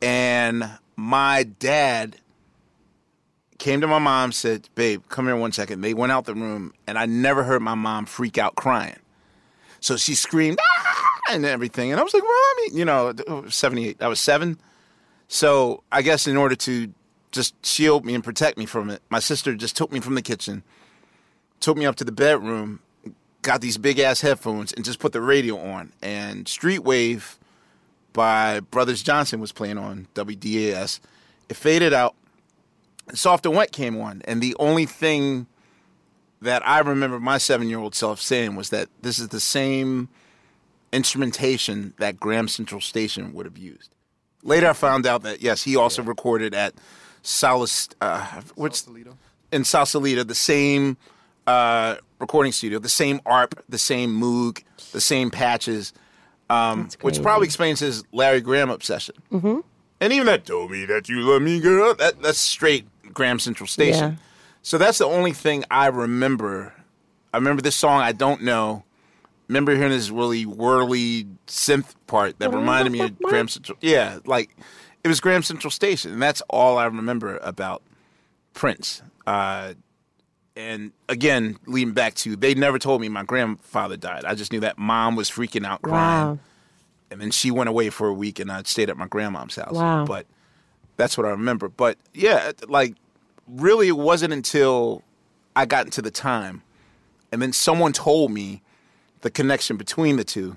and 0.00 0.70
my 0.96 1.42
dad 1.42 2.16
came 3.58 3.80
to 3.80 3.86
my 3.86 3.98
mom, 3.98 4.32
said, 4.32 4.68
"Babe, 4.74 5.02
come 5.08 5.26
here 5.26 5.36
one 5.36 5.52
second. 5.52 5.80
They 5.82 5.94
went 5.94 6.12
out 6.12 6.24
the 6.24 6.34
room, 6.34 6.72
and 6.86 6.98
I 6.98 7.06
never 7.06 7.42
heard 7.44 7.60
my 7.62 7.74
mom 7.74 8.06
freak 8.06 8.38
out 8.38 8.54
crying. 8.56 8.96
So 9.80 9.96
she 9.96 10.14
screamed 10.14 10.58
"Ah!" 10.78 11.03
And 11.30 11.44
everything, 11.44 11.90
and 11.90 12.00
I 12.00 12.04
was 12.04 12.14
like, 12.14 12.22
"Mommy," 12.22 12.78
you 12.78 12.84
know, 12.84 13.12
oh, 13.28 13.48
seventy 13.48 13.88
eight. 13.88 14.02
I 14.02 14.08
was 14.08 14.20
seven, 14.20 14.58
so 15.28 15.82
I 15.90 16.02
guess 16.02 16.26
in 16.26 16.36
order 16.36 16.54
to 16.56 16.92
just 17.32 17.54
shield 17.64 18.04
me 18.04 18.14
and 18.14 18.22
protect 18.22 18.58
me 18.58 18.66
from 18.66 18.90
it, 18.90 19.02
my 19.10 19.18
sister 19.18 19.54
just 19.54 19.76
took 19.76 19.90
me 19.92 20.00
from 20.00 20.14
the 20.14 20.22
kitchen, 20.22 20.62
took 21.60 21.76
me 21.76 21.86
up 21.86 21.96
to 21.96 22.04
the 22.04 22.12
bedroom, 22.12 22.80
got 23.42 23.60
these 23.60 23.78
big 23.78 23.98
ass 23.98 24.20
headphones, 24.20 24.72
and 24.72 24.84
just 24.84 24.98
put 24.98 25.12
the 25.12 25.20
radio 25.20 25.58
on, 25.58 25.92
and 26.02 26.46
Street 26.48 26.80
Wave 26.80 27.38
by 28.12 28.60
Brothers 28.60 29.02
Johnson 29.02 29.40
was 29.40 29.52
playing 29.52 29.78
on 29.78 30.08
WDAS. 30.14 31.00
It 31.48 31.56
faded 31.56 31.92
out. 31.92 32.14
Soft 33.12 33.44
and 33.44 33.54
Wet 33.54 33.70
came 33.70 34.00
on, 34.00 34.22
and 34.24 34.40
the 34.40 34.56
only 34.58 34.86
thing 34.86 35.46
that 36.40 36.66
I 36.66 36.80
remember 36.80 37.18
my 37.20 37.38
seven 37.38 37.68
year 37.68 37.78
old 37.78 37.94
self 37.94 38.20
saying 38.20 38.54
was 38.54 38.70
that 38.70 38.88
this 39.02 39.18
is 39.18 39.28
the 39.28 39.40
same 39.40 40.08
instrumentation 40.94 41.94
that 41.98 42.18
Graham 42.18 42.48
Central 42.48 42.80
Station 42.80 43.32
would 43.34 43.46
have 43.46 43.58
used. 43.58 43.90
Later, 44.42 44.68
I 44.68 44.72
found 44.72 45.06
out 45.06 45.22
that 45.22 45.42
yes, 45.42 45.62
he 45.62 45.76
also 45.76 46.02
recorded 46.02 46.54
at 46.54 46.74
Salis, 47.22 47.88
uh, 48.00 48.42
what's 48.54 48.86
in 49.50 49.64
Sausalito, 49.64 50.24
the 50.24 50.34
same 50.34 50.96
uh, 51.46 51.96
recording 52.18 52.52
studio, 52.52 52.78
the 52.78 52.88
same 52.88 53.20
ARP, 53.26 53.62
the 53.68 53.78
same 53.78 54.20
Moog, 54.20 54.62
the 54.92 55.00
same 55.00 55.30
patches, 55.30 55.92
um, 56.50 56.88
which 57.00 57.22
probably 57.22 57.46
explains 57.46 57.80
his 57.80 58.04
Larry 58.12 58.40
Graham 58.40 58.70
obsession. 58.70 59.14
mm-hmm. 59.32 59.60
And 60.00 60.12
even 60.12 60.26
that 60.26 60.44
told 60.44 60.70
me 60.70 60.84
that 60.86 61.08
you 61.08 61.20
love 61.20 61.40
me, 61.40 61.60
girl. 61.60 61.94
That 61.94 62.20
that's 62.20 62.38
straight 62.38 62.86
Graham 63.14 63.38
Central 63.38 63.66
Station. 63.66 64.12
Yeah. 64.12 64.16
So 64.60 64.76
that's 64.76 64.98
the 64.98 65.06
only 65.06 65.32
thing 65.32 65.64
I 65.70 65.86
remember. 65.86 66.74
I 67.32 67.38
remember 67.38 67.62
this 67.62 67.76
song. 67.76 68.00
I 68.00 68.12
don't 68.12 68.42
know. 68.42 68.84
Remember 69.48 69.74
hearing 69.74 69.90
this 69.90 70.10
really 70.10 70.46
whirly 70.46 71.26
synth 71.46 71.94
part 72.06 72.38
that 72.38 72.52
reminded 72.52 72.92
me 72.92 73.00
of 73.00 73.18
Graham 73.20 73.48
Central. 73.48 73.76
Yeah, 73.80 74.18
like 74.24 74.56
it 75.02 75.08
was 75.08 75.20
Graham 75.20 75.42
Central 75.42 75.70
Station, 75.70 76.12
and 76.12 76.22
that's 76.22 76.42
all 76.48 76.78
I 76.78 76.86
remember 76.86 77.38
about 77.42 77.82
Prince. 78.54 79.02
Uh, 79.26 79.74
and 80.56 80.92
again, 81.08 81.58
leading 81.66 81.92
back 81.92 82.14
to 82.14 82.36
they 82.36 82.54
never 82.54 82.78
told 82.78 83.00
me 83.00 83.08
my 83.08 83.24
grandfather 83.24 83.96
died. 83.96 84.24
I 84.24 84.34
just 84.34 84.52
knew 84.52 84.60
that 84.60 84.78
mom 84.78 85.14
was 85.16 85.30
freaking 85.30 85.66
out, 85.66 85.82
crying, 85.82 86.28
wow 86.28 86.38
and 87.14 87.20
then 87.20 87.30
she 87.30 87.52
went 87.52 87.68
away 87.68 87.90
for 87.90 88.08
a 88.08 88.12
week, 88.12 88.40
and 88.40 88.50
I 88.50 88.64
stayed 88.64 88.90
at 88.90 88.96
my 88.96 89.06
grandmom's 89.06 89.54
house. 89.54 89.74
Wow. 89.74 90.04
But 90.04 90.26
that's 90.96 91.16
what 91.16 91.24
I 91.24 91.30
remember. 91.30 91.68
But 91.68 91.96
yeah, 92.12 92.50
like 92.66 92.96
really, 93.46 93.86
it 93.86 93.96
wasn't 93.96 94.32
until 94.32 95.04
I 95.54 95.64
got 95.64 95.84
into 95.84 96.02
the 96.02 96.10
time, 96.10 96.62
and 97.30 97.40
then 97.40 97.52
someone 97.52 97.92
told 97.92 98.32
me 98.32 98.62
the 99.24 99.30
connection 99.30 99.76
between 99.76 100.16
the 100.16 100.24
2 100.24 100.56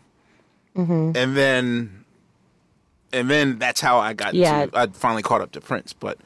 mm-hmm. 0.76 1.11
and 1.15 1.36
then 1.36 2.05
and 3.13 3.30
then 3.30 3.57
that's 3.57 3.80
how 3.82 3.99
I 3.99 4.13
got. 4.13 4.34
Yeah. 4.34 4.65
to, 4.65 4.78
I 4.78 4.88
finally 4.88 5.24
caught 5.24 5.39
up 5.39 5.53
to 5.53 5.61
Prince, 5.61 5.93
but 5.93 6.18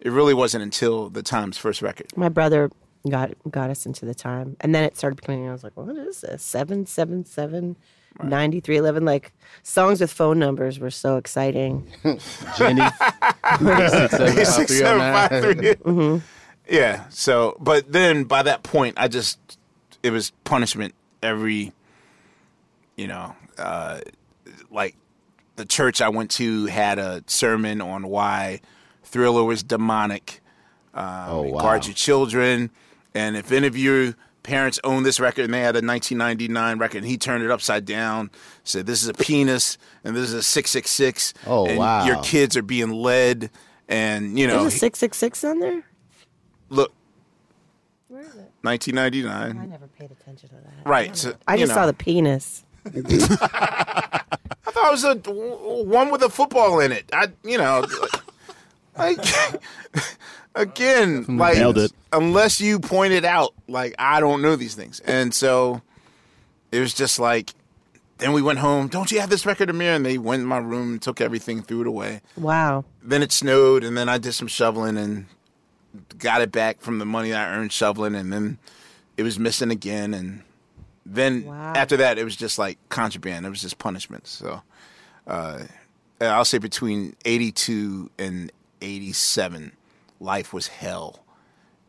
it 0.00 0.10
really 0.10 0.32
wasn't 0.32 0.62
until 0.62 1.10
the 1.10 1.22
Times' 1.22 1.58
first 1.58 1.82
record. 1.82 2.06
my 2.16 2.30
brother 2.30 2.70
got 3.08 3.30
got 3.50 3.70
us 3.70 3.86
into 3.86 4.04
the 4.04 4.14
time 4.14 4.56
and 4.60 4.74
then 4.74 4.84
it 4.84 4.94
started 4.94 5.16
becoming 5.16 5.48
i 5.48 5.52
was 5.52 5.64
like 5.64 5.74
what 5.74 5.88
is 5.96 6.20
this 6.20 6.42
777 6.42 7.74
9311 8.22 9.06
like 9.06 9.32
songs 9.62 10.02
with 10.02 10.12
phone 10.12 10.38
numbers 10.38 10.78
were 10.78 10.90
so 10.90 11.16
exciting 11.16 11.90
Jenny. 12.58 12.82
hmm 15.84 16.18
Yeah. 16.68 17.04
So, 17.10 17.56
but 17.58 17.90
then 17.92 18.24
by 18.24 18.42
that 18.42 18.62
point, 18.62 18.94
I 18.98 19.08
just 19.08 19.38
it 20.02 20.10
was 20.10 20.30
punishment 20.44 20.94
every, 21.22 21.72
you 23.00 23.06
know, 23.06 23.34
uh, 23.56 24.00
like 24.70 24.94
the 25.56 25.64
church 25.64 26.02
I 26.02 26.10
went 26.10 26.30
to 26.32 26.66
had 26.66 26.98
a 26.98 27.24
sermon 27.26 27.80
on 27.80 28.08
why 28.08 28.60
Thriller 29.04 29.42
was 29.42 29.62
demonic. 29.62 30.42
Um, 30.92 31.06
Oh, 31.28 31.42
wow. 31.42 31.62
Guard 31.62 31.86
your 31.86 31.94
children, 31.94 32.70
and 33.14 33.36
if 33.38 33.52
any 33.52 33.66
of 33.66 33.76
your 33.76 34.14
parents 34.42 34.78
own 34.84 35.02
this 35.02 35.18
record 35.18 35.44
and 35.46 35.54
they 35.54 35.60
had 35.60 35.76
a 35.76 35.80
1999 35.84 36.78
record 36.78 36.98
and 36.98 37.06
he 37.06 37.16
turned 37.16 37.42
it 37.42 37.50
upside 37.50 37.84
down, 37.86 38.30
said 38.64 38.86
this 38.86 39.02
is 39.02 39.08
a 39.08 39.14
penis 39.14 39.78
and 40.04 40.14
this 40.14 40.24
is 40.24 40.34
a 40.34 40.42
666. 40.42 41.32
Oh, 41.46 41.66
and 41.66 41.78
wow. 41.78 42.04
Your 42.04 42.20
kids 42.22 42.54
are 42.56 42.62
being 42.62 42.90
led, 42.90 43.50
and 43.88 44.38
you 44.38 44.46
know, 44.46 44.60
there's 44.62 44.74
a 44.74 44.78
666 44.78 45.44
on 45.44 45.58
there 45.60 45.84
look, 46.68 46.92
where 48.08 48.22
is 48.22 48.34
it 48.34 48.50
1999. 48.62 49.58
i 49.58 49.66
never 49.66 49.86
paid 49.86 50.10
attention 50.10 50.50
to 50.50 50.54
that 50.56 50.88
Right. 50.88 51.16
So, 51.16 51.34
i 51.48 51.54
you 51.54 51.60
just 51.60 51.72
saw 51.72 51.86
the 51.86 51.94
penis 51.94 52.64
I 52.86 54.70
thought 54.72 54.88
it 54.88 54.90
was 54.90 55.04
a 55.04 55.14
one 55.84 56.10
with 56.10 56.22
a 56.22 56.28
football 56.30 56.80
in 56.80 56.92
it. 56.92 57.08
I, 57.12 57.28
you 57.44 57.58
know, 57.58 57.84
like 58.96 59.18
again, 60.54 61.24
like 61.38 61.56
Nailed 61.56 61.78
it. 61.78 61.92
unless 62.12 62.60
you 62.60 62.78
point 62.80 63.12
it 63.12 63.24
out, 63.24 63.54
like 63.68 63.94
I 63.98 64.20
don't 64.20 64.42
know 64.42 64.56
these 64.56 64.74
things, 64.74 65.00
and 65.00 65.34
so 65.34 65.82
it 66.72 66.80
was 66.80 66.94
just 66.94 67.18
like. 67.18 67.52
Then 68.18 68.34
we 68.34 68.42
went 68.42 68.58
home. 68.58 68.88
Don't 68.88 69.10
you 69.10 69.18
have 69.20 69.30
this 69.30 69.46
record, 69.46 69.70
Ahmir? 69.70 69.96
And 69.96 70.04
they 70.04 70.18
went 70.18 70.42
in 70.42 70.46
my 70.46 70.58
room, 70.58 70.98
took 70.98 71.22
everything, 71.22 71.62
threw 71.62 71.80
it 71.80 71.86
away. 71.86 72.20
wow 72.36 72.84
Then 73.02 73.22
it 73.22 73.32
snowed, 73.32 73.82
and 73.82 73.96
then 73.96 74.10
I 74.10 74.18
did 74.18 74.34
some 74.34 74.46
shoveling 74.46 74.98
and 74.98 75.24
got 76.18 76.42
it 76.42 76.52
back 76.52 76.82
from 76.82 76.98
the 76.98 77.06
money 77.06 77.32
I 77.32 77.50
earned 77.56 77.72
shoveling, 77.72 78.14
and 78.14 78.30
then 78.30 78.58
it 79.16 79.22
was 79.22 79.38
missing 79.38 79.70
again, 79.70 80.12
and 80.12 80.42
then 81.12 81.44
Wow. 81.44 81.72
after 81.74 81.96
that, 81.98 82.18
it 82.18 82.24
was 82.24 82.36
just 82.36 82.58
like 82.58 82.78
contraband. 82.88 83.44
It 83.44 83.50
was 83.50 83.60
just 83.60 83.78
punishment. 83.78 84.26
So 84.26 84.62
uh, 85.26 85.64
I'll 86.20 86.44
say 86.44 86.58
between 86.58 87.16
'82 87.24 88.10
and 88.18 88.52
'87, 88.80 89.72
life 90.20 90.52
was 90.52 90.68
hell 90.68 91.24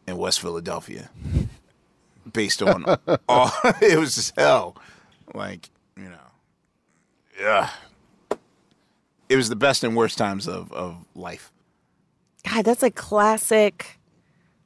in 0.08 0.18
West 0.18 0.42
Philadelphia. 0.42 1.10
Based 2.34 2.62
on 2.62 2.86
all, 3.30 3.52
it 3.82 4.00
was 4.00 4.16
just 4.16 4.34
hell. 4.40 4.76
Like 5.34 5.70
you 5.96 6.10
know, 6.10 6.28
yeah. 7.40 7.70
It 9.30 9.36
was 9.38 9.50
the 9.50 9.56
best 9.56 9.84
and 9.84 9.96
worst 9.96 10.18
times 10.18 10.48
of 10.48 10.72
of 10.74 10.98
life. 11.16 11.52
god 12.48 12.66
that's 12.66 12.84
a 12.84 12.92
classic 12.92 14.00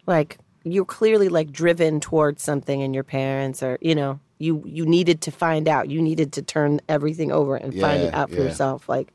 like 0.07 0.37
you're 0.63 0.85
clearly 0.85 1.29
like 1.29 1.51
driven 1.51 1.99
towards 1.99 2.41
something 2.41 2.81
and 2.81 2.95
your 2.95 3.03
parents 3.03 3.61
are 3.61 3.77
you 3.81 3.93
know 3.93 4.19
you 4.37 4.63
you 4.65 4.85
needed 4.85 5.21
to 5.21 5.31
find 5.31 5.67
out. 5.67 5.89
You 5.89 6.01
needed 6.01 6.33
to 6.33 6.41
turn 6.41 6.81
everything 6.89 7.31
over 7.31 7.55
and 7.55 7.73
find 7.79 8.01
it 8.03 8.13
out 8.13 8.29
for 8.29 8.35
yeah. 8.37 8.43
yourself. 8.43 8.89
Like 8.89 9.13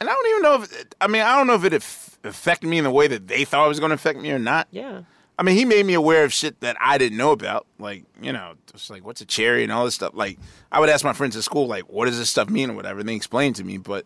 And 0.00 0.08
I 0.08 0.12
don't 0.12 0.28
even 0.30 0.42
know 0.42 0.62
if 0.62 0.84
I 1.00 1.06
mean 1.06 1.22
I 1.22 1.36
don't 1.36 1.46
know 1.46 1.54
if 1.54 1.64
it 1.64 1.74
aff- 1.74 2.18
affected 2.24 2.68
me 2.68 2.78
in 2.78 2.84
the 2.84 2.90
way 2.90 3.06
that 3.08 3.28
they 3.28 3.44
thought 3.44 3.64
it 3.64 3.68
was 3.68 3.78
going 3.80 3.90
to 3.90 3.94
affect 3.94 4.18
me 4.20 4.30
or 4.30 4.38
not. 4.38 4.68
Yeah. 4.70 5.02
I 5.38 5.42
mean, 5.42 5.56
he 5.56 5.64
made 5.64 5.86
me 5.86 5.94
aware 5.94 6.24
of 6.24 6.34
shit 6.34 6.60
that 6.60 6.76
I 6.82 6.98
didn't 6.98 7.16
know 7.16 7.32
about, 7.32 7.66
like 7.78 8.04
you 8.20 8.30
know, 8.32 8.54
just 8.70 8.90
like 8.90 9.04
what's 9.06 9.22
a 9.22 9.24
cherry 9.24 9.62
and 9.62 9.72
all 9.72 9.86
this 9.86 9.94
stuff. 9.94 10.12
Like 10.14 10.38
I 10.70 10.80
would 10.80 10.90
ask 10.90 11.02
my 11.02 11.14
friends 11.14 11.34
at 11.34 11.44
school, 11.44 11.66
like, 11.66 11.84
what 11.84 12.04
does 12.06 12.18
this 12.18 12.28
stuff 12.28 12.50
mean 12.50 12.68
or 12.70 12.74
whatever, 12.74 13.00
and 13.00 13.08
they 13.08 13.14
explained 13.14 13.56
to 13.56 13.64
me. 13.64 13.78
But 13.78 14.04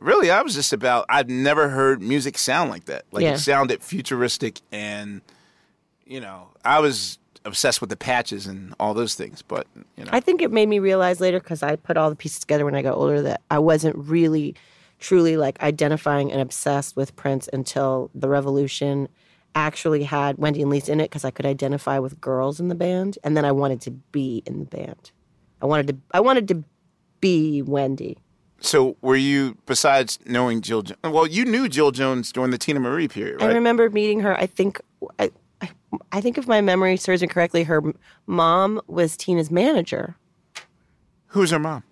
really, 0.00 0.32
I 0.32 0.42
was 0.42 0.54
just 0.54 0.72
about 0.72 1.06
I've 1.08 1.28
never 1.28 1.68
heard 1.68 2.02
music 2.02 2.38
sound 2.38 2.70
like 2.70 2.86
that. 2.86 3.04
Like 3.12 3.22
Yeah. 3.22 3.34
it 3.34 3.38
sounded 3.38 3.84
futuristic, 3.84 4.60
and 4.72 5.20
you 6.04 6.20
know, 6.20 6.48
I 6.64 6.80
was 6.80 7.18
obsessed 7.44 7.80
with 7.80 7.90
the 7.90 7.96
patches 7.96 8.46
and 8.46 8.74
all 8.80 8.94
those 8.94 9.14
things. 9.14 9.42
But 9.42 9.66
you 9.96 10.04
know, 10.04 10.10
I 10.12 10.20
think 10.20 10.42
it 10.42 10.50
made 10.50 10.68
me 10.68 10.78
realize 10.78 11.20
later 11.20 11.40
because 11.40 11.62
I 11.62 11.76
put 11.76 11.96
all 11.96 12.10
the 12.10 12.16
pieces 12.16 12.40
together 12.40 12.64
when 12.64 12.74
I 12.74 12.82
got 12.82 12.96
older 12.96 13.22
that 13.22 13.42
I 13.50 13.58
wasn't 13.58 13.96
really, 13.96 14.54
truly 14.98 15.36
like 15.36 15.62
identifying 15.62 16.32
and 16.32 16.40
obsessed 16.40 16.96
with 16.96 17.14
Prince 17.16 17.48
until 17.52 18.10
the 18.14 18.28
Revolution 18.28 19.08
actually 19.54 20.02
had 20.02 20.38
Wendy 20.38 20.62
and 20.62 20.70
Lisa 20.70 20.92
in 20.92 21.00
it 21.00 21.04
because 21.04 21.24
I 21.24 21.30
could 21.30 21.46
identify 21.46 21.98
with 21.98 22.20
girls 22.20 22.58
in 22.58 22.68
the 22.68 22.74
band, 22.74 23.18
and 23.22 23.36
then 23.36 23.44
I 23.44 23.52
wanted 23.52 23.80
to 23.82 23.90
be 23.90 24.42
in 24.46 24.58
the 24.58 24.64
band. 24.64 25.12
I 25.62 25.66
wanted 25.66 25.88
to. 25.88 25.96
I 26.12 26.20
wanted 26.20 26.48
to 26.48 26.64
be 27.20 27.62
Wendy. 27.62 28.18
so 28.60 28.96
were 29.00 29.16
you 29.16 29.56
besides 29.66 30.18
knowing 30.26 30.60
Jill? 30.60 30.84
Well, 31.02 31.26
you 31.26 31.44
knew 31.44 31.68
Jill 31.68 31.90
Jones 31.90 32.32
during 32.32 32.50
the 32.50 32.58
Teena 32.58 32.80
Marie 32.80 33.08
period, 33.08 33.42
I 33.42 33.46
remember 33.52 33.88
meeting 33.90 34.20
her. 34.20 34.36
I 34.38 34.46
think. 34.46 34.80
I, 35.18 35.30
I, 35.64 35.98
I 36.12 36.20
think 36.20 36.38
if 36.38 36.46
my 36.46 36.60
memory 36.60 36.96
serves 36.96 37.22
me 37.22 37.28
correctly, 37.28 37.64
her 37.64 37.82
mom 38.26 38.80
was 38.86 39.16
Teena's 39.16 39.50
manager. 39.50 40.16
Who's 41.28 41.50
her 41.50 41.58
mom? 41.58 41.82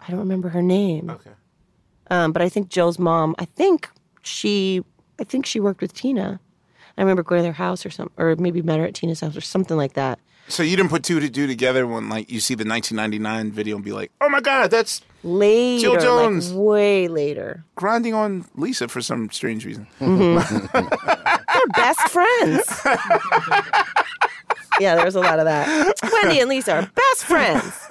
I 0.00 0.10
don't 0.10 0.20
remember 0.20 0.48
her 0.50 0.62
name. 0.62 1.10
Okay. 1.10 1.30
Um, 2.10 2.32
but 2.32 2.42
I 2.42 2.48
think 2.48 2.68
Jill's 2.68 2.98
mom. 2.98 3.34
I 3.38 3.44
think 3.44 3.88
she. 4.22 4.82
I 5.18 5.24
think 5.24 5.44
she 5.46 5.60
worked 5.60 5.80
with 5.80 5.94
Teena. 5.94 6.38
I 6.96 7.02
remember 7.02 7.22
going 7.22 7.40
to 7.40 7.42
their 7.42 7.52
house 7.52 7.84
or 7.84 7.90
something, 7.90 8.14
or 8.16 8.36
maybe 8.36 8.62
met 8.62 8.78
her 8.78 8.86
at 8.86 8.94
Teena's 8.94 9.20
house 9.20 9.36
or 9.36 9.40
something 9.40 9.76
like 9.76 9.94
that. 9.94 10.18
So 10.48 10.62
you 10.62 10.76
didn't 10.76 10.90
put 10.90 11.04
two 11.04 11.20
to 11.20 11.30
two 11.30 11.46
together 11.46 11.86
when 11.86 12.08
like 12.08 12.30
you 12.30 12.40
see 12.40 12.54
the 12.54 12.64
1999 12.64 13.52
video 13.52 13.76
and 13.76 13.84
be 13.84 13.92
like, 13.92 14.10
"Oh 14.20 14.28
my 14.28 14.40
god, 14.40 14.70
that's 14.70 15.02
Later, 15.22 15.80
Jill 15.82 16.00
Jones 16.00 16.52
like 16.52 16.60
way 16.66 17.08
later. 17.08 17.64
grinding 17.76 18.14
on 18.14 18.46
Lisa 18.56 18.88
for 18.88 19.00
some 19.00 19.30
strange 19.30 19.64
reason." 19.64 19.86
They're 21.60 21.84
best 21.84 22.00
friends. 22.08 22.80
yeah, 24.80 24.96
there's 24.96 25.14
a 25.14 25.20
lot 25.20 25.38
of 25.38 25.44
that. 25.44 25.94
Wendy 26.12 26.40
and 26.40 26.48
Lisa 26.48 26.76
are 26.76 26.90
best 26.94 27.24
friends. 27.24 27.86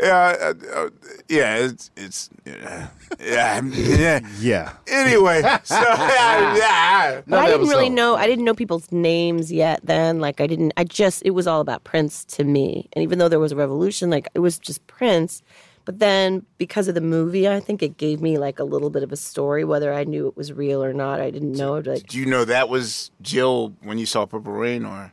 yeah, 0.00 0.36
uh, 0.40 0.54
uh, 0.74 0.88
yeah, 1.28 1.56
it's 1.56 1.90
it's 1.96 2.30
yeah, 2.44 2.88
yeah, 3.20 3.60
yeah. 3.62 4.20
Yeah. 4.40 4.72
Anyway, 4.88 5.42
so 5.64 5.74
yeah, 5.80 7.20
But 7.26 7.38
I 7.38 7.46
didn't 7.46 7.68
really 7.68 7.90
know. 7.90 8.16
I 8.16 8.26
didn't 8.26 8.44
know 8.44 8.54
people's 8.54 8.90
names 8.90 9.52
yet. 9.52 9.80
Then, 9.84 10.20
like, 10.20 10.40
I 10.40 10.46
didn't. 10.46 10.72
I 10.76 10.84
just. 10.84 11.22
It 11.24 11.30
was 11.30 11.46
all 11.46 11.60
about 11.60 11.84
Prince 11.84 12.24
to 12.26 12.44
me. 12.44 12.88
And 12.94 13.02
even 13.02 13.18
though 13.18 13.28
there 13.28 13.40
was 13.40 13.52
a 13.52 13.56
revolution, 13.56 14.10
like, 14.10 14.28
it 14.34 14.40
was 14.40 14.58
just 14.58 14.86
Prince. 14.86 15.42
But 15.84 15.98
then, 15.98 16.46
because 16.58 16.86
of 16.86 16.94
the 16.94 17.00
movie, 17.00 17.48
I 17.48 17.58
think 17.58 17.82
it 17.82 17.96
gave 17.96 18.20
me 18.20 18.38
like 18.38 18.58
a 18.60 18.64
little 18.64 18.90
bit 18.90 19.02
of 19.02 19.10
a 19.10 19.16
story, 19.16 19.64
whether 19.64 19.92
I 19.92 20.04
knew 20.04 20.28
it 20.28 20.36
was 20.36 20.52
real 20.52 20.82
or 20.82 20.92
not. 20.92 21.20
I 21.20 21.30
didn't 21.30 21.52
know. 21.52 21.78
Like, 21.78 22.06
Do 22.06 22.18
you 22.18 22.26
know 22.26 22.44
that 22.44 22.68
was 22.68 23.10
Jill 23.20 23.74
when 23.82 23.98
you 23.98 24.06
saw 24.06 24.24
Purple 24.24 24.52
Rain, 24.52 24.84
or 24.84 25.12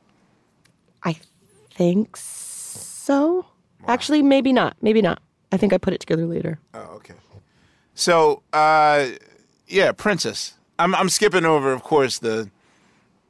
I 1.03 1.17
think 1.73 2.15
so. 2.17 3.45
Actually, 3.87 4.21
maybe 4.21 4.53
not. 4.53 4.77
Maybe 4.81 5.01
not. 5.01 5.21
I 5.51 5.57
think 5.57 5.73
I 5.73 5.77
put 5.77 5.93
it 5.93 5.99
together 5.99 6.27
later. 6.27 6.59
Oh, 6.73 6.97
okay. 6.97 7.15
So, 7.95 8.43
uh, 8.53 9.07
yeah, 9.67 9.91
Princess. 9.91 10.53
I'm 10.77 10.93
I'm 10.95 11.09
skipping 11.09 11.45
over, 11.45 11.73
of 11.73 11.83
course, 11.83 12.19
the 12.19 12.49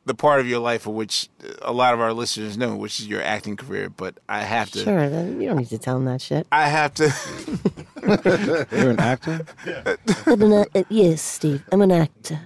the 0.10 0.16
part 0.16 0.40
of 0.40 0.48
your 0.48 0.58
life 0.58 0.88
of 0.88 0.94
which 0.96 1.30
a 1.62 1.72
lot 1.72 1.94
of 1.94 2.00
our 2.00 2.14
listeners 2.14 2.58
know, 2.58 2.76
which 2.76 3.00
is 3.00 3.08
your 3.08 3.22
acting 3.22 3.56
career. 3.56 3.92
But 3.92 4.18
I 4.28 4.40
have 4.42 4.72
to. 4.72 4.80
Sure. 4.80 5.08
Then 5.08 5.40
you 5.40 5.48
don't 5.48 5.58
need 5.58 5.70
to 5.70 5.78
tell 5.78 5.94
them 5.94 6.06
that 6.06 6.20
shit. 6.20 6.48
I 6.52 6.68
have 6.68 6.96
to. 6.96 7.14
You're 8.76 8.90
an 8.90 9.00
actor. 9.00 9.46
I'm 10.26 10.42
an, 10.42 10.54
uh, 10.74 10.84
yes, 10.90 11.22
Steve. 11.22 11.64
I'm 11.72 11.82
an 11.84 11.92
actor. 11.92 12.40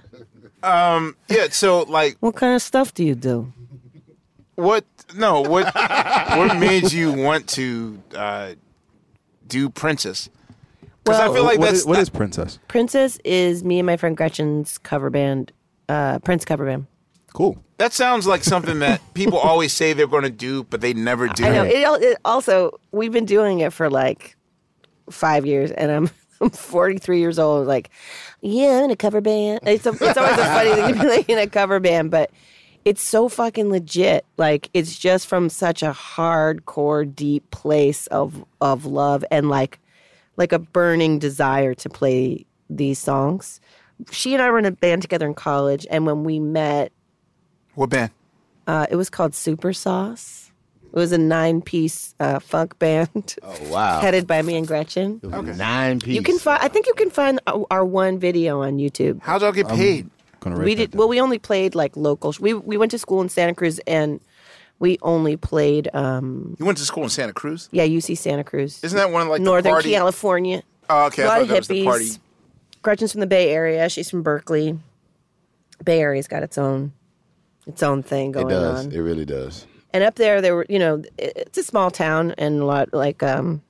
Um. 0.62 1.16
Yeah. 1.28 1.48
So, 1.50 1.84
like, 1.84 2.18
What 2.20 2.36
kind 2.36 2.54
of 2.54 2.60
stuff 2.60 2.92
do 2.92 3.02
you 3.02 3.14
do? 3.14 3.50
what? 4.56 4.84
No. 5.16 5.40
What? 5.40 5.74
what 5.74 6.58
made 6.58 6.92
you 6.92 7.12
want 7.12 7.48
to 7.50 8.02
uh, 8.14 8.54
do 9.46 9.70
Princess? 9.70 10.28
Because 11.02 11.18
I 11.18 11.32
feel 11.32 11.44
like 11.44 11.58
what 11.58 11.66
that's 11.66 11.78
is, 11.78 11.86
what 11.86 11.98
is 11.98 12.10
Princess? 12.10 12.58
Princess 12.68 13.18
is 13.24 13.64
me 13.64 13.78
and 13.78 13.86
my 13.86 13.96
friend 13.96 14.16
Gretchen's 14.16 14.76
cover 14.78 15.08
band, 15.08 15.50
uh, 15.88 16.18
Prince 16.18 16.44
cover 16.44 16.66
band. 16.66 16.86
Cool. 17.34 17.58
that 17.78 17.92
sounds 17.92 18.28
like 18.28 18.44
something 18.44 18.78
that 18.78 19.02
people 19.12 19.38
always 19.50 19.72
say 19.72 19.92
they're 19.92 20.06
going 20.06 20.22
to 20.22 20.30
do, 20.30 20.62
but 20.64 20.80
they 20.80 20.94
never 20.94 21.26
do. 21.28 21.44
I 21.44 21.50
know. 21.50 21.64
It, 21.64 22.02
it 22.02 22.18
also, 22.24 22.78
we've 22.92 23.12
been 23.12 23.26
doing 23.26 23.58
it 23.58 23.72
for 23.72 23.90
like 23.90 24.36
five 25.10 25.44
years, 25.44 25.70
and 25.72 25.90
I'm 25.90 26.10
I'm 26.40 26.50
43 26.50 27.18
years 27.18 27.38
old. 27.38 27.66
Like, 27.66 27.90
yeah, 28.40 28.78
I'm 28.78 28.84
in 28.84 28.90
a 28.90 28.96
cover 28.96 29.20
band. 29.20 29.60
It's 29.64 29.86
a, 29.86 29.90
it's 29.90 30.16
always 30.16 30.38
a 30.38 30.44
funny 30.44 30.74
thing 30.74 30.94
to 30.94 31.00
be 31.00 31.06
like 31.08 31.28
in 31.28 31.38
a 31.38 31.46
cover 31.46 31.80
band, 31.80 32.10
but 32.10 32.30
it's 32.84 33.02
so 33.02 33.28
fucking 33.28 33.70
legit. 33.70 34.24
Like, 34.36 34.70
it's 34.74 34.98
just 34.98 35.26
from 35.26 35.48
such 35.48 35.82
a 35.82 35.90
hardcore, 35.90 37.12
deep 37.12 37.50
place 37.50 38.06
of 38.08 38.44
of 38.60 38.84
love 38.84 39.24
and 39.30 39.48
like 39.48 39.80
like 40.36 40.52
a 40.52 40.58
burning 40.58 41.18
desire 41.18 41.74
to 41.74 41.88
play 41.88 42.46
these 42.70 42.98
songs. 42.98 43.60
She 44.10 44.34
and 44.34 44.42
I 44.42 44.50
were 44.50 44.58
in 44.58 44.66
a 44.66 44.72
band 44.72 45.02
together 45.02 45.26
in 45.26 45.34
college, 45.34 45.86
and 45.90 46.06
when 46.06 46.24
we 46.24 46.40
met, 46.40 46.92
What 47.74 47.90
band? 47.90 48.10
uh, 48.66 48.86
it 48.90 48.96
was 48.96 49.10
called 49.10 49.34
Super 49.34 49.72
Sauce. 49.72 50.50
It 50.92 50.96
was 50.96 51.10
a 51.12 51.18
nine-piece 51.18 52.14
uh, 52.20 52.38
funk 52.38 52.78
band. 52.78 53.34
Oh 53.42 53.68
wow. 53.68 54.00
headed 54.00 54.26
by 54.26 54.42
me 54.42 54.56
and 54.56 54.66
Gretchen. 54.66 55.20
Nine 55.22 55.98
piece. 56.00 56.14
You 56.14 56.22
can 56.22 56.38
find. 56.38 56.62
I 56.62 56.68
think 56.68 56.86
you 56.86 56.94
can 56.94 57.10
find 57.10 57.40
our, 57.46 57.66
our 57.70 57.84
one 57.84 58.18
video 58.18 58.62
on 58.62 58.78
YouTube. 58.78 59.20
How'd 59.22 59.42
y'all 59.42 59.52
get 59.52 59.68
paid? 59.68 60.08
We 60.46 60.74
did. 60.74 60.94
Well, 60.94 61.08
we 61.08 61.20
only 61.20 61.38
played 61.38 61.74
like 61.74 61.96
local. 61.96 62.32
sh- 62.32 62.40
We 62.40 62.54
we 62.54 62.76
went 62.76 62.90
to 62.92 62.98
school 62.98 63.20
in 63.22 63.28
Santa 63.28 63.54
Cruz, 63.54 63.80
and 63.86 64.20
we 64.78 64.98
only 65.02 65.36
played. 65.36 65.88
um 65.94 66.54
You 66.60 66.66
went 66.66 66.78
to 66.78 66.84
school 66.84 67.02
in 67.04 67.08
Santa 67.08 67.32
Cruz. 67.32 67.68
Yeah, 67.72 67.86
UC 67.86 68.16
Santa 68.18 68.44
Cruz. 68.44 68.82
Isn't 68.84 68.96
that 68.96 69.10
one 69.10 69.22
of 69.22 69.28
like 69.28 69.40
the 69.40 69.44
Northern 69.44 69.72
party- 69.72 69.92
California? 69.92 70.62
Oh, 70.88 71.06
okay. 71.06 71.22
A 71.22 71.26
lot 71.26 71.32
thought 71.34 71.42
of 71.42 71.48
that 71.48 71.58
was 71.58 71.68
the 71.68 71.84
party. 71.84 72.04
hippies. 72.04 72.18
Gretchen's 72.82 73.10
from 73.12 73.20
the 73.22 73.26
Bay 73.26 73.50
Area. 73.50 73.88
She's 73.88 74.10
from 74.10 74.22
Berkeley. 74.22 74.78
Bay 75.82 76.00
Area's 76.00 76.28
got 76.28 76.42
its 76.42 76.56
own 76.58 76.92
its 77.66 77.82
own 77.82 78.02
thing 78.02 78.32
going 78.32 78.46
It 78.46 78.50
does. 78.50 78.86
on. 78.86 78.92
It 78.92 78.98
really 79.00 79.24
does. 79.24 79.66
And 79.92 80.02
up 80.02 80.16
there, 80.16 80.40
there 80.40 80.54
were 80.56 80.66
you 80.68 80.78
know, 80.78 81.02
it's 81.18 81.58
a 81.58 81.62
small 81.62 81.90
town 81.90 82.34
and 82.36 82.60
a 82.60 82.64
lot 82.64 82.92
like 82.92 83.22
um, 83.22 83.62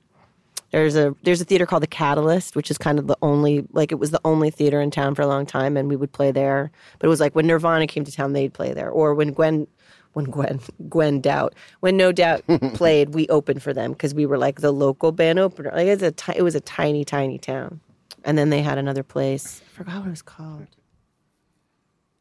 there's 0.71 0.95
a 0.95 1.15
there's 1.23 1.39
a 1.41 1.45
theater 1.45 1.65
called 1.65 1.83
the 1.83 1.87
Catalyst, 1.87 2.55
which 2.55 2.69
is 2.71 2.77
kind 2.77 2.97
of 2.99 3.07
the 3.07 3.17
only 3.21 3.65
like 3.71 3.91
it 3.91 3.95
was 3.95 4.11
the 4.11 4.19
only 4.25 4.49
theater 4.49 4.81
in 4.81 4.91
town 4.91 5.15
for 5.15 5.21
a 5.21 5.27
long 5.27 5.45
time, 5.45 5.77
and 5.77 5.87
we 5.87 5.95
would 5.95 6.11
play 6.11 6.31
there. 6.31 6.71
But 6.99 7.07
it 7.07 7.09
was 7.09 7.19
like 7.19 7.35
when 7.35 7.45
Nirvana 7.47 7.87
came 7.87 8.03
to 8.03 8.11
town, 8.11 8.33
they'd 8.33 8.53
play 8.53 8.73
there, 8.73 8.89
or 8.89 9.13
when 9.13 9.31
Gwen. 9.33 9.67
When 10.13 10.25
Gwen 10.31 10.61
Gwen 10.89 11.19
Doubt 11.19 11.55
when 11.81 11.97
No 11.97 12.13
Doubt 12.13 12.41
played, 12.73 13.13
we 13.13 13.27
opened 13.27 13.61
for 13.61 13.73
them 13.73 13.91
because 13.91 14.13
we 14.15 14.25
were 14.25 14.37
like 14.37 14.61
the 14.61 14.71
local 14.71 15.11
band 15.11 15.39
opener. 15.39 15.71
Like 15.75 15.87
it's 15.87 16.01
a 16.01 16.13
ti- 16.13 16.37
it 16.37 16.41
was 16.41 16.55
a 16.55 16.61
tiny 16.61 17.03
tiny 17.03 17.37
town, 17.37 17.81
and 18.23 18.37
then 18.37 18.49
they 18.49 18.61
had 18.61 18.77
another 18.77 19.03
place. 19.03 19.61
I 19.65 19.75
forgot 19.75 19.97
what 19.99 20.07
it 20.07 20.11
was 20.11 20.21
called. 20.21 20.67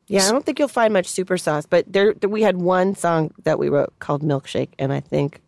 Yeah, 0.07 0.29
I 0.29 0.31
don't 0.33 0.45
think 0.45 0.59
you'll 0.59 0.69
find 0.69 0.93
much 0.93 1.07
super 1.07 1.39
sauce, 1.39 1.65
but 1.67 1.91
there, 1.91 2.13
there 2.15 2.29
we 2.29 2.43
had 2.43 2.59
one 2.59 2.95
song 2.95 3.31
that 3.45 3.59
we 3.59 3.69
wrote 3.71 3.93
called 4.01 4.23
Milkshake, 4.23 4.69
and 4.79 4.93
I 4.93 5.01
think, 5.01 5.41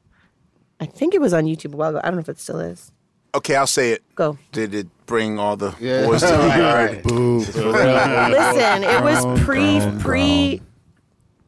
I 0.80 0.86
think 0.86 1.14
it 1.14 1.20
was 1.20 1.34
on 1.34 1.44
YouTube 1.44 1.74
a 1.74 1.76
while 1.76 1.90
ago. 1.90 2.00
I 2.02 2.06
don't 2.08 2.14
know 2.16 2.20
if 2.20 2.28
it 2.30 2.38
still 2.40 2.60
is. 2.60 2.90
Okay, 3.34 3.54
I'll 3.54 3.66
say 3.66 3.92
it. 3.92 4.02
Go. 4.14 4.38
Did 4.52 4.74
it 4.74 4.86
bring 5.04 5.38
all 5.38 5.56
the 5.58 5.74
Yeah. 5.78 6.06
boys 6.06 6.22
to 6.22 6.26
the 6.32 6.38
Right, 6.38 6.58
yard? 6.58 6.90
right. 6.90 7.02
Boo. 7.04 7.38
Listen, 7.40 8.82
it 8.82 9.02
was 9.02 9.40
pre 9.44 9.80
pre 10.00 10.62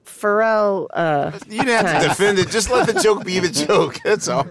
Pharrell. 0.05 0.89
Uh, 0.93 1.31
You 1.49 1.65
didn't 1.65 1.87
have 1.87 2.03
to 2.03 2.09
defend 2.09 2.39
it. 2.39 2.51
Just 2.51 2.71
let 2.71 2.93
the 2.93 3.01
joke 3.01 3.25
be 3.25 3.39
the 3.39 3.49
joke. 3.49 4.01
That's 4.05 4.29
all. 4.29 4.47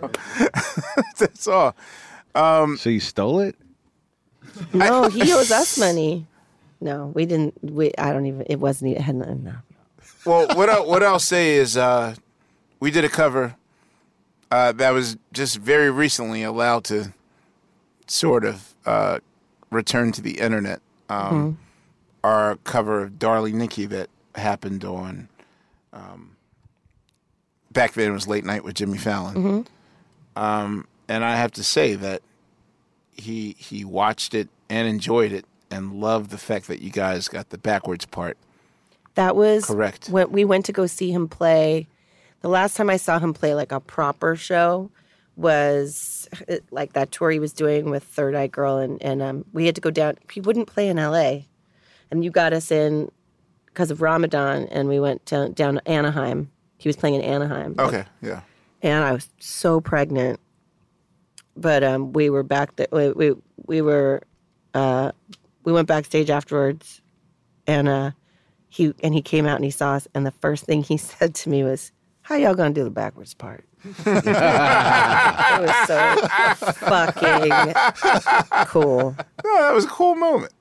That's 1.20 1.48
all. 1.48 1.76
Um, 2.34 2.78
So 2.78 2.90
you 2.90 3.00
stole 3.00 3.40
it? 3.42 3.56
No, 4.74 5.10
he 5.10 5.32
owes 5.34 5.52
us 5.52 5.78
money. 5.78 6.26
No, 6.80 7.08
we 7.08 7.26
didn't. 7.26 7.56
We 7.64 7.92
I 7.98 8.12
don't 8.14 8.26
even. 8.26 8.42
It 8.48 8.60
wasn't. 8.60 8.96
It 8.96 9.02
had 9.02 9.16
nothing. 9.16 9.44
No. 9.44 9.54
well, 10.26 10.48
what 10.56 10.70
I, 10.70 10.80
what 10.80 11.04
I'll 11.04 11.20
say 11.20 11.56
is, 11.56 11.76
uh, 11.78 12.16
we 12.80 12.92
did 12.92 13.04
a 13.04 13.10
cover 13.10 13.56
uh, 14.52 14.72
that 14.74 14.92
was 14.92 15.18
just 15.34 15.58
very 15.58 15.90
recently 15.90 16.44
allowed 16.44 16.84
to 16.86 17.14
sort 18.08 18.46
of 18.46 18.76
uh, 18.86 19.20
return 19.72 20.12
to 20.14 20.22
the 20.22 20.40
internet. 20.40 20.82
Um, 21.10 21.58
Our 22.24 22.58
cover 22.64 23.02
of 23.04 23.18
"Darling 23.20 23.58
Nikki" 23.58 23.86
that 23.88 24.10
happened 24.36 24.84
on 24.86 25.30
um, 25.94 26.36
back 27.72 27.94
then 27.94 28.10
it 28.10 28.14
was 28.14 28.28
late 28.28 28.46
night 28.46 28.64
with 28.64 28.76
Jimmy 28.76 28.98
Fallon. 28.98 29.36
Mhm. 29.36 30.42
Um, 30.42 30.88
and 31.08 31.24
I 31.26 31.36
have 31.38 31.52
to 31.54 31.64
say 31.64 31.96
that 31.96 32.22
he 33.14 33.56
he 33.58 33.84
watched 33.84 34.34
it 34.36 34.50
and 34.70 34.88
enjoyed 34.88 35.32
it 35.32 35.46
and 35.72 35.94
love 35.94 36.30
the 36.30 36.38
fact 36.38 36.68
that 36.68 36.82
you 36.82 36.92
guys 36.92 37.28
got 37.28 37.50
the 37.50 37.58
backwards 37.58 38.06
part. 38.06 38.38
That 39.16 39.36
was 39.36 39.66
Correct. 39.66 40.10
When 40.10 40.32
we 40.32 40.46
went 40.46 40.66
to 40.66 40.72
go 40.72 40.86
see 40.86 41.12
him 41.12 41.28
play, 41.28 41.88
the 42.42 42.50
last 42.50 42.78
time 42.78 42.90
I 42.90 42.98
saw 42.98 43.20
him 43.20 43.34
play 43.34 43.56
like 43.56 43.72
a 43.72 43.80
proper 43.80 44.36
show 44.36 44.92
was 45.36 46.28
like 46.72 46.94
that 46.94 47.12
tour 47.12 47.32
he 47.32 47.40
was 47.40 47.54
doing 47.54 47.90
with 47.90 48.04
Third 48.04 48.36
Eye 48.36 48.48
Girl, 48.48 48.78
and 48.78 49.02
and 49.02 49.22
um, 49.22 49.46
we 49.54 49.66
had 49.66 49.76
to 49.76 49.82
go 49.82 49.92
down. 49.92 50.16
He 50.32 50.42
wouldn't 50.42 50.68
play 50.68 50.88
in 50.88 51.00
L.A., 51.00 51.48
and 52.12 52.24
you 52.24 52.32
got 52.32 52.54
us 52.54 52.72
in 52.72 53.12
because 53.66 53.92
of 53.92 54.02
Ramadan, 54.02 54.68
and 54.72 54.90
we 54.90 55.00
went 55.00 55.26
to, 55.28 55.50
down 55.50 55.76
to 55.76 55.88
Anaheim. 55.88 56.52
He 56.78 56.90
was 56.90 56.96
playing 56.96 57.16
in 57.16 57.22
Anaheim. 57.22 57.76
Okay, 57.78 58.06
yeah. 58.22 58.42
and 58.82 59.04
I 59.04 59.14
was 59.14 59.30
so 59.40 59.80
pregnant. 59.80 60.40
But 61.56 61.84
um, 61.84 62.14
we 62.14 62.30
were 62.30 62.44
back. 62.44 62.76
Th- 62.76 62.90
we, 62.92 63.12
we 63.12 63.34
we 63.66 63.82
were 63.82 64.22
uh, 64.74 65.12
we 65.68 65.74
went 65.74 65.86
backstage 65.86 66.30
afterwards, 66.30 67.02
and 67.68 67.90
uh, 67.90 68.12
he 68.70 68.94
and 69.04 69.14
he 69.14 69.22
came 69.22 69.46
out 69.46 69.58
and 69.58 69.66
he 69.66 69.70
saw 69.72 69.96
us, 69.96 70.08
and 70.16 70.26
the 70.26 70.32
first 70.32 70.64
thing 70.64 70.82
he 70.82 70.96
said 71.12 71.36
to 71.36 71.50
me 71.50 71.62
was, 71.66 71.92
"How 72.22 72.36
y'all 72.36 72.56
gonna 72.56 72.74
do 72.74 72.86
the 72.86 72.90
backwards 72.90 73.34
part?" 73.34 73.66
it 73.84 74.06
was 74.06 75.88
so 75.88 76.16
fucking 76.88 77.52
cool. 78.68 79.14
Oh, 79.46 79.62
that 79.62 79.74
was 79.74 79.84
a 79.84 79.90
cool 79.90 80.16
moment. 80.16 80.54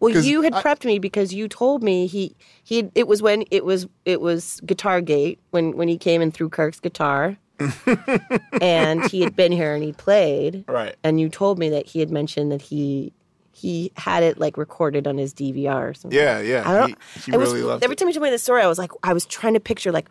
Well, 0.00 0.12
'Cause 0.12 0.26
you 0.26 0.42
had 0.42 0.54
prepped 0.54 0.84
me 0.84 0.98
because 0.98 1.32
you 1.32 1.46
told 1.46 1.84
me 1.84 2.08
he 2.08 2.34
he 2.64 2.90
it 2.96 3.06
was 3.06 3.22
when 3.22 3.44
it 3.52 3.64
was 3.64 3.86
it 4.04 4.20
was 4.20 4.60
Guitar 4.66 5.00
Gate 5.00 5.38
when 5.50 5.76
when 5.76 5.86
he 5.86 5.96
came 5.96 6.20
and 6.20 6.34
threw 6.34 6.48
Kirk's 6.48 6.80
guitar, 6.80 7.36
and 8.60 9.04
he 9.06 9.20
had 9.20 9.36
been 9.36 9.52
here 9.52 9.72
and 9.72 9.84
he 9.84 9.92
played. 9.92 10.64
Right. 10.66 10.96
And 11.04 11.20
you 11.20 11.28
told 11.28 11.60
me 11.60 11.68
that 11.70 11.86
he 11.86 12.00
had 12.00 12.10
mentioned 12.10 12.50
that 12.50 12.62
he 12.62 13.12
he 13.60 13.92
had 13.96 14.22
it 14.22 14.38
like 14.38 14.56
recorded 14.56 15.06
on 15.06 15.18
his 15.18 15.34
DVR 15.34 15.90
or 15.90 15.94
something. 15.94 16.18
Yeah, 16.18 16.40
yeah. 16.40 16.68
I 16.68 16.74
don't. 16.78 16.88
He- 17.14 17.20
he 17.26 17.32
I 17.32 17.36
was, 17.36 17.50
really 17.52 17.62
loved 17.62 17.82
it. 17.82 17.84
every 17.84 17.96
time 17.96 18.08
he 18.08 18.14
told 18.14 18.24
me 18.24 18.30
the 18.30 18.38
story, 18.38 18.62
I 18.62 18.66
was 18.66 18.78
like, 18.78 18.90
I 19.02 19.12
was 19.12 19.26
trying 19.26 19.54
to 19.54 19.60
picture 19.60 19.92
like, 19.92 20.08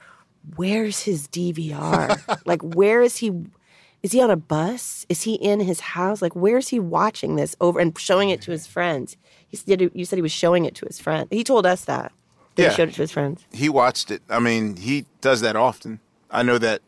where's 0.55 1.01
his 1.01 1.27
DVR? 1.27 2.41
like, 2.45 2.61
where 2.61 3.01
is 3.01 3.17
he? 3.17 3.31
Is 4.01 4.11
he 4.13 4.21
on 4.21 4.29
a 4.31 4.37
bus? 4.37 5.05
Is 5.09 5.23
he 5.23 5.33
in 5.35 5.59
his 5.59 5.79
house? 5.81 6.21
Like, 6.21 6.35
where's 6.35 6.69
he 6.69 6.79
watching 6.79 7.35
this 7.35 7.55
over 7.59 7.79
and 7.79 7.97
showing 7.97 8.29
it 8.29 8.41
to 8.43 8.51
his 8.51 8.65
friends? 8.67 9.17
He 9.47 9.57
said 9.57 9.81
you 9.93 10.05
said 10.05 10.15
he 10.17 10.21
was 10.21 10.31
showing 10.31 10.65
it 10.65 10.75
to 10.75 10.85
his 10.85 10.99
friend. 10.99 11.27
He 11.31 11.43
told 11.43 11.65
us 11.65 11.85
that. 11.85 12.11
that 12.55 12.61
Yeah. 12.61 12.69
He 12.69 12.75
showed 12.75 12.89
it 12.89 12.95
to 12.95 13.01
his 13.01 13.11
friends. 13.11 13.45
He 13.51 13.67
watched 13.67 14.11
it. 14.11 14.21
I 14.29 14.39
mean, 14.39 14.77
he 14.77 15.05
does 15.21 15.41
that 15.41 15.55
often. 15.55 15.99
I 16.31 16.43
know 16.43 16.57
that 16.59 16.81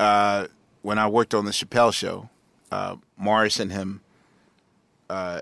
uh, 0.00 0.46
when 0.80 0.98
I 0.98 1.06
worked 1.06 1.34
on 1.34 1.44
the 1.44 1.52
Chappelle 1.52 1.92
show, 1.92 2.28
uh, 2.72 2.96
Morris 3.16 3.60
and 3.60 3.70
him 3.70 4.00
uh, 5.10 5.40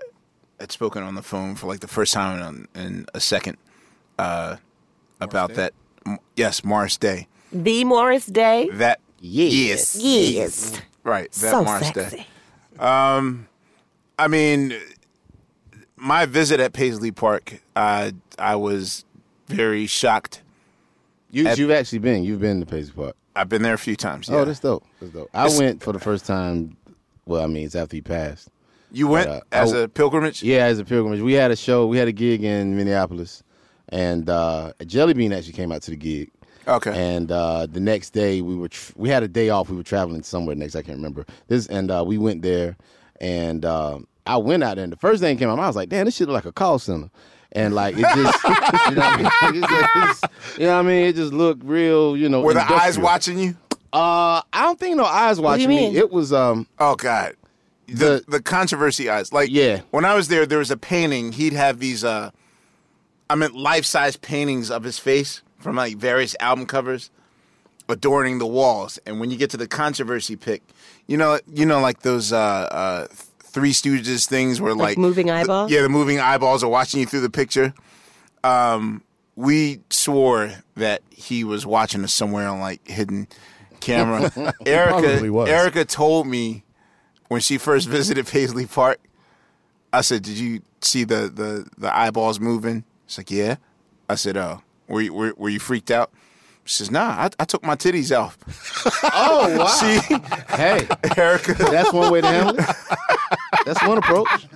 had 0.61 0.71
spoken 0.71 1.03
on 1.03 1.15
the 1.15 1.21
phone 1.21 1.55
for 1.55 1.67
like 1.67 1.79
the 1.81 1.87
first 1.87 2.13
time 2.13 2.67
in, 2.75 2.81
in 2.81 3.05
a 3.13 3.19
second 3.19 3.57
uh, 4.17 4.57
about 5.19 5.53
that. 5.55 5.73
M- 6.05 6.19
Yes, 6.35 6.63
Morris 6.63 6.97
Day. 6.97 7.27
The 7.51 7.83
Morris 7.83 8.25
Day. 8.25 8.69
That 8.73 8.99
yes, 9.19 9.95
Yes. 9.95 9.97
yes. 10.01 10.81
right. 11.03 11.31
That 11.31 11.51
So 11.51 11.63
Morris 11.63 11.87
sexy. 11.89 12.17
Day. 12.17 12.27
Um, 12.79 13.47
I 14.17 14.27
mean, 14.27 14.73
my 15.97 16.25
visit 16.25 16.59
at 16.59 16.73
Paisley 16.73 17.11
Park, 17.11 17.61
uh, 17.75 18.11
I 18.39 18.55
was 18.55 19.05
very 19.47 19.85
shocked. 19.87 20.41
You, 21.29 21.47
At- 21.47 21.57
you've 21.57 21.71
actually 21.71 21.99
been. 21.99 22.23
You've 22.23 22.41
been 22.41 22.59
to 22.61 22.65
Paisley 22.65 22.93
Park. 22.93 23.15
I've 23.35 23.49
been 23.49 23.61
there 23.61 23.73
a 23.73 23.77
few 23.77 23.95
times. 23.95 24.27
Yeah. 24.27 24.37
Oh, 24.37 24.45
that's 24.45 24.59
dope. 24.59 24.83
That's 24.99 25.13
dope. 25.13 25.29
I 25.33 25.45
It's- 25.45 25.59
went 25.59 25.81
for 25.83 25.93
the 25.93 25.99
first 25.99 26.25
time. 26.25 26.75
Well, 27.25 27.41
I 27.43 27.47
mean, 27.47 27.65
it's 27.65 27.75
after 27.75 27.95
he 27.95 28.01
passed. 28.01 28.49
You 28.91 29.07
went 29.07 29.27
But, 29.27 29.35
uh, 29.37 29.41
as 29.51 29.73
I- 29.73 29.79
a 29.81 29.87
pilgrimage. 29.87 30.43
Yeah, 30.43 30.65
as 30.65 30.79
a 30.79 30.85
pilgrimage. 30.85 31.21
We 31.21 31.33
had 31.33 31.51
a 31.51 31.55
show. 31.55 31.87
We 31.87 31.97
had 31.97 32.07
a 32.07 32.11
gig 32.11 32.43
in 32.43 32.75
Minneapolis, 32.75 33.43
and 33.89 34.29
uh, 34.29 34.73
Jellybean 34.81 35.35
actually 35.35 35.53
came 35.53 35.71
out 35.71 35.81
to 35.83 35.91
the 35.91 35.97
gig. 35.97 36.31
Okay. 36.67 36.91
And 37.15 37.31
uh, 37.31 37.65
the 37.65 37.79
next 37.79 38.11
day 38.11 38.41
we 38.41 38.55
were 38.55 38.67
tr- 38.69 38.91
we 38.95 39.09
had 39.09 39.23
a 39.23 39.27
day 39.27 39.49
off. 39.49 39.69
We 39.69 39.75
were 39.77 39.83
traveling 39.83 40.23
somewhere 40.23 40.55
next. 40.55 40.75
I 40.75 40.81
can't 40.81 40.97
remember 40.97 41.25
this. 41.47 41.65
And 41.67 41.89
uh, 41.89 42.03
we 42.05 42.17
went 42.17 42.41
there, 42.43 42.77
and 43.19 43.65
uh, 43.65 43.99
I 44.27 44.37
went 44.37 44.63
out 44.63 44.75
there. 44.75 44.83
And 44.83 44.93
the 44.93 44.97
first 44.97 45.21
thing 45.21 45.35
that 45.35 45.39
came 45.39 45.49
out, 45.49 45.57
I 45.59 45.67
was 45.67 45.75
like, 45.75 45.89
"Damn, 45.89 46.05
this 46.05 46.15
shit 46.17 46.27
look 46.27 46.35
like 46.35 46.45
a 46.45 46.51
call 46.51 46.77
center." 46.79 47.09
And 47.53 47.73
like 47.75 47.95
it 47.97 48.01
just, 48.01 48.43
you 48.45 48.95
know, 48.95 49.01
what 49.01 49.03
I 49.03 49.17
mean? 49.17 49.23
Like, 49.25 49.55
it's 49.55 49.67
just- 49.67 50.23
it's- 50.23 50.57
you 50.59 50.65
know 50.67 50.73
what 50.77 50.85
I 50.85 50.87
mean? 50.87 51.05
It 51.07 51.15
just 51.15 51.33
looked 51.33 51.63
real, 51.65 52.15
you 52.15 52.29
know. 52.29 52.41
Were 52.41 52.53
the 52.53 52.61
eyes 52.71 52.97
watching 52.99 53.37
you? 53.39 53.55
Uh, 53.91 54.41
I 54.53 54.61
don't 54.61 54.79
think 54.79 54.95
no 54.95 55.03
eyes 55.03 55.37
What 55.39 55.55
do 55.57 55.61
you 55.63 55.67
watching 55.67 55.93
me. 55.93 55.97
It 55.97 56.11
was 56.11 56.31
um. 56.31 56.65
Oh 56.79 56.95
God, 56.95 57.33
the 57.97 58.23
the 58.27 58.41
controversy 58.41 59.09
eyes. 59.09 59.31
Like 59.33 59.49
Yeah. 59.51 59.81
when 59.91 60.05
I 60.05 60.15
was 60.15 60.27
there, 60.27 60.45
there 60.45 60.59
was 60.59 60.71
a 60.71 60.77
painting. 60.77 61.31
He'd 61.33 61.53
have 61.53 61.79
these. 61.79 62.03
uh 62.03 62.31
I 63.29 63.35
meant 63.35 63.55
life 63.55 63.85
size 63.85 64.17
paintings 64.17 64.69
of 64.69 64.83
his 64.83 64.99
face 64.99 65.41
from 65.59 65.75
like 65.77 65.95
various 65.97 66.35
album 66.41 66.65
covers, 66.65 67.09
adorning 67.87 68.39
the 68.39 68.45
walls. 68.47 68.99
And 69.05 69.19
when 69.21 69.31
you 69.31 69.37
get 69.37 69.49
to 69.51 69.57
the 69.57 69.67
controversy 69.67 70.35
pick, 70.35 70.61
you 71.07 71.15
know, 71.17 71.39
you 71.47 71.65
know, 71.65 71.79
like 71.79 72.01
those 72.01 72.33
uh, 72.33 72.37
uh 72.37 73.07
Three 73.43 73.71
Stooges 73.71 74.27
things 74.27 74.59
where 74.61 74.73
Like 74.73 74.89
like, 74.89 74.97
moving 74.97 75.27
the- 75.27 75.33
eyeballs? 75.33 75.71
yeah, 75.71 75.81
the 75.81 75.89
moving 75.89 76.19
eyeballs 76.19 76.63
are 76.63 76.69
watching 76.69 76.99
you 76.99 77.05
through 77.05 77.21
the 77.21 77.29
picture. 77.29 77.73
Um, 78.43 79.01
we 79.35 79.79
swore 79.89 80.51
that 80.75 81.01
he 81.09 81.43
was 81.43 81.65
watching 81.65 82.03
us 82.03 82.11
somewhere 82.13 82.47
on 82.47 82.59
like 82.59 82.85
hidden 82.87 83.27
camera. 83.79 84.29
Erykah. 84.65 85.47
Erykah 85.47 85.87
told 85.87 86.27
me 86.27 86.63
when 87.31 87.39
she 87.39 87.57
first 87.57 87.87
visited 87.87 88.27
Paisley 88.27 88.65
Park. 88.65 88.99
I 89.93 90.01
said, 90.01 90.21
"Did 90.21 90.37
you 90.37 90.61
see 90.81 91.05
the 91.05 91.31
the 91.33 91.65
the 91.77 91.95
eyeballs 91.97 92.41
moving?" 92.41 92.83
She's 93.07 93.19
like, 93.19 93.31
"Yeah." 93.31 93.55
I 94.09 94.15
said, 94.15 94.35
"Oh, 94.35 94.61
were 94.89 94.99
you 94.99 95.13
were, 95.13 95.33
were 95.37 95.47
you 95.47 95.59
freaked 95.59 95.91
out?" 95.91 96.11
She 96.65 96.75
says, 96.75 96.91
"Nah, 96.91 97.07
I, 97.07 97.29
I 97.39 97.45
took 97.45 97.63
my 97.63 97.75
titties 97.77 98.11
off." 98.13 98.37
Oh 99.13 99.57
wow! 99.57 99.65
She, 99.79 99.99
hey, 100.55 100.85
Erykah, 101.15 101.71
that's 101.71 101.93
one 101.93 102.11
way 102.11 102.21
to 102.21 102.27
handle 102.27 102.55
it. 102.59 102.65
That's 103.65 103.81
one 103.85 103.97
approach. 103.97 104.47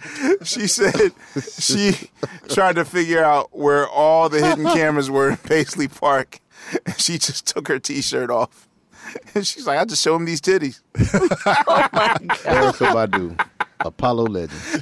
she 0.43 0.67
said 0.67 1.11
she 1.57 2.09
tried 2.49 2.75
to 2.75 2.85
figure 2.85 3.23
out 3.23 3.55
where 3.57 3.87
all 3.87 4.27
the 4.29 4.45
hidden 4.45 4.65
cameras 4.73 5.09
were 5.09 5.29
in 5.29 5.37
Paisley 5.37 5.87
Park. 5.87 6.39
And 6.85 6.99
she 6.99 7.17
just 7.17 7.47
took 7.47 7.67
her 7.67 7.79
t-shirt 7.79 8.29
off. 8.29 8.67
And 9.35 9.45
she's 9.45 9.67
like, 9.67 9.77
I 9.79 9.85
just 9.85 10.01
show 10.01 10.15
him 10.15 10.23
these 10.25 10.39
titties. 10.41 10.79
Erykah 10.95 12.91
Badu, 12.93 13.47
Apollo 13.81 14.23
legend. 14.25 14.51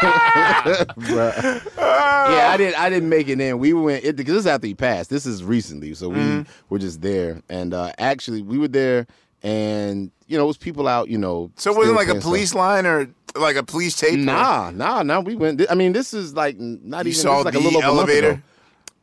Bruh. 0.00 1.62
yeah, 1.76 2.50
I 2.52 2.56
didn't. 2.56 2.78
I 2.80 2.90
didn't 2.90 3.08
make 3.08 3.28
it 3.28 3.40
in. 3.40 3.58
We 3.58 3.72
went 3.72 4.04
it, 4.04 4.16
because 4.16 4.34
this 4.34 4.40
is 4.40 4.46
after 4.46 4.66
he 4.66 4.74
passed. 4.74 5.10
This 5.10 5.26
is 5.26 5.42
recently, 5.44 5.94
so 5.94 6.08
we 6.08 6.16
Mhm. 6.20 6.46
were 6.68 6.78
just 6.78 7.00
there. 7.02 7.42
And 7.48 7.74
uh, 7.74 7.92
actually, 7.98 8.42
we 8.42 8.58
were 8.58 8.68
there, 8.68 9.06
and 9.42 10.10
you 10.26 10.36
know, 10.38 10.44
it 10.44 10.48
was 10.48 10.56
people 10.58 10.86
out. 10.88 11.08
You 11.08 11.18
know, 11.18 11.50
So 11.56 11.72
it 11.72 11.76
wasn't 11.76 11.96
like 11.96 12.06
a 12.06 12.10
saying 12.10 12.20
stuff. 12.20 12.28
police 12.30 12.54
line 12.54 12.86
or 12.86 13.08
like 13.36 13.56
a 13.56 13.62
police 13.62 13.96
tape? 13.96 14.14
or- 14.14 14.18
Nah, 14.18 14.70
nah, 14.70 15.02
nah. 15.02 15.20
We 15.20 15.34
went. 15.36 15.62
I 15.70 15.74
mean, 15.74 15.92
this 15.92 16.14
is 16.14 16.34
like 16.34 16.58
not 16.58 17.04
You 17.06 17.10
even. 17.10 17.20
saw 17.20 17.30
this 17.30 17.40
is 17.40 17.44
like 17.46 17.54
the 17.54 17.60
a 17.60 17.62
little 17.62 17.78
over 17.78 17.86
a 17.86 17.90
elevator? 17.90 18.42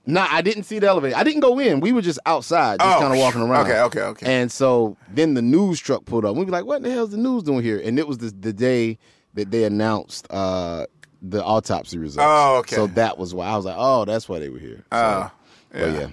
Nah, 0.09 0.25
I 0.31 0.41
didn't 0.41 0.63
see 0.63 0.79
the 0.79 0.87
elevator. 0.87 1.17
I 1.17 1.23
didn't 1.23 1.41
go 1.41 1.59
in. 1.59 1.81
We 1.81 1.91
were 1.91 2.01
just 2.01 2.17
outside, 2.25 2.79
just 2.79 2.97
Oh, 2.97 3.01
kind 3.01 3.13
of 3.13 3.19
walking 3.19 3.41
around. 3.41 3.67
okay, 3.67 3.79
okay, 3.81 4.01
okay. 4.01 4.41
And 4.41 4.49
so 4.51 4.95
then 5.13 5.33
the 5.33 5.41
news 5.41 5.79
truck 5.81 6.05
pulled 6.05 6.23
up. 6.23 6.35
We 6.37 6.45
were 6.45 6.51
like, 6.51 6.65
"What 6.65 6.81
the 6.81 6.89
hell's 6.91 7.11
the 7.11 7.17
news 7.17 7.43
doing 7.43 7.61
here?" 7.61 7.79
And 7.83 7.99
it 7.99 8.07
was 8.07 8.17
the, 8.19 8.29
the 8.31 8.53
day 8.53 8.97
that 9.33 9.51
they 9.51 9.65
announced 9.65 10.25
uh, 10.31 10.85
the 11.21 11.43
autopsy 11.43 11.97
results. 11.97 12.25
Oh, 12.25 12.57
okay. 12.59 12.75
So 12.77 12.87
that 12.87 13.17
was 13.17 13.33
why 13.35 13.47
I 13.47 13.57
was 13.57 13.65
like, 13.65 13.75
"Oh, 13.77 14.05
that's 14.05 14.29
why 14.29 14.39
they 14.39 14.47
were 14.49 14.59
here." 14.59 14.85
So, 14.93 15.31
but 15.73 15.79
yeah. 15.91 15.99
yeah. 15.99 16.07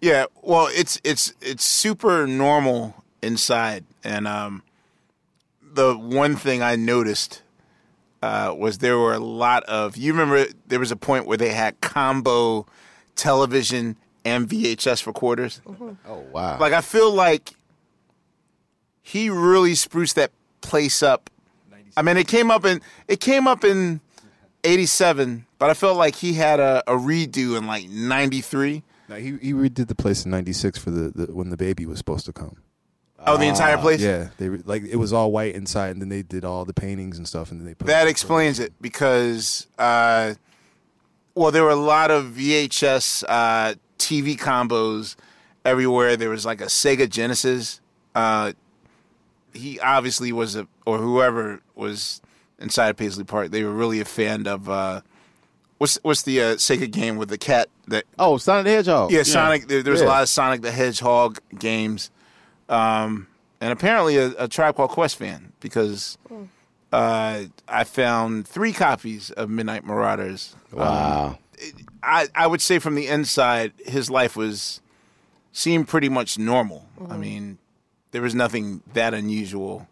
Yeah, 0.00 0.26
well, 0.42 0.68
it's 0.70 1.00
it's 1.02 1.32
it's 1.40 1.64
super 1.64 2.26
normal 2.28 2.94
inside, 3.22 3.84
and 4.04 4.28
um, 4.28 4.62
the 5.62 5.96
one 5.96 6.36
thing 6.36 6.62
I 6.62 6.76
noticed 6.76 7.42
uh, 8.22 8.54
was 8.56 8.78
there 8.78 8.98
were 8.98 9.14
a 9.14 9.18
lot 9.18 9.64
of. 9.64 9.96
You 9.96 10.12
remember 10.12 10.46
there 10.68 10.78
was 10.78 10.92
a 10.92 10.96
point 10.96 11.26
where 11.26 11.38
they 11.38 11.50
had 11.50 11.80
combo 11.80 12.66
television 13.16 13.96
and 14.24 14.48
VHS 14.48 15.06
recorders. 15.06 15.60
Oh 16.06 16.24
wow! 16.32 16.58
Like 16.58 16.72
I 16.72 16.80
feel 16.80 17.12
like 17.12 17.54
he 19.02 19.30
really 19.30 19.74
spruced 19.74 20.16
that 20.16 20.30
place 20.60 21.02
up. 21.02 21.30
I 21.96 22.02
mean, 22.02 22.16
it 22.16 22.28
came 22.28 22.50
up 22.50 22.64
in 22.64 22.80
it 23.08 23.20
came 23.20 23.46
up 23.48 23.64
in 23.64 24.00
'87, 24.64 25.46
but 25.58 25.70
I 25.70 25.74
felt 25.74 25.96
like 25.96 26.16
he 26.16 26.34
had 26.34 26.60
a, 26.60 26.82
a 26.86 26.96
redo 26.96 27.56
in 27.56 27.66
like 27.66 27.88
'93. 27.88 28.82
No, 29.08 29.16
he 29.16 29.36
he 29.40 29.52
redid 29.52 29.86
the 29.88 29.94
place 29.94 30.24
in 30.24 30.30
'96 30.30 30.78
for 30.78 30.90
the, 30.90 31.10
the 31.10 31.34
when 31.34 31.50
the 31.50 31.56
baby 31.56 31.86
was 31.86 31.98
supposed 31.98 32.26
to 32.26 32.32
come. 32.32 32.58
Oh, 33.28 33.36
the 33.36 33.46
entire 33.46 33.78
place? 33.78 34.00
Yeah, 34.00 34.28
they 34.38 34.48
re- 34.48 34.62
like 34.64 34.82
it 34.84 34.96
was 34.96 35.12
all 35.12 35.32
white 35.32 35.54
inside, 35.54 35.90
and 35.90 36.00
then 36.00 36.08
they 36.08 36.22
did 36.22 36.44
all 36.44 36.64
the 36.64 36.74
paintings 36.74 37.16
and 37.16 37.26
stuff, 37.26 37.50
and 37.50 37.60
then 37.60 37.66
they 37.66 37.74
put 37.74 37.86
That 37.86 38.06
explains 38.08 38.60
it 38.60 38.72
because, 38.80 39.66
uh, 39.78 40.34
well, 41.36 41.52
there 41.52 41.62
were 41.62 41.70
a 41.70 41.76
lot 41.76 42.10
of 42.10 42.32
VHS 42.32 43.22
uh, 43.28 43.74
TV 43.98 44.36
combos 44.38 45.14
everywhere. 45.64 46.16
There 46.16 46.30
was 46.30 46.46
like 46.46 46.62
a 46.62 46.66
Sega 46.66 47.08
Genesis. 47.08 47.80
Uh, 48.14 48.54
he 49.52 49.78
obviously 49.80 50.32
was 50.32 50.56
a, 50.56 50.66
or 50.86 50.96
whoever 50.98 51.60
was 51.74 52.22
inside 52.58 52.88
of 52.88 52.96
Paisley 52.96 53.24
Park. 53.24 53.50
They 53.50 53.62
were 53.62 53.72
really 53.72 54.00
a 54.00 54.04
fan 54.06 54.46
of. 54.46 54.68
Uh, 54.68 55.02
what's 55.76 55.98
what's 56.02 56.22
the 56.22 56.40
uh, 56.40 56.54
Sega 56.54 56.90
game 56.90 57.16
with 57.16 57.28
the 57.28 57.38
cat 57.38 57.68
that? 57.88 58.04
Oh, 58.18 58.38
Sonic 58.38 58.64
the 58.64 58.70
Hedgehog. 58.70 59.12
Yeah, 59.12 59.22
Sonic. 59.22 59.68
There, 59.68 59.82
there 59.82 59.92
was 59.92 60.00
a 60.00 60.06
lot 60.06 60.22
of 60.22 60.30
Sonic 60.30 60.62
the 60.62 60.72
Hedgehog 60.72 61.38
games, 61.58 62.10
um, 62.70 63.26
and 63.60 63.72
apparently 63.72 64.16
a, 64.16 64.32
a 64.38 64.48
Tribe 64.48 64.74
Called 64.74 64.90
Quest 64.90 65.16
fan 65.16 65.52
because 65.60 66.16
uh, 66.92 67.44
I 67.68 67.84
found 67.84 68.46
three 68.46 68.72
copies 68.72 69.30
of 69.30 69.50
Midnight 69.50 69.84
Marauders. 69.84 70.54
Wow. 70.72 71.26
Um, 71.28 71.38
it- 71.58 71.74
I 72.02 72.28
I 72.34 72.46
would 72.46 72.60
say 72.60 72.78
from 72.78 72.94
the 72.94 73.06
inside, 73.08 73.72
his 73.84 74.08
life 74.10 74.36
was 74.36 74.80
seemed 75.52 75.88
pretty 75.88 76.08
much 76.08 76.38
normal. 76.38 76.86
I 77.10 77.16
mean, 77.16 77.58
there 78.12 78.22
was 78.22 78.34
nothing 78.34 78.82
that 78.92 79.12
unusual. 79.14 79.88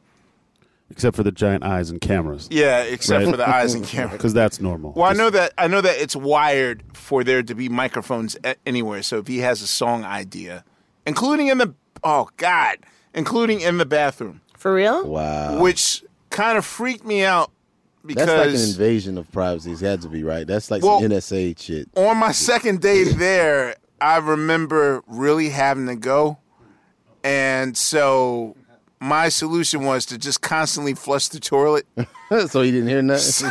Except 0.91 1.17
for 1.17 1.23
the 1.25 1.33
giant 1.33 1.65
eyes 1.65 1.91
and 1.91 2.01
cameras. 2.01 2.47
Yeah, 2.53 2.83
except 2.83 3.25
for 3.25 3.37
the 3.37 3.49
eyes 3.49 3.75
and 3.75 3.85
cameras. 3.95 4.13
Because 4.13 4.35
that's 4.35 4.61
normal. 4.61 4.93
Well, 4.93 5.11
I 5.11 5.15
know 5.15 5.31
that 5.31 5.53
I 5.59 5.67
know 5.67 5.81
that 5.81 5.97
it's 6.01 6.15
wired 6.15 6.85
for 6.93 7.25
there 7.25 7.43
to 7.43 7.55
be 7.55 7.69
microphones 7.69 8.37
anywhere. 8.67 9.03
So 9.03 9.19
if 9.19 9.27
he 9.27 9.39
has 9.39 9.61
a 9.63 9.67
song 9.67 10.05
idea, 10.05 10.63
including 11.07 11.49
in 11.49 11.59
the 11.59 11.75
oh 12.05 12.29
god, 12.37 12.77
including 13.15 13.61
in 13.63 13.79
the 13.79 13.87
bathroom, 13.87 14.43
For 14.57 14.73
real? 14.75 15.05
Wow. 15.09 15.59
which 15.61 16.05
kind 16.35 16.59
of 16.59 16.65
freaked 16.65 17.05
me 17.07 17.25
out 17.25 17.51
because 18.05 18.27
That's 18.27 18.39
like 18.47 18.55
an 18.55 18.69
invasion 18.71 19.17
of 19.19 19.31
privacy. 19.33 19.73
It 19.73 19.81
had 19.81 20.03
to 20.03 20.09
be 20.09 20.23
right. 20.23 20.47
That's 20.47 20.71
like 20.71 20.83
Well- 20.83 21.01
some 21.01 21.11
NSA 21.11 21.55
shit. 21.59 21.89
on 21.97 22.19
my 22.19 22.33
second 22.33 22.81
day 22.83 23.05
there, 23.05 23.77
I 24.01 24.19
remember 24.19 25.03
really 25.07 25.49
having 25.49 25.87
to 25.87 25.97
go, 25.97 26.39
and 27.23 27.77
so 27.77 28.57
my 29.05 29.29
solution 29.29 29.85
was 29.85 30.07
to 30.07 30.17
just 30.17 30.41
constantly 30.41 30.95
flush 30.95 31.29
the 31.29 31.39
toilet. 31.39 31.87
so 32.49 32.63
he 32.63 32.71
didn't 32.71 32.89
hear 32.89 33.03
nothing. 33.03 33.51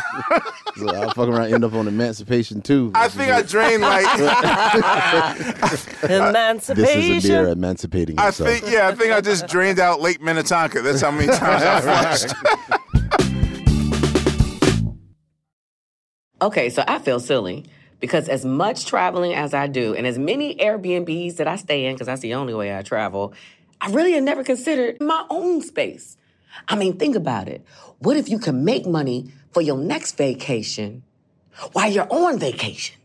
so 0.76 0.88
I'll 0.88 1.10
fuck 1.10 1.28
around, 1.28 1.54
end 1.54 1.64
up 1.64 1.74
on 1.74 1.86
Emancipation 1.86 2.60
too. 2.60 2.90
I 2.94 3.06
think 3.08 3.30
I 3.30 3.42
drained 3.42 3.82
like 3.82 4.04
emancipation. 6.02 6.84
This 6.84 7.24
is 7.24 7.24
a 7.24 7.28
beer 7.28 7.48
emancipating 7.48 8.18
I 8.18 8.24
himself. 8.24 8.50
think 8.50 8.64
yeah, 8.68 8.88
I 8.88 8.94
think 8.94 9.12
I 9.12 9.20
just 9.20 9.46
drained 9.46 9.78
out 9.78 10.00
Lake 10.00 10.20
Minnetonka. 10.20 10.82
That's 10.82 11.00
how 11.00 11.12
many 11.12 11.28
times 11.28 11.62
I 11.62 11.80
flushed. 11.80 12.34
Okay, 16.42 16.68
so 16.68 16.84
I 16.86 16.98
feel 16.98 17.20
silly 17.20 17.64
because 18.00 18.28
as 18.28 18.44
much 18.44 18.84
traveling 18.84 19.34
as 19.34 19.54
I 19.54 19.66
do 19.66 19.94
and 19.94 20.06
as 20.06 20.18
many 20.18 20.56
Airbnbs 20.56 21.36
that 21.36 21.48
I 21.48 21.56
stay 21.56 21.86
in, 21.86 21.94
because 21.94 22.06
that's 22.06 22.20
the 22.20 22.34
only 22.34 22.52
way 22.52 22.76
I 22.76 22.82
travel, 22.82 23.32
I 23.84 23.90
really 23.90 24.12
had 24.12 24.22
never 24.22 24.42
considered 24.42 24.98
my 24.98 25.26
own 25.28 25.60
space. 25.60 26.16
I 26.68 26.74
mean, 26.74 26.96
think 26.96 27.16
about 27.16 27.48
it. 27.48 27.66
What 27.98 28.16
if 28.16 28.30
you 28.30 28.38
can 28.38 28.64
make 28.64 28.86
money 28.86 29.30
for 29.52 29.60
your 29.60 29.76
next 29.76 30.16
vacation 30.16 31.02
while 31.72 31.90
you're 31.90 32.10
on 32.10 32.38
vacation? 32.38 32.96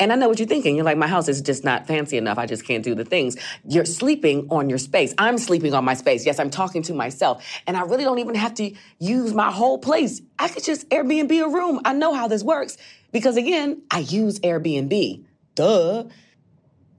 And 0.00 0.10
I 0.10 0.16
know 0.16 0.26
what 0.26 0.38
you're 0.38 0.48
thinking. 0.48 0.74
You're 0.74 0.86
like, 0.86 0.96
my 0.96 1.06
house 1.06 1.28
is 1.28 1.42
just 1.42 1.64
not 1.64 1.86
fancy 1.86 2.16
enough. 2.16 2.38
I 2.38 2.46
just 2.46 2.64
can't 2.64 2.82
do 2.82 2.94
the 2.94 3.04
things. 3.04 3.36
You're 3.62 3.84
sleeping 3.84 4.48
on 4.50 4.70
your 4.70 4.78
space. 4.78 5.14
I'm 5.18 5.36
sleeping 5.36 5.74
on 5.74 5.84
my 5.84 5.92
space. 5.92 6.24
Yes, 6.24 6.38
I'm 6.38 6.48
talking 6.48 6.80
to 6.84 6.94
myself. 6.94 7.46
And 7.66 7.76
I 7.76 7.82
really 7.82 8.04
don't 8.04 8.20
even 8.20 8.36
have 8.36 8.54
to 8.54 8.74
use 8.98 9.34
my 9.34 9.52
whole 9.52 9.76
place. 9.76 10.22
I 10.38 10.48
could 10.48 10.64
just 10.64 10.88
Airbnb 10.88 11.44
a 11.44 11.48
room. 11.48 11.82
I 11.84 11.92
know 11.92 12.14
how 12.14 12.26
this 12.26 12.42
works 12.42 12.78
because, 13.12 13.36
again, 13.36 13.82
I 13.90 13.98
use 13.98 14.40
Airbnb. 14.40 15.26
Duh. 15.54 16.04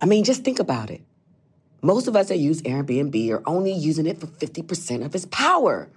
I 0.02 0.06
mean, 0.06 0.24
just 0.24 0.44
think 0.44 0.60
about 0.60 0.92
it. 0.92 1.02
Most 1.82 2.08
of 2.08 2.16
us 2.16 2.28
that 2.28 2.38
use 2.38 2.62
Airbnb 2.64 3.32
are 3.32 3.42
only 3.46 3.72
using 3.72 4.06
it 4.06 4.20
for 4.20 4.28
50% 4.28 5.06
of 5.06 5.16
its 5.16 5.26
power. 5.26 5.90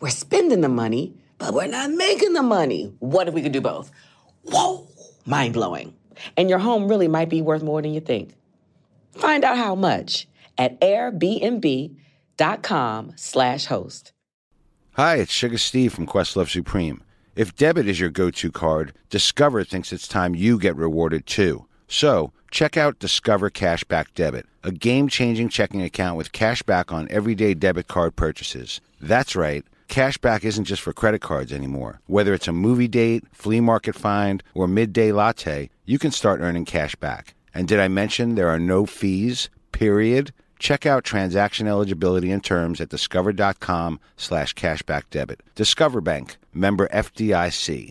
We're 0.00 0.10
spending 0.10 0.60
the 0.60 0.68
money, 0.68 1.14
but 1.38 1.54
we're 1.54 1.66
not 1.66 1.90
making 1.90 2.34
the 2.34 2.42
money. 2.42 2.92
What 2.98 3.26
if 3.26 3.32
we 3.34 3.40
could 3.42 3.52
do 3.52 3.62
both? 3.62 3.90
Whoa, 4.42 4.86
mind 5.24 5.54
blowing. 5.54 5.94
And 6.36 6.50
your 6.50 6.58
home 6.58 6.88
really 6.88 7.08
might 7.08 7.30
be 7.30 7.40
worth 7.40 7.62
more 7.62 7.80
than 7.80 7.94
you 7.94 8.00
think. 8.00 8.34
Find 9.12 9.42
out 9.44 9.56
how 9.56 9.74
much 9.74 10.28
at 10.58 10.78
airbnb.com 10.80 11.96
slash 13.16 13.64
host. 13.66 14.12
Hi, 14.92 15.16
it's 15.16 15.32
Sugar 15.32 15.56
Steve 15.56 15.94
from 15.94 16.06
Questlove 16.06 16.50
Supreme. 16.50 17.02
If 17.34 17.56
debit 17.56 17.88
is 17.88 17.98
your 17.98 18.10
go 18.10 18.30
to 18.30 18.52
card, 18.52 18.92
Discover 19.08 19.64
thinks 19.64 19.92
it's 19.92 20.06
time 20.06 20.34
you 20.34 20.58
get 20.58 20.76
rewarded 20.76 21.24
too. 21.26 21.66
So, 21.92 22.32
check 22.52 22.76
out 22.76 23.00
Discover 23.00 23.50
Cashback 23.50 24.14
Debit, 24.14 24.46
a 24.62 24.70
game 24.70 25.08
changing 25.08 25.48
checking 25.48 25.82
account 25.82 26.16
with 26.16 26.30
cash 26.30 26.62
back 26.62 26.92
on 26.92 27.08
everyday 27.10 27.52
debit 27.52 27.88
card 27.88 28.14
purchases. 28.14 28.80
That's 29.00 29.34
right. 29.34 29.64
Cashback 29.88 30.44
isn't 30.44 30.66
just 30.66 30.82
for 30.82 30.92
credit 30.92 31.20
cards 31.20 31.52
anymore. 31.52 32.00
Whether 32.06 32.32
it's 32.32 32.46
a 32.46 32.52
movie 32.52 32.86
date, 32.86 33.24
flea 33.32 33.60
market 33.60 33.96
find, 33.96 34.40
or 34.54 34.68
midday 34.68 35.10
latte, 35.10 35.68
you 35.84 35.98
can 35.98 36.12
start 36.12 36.40
earning 36.40 36.64
cash 36.64 36.94
back. 36.94 37.34
And 37.52 37.66
did 37.66 37.80
I 37.80 37.88
mention 37.88 38.36
there 38.36 38.50
are 38.50 38.60
no 38.60 38.86
fees? 38.86 39.50
Period. 39.72 40.32
Check 40.60 40.86
out 40.86 41.02
transaction 41.02 41.66
eligibility 41.66 42.30
and 42.30 42.44
terms 42.44 42.80
at 42.80 42.90
discover.com 42.90 43.98
slash 44.16 44.54
cashback 44.54 45.10
debit. 45.10 45.40
Discover 45.56 46.02
Bank, 46.02 46.36
member 46.54 46.86
FDIC. 46.92 47.90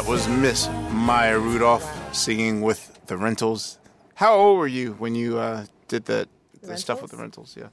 That 0.00 0.08
was 0.08 0.26
Miss 0.28 0.66
Maya 0.92 1.38
Rudolph 1.38 2.16
singing 2.16 2.62
with 2.62 2.98
the 3.04 3.18
Rentals. 3.18 3.78
How 4.14 4.32
old 4.32 4.58
were 4.58 4.66
you 4.66 4.92
when 4.94 5.14
you 5.14 5.36
uh, 5.36 5.66
did 5.88 6.06
that 6.06 6.26
the 6.62 6.78
stuff 6.78 7.02
with 7.02 7.10
the 7.10 7.18
Rentals? 7.18 7.54
Yeah. 7.54 7.68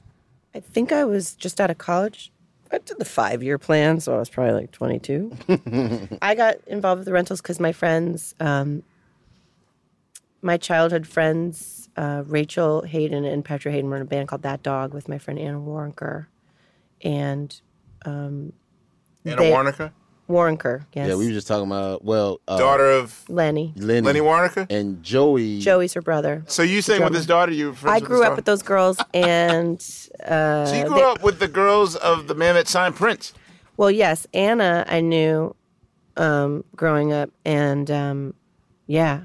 I 0.54 0.60
think 0.60 0.92
I 0.92 1.06
was 1.06 1.34
just 1.34 1.58
out 1.58 1.70
of 1.70 1.78
college. 1.78 2.30
I 2.70 2.80
did 2.80 2.98
the 2.98 3.06
five 3.06 3.42
year 3.42 3.56
plan, 3.56 4.00
so 4.00 4.14
I 4.14 4.18
was 4.18 4.28
probably 4.28 4.52
like 4.52 4.72
22. 4.72 6.18
I 6.20 6.34
got 6.34 6.56
involved 6.66 6.98
with 6.98 7.06
the 7.06 7.14
rentals 7.14 7.40
because 7.40 7.58
my 7.60 7.72
friends, 7.72 8.34
um, 8.40 8.82
my 10.42 10.58
childhood 10.58 11.06
friends, 11.06 11.88
uh, 11.96 12.24
Rachel 12.26 12.82
Haden 12.82 13.24
and 13.24 13.42
Petra 13.42 13.72
Haden 13.72 13.88
were 13.88 13.96
in 13.96 14.02
a 14.02 14.04
band 14.04 14.28
called 14.28 14.42
That 14.42 14.62
Dog 14.62 14.92
with 14.92 15.08
my 15.08 15.16
friend 15.16 15.38
Anna 15.38 15.58
Waronker. 15.58 16.26
And 17.00 17.58
um, 18.04 18.52
Anna 19.24 19.36
they- 19.36 19.50
Waronker? 19.50 19.92
Waronker, 20.28 20.84
yes. 20.92 21.08
Yeah, 21.08 21.14
we 21.16 21.26
were 21.26 21.32
just 21.32 21.46
talking 21.48 21.66
about 21.66 22.04
well, 22.04 22.40
uh, 22.46 22.58
Daughter 22.58 22.90
of 22.90 23.24
Lenny. 23.28 23.72
Lenny, 23.76 24.02
Lenny 24.06 24.20
Waronker, 24.20 24.66
and 24.70 25.02
Joey. 25.02 25.58
Joey's 25.60 25.94
her 25.94 26.02
brother. 26.02 26.44
So 26.46 26.62
you 26.62 26.82
sang 26.82 27.02
with 27.02 27.14
his 27.14 27.26
daughter? 27.26 27.50
You 27.52 27.68
were 27.68 27.74
friends 27.74 27.92
I 27.94 27.98
with 28.00 28.04
grew 28.04 28.18
up 28.18 28.24
daughter? 28.24 28.36
with 28.36 28.44
those 28.44 28.62
girls, 28.62 28.98
and 29.14 29.76
uh, 30.24 30.66
So 30.66 30.74
you 30.76 30.84
grew 30.86 30.96
they- 30.96 31.02
up 31.02 31.22
with 31.22 31.38
the 31.38 31.48
girls 31.48 31.96
of 31.96 32.28
the 32.28 32.34
man 32.34 32.54
that 32.56 32.68
signed 32.68 32.94
Prince. 32.96 33.32
Well, 33.78 33.90
yes, 33.90 34.26
Anna 34.34 34.84
I 34.88 35.00
knew 35.00 35.54
um, 36.16 36.64
growing 36.76 37.12
up, 37.12 37.30
and 37.46 37.90
um, 37.90 38.34
yeah, 38.86 39.22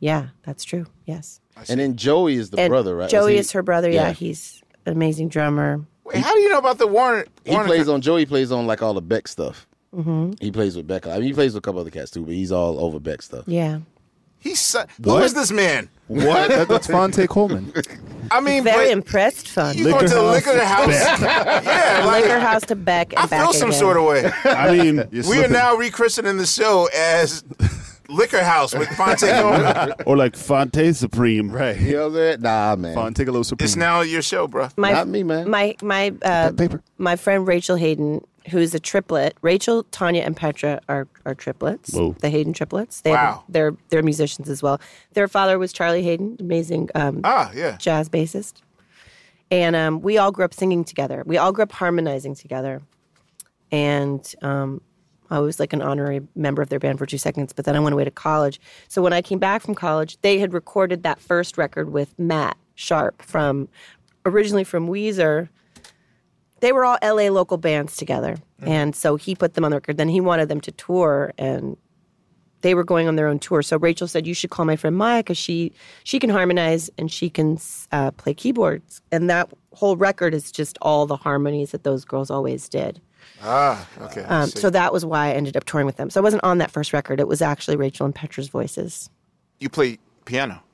yeah, 0.00 0.28
that's 0.42 0.64
true. 0.64 0.86
Yes, 1.04 1.40
And 1.68 1.78
then 1.78 1.96
Joey 1.96 2.34
is 2.34 2.50
the 2.50 2.58
And 2.60 2.70
brother, 2.70 2.96
right? 2.96 3.08
Joey 3.08 3.34
he- 3.34 3.38
is 3.38 3.52
her 3.52 3.62
brother. 3.62 3.88
Yeah. 3.90 4.08
yeah. 4.08 4.12
he's 4.12 4.62
an 4.84 4.92
amazing 4.92 5.28
drummer. 5.28 5.84
Wait, 6.04 6.16
how 6.16 6.32
do 6.34 6.40
you 6.40 6.48
know 6.50 6.58
about 6.58 6.78
the 6.78 6.86
Warren? 6.86 7.26
He 7.44 7.56
plays 7.56 7.88
on 7.88 8.00
Joey 8.00 8.26
plays 8.26 8.50
on 8.52 8.66
like 8.66 8.82
all 8.82 8.94
the 8.94 9.00
Beck 9.02 9.26
stuff. 9.28 9.66
Hmm 9.94 10.32
He 10.40 10.50
plays 10.50 10.76
with 10.76 10.86
Beck. 10.86 11.06
I 11.06 11.14
mean, 11.14 11.22
he 11.24 11.32
plays 11.32 11.54
with 11.54 11.62
a 11.62 11.64
couple 11.64 11.80
other 11.80 11.90
cats 11.90 12.10
too, 12.10 12.22
but 12.24 12.34
he's 12.34 12.52
all 12.52 12.78
over 12.84 12.98
Beck 13.00 13.22
stuff. 13.22 13.44
Yeah, 13.46 13.80
He's 14.38 14.60
su- 14.60 14.78
who 15.02 15.10
What? 15.12 15.22
is 15.24 15.34
this 15.34 15.50
man? 15.50 15.88
What? 16.08 16.48
That, 16.50 16.68
that's 16.68 16.86
Phonte 16.86 17.26
Coleman. 17.28 17.72
I 18.30 18.40
mean, 18.40 18.62
Very 18.64 18.86
but 18.86 18.92
impressed, 18.92 19.48
fun. 19.48 19.76
you 19.76 19.84
going 19.84 20.06
to 20.06 20.14
the 20.14 20.22
liquor 20.22 20.62
house? 20.62 20.88
yeah, 21.22 22.02
like, 22.06 22.24
liquor 22.24 22.38
house 22.38 22.62
to 22.66 22.76
Beck 22.76 23.12
and 23.12 23.20
I 23.20 23.26
back 23.26 23.42
feel 23.42 23.52
some 23.52 23.70
again. 23.70 23.80
sort 23.80 23.96
of 23.96 24.04
way. 24.04 24.30
I 24.44 24.72
mean, 24.76 24.96
we 25.12 25.18
are 25.18 25.22
slipping. 25.22 25.52
now 25.52 25.74
rechristening 25.76 26.38
the 26.38 26.46
show 26.46 26.88
as 26.96 27.42
Liquor 28.08 28.42
House 28.44 28.72
with 28.72 28.88
Phonte 28.90 29.18
Coleman. 29.20 29.94
or 30.06 30.16
like 30.16 30.36
Phonte 30.36 30.94
Supreme. 30.94 31.50
Right. 31.50 31.80
You 31.80 31.94
know 31.94 32.00
what 32.02 32.06
I'm 32.08 32.14
saying? 32.14 32.40
Nah, 32.42 32.76
man. 32.76 32.94
Phontigallo 32.96 33.44
Supreme. 33.44 33.64
It's 33.64 33.74
now 33.76 34.02
your 34.02 34.22
show, 34.22 34.46
bro. 34.46 34.68
My, 34.76 34.92
Not 34.92 35.08
me, 35.08 35.22
man. 35.24 35.50
My 35.50 35.74
my 35.82 36.12
uh, 36.22 36.52
paper. 36.52 36.82
my 36.98 37.16
friend 37.16 37.48
Rachel 37.48 37.74
Haden, 37.74 38.24
who's 38.50 38.74
a 38.74 38.80
triplet. 38.80 39.36
Rachel, 39.42 39.84
Tanya, 39.90 40.22
and 40.22 40.36
Petra 40.36 40.80
are 40.88 41.06
are 41.24 41.34
triplets. 41.34 41.92
Whoa. 41.94 42.14
The 42.20 42.30
Haden 42.30 42.52
triplets. 42.52 43.00
They 43.02 43.10
Wow. 43.12 43.26
Have, 43.26 43.42
they're 43.48 43.76
they're 43.90 44.02
musicians 44.02 44.48
as 44.48 44.62
well. 44.62 44.80
Their 45.12 45.28
father 45.28 45.58
was 45.58 45.72
Charlie 45.72 46.02
Haden, 46.02 46.36
amazing 46.40 46.88
um, 46.94 47.20
Ah, 47.24 47.50
yeah. 47.54 47.76
jazz 47.78 48.08
bassist. 48.08 48.54
And 49.50 49.76
um, 49.76 50.00
we 50.00 50.18
all 50.18 50.32
grew 50.32 50.44
up 50.44 50.52
singing 50.54 50.82
together. 50.84 51.22
We 51.26 51.36
all 51.38 51.52
grew 51.52 51.62
up 51.62 51.72
harmonizing 51.72 52.34
together. 52.34 52.82
And 53.70 54.34
um, 54.42 54.80
I 55.30 55.38
was 55.40 55.58
like 55.60 55.72
an 55.72 55.82
honorary 55.82 56.20
member 56.34 56.62
of 56.62 56.68
their 56.68 56.78
band 56.78 56.98
for 56.98 57.06
two 57.06 57.18
seconds, 57.18 57.52
but 57.52 57.64
then 57.64 57.74
I 57.76 57.80
went 57.80 57.92
away 57.92 58.04
to 58.04 58.10
college. 58.10 58.60
So 58.88 59.02
when 59.02 59.12
I 59.12 59.22
came 59.22 59.38
back 59.38 59.62
from 59.62 59.74
college, 59.74 60.18
they 60.22 60.38
had 60.38 60.52
recorded 60.52 61.02
that 61.02 61.20
first 61.20 61.58
record 61.58 61.90
with 61.92 62.16
Matt 62.18 62.56
Sharp 62.74 63.22
from 63.22 63.68
originally 64.24 64.64
from 64.64 64.88
Weezer. 64.88 65.48
They 66.66 66.72
were 66.72 66.84
all 66.84 66.98
LA 67.00 67.28
local 67.30 67.58
bands 67.58 67.96
together. 67.96 68.38
And 68.60 68.96
so 68.96 69.14
he 69.14 69.36
put 69.36 69.54
them 69.54 69.64
on 69.64 69.70
the 69.70 69.76
record. 69.76 69.98
Then 69.98 70.08
he 70.08 70.20
wanted 70.20 70.48
them 70.48 70.60
to 70.62 70.72
tour 70.72 71.32
and 71.38 71.76
they 72.62 72.74
were 72.74 72.82
going 72.82 73.06
on 73.06 73.14
their 73.14 73.28
own 73.28 73.38
tour. 73.38 73.62
So 73.62 73.78
Rachel 73.78 74.08
said, 74.08 74.26
"You 74.26 74.34
should 74.34 74.50
call 74.50 74.64
my 74.64 74.74
friend 74.74 74.96
Maya 74.96 75.20
because 75.20 75.38
she 75.38 75.70
she 76.02 76.18
can 76.18 76.28
harmonize 76.28 76.90
and 76.98 77.08
she 77.08 77.30
can 77.30 77.60
uh, 77.92 78.10
play 78.10 78.34
keyboards." 78.34 79.00
And 79.12 79.30
that 79.30 79.48
whole 79.74 79.96
record 79.96 80.34
is 80.34 80.50
just 80.50 80.76
all 80.82 81.06
the 81.06 81.14
harmonies 81.14 81.70
that 81.70 81.84
those 81.84 82.04
girls 82.04 82.32
always 82.32 82.68
did. 82.68 83.00
Ah, 83.44 83.86
okay. 84.00 84.22
Um, 84.22 84.48
so 84.48 84.68
that 84.68 84.92
was 84.92 85.04
why 85.04 85.28
I 85.28 85.34
ended 85.34 85.56
up 85.56 85.66
touring 85.66 85.86
with 85.86 85.98
them. 85.98 86.10
So 86.10 86.20
I 86.20 86.24
wasn't 86.24 86.42
on 86.42 86.58
that 86.58 86.72
first 86.72 86.92
record. 86.92 87.20
It 87.20 87.28
was 87.28 87.40
actually 87.42 87.76
Rachel 87.76 88.06
and 88.06 88.12
Petra's 88.12 88.48
voices. 88.48 89.08
you 89.60 89.68
play 89.68 90.00
piano. 90.24 90.64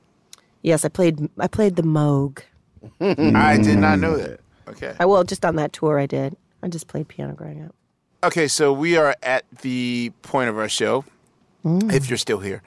Yes, 0.63 0.85
I 0.85 0.87
played. 0.87 1.29
I 1.37 1.47
played 1.47 1.75
the 1.75 1.83
Moog. 1.83 2.41
I 2.99 3.59
did 3.59 3.77
not 3.77 3.99
know 3.99 4.17
that. 4.17 4.39
Okay. 4.67 4.95
I 4.99 5.05
well, 5.05 5.23
just 5.23 5.43
on 5.45 5.55
that 5.57 5.73
tour, 5.73 5.99
I 5.99 6.05
did. 6.05 6.35
I 6.61 6.67
just 6.69 6.87
played 6.87 7.07
piano 7.07 7.33
growing 7.33 7.63
up. 7.65 7.75
Okay, 8.23 8.47
so 8.47 8.71
we 8.71 8.95
are 8.97 9.15
at 9.21 9.43
the 9.61 10.11
point 10.21 10.49
of 10.49 10.57
our 10.57 10.69
show. 10.69 11.03
If 11.65 12.09
you're 12.09 12.17
still 12.17 12.39
here, 12.39 12.61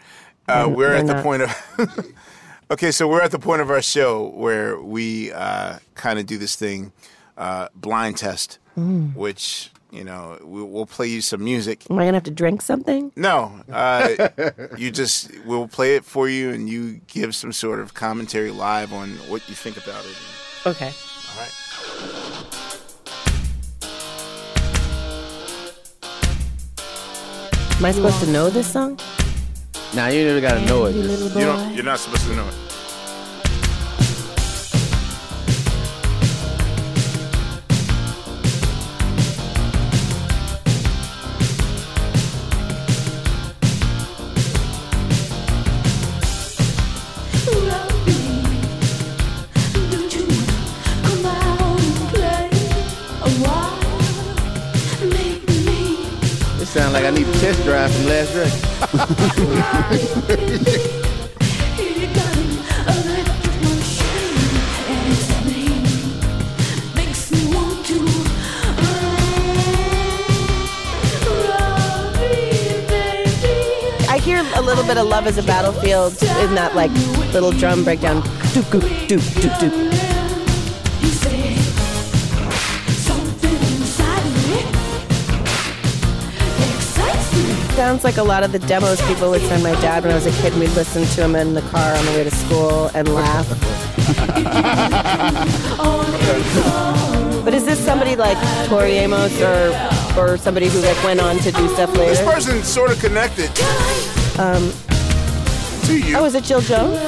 uh, 0.48 0.66
They're- 0.66 0.74
we're 0.76 0.88
they're 0.90 0.96
at 0.98 1.06
the 1.06 1.14
not. 1.14 1.22
point 1.22 1.42
of. 1.42 2.14
okay, 2.70 2.90
so 2.90 3.06
we're 3.08 3.20
at 3.22 3.30
the 3.30 3.38
point 3.38 3.60
of 3.62 3.70
our 3.70 3.82
show 3.82 4.28
where 4.30 4.80
we 4.80 5.32
uh, 5.32 5.78
kind 5.94 6.18
of 6.18 6.26
do 6.26 6.38
this 6.38 6.56
thing, 6.56 6.92
uh, 7.36 7.68
blind 7.74 8.16
test, 8.18 8.58
Mm. 8.76 9.14
which 9.14 9.70
you 9.90 10.04
know 10.04 10.38
we, 10.44 10.62
we'll 10.62 10.84
play 10.86 11.06
you 11.08 11.22
some 11.22 11.42
music. 11.44 11.84
Am 11.90 11.98
I 11.98 12.04
gonna 12.04 12.16
have 12.18 12.24
to 12.24 12.30
drink 12.30 12.60
something? 12.62 13.12
No, 13.16 13.60
uh, 13.72 14.28
you 14.76 14.90
just 14.90 15.30
we'll 15.46 15.68
play 15.68 15.96
it 15.96 16.04
for 16.04 16.28
you, 16.28 16.50
and 16.50 16.68
you 16.68 17.00
give 17.06 17.34
some 17.34 17.52
sort 17.52 17.80
of 17.80 17.94
commentary 17.94 18.50
live 18.50 18.92
on 18.92 19.10
what 19.28 19.48
you 19.48 19.54
think 19.54 19.76
about 19.78 20.04
it. 20.04 20.16
Okay. 20.68 20.86
All 20.92 21.40
right. 21.40 21.52
Am 27.78 27.84
I 27.84 27.92
supposed 27.92 28.20
to 28.20 28.26
know 28.30 28.48
this 28.48 28.72
song? 28.72 28.98
Nah, 29.94 30.08
you 30.08 30.24
never 30.24 30.40
gotta 30.40 30.64
know 30.64 30.86
it. 30.86 30.94
You 30.96 31.02
Just- 31.02 31.34
You 31.36 31.44
don't. 31.44 31.74
You're 31.74 31.84
not 31.84 31.98
supposed 32.00 32.24
to 32.26 32.34
know 32.34 32.46
it. 32.48 32.54
Like 56.96 57.04
I 57.04 57.10
need 57.10 57.28
a 57.28 57.32
test 57.32 57.62
drive 57.64 57.92
from 57.94 58.06
last 58.06 58.34
record. 58.34 58.52
I 74.08 74.18
hear 74.18 74.38
a 74.54 74.62
little 74.62 74.82
bit 74.84 74.96
of 74.96 75.06
"Love 75.06 75.26
Is 75.26 75.36
a 75.36 75.42
Battlefield" 75.42 76.14
in 76.22 76.54
that 76.54 76.74
like 76.74 76.90
little 77.34 77.52
drum 77.52 77.84
breakdown. 77.84 78.22
Doop 78.54 78.64
doop 78.70 78.80
doop 79.06 79.20
doop 79.20 79.58
doop. 79.58 79.95
Sounds 87.86 88.02
like 88.02 88.16
a 88.16 88.22
lot 88.24 88.42
of 88.42 88.50
the 88.50 88.58
demos 88.58 89.00
people 89.06 89.30
would 89.30 89.42
send 89.42 89.62
my 89.62 89.70
dad 89.80 90.02
when 90.02 90.10
I 90.10 90.16
was 90.16 90.26
a 90.26 90.32
kid. 90.42 90.50
and 90.54 90.60
We'd 90.60 90.70
listen 90.70 91.04
to 91.04 91.16
them 91.18 91.36
in 91.36 91.54
the 91.54 91.60
car 91.70 91.94
on 91.94 92.04
the 92.06 92.10
way 92.10 92.24
to 92.24 92.30
school 92.32 92.90
and 92.94 93.06
laugh. 93.14 93.48
but 97.44 97.54
is 97.54 97.64
this 97.64 97.78
somebody 97.78 98.16
like 98.16 98.36
Tori 98.66 98.94
Amos 98.94 99.40
or 99.40 99.70
or 100.18 100.36
somebody 100.36 100.66
who 100.66 100.80
like 100.80 101.00
went 101.04 101.20
on 101.20 101.38
to 101.38 101.52
do 101.52 101.68
stuff 101.74 101.96
later? 101.96 102.10
This 102.10 102.22
person's 102.22 102.66
sort 102.66 102.90
of 102.90 102.98
connected 102.98 103.50
Um, 104.36 104.72
to 105.86 105.96
you. 105.96 106.16
oh, 106.18 106.24
is 106.24 106.34
it 106.34 106.42
Jill 106.42 106.62
Jones? 106.62 106.98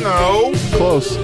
No. 0.00 0.54
Close. 0.72 1.18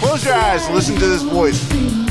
Close 0.00 0.24
your 0.24 0.34
eyes. 0.34 0.70
Listen 0.70 0.94
to 0.96 1.06
this 1.06 1.20
voice. 1.20 2.01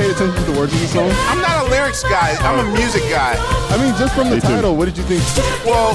Paid 0.00 0.10
attention 0.12 0.44
to 0.44 0.50
the 0.52 0.58
words 0.58 0.72
of 0.72 0.80
the 0.80 0.86
song? 0.86 1.10
I'm 1.28 1.40
not 1.42 1.66
a 1.66 1.70
lyrics 1.70 2.02
guy. 2.02 2.34
I'm 2.40 2.66
a 2.66 2.72
music 2.72 3.02
guy. 3.10 3.34
I 3.70 3.76
mean, 3.76 3.94
just 3.98 4.14
from 4.14 4.30
the 4.30 4.36
Me 4.36 4.40
too. 4.40 4.48
title, 4.48 4.76
what 4.76 4.86
did 4.86 4.96
you 4.96 5.04
think? 5.04 5.22
Well, 5.66 5.92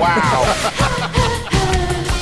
wow. 0.00 0.42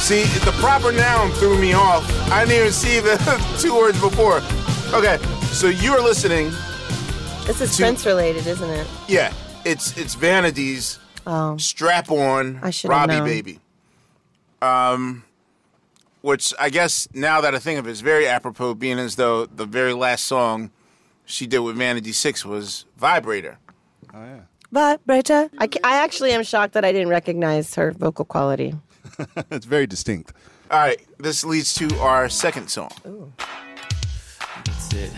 See, 0.01 0.24
the 0.44 0.52
proper 0.60 0.93
noun 0.93 1.31
threw 1.32 1.59
me 1.59 1.73
off. 1.73 2.05
I 2.31 2.44
didn't 2.44 2.59
even 2.60 2.73
see 2.73 3.01
the 3.01 3.16
two 3.60 3.74
words 3.77 4.01
before. 4.01 4.40
Okay, 4.94 5.19
so 5.52 5.69
you're 5.69 6.02
listening. 6.02 6.51
This 7.47 7.60
is 7.60 7.77
To- 7.77 7.82
Prince 7.85 8.05
related, 8.06 8.47
isn't 8.47 8.69
it? 8.70 8.86
Yeah, 9.06 9.32
it's 9.65 9.97
it's 9.97 10.15
Vanity's 10.15 10.98
Oh, 11.27 11.56
Strap 11.59 12.10
On 12.10 12.59
I 12.62 12.70
should 12.70 12.90
have 12.90 13.01
Robbie 13.09 13.19
known. 13.19 13.27
Baby. 13.27 13.59
Um, 14.62 15.24
which 16.20 16.53
I 16.59 16.70
guess 16.70 17.09
now 17.12 17.40
that 17.40 17.55
I 17.55 17.59
think 17.59 17.78
of 17.78 17.86
it, 17.86 17.90
is 17.90 18.01
very 18.01 18.27
apropos, 18.27 18.74
being 18.74 18.99
as 18.99 19.16
though 19.16 19.47
the 19.47 19.66
very 19.66 19.93
last 19.93 20.24
song 20.24 20.70
she 21.24 21.47
did 21.47 21.61
with 21.61 21.77
Vanity 21.77 22.12
Six 22.12 22.45
was 22.45 22.86
Vibrator. 22.97 23.59
Oh, 24.15 24.24
yeah. 24.24 24.40
vibrator. 24.73 25.51
I, 25.59 25.69
I 25.85 25.97
actually 25.99 26.32
am 26.32 26.43
shocked 26.43 26.73
that 26.74 26.85
I 26.85 26.93
didn't 26.93 27.09
recognize 27.09 27.74
her 27.74 27.93
vocal 27.93 28.24
quality. 28.24 28.74
it's 29.51 29.66
very 29.66 29.86
distinct. 29.86 30.32
All 30.70 30.78
right, 30.78 31.01
this 31.19 31.45
leads 31.45 31.74
to 31.74 31.89
our 31.99 32.28
second 32.28 32.69
song. 32.69 32.90
That's 34.65 34.95
it. 34.95 35.12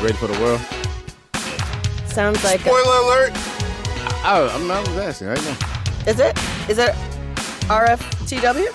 Ready 0.00 0.14
for 0.14 0.28
the 0.28 0.38
world? 0.40 0.60
Sounds 2.06 2.42
like. 2.44 2.60
A, 2.60 2.62
Spoiler 2.62 2.98
alert! 2.98 3.47
Oh, 4.30 4.46
I'm 4.54 4.68
not 4.68 4.86
asking 4.90 5.28
right 5.28 5.42
now. 5.42 5.56
Is 6.06 6.20
it? 6.20 6.38
Is 6.68 6.76
it 6.76 6.90
RFTW? 7.70 8.66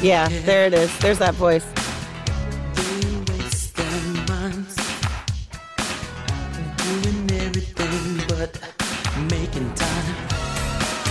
Yeah, 0.00 0.28
there 0.28 0.66
it 0.66 0.74
is. 0.74 0.96
There's 1.00 1.18
that 1.18 1.34
voice. 1.34 1.77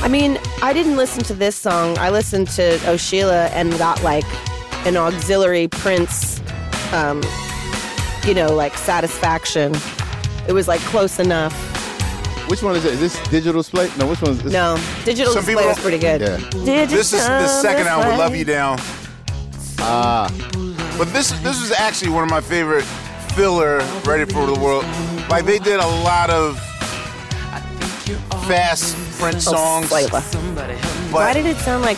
I 0.08 0.10
mean, 0.10 0.40
I 0.62 0.72
didn't 0.72 0.96
listen 0.96 1.22
to 1.26 1.34
this 1.34 1.54
song. 1.58 1.98
I 1.98 2.12
listened 2.12 2.48
to 2.52 2.80
Oh 2.90 2.96
Sheila 2.96 3.48
and 3.48 3.78
got 3.78 4.02
like 4.04 4.24
an 4.88 4.96
auxiliary 4.96 5.68
Prince, 5.68 6.40
um, 6.94 7.22
you 8.24 8.34
know, 8.34 8.56
like 8.56 8.78
satisfaction. 8.78 9.76
It 10.48 10.54
was 10.54 10.66
like 10.66 10.80
close 10.80 11.20
enough. 11.20 11.54
Which 12.50 12.64
one 12.64 12.78
is 12.78 12.86
it? 12.86 12.94
Is 12.94 13.02
this 13.02 13.30
digital 13.30 13.62
display? 13.62 13.92
No, 13.98 14.08
which 14.08 14.22
one 14.22 14.32
is 14.32 14.42
this? 14.44 14.54
No, 14.54 14.78
digital 15.04 15.34
Some 15.34 15.44
display 15.44 15.56
people 15.56 15.68
was 15.68 15.80
pretty 15.80 15.98
good. 15.98 16.22
Yeah. 16.22 16.86
This 16.86 17.12
is 17.12 17.28
the 17.28 17.48
second 17.50 17.88
album, 17.88 18.18
Love 18.18 18.34
You 18.34 18.46
Down. 18.46 18.78
Ah. 19.80 20.32
But 20.98 21.12
this 21.12 21.32
this 21.42 21.60
was 21.60 21.74
actually 21.74 22.12
one 22.12 22.24
of 22.24 22.30
my 22.30 22.40
favorite 22.40 22.86
filler, 23.36 23.80
Ready 24.06 24.24
for 24.24 24.46
the 24.46 24.58
World. 24.58 24.86
Like 25.30 25.44
they 25.44 25.60
did 25.60 25.82
a 25.82 25.88
lot 26.02 26.30
of 26.30 26.58
fast 28.48 28.96
French 29.18 29.38
Oh, 29.48 29.53
songs. 29.56 29.89
Slayla. 29.89 30.22
Why 31.11 31.34
did 31.34 31.45
it 31.45 31.57
sound 31.57 31.84
like 31.84 31.98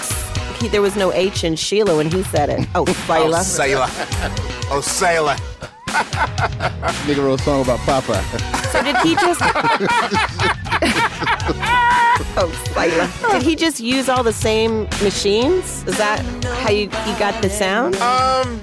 he, 0.59 0.67
there 0.69 0.81
was 0.81 0.95
no 0.95 1.11
H 1.13 1.43
in 1.43 1.55
Sheila 1.55 1.95
when 1.97 2.09
he 2.11 2.23
said 2.23 2.49
it? 2.49 2.67
Oh, 2.75 2.81
Oh, 2.87 2.93
Slayla. 3.07 3.41
sailor. 3.43 3.87
Oh, 4.71 4.81
sailor. 4.81 5.35
Nigga 7.07 7.23
wrote 7.25 7.39
a 7.39 7.43
song 7.43 7.61
about 7.61 7.79
Popeye. 7.79 8.21
So 8.71 8.83
did 8.83 8.95
he 8.97 9.15
just? 9.15 9.41
oh, 12.37 12.51
Slayla. 12.67 13.31
Did 13.31 13.41
he 13.41 13.55
just 13.55 13.79
use 13.79 14.07
all 14.09 14.21
the 14.23 14.31
same 14.33 14.83
machines? 15.03 15.83
Is 15.87 15.97
that 15.97 16.19
how 16.61 16.69
you, 16.69 16.81
you 16.83 17.19
got 17.19 17.41
the 17.41 17.49
sound? 17.49 17.95
Um, 17.95 18.61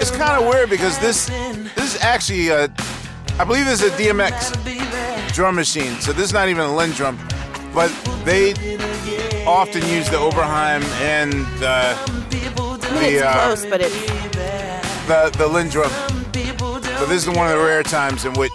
it's 0.00 0.10
kind 0.10 0.42
of 0.42 0.48
weird 0.48 0.68
because 0.68 0.98
this 0.98 1.26
this 1.76 1.94
is 1.94 2.00
actually 2.02 2.48
a, 2.48 2.64
I 3.38 3.44
believe 3.44 3.64
this 3.64 3.82
is 3.82 3.90
a 3.92 3.96
DMX 3.96 4.52
drum 5.32 5.56
machine. 5.56 5.94
So 6.00 6.12
this 6.12 6.26
is 6.26 6.32
not 6.32 6.48
even 6.48 6.62
a 6.62 6.68
LinnDrum, 6.68 7.16
but 7.74 7.90
they 8.24 8.52
often 9.46 9.82
use 9.88 10.08
the 10.10 10.16
Oberheim 10.18 10.82
and 11.00 11.32
the 11.58 11.96
the 12.30 13.08
it's 13.08 13.22
uh, 13.22 13.44
close, 13.44 13.66
but 13.66 13.80
it's 13.80 13.94
the 15.06 15.30
the 15.38 15.48
LinnDrum. 15.48 15.90
But 16.98 17.06
this 17.06 17.22
is 17.22 17.28
one 17.28 17.46
of 17.46 17.58
the 17.58 17.64
rare 17.64 17.82
times 17.82 18.24
in 18.24 18.32
which 18.34 18.52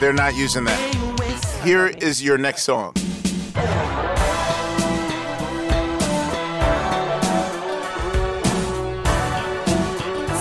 they're 0.00 0.12
not 0.12 0.34
using 0.34 0.64
that. 0.64 1.60
Here 1.64 1.88
is 1.88 2.22
your 2.22 2.38
next 2.38 2.62
song. 2.62 2.94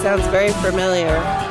sounds 0.04 0.28
very 0.28 0.52
familiar. 0.62 1.43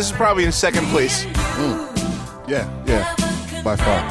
This 0.00 0.12
is 0.12 0.16
probably 0.16 0.46
in 0.46 0.52
second 0.52 0.86
place 0.86 1.26
mm. 1.26 2.48
Yeah, 2.48 2.66
yeah, 2.86 3.14
by 3.62 3.76
far. 3.76 4.02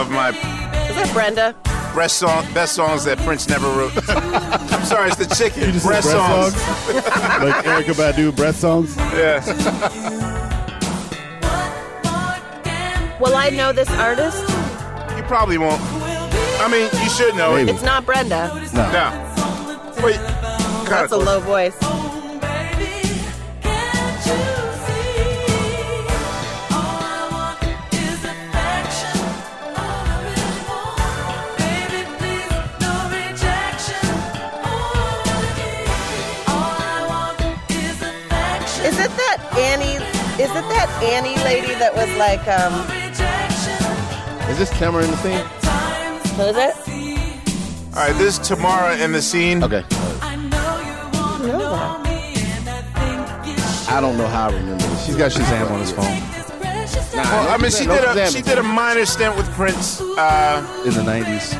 of 0.00 0.08
my 0.08 0.28
Is 0.28 0.94
that 0.94 1.10
Brenda? 1.12 1.56
best 1.96 2.18
song, 2.18 2.46
best 2.54 2.74
songs 2.76 3.02
that 3.02 3.18
Prince 3.18 3.48
never 3.48 3.66
wrote. 3.66 3.90
I'm 4.08 4.84
sorry, 4.84 5.08
it's 5.08 5.16
the 5.16 5.26
chicken. 5.34 5.62
You 5.64 5.72
just 5.72 5.84
said 5.84 5.90
breast 5.90 6.12
breath 6.12 6.54
songs. 6.54 6.54
like 7.42 7.64
Erykah 7.64 8.12
Badu 8.12 8.36
breath 8.36 8.54
songs. 8.54 8.96
Yeah. 8.96 9.42
Will 13.20 13.34
I 13.34 13.50
know 13.50 13.72
this 13.72 13.90
artist? 13.90 14.42
You 15.16 15.24
probably 15.24 15.58
won't. 15.58 15.82
I 15.82 16.68
mean, 16.70 16.88
you 17.02 17.10
should 17.10 17.34
know 17.34 17.56
it. 17.56 17.68
It's 17.68 17.82
not 17.82 18.06
Brenda. 18.06 18.46
No. 18.72 20.04
Wait. 20.04 20.20
That's 20.88 21.10
a 21.10 21.16
low 21.16 21.40
voice. 21.40 21.76
Annie? 39.62 39.96
Is 40.42 40.50
it 40.50 40.66
that 40.74 40.88
Annie 41.02 41.36
lady 41.44 41.74
that 41.74 41.94
was 41.94 42.08
like, 42.16 42.42
um, 42.48 42.72
Is 44.50 44.58
this 44.58 44.70
Tamara 44.78 45.04
in 45.04 45.10
the 45.10 45.16
scene? 45.18 45.44
what 46.36 46.48
is 46.48 46.56
it? 46.56 46.74
All 47.94 48.02
right, 48.08 48.16
this 48.16 48.38
is 48.38 48.48
Tamara 48.48 48.96
in 48.98 49.12
the 49.12 49.20
scene. 49.22 49.62
Okay. 49.62 49.84
I 50.22 50.36
know 50.36 51.60
that. 51.70 52.02
I 53.90 54.00
don't 54.00 54.16
know 54.16 54.26
how 54.26 54.48
I 54.48 54.52
remember 54.54 54.82
this. 54.84 55.06
He's 55.06 55.16
got 55.16 55.30
Shazam 55.32 55.70
on 55.70 55.80
his 55.80 55.90
phone 55.92 56.06
Well, 57.14 57.48
I 57.50 57.58
mean, 57.60 57.70
she 57.70 57.84
No 57.84 57.94
did 58.00 58.16
a 58.16 58.30
she 58.30 58.40
did 58.40 58.56
a 58.58 58.62
minor 58.62 59.04
stint 59.04 59.36
with 59.36 59.46
Prince. 59.50 60.00
Uh, 60.00 60.64
in 60.86 60.92
the 60.94 61.02
'90s. 61.02 61.52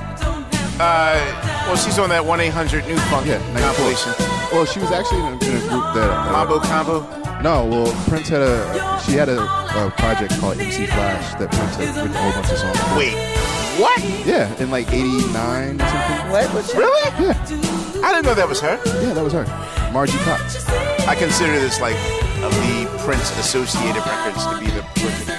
uh, 0.80 1.66
well, 1.66 1.76
she's 1.76 1.98
on 1.98 2.08
that 2.08 2.24
one 2.24 2.40
eight 2.40 2.48
hundred 2.54 2.86
New 2.86 2.96
Funk 3.12 3.26
Yeah, 3.26 3.36
94. 3.52 3.60
compilation. 3.60 4.12
Well, 4.50 4.64
she 4.64 4.80
was 4.80 4.90
actually 4.92 5.20
in 5.20 5.26
a, 5.26 5.36
in 5.44 5.56
a 5.56 5.68
group 5.68 5.84
that. 5.94 6.08
Uh, 6.10 6.32
Mambo 6.32 6.58
Combo. 6.60 7.21
No, 7.42 7.66
well, 7.66 7.92
Prince 8.08 8.28
had 8.28 8.42
a. 8.42 9.00
She 9.04 9.12
had 9.12 9.28
a, 9.28 9.40
a 9.42 9.90
project 9.98 10.38
called 10.38 10.58
MC 10.60 10.86
Flash 10.86 11.34
that 11.40 11.50
Prince 11.50 11.74
had 11.76 11.96
written 11.96 12.14
a 12.14 12.22
whole 12.22 12.32
bunch 12.32 12.52
of 12.52 12.58
songs. 12.58 12.78
for. 12.78 12.96
Wait, 12.96 13.14
what? 13.82 13.98
Yeah, 14.24 14.46
in 14.62 14.70
like 14.70 14.92
'89 14.92 15.82
or 15.82 15.88
something. 15.88 16.30
What? 16.30 16.46
What's 16.54 16.74
Really? 16.74 17.02
Yeah, 17.18 17.34
I 18.06 18.12
didn't 18.12 18.26
know 18.26 18.34
that 18.34 18.48
was 18.48 18.60
her. 18.60 18.78
yeah, 19.02 19.12
that 19.14 19.24
was 19.24 19.32
her, 19.32 19.44
Margie 19.92 20.18
Cox. 20.18 20.68
I 21.08 21.16
consider 21.16 21.58
this 21.58 21.80
like 21.80 21.96
of 22.46 22.54
the 22.54 22.86
Prince 23.04 23.30
Associated 23.38 24.06
Records 24.06 24.46
to 24.46 24.58
be 24.62 24.66
the 24.70 24.82
original. 25.02 25.34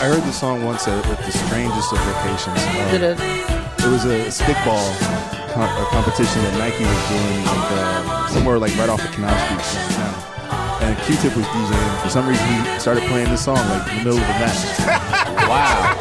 I 0.00 0.08
heard 0.08 0.22
the 0.22 0.32
song 0.32 0.64
once 0.64 0.88
at, 0.88 1.04
at 1.06 1.18
the 1.24 1.32
strangest 1.32 1.92
of 1.92 2.00
locations. 2.06 2.56
Uh, 2.56 2.90
Did 2.90 3.02
it? 3.02 3.20
It 3.84 3.90
was 3.92 4.04
a 4.04 4.26
stickball 4.32 4.82
com- 5.52 5.68
a 5.68 5.86
competition 5.92 6.42
that 6.44 6.58
Nike 6.58 6.84
was 6.84 7.02
doing 7.08 7.44
like, 7.44 7.70
uh, 7.76 8.28
somewhere 8.28 8.58
like 8.58 8.76
right 8.76 8.88
off 8.88 9.04
of 9.04 9.10
Canal 9.12 9.32
Street 9.60 9.76
downtown. 9.76 10.15
And 10.80 10.96
Q-Tip 11.04 11.36
was 11.36 11.46
DJing. 11.46 12.02
For 12.02 12.08
some 12.10 12.28
reason, 12.28 12.46
he 12.46 12.78
started 12.78 13.02
playing 13.04 13.30
this 13.30 13.44
song 13.44 13.56
like 13.56 13.88
in 13.90 13.98
the 13.98 14.04
middle 14.04 14.20
of 14.20 14.26
the 14.26 14.38
match. 14.40 15.22
Wow. 15.46 15.94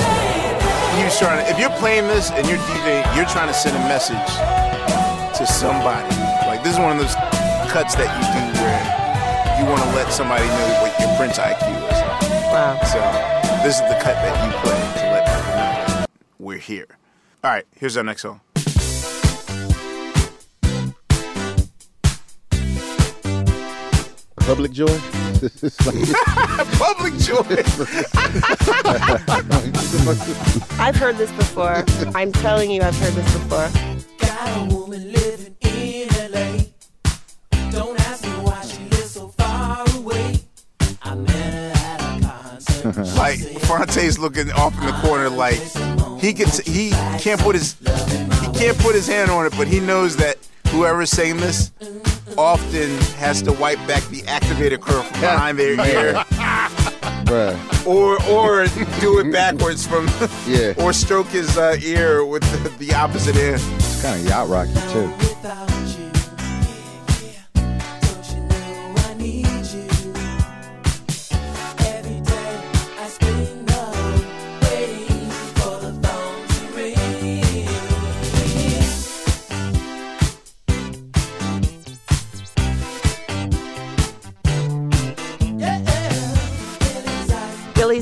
You 0.97 1.06
trying 1.19 1.45
to, 1.45 1.52
if 1.52 1.60
you're 1.60 1.69
playing 1.77 2.07
this 2.07 2.31
and 2.31 2.47
you're 2.47 2.57
DJ, 2.57 3.06
you're 3.15 3.27
trying 3.27 3.47
to 3.47 3.53
send 3.53 3.77
a 3.77 3.80
message 3.88 4.18
to 5.38 5.45
somebody. 5.45 6.10
Like 6.47 6.64
this 6.64 6.73
is 6.73 6.80
one 6.80 6.97
of 6.97 6.97
those 6.97 7.14
cuts 7.69 7.93
that 7.95 8.10
you 8.10 8.26
do 8.34 8.41
where 8.57 9.06
you 9.60 9.69
want 9.69 9.84
to 9.84 9.89
let 9.95 10.11
somebody 10.11 10.47
know 10.47 10.81
what 10.81 10.97
your 10.99 11.15
Prince 11.15 11.38
IQ 11.38 11.61
is. 11.91 11.99
Wow. 12.49 12.80
So 12.89 12.97
this 13.64 13.76
is 13.76 13.81
the 13.81 13.99
cut 14.02 14.15
that 14.15 14.34
you 14.45 14.52
play 14.61 15.02
to 15.02 15.06
let 15.11 15.26
people 15.27 15.56
know 15.57 16.06
we're 16.39 16.57
here. 16.57 16.97
All 17.43 17.52
right, 17.52 17.65
here's 17.76 17.97
our 17.97 18.03
next 18.03 18.23
song. 18.23 18.41
Public 24.45 24.72
Joy? 24.72 24.85
Public 26.77 27.13
joy. 27.17 27.41
I've 30.80 30.95
heard 30.95 31.17
this 31.17 31.31
before. 31.34 31.84
I'm 32.15 32.31
telling 32.31 32.72
you, 32.72 32.81
I've 32.81 32.97
heard 32.97 33.13
this 33.13 33.34
before. 33.34 33.69
Got 34.19 34.57
a 34.57 34.63
woman 34.73 35.11
living 35.11 35.55
in 35.61 36.07
LA. 36.31 36.59
Don't 37.72 37.99
ask 38.01 38.23
me 38.23 38.30
why 38.43 38.61
she 38.61 38.84
lives 38.84 39.11
so 39.11 39.27
far 39.30 39.84
away. 39.97 40.39
I 41.01 41.15
met 41.15 41.53
her 41.53 41.72
at 41.76 42.01
a 42.01 42.19
concert. 42.26 42.95
like 43.17 43.39
Phonte's 43.61 44.17
looking 44.17 44.51
off 44.51 44.73
in 44.80 44.85
the 44.85 44.93
corner, 45.01 45.30
like 45.30 45.59
he 46.19 46.31
gets 46.34 46.59
he 46.59 46.91
can't 47.19 47.41
put 47.41 47.55
his 47.55 47.73
he 47.80 48.59
can't 48.59 48.77
put 48.80 48.95
his 48.95 49.07
hand 49.07 49.31
on 49.31 49.45
it, 49.45 49.53
but 49.57 49.67
he 49.67 49.80
knows 49.80 50.15
that 50.17 50.38
whoever's 50.69 51.09
saying 51.09 51.38
this 51.38 51.72
often 52.38 52.90
has 53.18 53.41
to 53.44 53.52
wipe 53.53 53.78
back 53.88 54.03
the 54.06 54.24
activated 54.28 54.82
curl 54.82 55.03
from 55.03 55.22
behind 55.22 55.57
their 55.60 55.74
ear, 55.74 56.14
Bruh. 57.26 57.86
or 57.88 58.22
or 58.30 58.68
do 58.99 59.20
it 59.20 59.32
backwards 59.32 59.86
from 59.88 60.07
Yeah. 60.48 60.74
or 60.78 60.94
stroke 60.94 61.28
his 61.28 61.57
uh, 61.57 61.78
ear 61.82 62.24
with 62.26 62.44
the, 62.64 62.70
the 62.86 62.94
opposite 62.94 63.36
end. 63.36 63.62
It's 63.76 64.02
kind 64.02 64.20
of 64.22 64.28
yacht 64.28 64.48
rocky 64.49 64.74
too. 64.91 65.74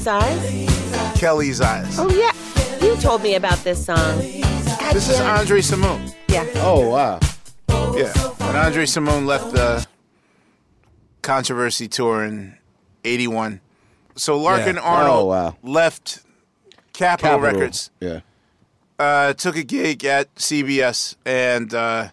Kelly's 0.04 0.08
Eyes? 0.08 1.20
Kelly's 1.20 1.62
Eyes. 1.62 1.96
Oh 1.98 2.10
yeah, 2.10 2.86
you 2.86 2.98
told 2.98 3.22
me 3.24 3.36
about 3.36 3.58
this 3.60 3.86
song. 3.86 4.18
This 4.18 5.10
is 5.10 5.18
André 5.20 5.62
Cymone. 5.64 6.14
Yeah. 6.28 6.46
Oh 6.56 6.90
wow. 6.90 7.20
Yeah. 7.96 8.12
When 8.12 8.56
André 8.56 8.84
Cymone 8.86 9.26
left 9.26 9.52
the 9.54 9.86
controversy 11.22 11.88
tour 11.88 12.24
in 12.26 12.58
'81, 13.06 13.62
so 14.16 14.38
Larkin 14.38 14.76
Yeah. 14.76 14.82
Arnold 14.82 15.24
Oh, 15.24 15.26
wow. 15.28 15.56
left 15.64 16.20
Capitol, 16.92 17.38
Capitol. 17.40 17.40
Records. 17.60 17.90
Yeah. 18.02 18.20
uh, 19.00 19.34
took 19.34 19.56
a 19.56 19.64
gig 19.64 20.04
at 20.04 20.34
CBS 20.36 21.16
and 21.26 21.74
uh, 21.74 22.10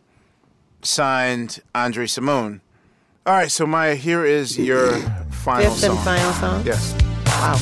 signed 0.82 1.60
André 1.74 2.04
Cymone. 2.06 2.60
All 3.26 3.34
right, 3.34 3.50
so 3.50 3.66
Maya, 3.66 3.96
here 3.96 4.24
is 4.24 4.56
your 4.58 4.92
final 5.30 5.70
Fifth 5.72 5.80
song. 5.80 5.90
and 5.96 6.04
final 6.04 6.32
song. 6.34 6.62
Yes. 6.64 6.94
Wow. 7.40 7.56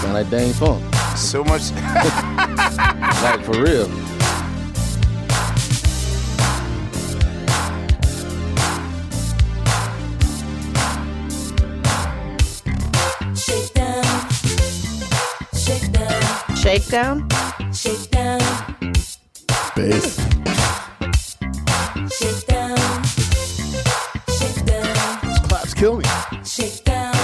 Sound 0.00 0.14
like 0.14 0.30
Dâm-Funk. 0.30 0.94
So 1.16 1.42
much. 1.42 1.72
like 3.24 3.44
for 3.44 3.60
real. 3.60 3.88
Shake 13.34 13.74
down, 13.74 14.04
shake 15.52 15.90
down, 15.90 16.54
Shakedown. 16.54 17.28
shake 17.74 18.10
down, 18.12 18.40
Bass. 19.74 20.16
shake 22.16 22.46
down, 22.46 23.02
shake 24.38 24.64
down, 24.64 25.18
These 25.26 25.38
claps 25.40 25.74
kill 25.74 25.96
me. 25.96 26.04
Shake 26.50 26.82
down. 26.82 27.14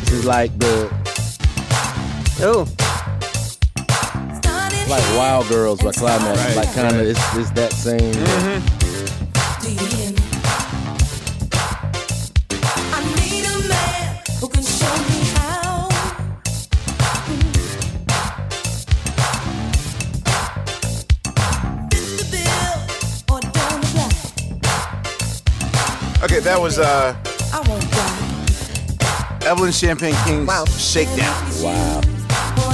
This 0.00 0.12
is 0.12 0.24
like 0.24 0.56
the 0.58 0.90
Oh. 2.40 2.66
like 4.88 5.16
Wild 5.16 5.48
Girls 5.48 5.80
by 5.80 5.92
Climax. 5.92 6.38
Right. 6.40 6.56
Like 6.56 6.74
kind 6.74 6.96
of 6.96 7.02
it's, 7.02 7.36
it's 7.36 7.50
that 7.50 7.72
same. 7.72 8.12
Do 9.62 9.70
Okay, 26.34 26.42
that 26.42 26.60
was 26.60 26.80
uh, 26.80 27.14
I 27.52 27.60
won't 27.68 27.88
die. 27.92 29.48
Evelyn 29.48 29.70
Champagne 29.70 30.16
King's 30.24 30.82
Shakedown. 30.82 31.32
Wow. 31.62 32.00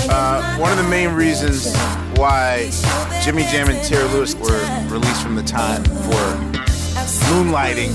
Uh, 0.08 0.56
one 0.56 0.72
of 0.72 0.78
the 0.78 0.88
main 0.88 1.10
reasons 1.10 1.70
why 2.16 2.70
Jimmy 3.22 3.42
Jam 3.42 3.68
and 3.68 3.84
Terry 3.84 4.08
Lewis 4.14 4.34
were 4.34 4.62
released 4.88 5.22
from 5.22 5.34
the 5.34 5.42
time 5.42 5.84
for 5.84 6.56
moonlighting, 7.28 7.92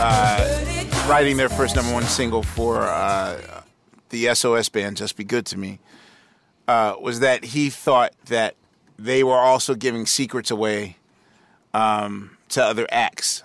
uh, 0.00 1.06
writing 1.06 1.36
their 1.36 1.50
first 1.50 1.76
number 1.76 1.92
one 1.92 2.04
single 2.04 2.42
for 2.42 2.80
uh, 2.80 3.38
the 4.08 4.34
SOS 4.34 4.70
band, 4.70 4.96
Just 4.96 5.14
Be 5.18 5.24
Good 5.24 5.44
to 5.44 5.58
Me, 5.58 5.78
uh, 6.68 6.94
was 6.98 7.20
that 7.20 7.44
he 7.44 7.68
thought 7.68 8.14
that 8.28 8.56
they 8.98 9.22
were 9.22 9.36
also 9.36 9.74
giving 9.74 10.06
secrets 10.06 10.50
away 10.50 10.96
um, 11.74 12.38
to 12.48 12.64
other 12.64 12.86
acts. 12.90 13.42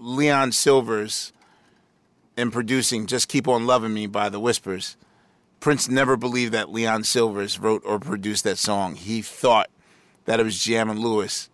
Leon 0.00 0.52
Sylvers, 0.52 1.32
in 2.36 2.50
producing 2.50 3.06
Just 3.06 3.28
Keep 3.28 3.46
On 3.46 3.66
Loving 3.66 3.92
Me 3.92 4.06
by 4.06 4.30
The 4.30 4.40
Whispers, 4.40 4.96
Prince 5.60 5.90
never 5.90 6.16
believed 6.16 6.52
that 6.54 6.72
Leon 6.72 7.04
Sylvers 7.04 7.58
wrote 7.58 7.82
or 7.84 7.98
produced 7.98 8.44
that 8.44 8.56
song. 8.56 8.94
He 8.94 9.20
thought 9.20 9.68
that 10.24 10.40
it 10.40 10.42
was 10.42 10.58
Jam 10.58 10.88
and 10.88 10.98
Lewis 10.98 11.50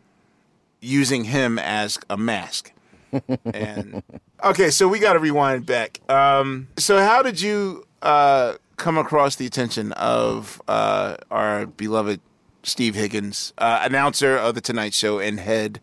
using 0.81 1.25
him 1.25 1.59
as 1.59 1.99
a 2.09 2.17
mask. 2.17 2.73
and 3.53 4.05
okay, 4.45 4.71
so 4.71 4.87
we 4.87 5.01
got 5.01 5.15
to 5.15 5.19
rewind 5.19 5.67
back. 5.67 6.01
Um, 6.09 6.69
so, 6.77 6.99
how 6.99 7.23
did 7.23 7.41
you 7.41 7.85
uh, 8.03 8.55
come 8.77 8.97
across 8.97 9.37
the 9.37 9.47
attention 9.47 9.91
of 9.93 10.63
uh, 10.69 11.17
our 11.33 11.67
beloved 11.67 12.21
Steve 12.63 12.95
Higgins, 12.95 13.53
uh, 13.59 13.81
announcer 13.83 14.37
of 14.37 14.55
the 14.55 14.61
Tonight 14.61 14.95
Show 14.95 15.19
and 15.19 15.41
head 15.41 15.81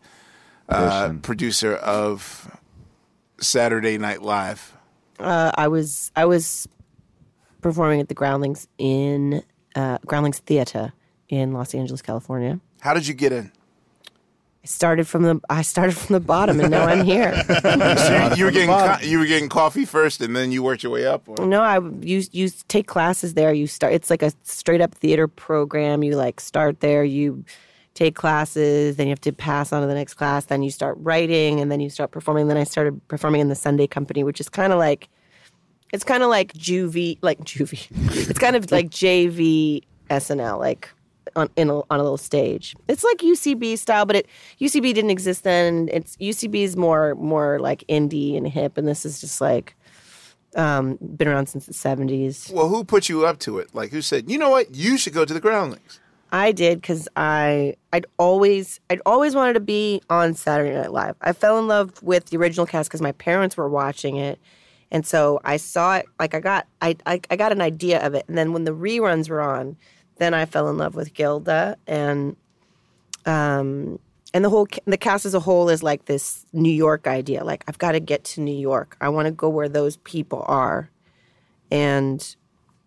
uh, 0.68 1.12
producer 1.22 1.74
of 1.74 2.58
Saturday 3.40 3.98
Night 3.98 4.22
Live? 4.22 4.76
Uh, 5.18 5.52
I 5.54 5.68
was 5.68 6.10
I 6.16 6.24
was 6.24 6.68
performing 7.60 8.00
at 8.00 8.08
the 8.08 8.14
Groundlings 8.14 8.68
in 8.78 9.42
uh, 9.74 9.98
Groundlings 10.06 10.38
Theater 10.40 10.92
in 11.28 11.52
Los 11.52 11.74
Angeles, 11.74 12.02
California. 12.02 12.60
How 12.80 12.94
did 12.94 13.06
you 13.06 13.14
get 13.14 13.32
in? 13.32 13.50
I 14.62 14.66
started 14.66 15.06
from 15.06 15.24
the 15.24 15.40
I 15.50 15.60
started 15.60 15.94
from 15.94 16.14
the 16.14 16.20
bottom, 16.20 16.58
and 16.58 16.70
now 16.70 16.84
I'm 16.84 17.04
here. 17.04 17.34
So 17.64 18.30
you, 18.30 18.36
you 18.36 18.44
were 18.46 18.50
getting 18.50 18.70
co- 18.70 18.98
you 19.02 19.18
were 19.18 19.26
getting 19.26 19.48
coffee 19.48 19.84
first, 19.84 20.20
and 20.20 20.34
then 20.34 20.52
you 20.52 20.62
worked 20.62 20.82
your 20.82 20.92
way 20.92 21.06
up. 21.06 21.28
Or? 21.28 21.46
No, 21.46 21.60
I 21.60 21.78
you 22.00 22.22
you 22.32 22.48
take 22.68 22.86
classes 22.86 23.34
there. 23.34 23.52
You 23.52 23.66
start. 23.66 23.92
It's 23.92 24.10
like 24.10 24.22
a 24.22 24.32
straight 24.42 24.80
up 24.80 24.94
theater 24.94 25.28
program. 25.28 26.02
You 26.02 26.16
like 26.16 26.40
start 26.40 26.80
there. 26.80 27.04
You 27.04 27.44
take 27.94 28.14
classes, 28.14 28.96
then 28.96 29.06
you 29.06 29.12
have 29.12 29.20
to 29.20 29.32
pass 29.32 29.72
on 29.72 29.80
to 29.80 29.86
the 29.86 29.94
next 29.94 30.14
class. 30.14 30.46
Then 30.46 30.62
you 30.62 30.70
start 30.70 30.96
writing, 31.00 31.60
and 31.60 31.70
then 31.70 31.80
you 31.80 31.90
start 31.90 32.10
performing. 32.10 32.48
Then 32.48 32.56
I 32.56 32.64
started 32.64 33.06
performing 33.08 33.40
in 33.40 33.48
the 33.48 33.54
Sunday 33.54 33.86
Company, 33.86 34.24
which 34.24 34.40
is 34.40 34.48
kind 34.48 34.72
of 34.72 34.78
like 34.78 35.08
it's 35.92 36.04
kind 36.04 36.22
of 36.22 36.28
like 36.28 36.52
juvie, 36.54 37.18
like 37.22 37.38
juvie. 37.40 37.88
It's 38.28 38.38
kind 38.38 38.56
of 38.56 38.70
like 38.72 38.90
JV 38.90 39.82
SNL, 40.10 40.58
like 40.58 40.90
on 41.36 41.48
in 41.56 41.70
a, 41.70 41.76
on 41.76 42.00
a 42.00 42.02
little 42.02 42.18
stage. 42.18 42.74
It's 42.88 43.04
like 43.04 43.18
UCB 43.18 43.78
style, 43.78 44.04
but 44.06 44.16
it 44.16 44.26
UCB 44.60 44.94
didn't 44.94 45.10
exist 45.10 45.44
then. 45.44 45.88
It's 45.92 46.16
UCB 46.16 46.56
is 46.62 46.76
more 46.76 47.14
more 47.14 47.58
like 47.58 47.84
indie 47.88 48.36
and 48.36 48.46
hip, 48.46 48.76
and 48.76 48.86
this 48.86 49.04
is 49.04 49.20
just 49.20 49.40
like 49.40 49.76
um, 50.56 50.98
been 51.16 51.28
around 51.28 51.48
since 51.48 51.66
the 51.66 51.74
seventies. 51.74 52.50
Well, 52.52 52.68
who 52.68 52.84
put 52.84 53.08
you 53.08 53.26
up 53.26 53.38
to 53.40 53.58
it? 53.58 53.74
Like, 53.74 53.90
who 53.90 54.02
said, 54.02 54.30
you 54.30 54.38
know 54.38 54.50
what, 54.50 54.74
you 54.74 54.96
should 54.96 55.12
go 55.12 55.24
to 55.24 55.34
the 55.34 55.40
Groundlings? 55.40 56.00
I 56.34 56.50
did 56.50 56.80
because 56.80 57.08
I 57.14 57.76
I'd 57.92 58.06
always 58.18 58.80
I'd 58.90 59.00
always 59.06 59.36
wanted 59.36 59.52
to 59.52 59.60
be 59.60 60.02
on 60.10 60.34
Saturday 60.34 60.74
Night 60.74 60.90
Live. 60.90 61.14
I 61.20 61.32
fell 61.32 61.60
in 61.60 61.68
love 61.68 62.02
with 62.02 62.26
the 62.26 62.38
original 62.38 62.66
cast 62.66 62.90
because 62.90 63.00
my 63.00 63.12
parents 63.12 63.56
were 63.56 63.68
watching 63.68 64.16
it, 64.16 64.40
and 64.90 65.06
so 65.06 65.40
I 65.44 65.58
saw 65.58 65.98
it. 65.98 66.06
Like 66.18 66.34
I 66.34 66.40
got 66.40 66.66
I, 66.82 66.96
I 67.06 67.20
I 67.30 67.36
got 67.36 67.52
an 67.52 67.60
idea 67.60 68.04
of 68.04 68.14
it, 68.14 68.24
and 68.26 68.36
then 68.36 68.52
when 68.52 68.64
the 68.64 68.72
reruns 68.72 69.30
were 69.30 69.42
on, 69.42 69.76
then 70.16 70.34
I 70.34 70.44
fell 70.44 70.68
in 70.68 70.76
love 70.76 70.96
with 70.96 71.14
Gilda 71.14 71.76
and 71.86 72.34
um 73.26 74.00
and 74.34 74.44
the 74.44 74.50
whole 74.50 74.66
the 74.86 74.98
cast 74.98 75.26
as 75.26 75.34
a 75.34 75.40
whole 75.40 75.68
is 75.68 75.84
like 75.84 76.06
this 76.06 76.46
New 76.52 76.72
York 76.72 77.06
idea. 77.06 77.44
Like 77.44 77.62
I've 77.68 77.78
got 77.78 77.92
to 77.92 78.00
get 78.00 78.24
to 78.24 78.40
New 78.40 78.58
York. 78.58 78.96
I 79.00 79.08
want 79.08 79.26
to 79.26 79.30
go 79.30 79.48
where 79.48 79.68
those 79.68 79.98
people 79.98 80.44
are, 80.48 80.90
and 81.70 82.34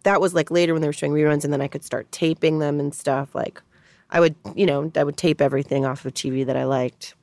that 0.08 0.22
was 0.22 0.34
like 0.34 0.50
later 0.50 0.72
when 0.72 0.82
they 0.82 0.88
were 0.88 0.94
showing 0.94 1.12
reruns, 1.12 1.44
and 1.44 1.52
then 1.52 1.60
I 1.62 1.68
could 1.68 1.84
start 1.84 2.10
taping 2.14 2.60
them 2.60 2.80
and 2.80 2.96
stuff. 2.96 3.36
Like 3.36 3.62
I 4.10 4.22
would, 4.22 4.36
you 4.56 4.66
know, 4.66 4.90
I 4.96 5.04
would 5.04 5.18
tape 5.18 5.42
everything 5.42 5.86
off 5.86 6.06
of 6.06 6.14
TV 6.14 6.46
that 6.46 6.56
I 6.56 6.64
liked, 6.64 7.14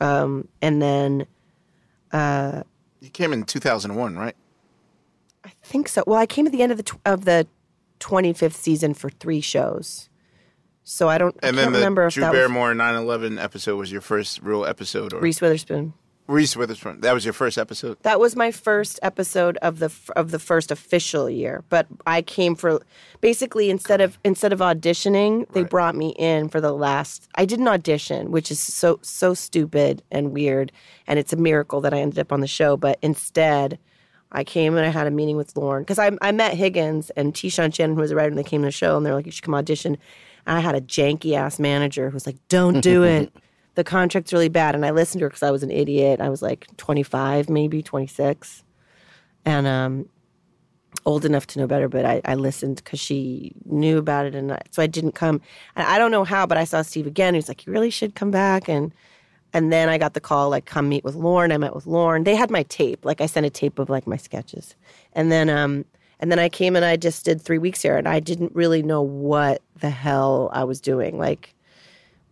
um, 0.00 0.48
and 0.62 0.80
then 0.80 1.26
uh, 2.12 2.62
You 3.00 3.10
came 3.10 3.34
in 3.34 3.44
2001, 3.44 4.16
right? 4.16 4.34
I 5.44 5.52
think 5.62 5.88
so. 5.88 6.02
Well, 6.06 6.18
I 6.18 6.24
came 6.26 6.46
at 6.46 6.52
the 6.52 6.62
end 6.62 6.72
of 6.72 6.78
the 6.78 6.84
tw- 6.84 7.00
of 7.04 7.26
the 7.26 7.46
twenty 7.98 8.32
fifth 8.32 8.56
season 8.56 8.94
for 8.94 9.10
three 9.10 9.42
shows, 9.42 10.08
so 10.84 11.08
I 11.08 11.18
don't. 11.18 11.36
I 11.42 11.48
And 11.48 11.56
can't 11.56 11.66
then 11.66 11.72
the 11.72 11.78
remember 11.78 12.06
if 12.06 12.14
Drew 12.14 12.24
Barrymore 12.32 12.72
9/11 12.72 13.38
episode 13.42 13.76
was 13.76 13.92
your 13.92 14.00
first 14.00 14.40
real 14.42 14.64
episode, 14.64 15.12
or 15.12 15.20
Reese 15.20 15.40
Witherspoon. 15.42 15.92
Reese 16.28 16.56
Witherspoon. 16.56 17.00
That 17.00 17.14
was 17.14 17.24
your 17.24 17.32
first 17.32 17.56
episode. 17.56 17.98
That 18.02 18.18
was 18.18 18.34
my 18.34 18.50
first 18.50 18.98
episode 19.02 19.56
of 19.58 19.78
the 19.78 19.92
of 20.16 20.30
the 20.32 20.38
first 20.38 20.70
official 20.70 21.30
year. 21.30 21.64
But 21.68 21.86
I 22.06 22.22
came 22.22 22.56
for 22.56 22.82
basically 23.20 23.70
instead 23.70 24.00
of 24.00 24.18
instead 24.24 24.52
of 24.52 24.58
auditioning, 24.58 25.48
they 25.52 25.62
brought 25.62 25.94
me 25.94 26.14
in 26.18 26.48
for 26.48 26.60
the 26.60 26.72
last. 26.72 27.28
I 27.36 27.44
didn't 27.44 27.68
audition, 27.68 28.30
which 28.32 28.50
is 28.50 28.60
so 28.60 28.98
so 29.02 29.34
stupid 29.34 30.02
and 30.10 30.32
weird, 30.32 30.72
and 31.06 31.18
it's 31.18 31.32
a 31.32 31.36
miracle 31.36 31.80
that 31.82 31.94
I 31.94 32.00
ended 32.00 32.18
up 32.18 32.32
on 32.32 32.40
the 32.40 32.48
show. 32.48 32.76
But 32.76 32.98
instead, 33.02 33.78
I 34.32 34.42
came 34.42 34.76
and 34.76 34.84
I 34.84 34.90
had 34.90 35.06
a 35.06 35.12
meeting 35.12 35.36
with 35.36 35.56
Lorne 35.56 35.82
because 35.82 35.98
I 35.98 36.10
I 36.20 36.32
met 36.32 36.54
Higgins 36.54 37.10
and 37.10 37.34
Tishan 37.34 37.72
Shannon, 37.72 37.94
who 37.94 38.02
was 38.02 38.10
a 38.10 38.16
writer, 38.16 38.30
and 38.30 38.38
they 38.38 38.42
came 38.42 38.62
to 38.62 38.66
the 38.66 38.72
show 38.72 38.96
and 38.96 39.06
they're 39.06 39.14
like, 39.14 39.26
"You 39.26 39.32
should 39.32 39.44
come 39.44 39.54
audition." 39.54 39.96
And 40.44 40.58
I 40.58 40.60
had 40.60 40.74
a 40.74 40.80
janky 40.80 41.34
ass 41.34 41.58
manager 41.60 42.10
who 42.10 42.14
was 42.14 42.26
like, 42.26 42.36
"Don't 42.48 42.80
do 42.80 43.04
it." 43.04 43.32
the 43.76 43.84
contract's 43.84 44.32
really 44.32 44.48
bad. 44.48 44.74
And 44.74 44.84
I 44.84 44.90
listened 44.90 45.20
to 45.20 45.24
her 45.24 45.28
because 45.28 45.42
I 45.42 45.50
was 45.50 45.62
an 45.62 45.70
idiot. 45.70 46.20
I 46.20 46.28
was 46.28 46.42
like 46.42 46.66
25, 46.76 47.48
maybe 47.48 47.82
26. 47.82 48.64
And 49.44 49.66
um, 49.66 50.08
old 51.04 51.24
enough 51.24 51.46
to 51.48 51.58
know 51.60 51.66
better, 51.66 51.88
but 51.88 52.04
I, 52.04 52.20
I 52.24 52.34
listened 52.34 52.76
because 52.76 52.98
she 52.98 53.52
knew 53.64 53.98
about 53.98 54.26
it, 54.26 54.34
and 54.34 54.52
I, 54.52 54.60
so 54.70 54.82
I 54.82 54.86
didn't 54.86 55.12
come. 55.12 55.40
And 55.76 55.86
I 55.86 55.98
don't 55.98 56.10
know 56.10 56.24
how, 56.24 56.46
but 56.46 56.58
I 56.58 56.64
saw 56.64 56.82
Steve 56.82 57.06
again. 57.06 57.34
He 57.34 57.38
was 57.38 57.48
like, 57.48 57.66
"You 57.66 57.72
really 57.72 57.90
should 57.90 58.14
come 58.14 58.30
back." 58.30 58.68
And 58.68 58.92
and 59.52 59.72
then 59.72 59.88
I 59.88 59.98
got 59.98 60.14
the 60.14 60.20
call, 60.20 60.50
like, 60.50 60.64
"Come 60.64 60.88
meet 60.88 61.04
with 61.04 61.14
Lorne." 61.14 61.52
I 61.52 61.58
met 61.58 61.74
with 61.74 61.86
Lorne. 61.86 62.24
They 62.24 62.34
had 62.34 62.50
my 62.50 62.64
tape. 62.64 63.04
Like, 63.04 63.20
I 63.20 63.26
sent 63.26 63.46
a 63.46 63.50
tape 63.50 63.78
of 63.78 63.88
like 63.88 64.06
my 64.06 64.16
sketches, 64.16 64.74
and 65.12 65.30
then 65.30 65.48
um 65.48 65.84
and 66.18 66.32
then 66.32 66.38
I 66.38 66.48
came 66.48 66.76
and 66.76 66.84
I 66.84 66.96
just 66.96 67.24
did 67.24 67.40
three 67.40 67.58
weeks 67.58 67.82
here, 67.82 67.96
and 67.96 68.08
I 68.08 68.20
didn't 68.20 68.54
really 68.54 68.82
know 68.82 69.02
what 69.02 69.62
the 69.80 69.90
hell 69.90 70.50
I 70.52 70.64
was 70.64 70.80
doing. 70.80 71.18
Like, 71.18 71.54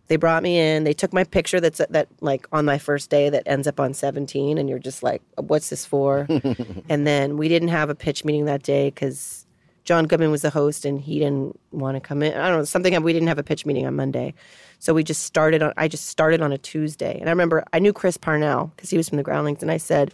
they 0.07 0.15
brought 0.17 0.43
me 0.43 0.59
in. 0.59 0.83
They 0.83 0.93
took 0.93 1.13
my 1.13 1.23
picture 1.23 1.59
that's 1.59 1.81
that 1.89 2.07
like 2.21 2.47
on 2.51 2.65
my 2.65 2.77
first 2.77 3.09
day 3.09 3.29
that 3.29 3.43
ends 3.45 3.67
up 3.67 3.79
on 3.79 3.93
17 3.93 4.57
and 4.57 4.69
you're 4.69 4.79
just 4.79 5.03
like 5.03 5.21
what's 5.37 5.69
this 5.69 5.85
for? 5.85 6.27
and 6.89 7.07
then 7.07 7.37
we 7.37 7.47
didn't 7.47 7.69
have 7.69 7.89
a 7.89 7.95
pitch 7.95 8.23
meeting 8.23 8.45
that 8.45 8.63
day 8.63 8.91
cuz 8.91 9.45
John 9.83 10.05
Goodman 10.05 10.31
was 10.31 10.41
the 10.41 10.49
host 10.49 10.83
and 10.85 10.99
he 10.99 11.19
didn't 11.19 11.59
want 11.71 11.95
to 11.95 12.01
come 12.01 12.23
in. 12.23 12.33
I 12.33 12.49
don't 12.49 12.59
know, 12.59 12.65
something 12.65 13.01
we 13.03 13.13
didn't 13.13 13.27
have 13.27 13.37
a 13.37 13.43
pitch 13.43 13.65
meeting 13.65 13.85
on 13.85 13.95
Monday. 13.95 14.33
So 14.79 14.93
we 14.93 15.03
just 15.03 15.23
started 15.23 15.63
on 15.63 15.73
I 15.77 15.87
just 15.87 16.07
started 16.07 16.41
on 16.41 16.51
a 16.51 16.57
Tuesday. 16.57 17.17
And 17.19 17.29
I 17.29 17.31
remember 17.31 17.63
I 17.73 17.79
knew 17.79 17.93
Chris 17.93 18.17
Parnell 18.17 18.73
cuz 18.77 18.89
he 18.89 18.97
was 18.97 19.09
from 19.09 19.17
the 19.17 19.23
Groundlings 19.23 19.61
and 19.61 19.71
I 19.71 19.77
said, 19.77 20.13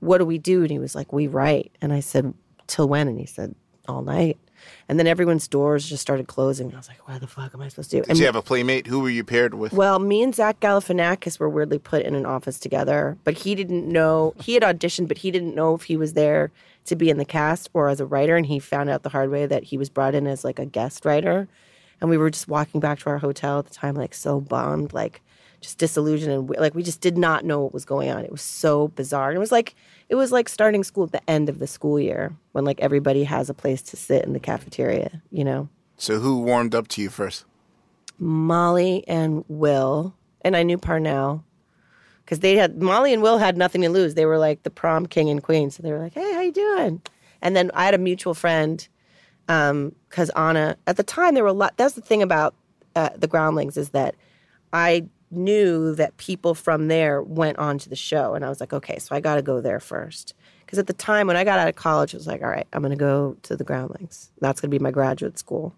"What 0.00 0.18
do 0.18 0.26
we 0.26 0.38
do?" 0.38 0.62
And 0.62 0.70
he 0.70 0.78
was 0.78 0.94
like, 0.94 1.12
"We 1.12 1.26
write." 1.26 1.72
And 1.80 1.92
I 1.92 2.00
said, 2.00 2.34
"Till 2.66 2.88
when?" 2.88 3.08
And 3.08 3.18
he 3.18 3.26
said, 3.26 3.54
"All 3.88 4.02
night." 4.02 4.38
And 4.88 4.98
then 4.98 5.06
everyone's 5.06 5.48
doors 5.48 5.88
just 5.88 6.02
started 6.02 6.26
closing. 6.26 6.66
And 6.66 6.74
I 6.74 6.78
was 6.78 6.88
like, 6.88 7.08
"What 7.08 7.20
the 7.20 7.26
fuck 7.26 7.54
am 7.54 7.60
I 7.60 7.68
supposed 7.68 7.90
to 7.90 7.96
do?" 7.98 8.02
Did 8.02 8.10
And 8.10 8.18
you 8.18 8.26
have 8.26 8.36
a 8.36 8.42
playmate? 8.42 8.86
Who 8.86 9.00
were 9.00 9.10
you 9.10 9.24
paired 9.24 9.54
with? 9.54 9.72
well, 9.72 9.98
me 9.98 10.22
and 10.22 10.34
Zach 10.34 10.60
Galifianakis 10.60 11.38
were 11.38 11.48
weirdly 11.48 11.78
put 11.78 12.02
in 12.02 12.14
an 12.14 12.26
office 12.26 12.58
together, 12.58 13.16
but 13.24 13.34
he 13.34 13.54
didn't 13.54 13.86
know 13.86 14.34
he 14.40 14.54
had 14.54 14.62
auditioned, 14.62 15.08
but 15.08 15.18
he 15.18 15.30
didn't 15.30 15.54
know 15.54 15.74
if 15.74 15.82
he 15.84 15.96
was 15.96 16.12
there 16.14 16.50
to 16.86 16.96
be 16.96 17.10
in 17.10 17.18
the 17.18 17.24
cast 17.24 17.68
or 17.74 17.88
as 17.88 18.00
a 18.00 18.06
writer, 18.06 18.36
and 18.36 18.46
he 18.46 18.58
found 18.58 18.88
out 18.90 19.02
the 19.02 19.08
hard 19.08 19.30
way 19.30 19.46
that 19.46 19.64
he 19.64 19.76
was 19.78 19.88
brought 19.90 20.14
in 20.14 20.26
as 20.26 20.44
like 20.44 20.58
a 20.58 20.66
guest 20.66 21.04
writer. 21.04 21.48
And 22.00 22.10
we 22.10 22.18
were 22.18 22.30
just 22.30 22.46
walking 22.46 22.80
back 22.80 22.98
to 23.00 23.10
our 23.10 23.18
hotel 23.18 23.58
at 23.58 23.66
the 23.66 23.74
time, 23.74 23.94
like 23.94 24.14
so 24.14 24.40
bummed, 24.40 24.92
like 24.92 25.20
just 25.60 25.78
disillusioned, 25.78 26.32
and 26.32 26.48
we, 26.48 26.56
like 26.58 26.74
we 26.74 26.82
just 26.82 27.00
did 27.00 27.16
not 27.16 27.44
know 27.44 27.62
what 27.62 27.72
was 27.72 27.84
going 27.84 28.10
on. 28.10 28.24
It 28.24 28.32
was 28.32 28.42
so 28.42 28.88
bizarre. 28.88 29.32
It 29.32 29.38
was 29.38 29.52
like 29.52 29.74
it 30.08 30.14
was 30.14 30.32
like 30.32 30.48
starting 30.48 30.84
school 30.84 31.04
at 31.04 31.12
the 31.12 31.30
end 31.30 31.48
of 31.48 31.58
the 31.58 31.66
school 31.66 31.98
year 31.98 32.34
when 32.52 32.64
like 32.64 32.80
everybody 32.80 33.24
has 33.24 33.50
a 33.50 33.54
place 33.54 33.82
to 33.82 33.96
sit 33.96 34.24
in 34.24 34.32
the 34.32 34.40
cafeteria, 34.40 35.22
you 35.30 35.44
know. 35.44 35.68
So 35.96 36.18
who 36.18 36.40
warmed 36.40 36.74
up 36.74 36.88
to 36.88 37.02
you 37.02 37.10
first? 37.10 37.44
Molly 38.18 39.04
and 39.08 39.44
Will, 39.48 40.14
and 40.42 40.56
I 40.56 40.62
knew 40.62 40.78
Parnell 40.78 41.44
because 42.24 42.40
they 42.40 42.56
had 42.56 42.82
Molly 42.82 43.12
and 43.12 43.22
Will 43.22 43.38
had 43.38 43.56
nothing 43.56 43.82
to 43.82 43.88
lose. 43.88 44.14
They 44.14 44.26
were 44.26 44.38
like 44.38 44.62
the 44.62 44.70
prom 44.70 45.06
king 45.06 45.30
and 45.30 45.42
queen, 45.42 45.70
so 45.70 45.82
they 45.82 45.92
were 45.92 45.98
like, 45.98 46.14
"Hey, 46.14 46.32
how 46.32 46.40
you 46.40 46.52
doing?" 46.52 47.02
And 47.42 47.54
then 47.56 47.70
I 47.74 47.84
had 47.84 47.94
a 47.94 47.98
mutual 47.98 48.34
friend 48.34 48.86
because 49.46 50.30
Anna 50.36 50.76
at 50.86 50.96
the 50.96 51.02
time 51.02 51.34
there 51.34 51.44
were 51.44 51.50
a 51.50 51.54
lot. 51.54 51.76
That's 51.76 51.94
the 51.94 52.00
thing 52.00 52.22
about 52.22 52.54
uh, 52.94 53.10
the 53.16 53.28
Groundlings 53.28 53.76
is 53.76 53.90
that 53.90 54.14
I 54.72 55.06
knew 55.30 55.94
that 55.94 56.16
people 56.16 56.54
from 56.54 56.88
there 56.88 57.22
went 57.22 57.58
on 57.58 57.78
to 57.78 57.88
the 57.88 57.96
show, 57.96 58.34
and 58.34 58.44
I 58.44 58.48
was 58.48 58.60
like, 58.60 58.72
okay, 58.72 58.98
so 58.98 59.14
I 59.14 59.20
got 59.20 59.36
to 59.36 59.42
go 59.42 59.60
there 59.60 59.80
first. 59.80 60.34
Because 60.60 60.78
at 60.78 60.86
the 60.86 60.92
time 60.92 61.28
when 61.28 61.36
I 61.36 61.44
got 61.44 61.58
out 61.58 61.68
of 61.68 61.76
college, 61.76 62.14
I 62.14 62.18
was 62.18 62.26
like, 62.26 62.42
all 62.42 62.48
right, 62.48 62.66
I'm 62.72 62.82
going 62.82 62.90
to 62.90 62.96
go 62.96 63.36
to 63.42 63.56
the 63.56 63.64
Groundlings. 63.64 64.32
That's 64.40 64.60
going 64.60 64.70
to 64.70 64.76
be 64.76 64.82
my 64.82 64.90
graduate 64.90 65.38
school. 65.38 65.74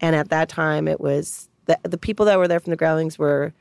And 0.00 0.14
at 0.14 0.30
that 0.30 0.48
time, 0.48 0.86
it 0.86 1.00
was 1.00 1.48
the, 1.66 1.78
the 1.82 1.98
people 1.98 2.26
that 2.26 2.38
were 2.38 2.48
there 2.48 2.60
from 2.60 2.70
the 2.70 2.76
Groundlings 2.76 3.18
were 3.18 3.52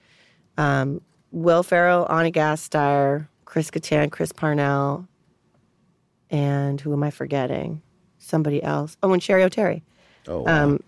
um, 0.58 1.02
Will 1.32 1.64
Ferrell, 1.64 2.08
Anna 2.10 2.32
Gasteyer, 2.32 3.28
Chris 3.46 3.72
Kattan, 3.72 4.12
Chris 4.12 4.32
Parnell, 4.32 5.08
and 6.30 6.80
who 6.80 6.94
am 6.94 7.04
I 7.04 7.10
forgetting? 7.10 7.82
Somebody 8.20 8.62
else. 8.62 8.96
Oh, 9.02 9.12
and 9.12 9.22
Cheri 9.22 9.50
Oteri. 9.50 9.82
Oh, 10.28 10.42
wow. 10.42 10.64
Um, 10.64 10.84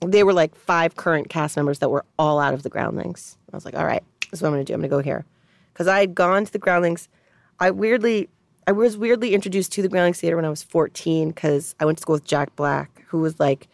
they 0.00 0.22
were 0.22 0.32
like 0.32 0.54
five 0.54 0.96
current 0.96 1.28
cast 1.28 1.56
members 1.56 1.80
that 1.80 1.90
were 1.90 2.04
all 2.18 2.38
out 2.38 2.54
of 2.54 2.62
the 2.62 2.70
Groundlings. 2.70 3.36
I 3.52 3.56
was 3.56 3.64
like, 3.64 3.76
all 3.76 3.84
right, 3.84 4.02
this 4.30 4.38
is 4.38 4.42
what 4.42 4.52
I'm 4.52 4.58
to 4.58 4.64
do. 4.64 4.74
I'm 4.74 4.82
to 4.82 4.88
go 4.88 5.00
here. 5.00 5.24
Because 5.72 5.86
I 5.86 6.00
had 6.00 6.14
gone 6.14 6.44
to 6.44 6.52
the 6.52 6.58
Groundlings. 6.58 7.08
I 7.60 7.70
weirdly, 7.70 8.28
I 8.66 8.72
was 8.72 8.96
weirdly 8.96 9.34
introduced 9.34 9.72
to 9.72 9.82
the 9.82 9.88
Groundlings 9.88 10.20
Theater 10.20 10.36
when 10.36 10.44
I 10.44 10.50
was 10.50 10.62
14 10.62 11.30
because 11.30 11.74
I 11.80 11.84
went 11.84 11.98
to 11.98 12.02
school 12.02 12.14
with 12.14 12.24
Jack 12.24 12.54
Black, 12.56 13.04
who 13.08 13.18
was 13.18 13.40
like 13.40 13.68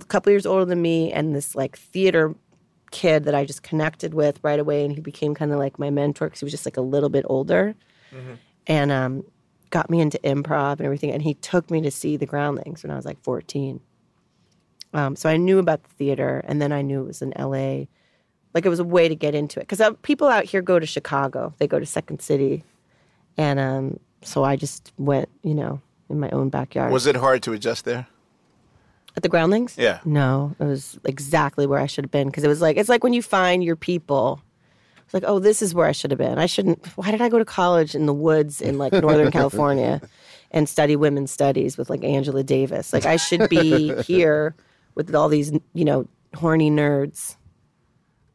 a 0.00 0.04
couple 0.04 0.32
years 0.32 0.46
older 0.46 0.64
than 0.64 0.82
me 0.82 1.12
and 1.12 1.34
this 1.34 1.54
like 1.54 1.76
theater 1.78 2.34
kid 2.90 3.24
that 3.24 3.34
I 3.34 3.44
just 3.44 3.62
connected 3.62 4.14
with 4.14 4.38
right 4.42 4.58
away. 4.58 4.84
And 4.84 4.94
he 4.94 5.00
became 5.00 5.34
kind 5.34 5.52
of 5.52 5.58
like 5.58 5.78
my 5.78 5.90
mentor 5.90 6.26
because 6.26 6.40
he 6.40 6.44
was 6.44 6.52
just 6.52 6.66
like 6.66 6.76
a 6.76 6.80
little 6.82 7.08
bit 7.08 7.24
older 7.28 7.74
and 8.66 8.90
um, 8.92 9.24
got 9.70 9.90
me 9.90 10.00
into 10.00 10.18
improv 10.24 10.72
and 10.78 10.82
everything. 10.82 11.10
And 11.12 11.22
he 11.22 11.34
took 11.34 11.70
me 11.70 11.80
to 11.82 11.90
see 11.90 12.16
the 12.16 12.26
Groundlings 12.26 12.82
when 12.82 12.90
I 12.90 12.96
was 12.96 13.04
like 13.04 13.20
14. 13.22 13.80
Um, 14.94 15.16
so 15.16 15.28
I 15.28 15.36
knew 15.36 15.58
about 15.58 15.82
the 15.82 15.90
theater, 15.90 16.42
and 16.46 16.62
then 16.62 16.72
I 16.72 16.82
knew 16.82 17.02
it 17.02 17.06
was 17.06 17.20
in 17.20 17.32
LA. 17.38 17.86
Like 18.54 18.64
it 18.64 18.68
was 18.68 18.78
a 18.78 18.84
way 18.84 19.08
to 19.08 19.16
get 19.16 19.34
into 19.34 19.60
it 19.60 19.68
because 19.68 19.82
people 20.02 20.28
out 20.28 20.44
here 20.44 20.62
go 20.62 20.78
to 20.78 20.86
Chicago, 20.86 21.52
they 21.58 21.66
go 21.66 21.78
to 21.80 21.86
Second 21.86 22.22
City, 22.22 22.64
and 23.36 23.58
um, 23.58 24.00
so 24.22 24.44
I 24.44 24.56
just 24.56 24.92
went, 24.96 25.28
you 25.42 25.54
know, 25.54 25.80
in 26.08 26.20
my 26.20 26.30
own 26.30 26.48
backyard. 26.48 26.92
Was 26.92 27.06
it 27.06 27.16
hard 27.16 27.42
to 27.42 27.52
adjust 27.52 27.84
there? 27.84 28.06
at 29.16 29.22
the 29.22 29.28
Groundlings? 29.28 29.76
Yeah. 29.78 30.00
No, 30.04 30.54
it 30.58 30.64
was 30.64 30.98
exactly 31.04 31.66
where 31.66 31.78
I 31.78 31.86
should 31.86 32.04
have 32.04 32.10
been 32.10 32.28
because 32.28 32.44
it 32.44 32.48
was 32.48 32.60
like 32.60 32.76
it's 32.76 32.88
like 32.88 33.04
when 33.04 33.12
you 33.12 33.22
find 33.22 33.62
your 33.62 33.76
people. 33.76 34.42
It's 35.04 35.12
like, 35.12 35.24
oh, 35.26 35.38
this 35.38 35.60
is 35.60 35.74
where 35.74 35.86
I 35.86 35.92
should 35.92 36.10
have 36.12 36.18
been. 36.18 36.38
I 36.38 36.46
shouldn't. 36.46 36.86
Why 36.96 37.10
did 37.10 37.20
I 37.20 37.28
go 37.28 37.38
to 37.38 37.44
college 37.44 37.94
in 37.94 38.06
the 38.06 38.14
woods 38.14 38.62
in 38.62 38.78
like 38.78 38.90
Northern 38.90 39.30
California 39.38 40.00
and 40.50 40.66
study 40.66 40.96
women's 40.96 41.30
studies 41.30 41.76
with 41.76 41.90
like 41.90 42.02
Angela 42.02 42.42
Davis? 42.42 42.90
Like 42.92 43.04
I 43.04 43.16
should 43.16 43.50
be 43.50 43.94
here 44.02 44.54
with 44.94 45.14
all 45.14 45.28
these, 45.28 45.52
you 45.72 45.84
know, 45.84 46.06
horny 46.34 46.70
nerds. 46.70 47.36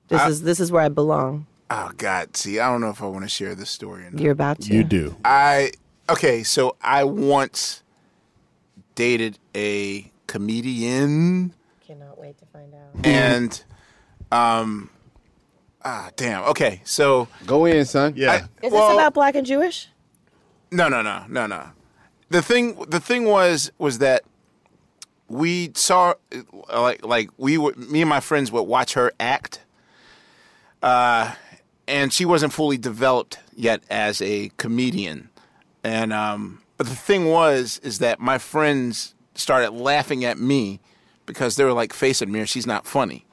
This 0.07 0.21
I- 0.21 0.29
is 0.29 0.41
this 0.43 0.59
is 0.59 0.71
where 0.71 0.81
I 0.81 0.89
belong. 0.89 1.45
Oh 1.71 1.91
God! 1.97 2.35
See, 2.35 2.59
I 2.59 2.71
don't 2.71 2.81
know 2.81 2.89
if 2.89 3.01
I 3.03 3.05
want 3.05 3.25
to 3.25 3.29
share 3.29 3.53
this 3.53 3.69
story. 3.69 4.05
Or 4.05 4.11
not. 4.11 4.19
You're 4.19 4.31
about 4.31 4.59
to. 4.61 4.73
You 4.73 4.83
do. 4.83 5.15
I 5.23 5.71
okay. 6.09 6.41
So 6.43 6.75
I 6.81 7.03
once 7.03 7.83
dated 8.95 9.37
a 9.55 10.11
comedian, 10.27 11.53
Cannot 11.85 12.17
wait 12.19 12.37
to 12.39 12.45
find 12.47 12.73
out. 12.73 13.05
and 13.05 13.63
um, 14.31 14.89
ah, 15.83 16.09
damn. 16.15 16.43
Okay, 16.45 16.81
so 16.85 17.27
go 17.45 17.65
in, 17.65 17.85
son. 17.85 18.13
Yeah. 18.15 18.47
Is 18.63 18.71
this 18.71 18.93
about 18.93 19.13
black 19.13 19.35
and 19.35 19.45
Jewish? 19.45 19.89
No, 20.71 20.87
no, 20.89 21.01
no, 21.01 21.25
no, 21.29 21.47
no. 21.47 21.69
The 22.29 22.41
thing, 22.41 22.75
the 22.89 22.99
thing 22.99 23.25
was, 23.25 23.71
was 23.79 23.97
that 23.99 24.23
we 25.29 25.71
saw, 25.75 26.13
uh, 26.33 26.81
like, 26.81 27.05
like 27.05 27.29
we 27.37 27.57
would, 27.57 27.77
me 27.77 28.01
and 28.01 28.09
my 28.09 28.19
friends 28.19 28.51
would 28.51 28.63
watch 28.63 28.93
her 28.93 29.11
act, 29.19 29.61
uh, 30.81 31.33
and 31.87 32.11
she 32.11 32.25
wasn't 32.25 32.53
fully 32.53 32.77
developed 32.77 33.39
yet 33.55 33.81
as 33.89 34.21
a 34.21 34.51
comedian, 34.57 35.29
and 35.83 36.11
um, 36.13 36.61
but 36.77 36.87
the 36.87 36.95
thing 36.95 37.25
was, 37.25 37.79
is 37.83 37.99
that 37.99 38.19
my 38.19 38.37
friends 38.37 39.13
started 39.35 39.71
laughing 39.71 40.25
at 40.25 40.37
me 40.37 40.79
because 41.25 41.55
they 41.55 41.63
were 41.63 41.73
like, 41.73 41.93
"Face 41.93 42.21
it, 42.21 42.29
Mir, 42.29 42.45
she's 42.45 42.67
not 42.67 42.85
funny." 42.87 43.25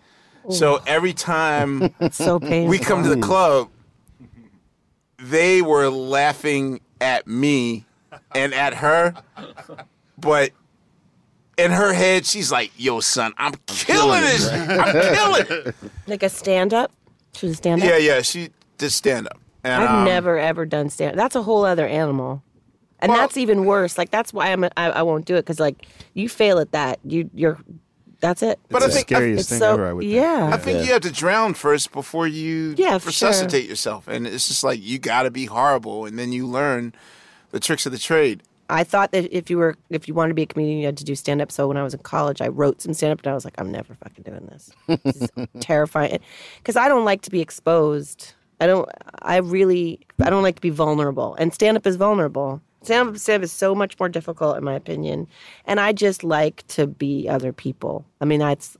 So 0.50 0.80
every 0.86 1.12
time 1.12 1.94
so 2.12 2.38
we 2.38 2.78
come 2.78 3.02
to 3.02 3.08
the 3.08 3.20
club, 3.20 3.68
they 5.18 5.62
were 5.62 5.88
laughing 5.88 6.80
at 7.00 7.26
me 7.26 7.84
and 8.34 8.54
at 8.54 8.74
her, 8.74 9.14
but 10.18 10.52
in 11.56 11.70
her 11.70 11.92
head, 11.92 12.26
she's 12.26 12.52
like, 12.52 12.72
"Yo, 12.76 13.00
son, 13.00 13.32
I'm 13.38 13.54
killing 13.66 14.20
this. 14.20 14.50
I'm 14.50 14.92
killing 15.14 15.46
it." 15.48 15.74
Like 16.06 16.22
a 16.22 16.28
stand 16.28 16.74
up? 16.74 16.92
She 17.34 17.46
was 17.46 17.54
a 17.54 17.56
stand 17.56 17.82
up? 17.82 17.88
Yeah, 17.88 17.98
yeah. 17.98 18.22
She 18.22 18.50
did 18.78 18.90
stand 18.90 19.26
up. 19.26 19.38
And, 19.64 19.82
I've 19.82 19.90
um, 19.90 20.04
never 20.04 20.38
ever 20.38 20.64
done 20.64 20.90
stand. 20.90 21.18
That's 21.18 21.34
a 21.34 21.42
whole 21.42 21.64
other 21.64 21.86
animal, 21.86 22.42
and 23.00 23.10
that's 23.10 23.36
even 23.36 23.64
worse. 23.64 23.98
Like 23.98 24.10
that's 24.10 24.32
why 24.32 24.52
I'm 24.52 24.64
I, 24.64 24.70
I 24.76 25.02
won't 25.02 25.24
do 25.24 25.34
it 25.34 25.42
because 25.42 25.58
like 25.58 25.86
you 26.14 26.28
fail 26.28 26.58
at 26.58 26.72
that, 26.72 27.00
you 27.04 27.30
you're 27.34 27.58
that's 28.20 28.42
it. 28.42 28.58
But 28.68 28.82
I 28.82 28.88
think 28.88 29.10
it's 29.10 29.48
so, 29.48 30.00
Yeah, 30.00 30.50
I 30.52 30.56
think 30.56 30.86
you 30.86 30.92
have 30.92 31.02
to 31.02 31.12
drown 31.12 31.54
first 31.54 31.92
before 31.92 32.26
you 32.26 32.74
Yeah, 32.76 32.98
for 32.98 33.12
sure. 33.12 33.28
resuscitate 33.28 33.68
yourself, 33.68 34.08
and 34.08 34.26
it's 34.26 34.48
just 34.48 34.64
like 34.64 34.80
you 34.82 34.98
got 34.98 35.24
to 35.24 35.30
be 35.30 35.46
horrible, 35.46 36.06
and 36.06 36.18
then 36.18 36.32
you 36.32 36.46
learn 36.46 36.94
the 37.50 37.60
tricks 37.60 37.86
of 37.86 37.92
the 37.92 37.98
trade. 37.98 38.42
I 38.68 38.84
thought 38.84 39.12
that 39.12 39.34
if 39.36 39.50
you 39.50 39.58
were 39.58 39.76
if 39.90 40.08
you 40.08 40.14
wanted 40.14 40.30
to 40.30 40.34
be 40.34 40.42
a 40.42 40.46
comedian, 40.46 40.78
you 40.78 40.86
had 40.86 40.96
to 40.98 41.04
do 41.04 41.14
stand 41.14 41.40
up. 41.40 41.52
So 41.52 41.68
when 41.68 41.76
I 41.76 41.82
was 41.82 41.94
in 41.94 42.00
college, 42.00 42.40
I 42.40 42.48
wrote 42.48 42.82
some 42.82 42.94
stand 42.94 43.12
up, 43.12 43.20
and 43.20 43.28
I 43.28 43.34
was 43.34 43.44
like, 43.44 43.54
I'm 43.58 43.70
never 43.70 43.94
fucking 43.94 44.24
doing 44.24 44.46
this. 44.46 44.70
This 45.04 45.22
is 45.22 45.30
terrifying 45.60 46.18
because 46.58 46.76
I 46.76 46.88
don't 46.88 47.04
like 47.04 47.22
to 47.22 47.30
be 47.30 47.40
exposed. 47.40 48.34
I 48.60 48.66
don't. 48.66 48.88
I 49.20 49.36
really. 49.36 50.00
I 50.22 50.30
don't 50.30 50.42
like 50.42 50.56
to 50.56 50.62
be 50.62 50.70
vulnerable, 50.70 51.34
and 51.36 51.52
stand 51.52 51.76
up 51.76 51.86
is 51.86 51.96
vulnerable. 51.96 52.60
Stand 52.82 53.08
up, 53.08 53.18
stand 53.18 53.40
up 53.40 53.44
is 53.44 53.52
so 53.52 53.74
much 53.74 53.98
more 53.98 54.08
difficult, 54.08 54.56
in 54.56 54.64
my 54.64 54.74
opinion. 54.74 55.26
And 55.64 55.80
I 55.80 55.92
just 55.92 56.22
like 56.22 56.66
to 56.68 56.86
be 56.86 57.28
other 57.28 57.52
people. 57.52 58.06
I 58.20 58.24
mean, 58.24 58.40
that's 58.40 58.76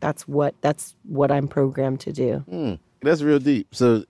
that's 0.00 0.28
what 0.28 0.54
that's 0.60 0.94
what 1.04 1.30
I'm 1.30 1.48
programmed 1.48 2.00
to 2.00 2.12
do. 2.12 2.38
Hmm. 2.48 2.74
That's 3.02 3.22
real 3.22 3.38
deep. 3.38 3.68
So 3.72 4.04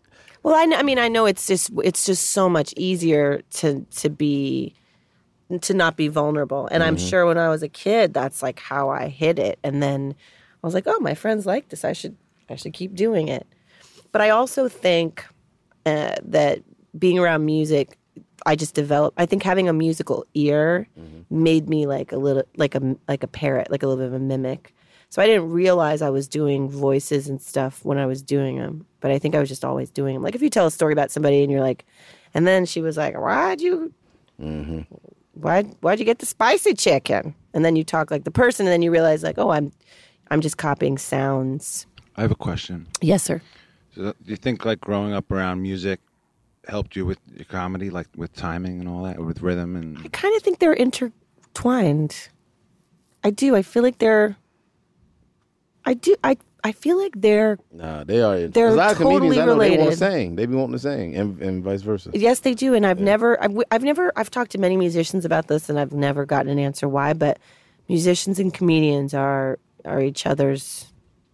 Well, 0.46 0.54
I, 0.54 0.64
kn- 0.64 0.78
I 0.78 0.84
mean, 0.84 1.00
I 1.00 1.08
know 1.08 1.26
it's 1.26 1.48
just 1.48 1.72
it's 1.82 2.04
just 2.06 2.30
so 2.30 2.48
much 2.48 2.72
easier 2.76 3.42
to 3.54 3.84
to 3.96 4.08
be 4.08 4.74
to 5.60 5.74
not 5.74 5.96
be 5.96 6.06
vulnerable. 6.06 6.68
And 6.70 6.84
I'm 6.84 6.94
Mhm. 6.94 7.08
sure 7.08 7.26
when 7.26 7.36
I 7.36 7.48
was 7.48 7.64
a 7.64 7.68
kid, 7.68 8.14
that's 8.14 8.44
like 8.44 8.60
how 8.60 8.88
I 8.88 9.08
hid 9.08 9.40
it. 9.40 9.58
And 9.64 9.82
then 9.82 10.14
I 10.62 10.66
was 10.66 10.72
like, 10.72 10.84
oh, 10.86 11.00
my 11.00 11.14
friends 11.14 11.46
like 11.46 11.70
this. 11.70 11.84
I 11.84 11.92
should 11.92 12.14
I 12.48 12.54
should 12.54 12.74
keep 12.74 12.94
doing 12.94 13.26
it. 13.26 13.44
But 14.12 14.20
I 14.20 14.30
also 14.30 14.68
think 14.68 15.24
uh, 15.84 16.14
that 16.22 16.62
being 16.96 17.18
around 17.18 17.44
music, 17.44 17.98
I 18.46 18.54
just 18.54 18.74
developed. 18.76 19.18
I 19.20 19.26
think 19.26 19.42
having 19.42 19.68
a 19.68 19.72
musical 19.72 20.24
ear 20.34 20.86
made 21.28 21.68
me 21.68 21.86
like 21.88 22.12
a 22.12 22.18
little 22.18 22.44
like 22.56 22.76
a 22.76 22.94
like 23.08 23.24
a 23.24 23.28
parrot, 23.28 23.68
like 23.68 23.82
a 23.82 23.88
little 23.88 23.98
bit 24.00 24.06
of 24.06 24.14
a 24.14 24.20
mimic. 24.20 24.72
So 25.08 25.22
I 25.22 25.26
didn't 25.26 25.50
realize 25.50 26.02
I 26.02 26.10
was 26.10 26.28
doing 26.28 26.68
voices 26.68 27.28
and 27.28 27.40
stuff 27.40 27.84
when 27.84 27.96
I 27.96 28.06
was 28.06 28.22
doing 28.22 28.58
them. 28.58 28.86
But 29.00 29.10
I 29.12 29.18
think 29.18 29.34
I 29.34 29.40
was 29.40 29.48
just 29.48 29.64
always 29.64 29.88
doing 29.90 30.14
them. 30.14 30.22
Like 30.22 30.34
if 30.34 30.42
you 30.42 30.50
tell 30.50 30.66
a 30.66 30.70
story 30.70 30.92
about 30.92 31.10
somebody 31.10 31.42
and 31.42 31.50
you're 31.50 31.60
like, 31.60 31.84
and 32.34 32.46
then 32.46 32.66
she 32.66 32.82
was 32.82 32.96
like, 32.96 33.14
"Why'd 33.14 33.60
you 33.60 33.92
Mm-hmm. 34.40 34.80
why 35.34 35.62
why'd 35.80 35.98
you 35.98 36.04
get 36.04 36.18
the 36.18 36.26
spicy 36.26 36.74
chicken? 36.74 37.34
And 37.54 37.64
then 37.64 37.74
you 37.76 37.84
talk 37.84 38.10
like 38.10 38.24
the 38.24 38.30
person, 38.30 38.66
and 38.66 38.72
then 38.72 38.82
you 38.82 38.90
realize 38.90 39.22
like, 39.22 39.38
oh, 39.38 39.50
I'm 39.50 39.72
I'm 40.30 40.40
just 40.42 40.58
copying 40.58 40.98
sounds. 40.98 41.86
I 42.16 42.22
have 42.22 42.30
a 42.30 42.34
question. 42.36 42.86
Yes, 43.00 43.22
sir. 43.22 43.40
So, 43.94 44.02
do 44.02 44.30
you 44.30 44.36
think 44.36 44.64
like 44.66 44.80
growing 44.80 45.12
up 45.14 45.30
around 45.30 45.62
music 45.62 46.00
helped 46.68 46.96
you 46.96 47.06
with 47.06 47.18
your 47.34 47.44
comedy, 47.46 47.88
like 47.90 48.08
with 48.16 48.34
timing 48.34 48.80
and 48.80 48.88
all 48.88 49.04
that, 49.04 49.16
or 49.18 49.24
with 49.24 49.40
rhythm 49.40 49.76
and? 49.76 49.98
I 50.04 50.08
kind 50.08 50.36
of 50.36 50.42
think 50.42 50.58
they're 50.58 50.74
intertwined. 50.74 52.28
I 53.24 53.30
do. 53.30 53.56
I 53.56 53.62
feel 53.62 53.82
like 53.82 53.98
they're. 53.98 54.36
I 55.86 55.94
do. 55.94 56.16
I 56.22 56.36
I 56.64 56.72
feel 56.72 56.98
like 57.00 57.12
they're. 57.16 57.58
Nah, 57.72 58.02
they 58.02 58.20
are. 58.20 58.48
They're 58.48 58.68
a 58.68 58.74
lot 58.74 58.90
of 58.90 58.98
comedians 58.98 59.36
totally 59.36 59.40
I 59.40 59.46
know 59.46 59.56
they 59.56 59.78
want 59.78 59.90
to 59.92 59.96
sing. 59.96 60.34
They 60.34 60.46
be 60.46 60.56
wanting 60.56 60.72
to 60.72 60.78
sing, 60.80 61.14
and, 61.14 61.40
and 61.40 61.62
vice 61.62 61.82
versa. 61.82 62.10
Yes, 62.12 62.40
they 62.40 62.54
do. 62.54 62.74
And 62.74 62.84
I've 62.84 62.98
never. 62.98 63.40
I've, 63.42 63.56
I've 63.70 63.84
never. 63.84 64.12
I've 64.16 64.30
talked 64.30 64.50
to 64.50 64.58
many 64.58 64.76
musicians 64.76 65.24
about 65.24 65.46
this, 65.46 65.68
and 65.68 65.78
I've 65.78 65.92
never 65.92 66.26
gotten 66.26 66.50
an 66.50 66.58
answer 66.58 66.88
why. 66.88 67.12
But 67.12 67.38
musicians 67.88 68.40
and 68.40 68.52
comedians 68.52 69.14
are 69.14 69.60
are 69.84 70.02
each 70.02 70.26
other's. 70.26 70.92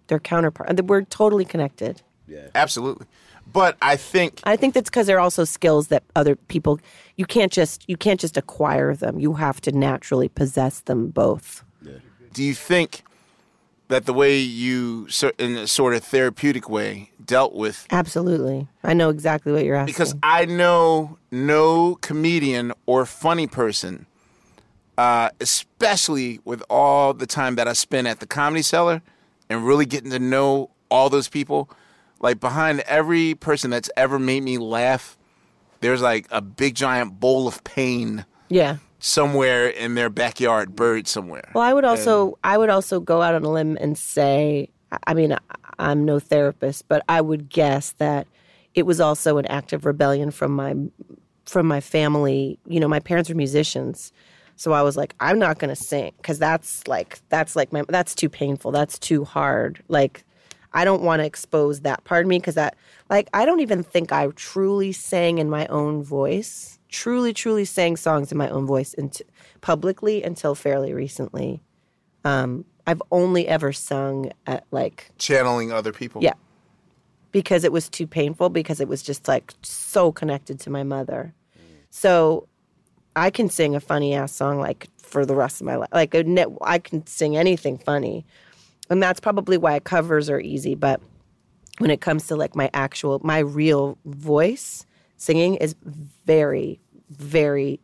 Their 0.09 0.21
counterpart. 0.21 0.79
We're 0.85 1.03
totally 1.03 1.47
connected. 1.47 2.03
Yeah, 2.27 2.49
absolutely. 2.55 3.07
But 3.51 3.79
I 3.81 3.97
think 3.97 4.41
I 4.45 4.57
think 4.57 4.75
that's 4.75 4.91
because 4.91 5.07
they're 5.07 5.21
also 5.21 5.45
skills 5.45 5.89
that 5.89 6.03
other 6.15 6.37
people 6.37 6.79
you 7.17 7.25
can't 7.25 7.53
just 7.53 7.89
you 7.89 7.97
can't 7.97 8.21
just 8.21 8.37
acquire 8.37 8.95
them. 8.95 9.19
You 9.19 9.35
have 9.35 9.63
to 9.63 9.73
naturally 9.73 10.29
possess 10.29 10.81
them 10.81 11.09
both. 11.09 11.65
Yeah. 11.81 11.93
do 12.33 12.43
you 12.43 12.55
think 12.55 13.03
that 13.93 14.07
the 14.07 14.13
way 14.15 14.39
you 14.39 15.07
in 15.39 15.57
a 15.57 15.67
sort 15.67 15.93
of 15.93 16.03
therapeutic 16.03 16.67
way 16.67 17.11
dealt 17.23 17.53
with 17.55 17.87
Absolutely. 17.91 18.67
I 18.83 18.95
know 18.95 19.11
exactly 19.11 19.53
what 19.53 19.67
you're 19.67 19.77
asking. 19.77 19.93
because 19.93 20.15
I 20.23 20.47
know 20.47 21.19
no 21.31 21.97
comedian 21.97 22.73
or 22.87 23.05
funny 23.05 23.47
person, 23.47 24.07
uh, 24.97 25.29
especially 25.43 26.41
with 26.43 26.63
all 26.71 27.13
the 27.13 27.27
time 27.27 27.57
that 27.57 27.69
I 27.69 27.75
spent 27.75 28.07
at 28.07 28.21
the 28.21 28.27
Comedy 28.27 28.63
Cellar 28.63 29.03
and 29.51 29.67
really 29.67 29.85
getting 29.85 30.11
to 30.11 30.19
know 30.19 30.71
all 30.91 31.11
those 31.11 31.29
people. 31.29 31.69
Like 32.19 32.41
behind 32.41 32.81
every 32.81 33.35
person 33.35 33.71
that's 33.71 33.91
ever 33.95 34.19
made 34.19 34.43
me 34.43 34.57
laugh, 34.57 35.19
there's 35.81 36.01
like 36.01 36.27
a 36.31 36.41
big 36.41 36.77
giant 36.77 37.21
bowl 37.21 37.47
of 37.47 37.63
pain 37.63 38.25
yeah. 38.53 38.77
Somewhere 39.03 39.67
in 39.67 39.95
their 39.97 40.09
backyard, 40.09 40.77
bird 40.77 41.09
somewhere. 41.09 41.51
Well, 41.55 41.65
I 41.65 41.75
would 41.75 41.85
also 41.85 42.39
I 42.45 42.57
would 42.57 42.71
also 42.71 43.01
go 43.01 43.21
out 43.21 43.35
on 43.35 43.43
a 43.45 43.51
limb 43.51 43.77
and 43.81 43.99
say 43.99 44.71
I- 45.07 45.15
mean 45.15 45.37
I'm 45.79 46.05
no 46.05 46.19
therapist, 46.21 46.87
but 46.89 47.03
I 47.09 47.21
would 47.21 47.49
guess 47.49 47.93
that 47.99 48.27
it 48.75 48.87
was 48.87 49.01
also 49.01 49.39
an 49.39 49.47
act 49.47 49.73
of 49.73 49.85
rebellion 49.85 50.31
from 50.31 50.53
my 50.53 50.75
from 51.45 51.67
my 51.67 51.81
family. 51.81 52.59
You 52.67 52.79
know, 52.81 52.89
my 52.89 53.01
parents 53.01 53.29
were 53.29 53.35
musicians. 53.35 54.13
So 54.55 54.73
I 54.73 54.83
was 54.83 54.97
like, 54.97 55.15
I'm 55.19 55.39
not 55.39 55.59
going 55.59 55.71
to 55.75 55.83
sing 55.83 56.13
cuz 56.23 56.39
that's 56.39 56.87
like 56.87 57.19
that's 57.29 57.57
like 57.57 57.73
my 57.73 57.83
that's 57.89 58.15
too 58.15 58.29
painful. 58.29 58.71
That's 58.71 58.99
too 58.99 59.25
hard. 59.25 59.83
Like 59.89 60.25
I 60.73 60.85
don't 60.85 61.03
want 61.03 61.21
to 61.21 61.27
expose 61.27 61.81
that 61.81 62.05
part 62.05 62.25
of 62.25 62.29
me 62.29 62.39
cuz 62.39 62.55
that 62.55 62.77
like 63.11 63.29
I 63.35 63.45
don't 63.47 63.61
even 63.61 63.83
think 63.83 64.13
I 64.13 64.29
truly 64.29 64.93
sang 64.93 65.39
in 65.39 65.51
my 65.51 65.67
own 65.67 66.05
voice. 66.05 66.79
Truly 66.93 67.33
truly 67.33 67.65
sang 67.65 67.97
songs 67.97 68.31
in 68.31 68.39
my 68.39 68.49
own 68.49 68.67
voice 68.67 68.95
into 68.95 69.25
publicly 69.61 70.23
until 70.23 70.55
fairly 70.55 70.93
recently. 70.93 71.61
Um 72.25 72.65
I've 72.87 73.03
only 73.11 73.49
ever 73.49 73.73
sung 73.73 74.31
at 74.47 74.65
like 74.71 75.11
Channeling 75.19 75.73
other 75.73 75.93
people. 75.93 76.23
yeah. 76.23 76.35
Because 77.33 77.65
it 77.65 77.73
was 77.73 77.89
too 77.89 78.07
painful, 78.07 78.51
because 78.51 78.81
it 78.81 78.89
was 78.89 79.03
just 79.03 79.27
like 79.27 79.55
so 79.63 80.13
connected 80.13 80.61
to 80.61 80.71
my 80.71 80.83
mother. 80.83 81.35
So 81.91 82.47
I 83.17 83.31
can 83.31 83.49
sing 83.49 83.75
a 83.75 83.81
funny 83.81 84.15
ass 84.15 84.33
song 84.33 84.59
like 84.59 84.89
for 84.99 85.25
the 85.25 85.35
rest 85.35 85.61
of 85.61 85.67
my 85.67 85.77
life. 85.77 85.89
Like 85.93 86.15
I 86.15 86.79
can 86.79 87.07
sing 87.07 87.37
anything 87.37 87.79
funny. 87.79 88.27
And 88.91 89.03
that's 89.03 89.21
probably 89.21 89.57
why 89.57 89.81
covers 89.81 90.29
are 90.29 90.41
easy. 90.41 90.75
But 90.75 91.01
when 91.79 91.91
it 91.91 92.01
comes 92.03 92.27
to 92.27 92.37
like 92.37 92.55
my 92.55 92.69
actual, 92.75 93.21
my 93.23 93.39
real 93.39 93.97
voice, 94.05 94.85
singing 95.17 95.55
is 95.55 95.75
very, 96.27 96.81
very 97.17 97.81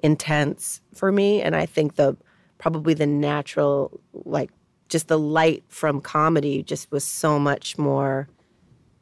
intense 0.00 0.80
for 0.94 1.10
me. 1.12 1.42
And 1.42 1.56
I 1.56 1.66
think 1.66 1.96
the 1.96 2.16
probably 2.58 2.94
the 2.94 3.06
natural, 3.06 4.00
like 4.12 4.50
just 4.88 5.08
the 5.08 5.18
light 5.18 5.64
from 5.68 6.00
comedy 6.00 6.62
just 6.62 6.90
was 6.90 7.04
so 7.04 7.38
much 7.38 7.78
more 7.78 8.28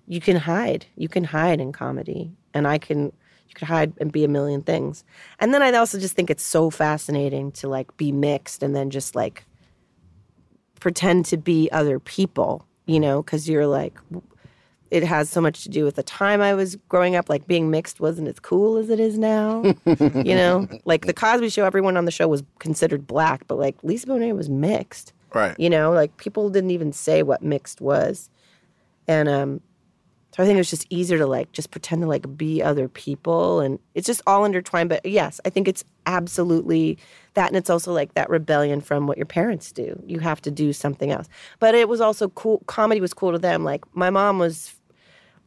you 0.07 0.21
can 0.21 0.37
hide. 0.37 0.87
You 0.97 1.09
can 1.09 1.25
hide 1.25 1.61
in 1.61 1.73
comedy. 1.73 2.33
And 2.55 2.67
I 2.67 2.79
can 2.79 3.13
you 3.49 3.55
could 3.55 3.69
hide 3.69 3.93
and 3.99 4.11
be 4.11 4.25
a 4.25 4.29
million 4.29 4.63
things. 4.63 5.05
And 5.39 5.55
then 5.55 5.63
I 5.63 5.73
also 5.73 5.99
just 5.99 6.15
think 6.15 6.31
it's 6.31 6.43
so 6.43 6.71
fascinating 6.71 7.53
to 7.53 7.69
like 7.69 7.97
be 7.97 8.13
mixed 8.13 8.63
and 8.63 8.75
then 8.75 8.91
just 8.91 9.15
like 9.15 9.45
pretend 10.81 11.27
to 11.27 11.37
be 11.37 11.71
other 11.71 11.99
people, 11.99 12.67
you 12.87 13.01
know, 13.01 13.23
cuz 13.23 13.49
you're 13.49 13.67
like 13.67 13.99
it 14.97 15.05
has 15.05 15.29
so 15.29 15.41
much 15.41 15.63
to 15.63 15.69
do 15.69 15.85
with 15.85 15.97
the 15.97 16.03
time 16.03 16.41
I 16.41 16.55
was 16.55 16.77
growing 16.89 17.15
up. 17.15 17.29
Like 17.29 17.47
being 17.47 17.71
mixed 17.71 18.01
wasn't 18.01 18.29
as 18.29 18.41
cool 18.41 18.77
as 18.77 18.91
it 18.91 18.99
is 18.99 19.19
now. 19.19 19.63
you 19.85 20.35
know, 20.35 20.67
like 20.85 21.07
the 21.07 21.15
Cosby 21.15 21.51
Show, 21.51 21.65
everyone 21.65 21.97
on 21.97 22.05
the 22.05 22.11
show 22.11 22.29
was 22.29 22.43
considered 22.59 23.07
black, 23.07 23.47
but 23.47 23.59
like 23.59 23.77
Lisa 23.83 24.07
Bonet 24.07 24.35
was 24.35 24.49
mixed. 24.49 25.13
Right. 25.35 25.59
You 25.59 25.71
know, 25.71 25.93
like 25.93 26.17
people 26.17 26.49
didn't 26.51 26.71
even 26.71 26.93
say 26.93 27.23
what 27.23 27.43
mixed 27.43 27.81
was. 27.81 28.31
And 29.07 29.29
um 29.29 29.61
so 30.37 30.43
I 30.43 30.47
think 30.47 30.57
it 30.57 30.61
was 30.61 30.69
just 30.69 30.87
easier 30.91 31.17
to 31.17 31.27
like 31.27 31.51
just 31.53 31.71
pretend 31.71 32.03
to 32.03 32.09
like 32.09 32.37
be 32.37 32.63
other 32.63 32.89
people 32.89 33.61
and 33.61 33.79
it's 33.95 34.07
just 34.07 34.21
all 34.27 34.45
intertwined. 34.45 34.91
But 34.91 35.07
yes, 35.07 35.41
I 35.47 35.51
think 35.51 35.67
it's 35.67 35.83
absolutely 36.05 36.99
that 37.33 37.49
and 37.49 37.57
it's 37.57 37.71
also 37.71 37.91
like 37.95 38.13
that 38.15 38.29
rebellion 38.29 38.83
from 38.83 39.07
what 39.07 39.17
your 39.17 39.25
parents 39.25 39.73
do. 39.73 39.99
You 40.07 40.19
have 40.19 40.43
to 40.43 40.51
do 40.51 40.75
something 40.75 41.11
else. 41.11 41.27
But 41.59 41.75
it 41.75 41.89
was 41.89 42.03
also 42.03 42.29
cool 42.29 42.63
comedy 42.67 43.01
was 43.01 43.15
cool 43.15 43.33
to 43.33 43.39
them. 43.39 43.65
Like 43.65 43.85
my 43.97 44.11
mom 44.11 44.39
was 44.39 44.76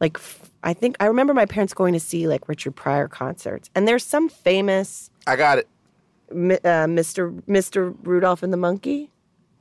like 0.00 0.16
f- 0.16 0.50
I 0.62 0.72
think 0.74 0.96
I 1.00 1.06
remember 1.06 1.32
my 1.34 1.46
parents 1.46 1.72
going 1.74 1.94
to 1.94 2.00
see 2.00 2.26
like 2.28 2.48
Richard 2.48 2.76
Pryor 2.76 3.08
concerts. 3.08 3.70
And 3.74 3.86
there's 3.88 4.04
some 4.04 4.28
famous 4.28 5.10
I 5.26 5.36
got 5.36 5.58
it. 5.58 5.68
Mi- 6.32 6.54
uh, 6.56 6.86
Mr. 6.86 7.40
Mr. 7.48 7.94
Rudolph 8.02 8.42
and 8.42 8.52
the 8.52 8.56
Monkey. 8.56 9.10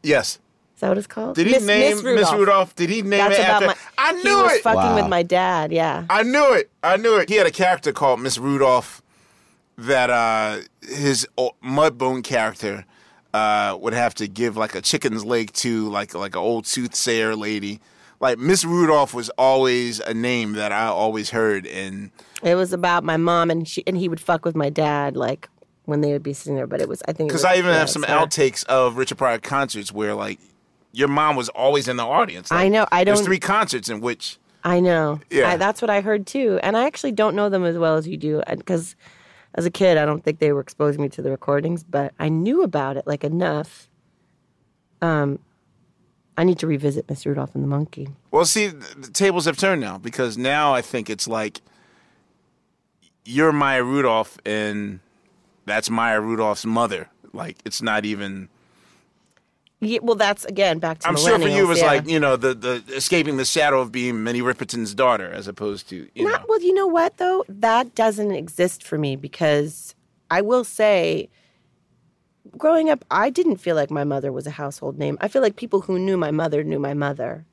Yes. 0.03 0.39
Is 0.75 0.81
that 0.81 0.89
what 0.89 0.97
it's 0.97 1.07
called? 1.07 1.35
Did 1.35 1.47
he 1.47 1.53
Miss- 1.53 1.65
name 1.65 1.95
Miss 1.97 2.03
Miss 2.03 2.31
Rudolph? 2.33 2.75
Did 2.75 2.89
he 2.89 3.01
name 3.01 3.09
That's 3.19 3.37
it 3.37 3.41
about 3.41 3.63
after? 3.63 3.67
my. 3.67 3.75
I 3.97 4.13
he 4.15 4.23
knew 4.23 4.43
was 4.43 4.53
it. 4.53 4.63
Fucking 4.63 4.95
with 4.95 5.07
my 5.09 5.23
dad. 5.23 5.71
Yeah. 5.71 6.05
I 6.09 6.23
knew 6.23 6.53
it. 6.53 6.69
I 6.83 6.95
knew 6.97 7.17
it. 7.17 7.27
He 7.29 7.35
had 7.35 7.47
a 7.47 7.51
character 7.51 7.91
called 7.91 8.21
Miss 8.21 8.37
Rudolph 8.37 9.01
that 9.77 10.09
uh, 10.09 10.59
his 10.81 11.27
Mudbone 11.37 12.23
character 12.23 12.85
uh, 13.33 13.77
would 13.79 13.93
have 13.93 14.13
to 14.15 14.27
give 14.27 14.55
like 14.57 14.75
a 14.75 14.81
chicken's 14.81 15.25
leg 15.25 15.51
to, 15.53 15.89
like 15.89 16.13
like 16.13 16.35
an 16.35 16.41
old 16.41 16.65
soothsayer 16.65 17.35
lady. 17.35 17.79
Like 18.19 18.37
Miss 18.37 18.65
Rudolph 18.65 19.13
was 19.13 19.29
always 19.37 19.99
a 20.01 20.13
name 20.13 20.53
that 20.53 20.71
I 20.71 20.87
always 20.87 21.29
heard, 21.29 21.65
and 21.65 22.11
It 22.43 22.55
was 22.55 22.73
about 22.73 23.03
my 23.03 23.17
mom 23.17 23.49
and 23.49 23.67
she 23.67 23.83
and 23.87 23.95
he 23.97 24.09
would 24.09 24.19
fuck 24.19 24.43
with 24.45 24.55
my 24.55 24.69
dad 24.69 25.15
like 25.15 25.49
when 25.85 26.01
they 26.01 26.11
would 26.11 26.23
be 26.23 26.33
sitting 26.33 26.55
there. 26.55 26.67
But 26.67 26.81
it 26.81 26.89
was 26.89 27.01
I 27.07 27.13
think 27.13 27.29
because 27.29 27.45
I 27.45 27.55
even 27.55 27.71
yeah, 27.71 27.79
have 27.79 27.89
some 27.89 28.03
outtakes 28.03 28.65
of 28.65 28.97
Richard 28.97 29.17
Pryor 29.17 29.39
concerts 29.39 29.91
where 29.91 30.13
like 30.15 30.39
your 30.91 31.07
mom 31.07 31.35
was 31.35 31.49
always 31.49 31.87
in 31.87 31.97
the 31.97 32.05
audience. 32.05 32.51
I 32.51 32.67
know, 32.67 32.87
I 32.91 33.03
don't- 33.03 33.15
There's 33.15 33.25
three 33.25 33.39
concerts 33.39 33.89
in 33.89 34.01
which 34.01 34.37
I 34.63 34.79
know. 34.79 35.21
Yeah. 35.29 35.51
I, 35.51 35.57
that's 35.57 35.81
what 35.81 35.89
I 35.89 36.01
heard 36.01 36.27
too. 36.27 36.59
And 36.63 36.75
I 36.75 36.85
actually 36.85 37.11
don't 37.13 37.35
know 37.35 37.47
them 37.47 37.63
as 37.63 37.77
well 37.77 37.95
as 37.95 38.07
you 38.07 38.17
do 38.17 38.41
because 38.49 38.95
as 39.55 39.65
a 39.65 39.71
kid, 39.71 39.97
I 39.97 40.05
don't 40.05 40.23
think 40.23 40.39
they 40.39 40.51
were 40.51 40.59
exposing 40.59 41.01
me 41.01 41.07
to 41.09 41.21
the 41.21 41.31
recordings, 41.31 41.83
but 41.83 42.13
I 42.19 42.27
knew 42.29 42.63
about 42.63 42.97
it 42.97 43.07
like 43.07 43.23
enough. 43.23 43.87
Um, 45.01 45.39
I 46.39 46.45
need 46.45 46.57
to 46.59 46.67
revisit 46.67 47.09
Miss 47.09 47.25
Rudolph 47.25 47.53
and 47.53 47.61
the 47.61 47.67
Monkey. 47.67 48.07
Well, 48.31 48.45
see, 48.45 48.67
the 48.67 49.11
tables 49.11 49.43
have 49.43 49.57
turned 49.57 49.81
now 49.81 49.97
because 49.97 50.37
now 50.37 50.73
I 50.73 50.81
think 50.81 51.09
it's 51.09 51.27
like 51.27 51.59
you're 53.25 53.51
Maya 53.51 53.83
Rudolph 53.83 54.37
and 54.45 55.01
that's 55.65 55.89
Maya 55.89 56.21
Rudolph's 56.21 56.65
mother. 56.65 57.09
Like 57.33 57.57
it's 57.65 57.81
not 57.81 58.05
even. 58.05 58.47
Yeah, 59.81 59.99
well, 60.01 60.15
that's 60.15 60.45
again 60.45 60.79
back 60.79 60.99
to 60.99 61.09
I'm 61.09 61.17
sure 61.17 61.37
for 61.37 61.49
you 61.49 61.65
it 61.65 61.67
was 61.67 61.79
yeah. 61.79 61.87
like 61.87 62.07
you 62.07 62.21
know 62.21 62.37
the 62.37 62.53
the 62.53 62.83
escaping 62.95 63.35
the 63.35 63.43
shadow 63.43 63.81
of 63.81 63.91
being 63.91 64.23
Minnie 64.23 64.41
Riperton's 64.41 64.95
daughter 64.95 65.29
as 65.29 65.45
opposed 65.45 65.89
to 65.89 66.07
you 66.15 66.23
know. 66.23 66.29
Not 66.29 66.47
well. 66.47 66.61
You 66.61 66.73
know 66.73 66.87
what 66.87 67.17
though? 67.17 67.43
That 67.49 67.95
doesn't 67.95 68.31
exist 68.31 68.81
for 68.81 68.97
me 68.97 69.17
because 69.17 69.93
I 70.31 70.39
will 70.39 70.63
say, 70.63 71.27
growing 72.57 72.89
up, 72.89 73.03
I 73.11 73.29
didn't 73.29 73.57
feel 73.57 73.75
like 73.75 73.91
my 73.91 74.03
mother 74.03 74.31
was 74.31 74.47
a 74.47 74.51
household 74.51 74.97
name. 74.97 75.17
I 75.21 75.27
feel 75.27 75.41
like 75.41 75.55
people 75.55 75.81
who 75.81 75.99
knew 75.99 76.17
my 76.17 76.31
mother 76.31 76.63
knew 76.63 76.79
my 76.79 76.93
mother, 76.93 77.45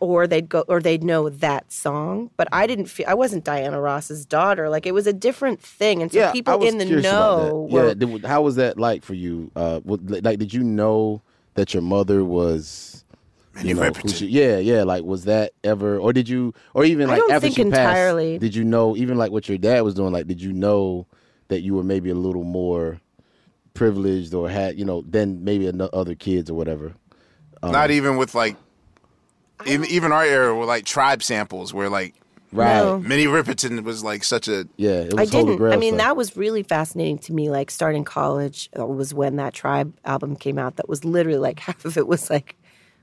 or 0.00 0.26
they'd 0.26 0.48
go 0.48 0.64
or 0.68 0.80
they'd 0.80 1.04
know 1.04 1.28
that 1.28 1.70
song. 1.72 2.30
But 2.36 2.48
I 2.52 2.66
didn't 2.66 2.86
feel 2.86 3.06
I 3.08 3.14
wasn't 3.14 3.44
Diana 3.44 3.80
Ross's 3.80 4.26
daughter. 4.26 4.68
Like 4.68 4.86
it 4.86 4.92
was 4.92 5.06
a 5.06 5.12
different 5.12 5.60
thing, 5.62 6.02
and 6.02 6.12
so 6.12 6.18
yeah, 6.18 6.32
people 6.32 6.64
in 6.64 6.78
the 6.78 6.86
curious 6.86 7.06
about 7.06 7.36
that. 7.36 7.48
know 7.48 7.68
Yeah, 7.70 7.82
were 7.82 7.94
did- 7.94 8.24
how 8.24 8.42
was 8.42 8.56
that 8.56 8.78
like 8.78 9.04
for 9.04 9.14
you? 9.14 9.50
Uh, 9.54 9.80
like, 9.84 10.38
did 10.38 10.52
you 10.52 10.62
know 10.64 11.22
that 11.54 11.74
your 11.74 11.82
mother 11.82 12.24
was? 12.24 13.04
You 13.62 13.74
know, 13.74 13.92
she, 14.08 14.26
yeah, 14.26 14.58
yeah. 14.58 14.82
Like, 14.82 15.04
was 15.04 15.26
that 15.26 15.52
ever, 15.62 15.96
or 15.96 16.12
did 16.12 16.28
you, 16.28 16.52
or 16.74 16.84
even 16.84 17.08
I 17.08 17.12
like 17.12 17.18
don't 17.20 17.30
after 17.30 17.42
think 17.42 17.54
she 17.54 17.62
passed, 17.62 17.74
entirely. 17.88 18.36
did 18.36 18.52
you 18.52 18.64
know, 18.64 18.96
even 18.96 19.16
like 19.16 19.30
what 19.30 19.48
your 19.48 19.58
dad 19.58 19.82
was 19.82 19.94
doing? 19.94 20.12
Like, 20.12 20.26
did 20.26 20.42
you 20.42 20.52
know 20.52 21.06
that 21.46 21.60
you 21.60 21.74
were 21.74 21.84
maybe 21.84 22.10
a 22.10 22.16
little 22.16 22.42
more 22.42 23.00
privileged 23.74 24.32
or 24.34 24.48
had, 24.48 24.78
you 24.78 24.84
know, 24.84 25.02
than 25.02 25.44
maybe 25.44 25.70
other 25.92 26.14
kids 26.14 26.48
or 26.50 26.54
whatever? 26.54 26.94
Um, 27.62 27.72
Not 27.72 27.90
even 27.90 28.16
with 28.16 28.34
like, 28.34 28.56
even 29.66 29.88
even 29.90 30.12
our 30.12 30.24
era 30.24 30.56
with 30.58 30.68
like 30.68 30.84
tribe 30.84 31.22
samples, 31.22 31.72
where 31.74 31.88
like, 31.88 32.14
Right. 32.52 32.76
No. 32.76 33.00
Minnie 33.00 33.26
Riperton 33.26 33.82
was 33.82 34.04
like 34.04 34.22
such 34.22 34.46
a 34.46 34.68
yeah. 34.76 35.00
It 35.00 35.18
I 35.18 35.24
didn't. 35.24 35.60
I 35.60 35.76
mean, 35.76 35.96
that 35.96 36.16
was 36.16 36.36
really 36.36 36.62
fascinating 36.62 37.18
to 37.18 37.32
me. 37.32 37.50
Like 37.50 37.68
starting 37.68 38.04
college 38.04 38.70
uh, 38.78 38.86
was 38.86 39.12
when 39.12 39.34
that 39.36 39.54
Tribe 39.54 39.92
album 40.04 40.36
came 40.36 40.56
out. 40.56 40.76
That 40.76 40.88
was 40.88 41.04
literally 41.04 41.38
like 41.38 41.58
half 41.68 41.84
of 41.84 41.96
it 41.96 42.06
was 42.06 42.30
like 42.30 42.54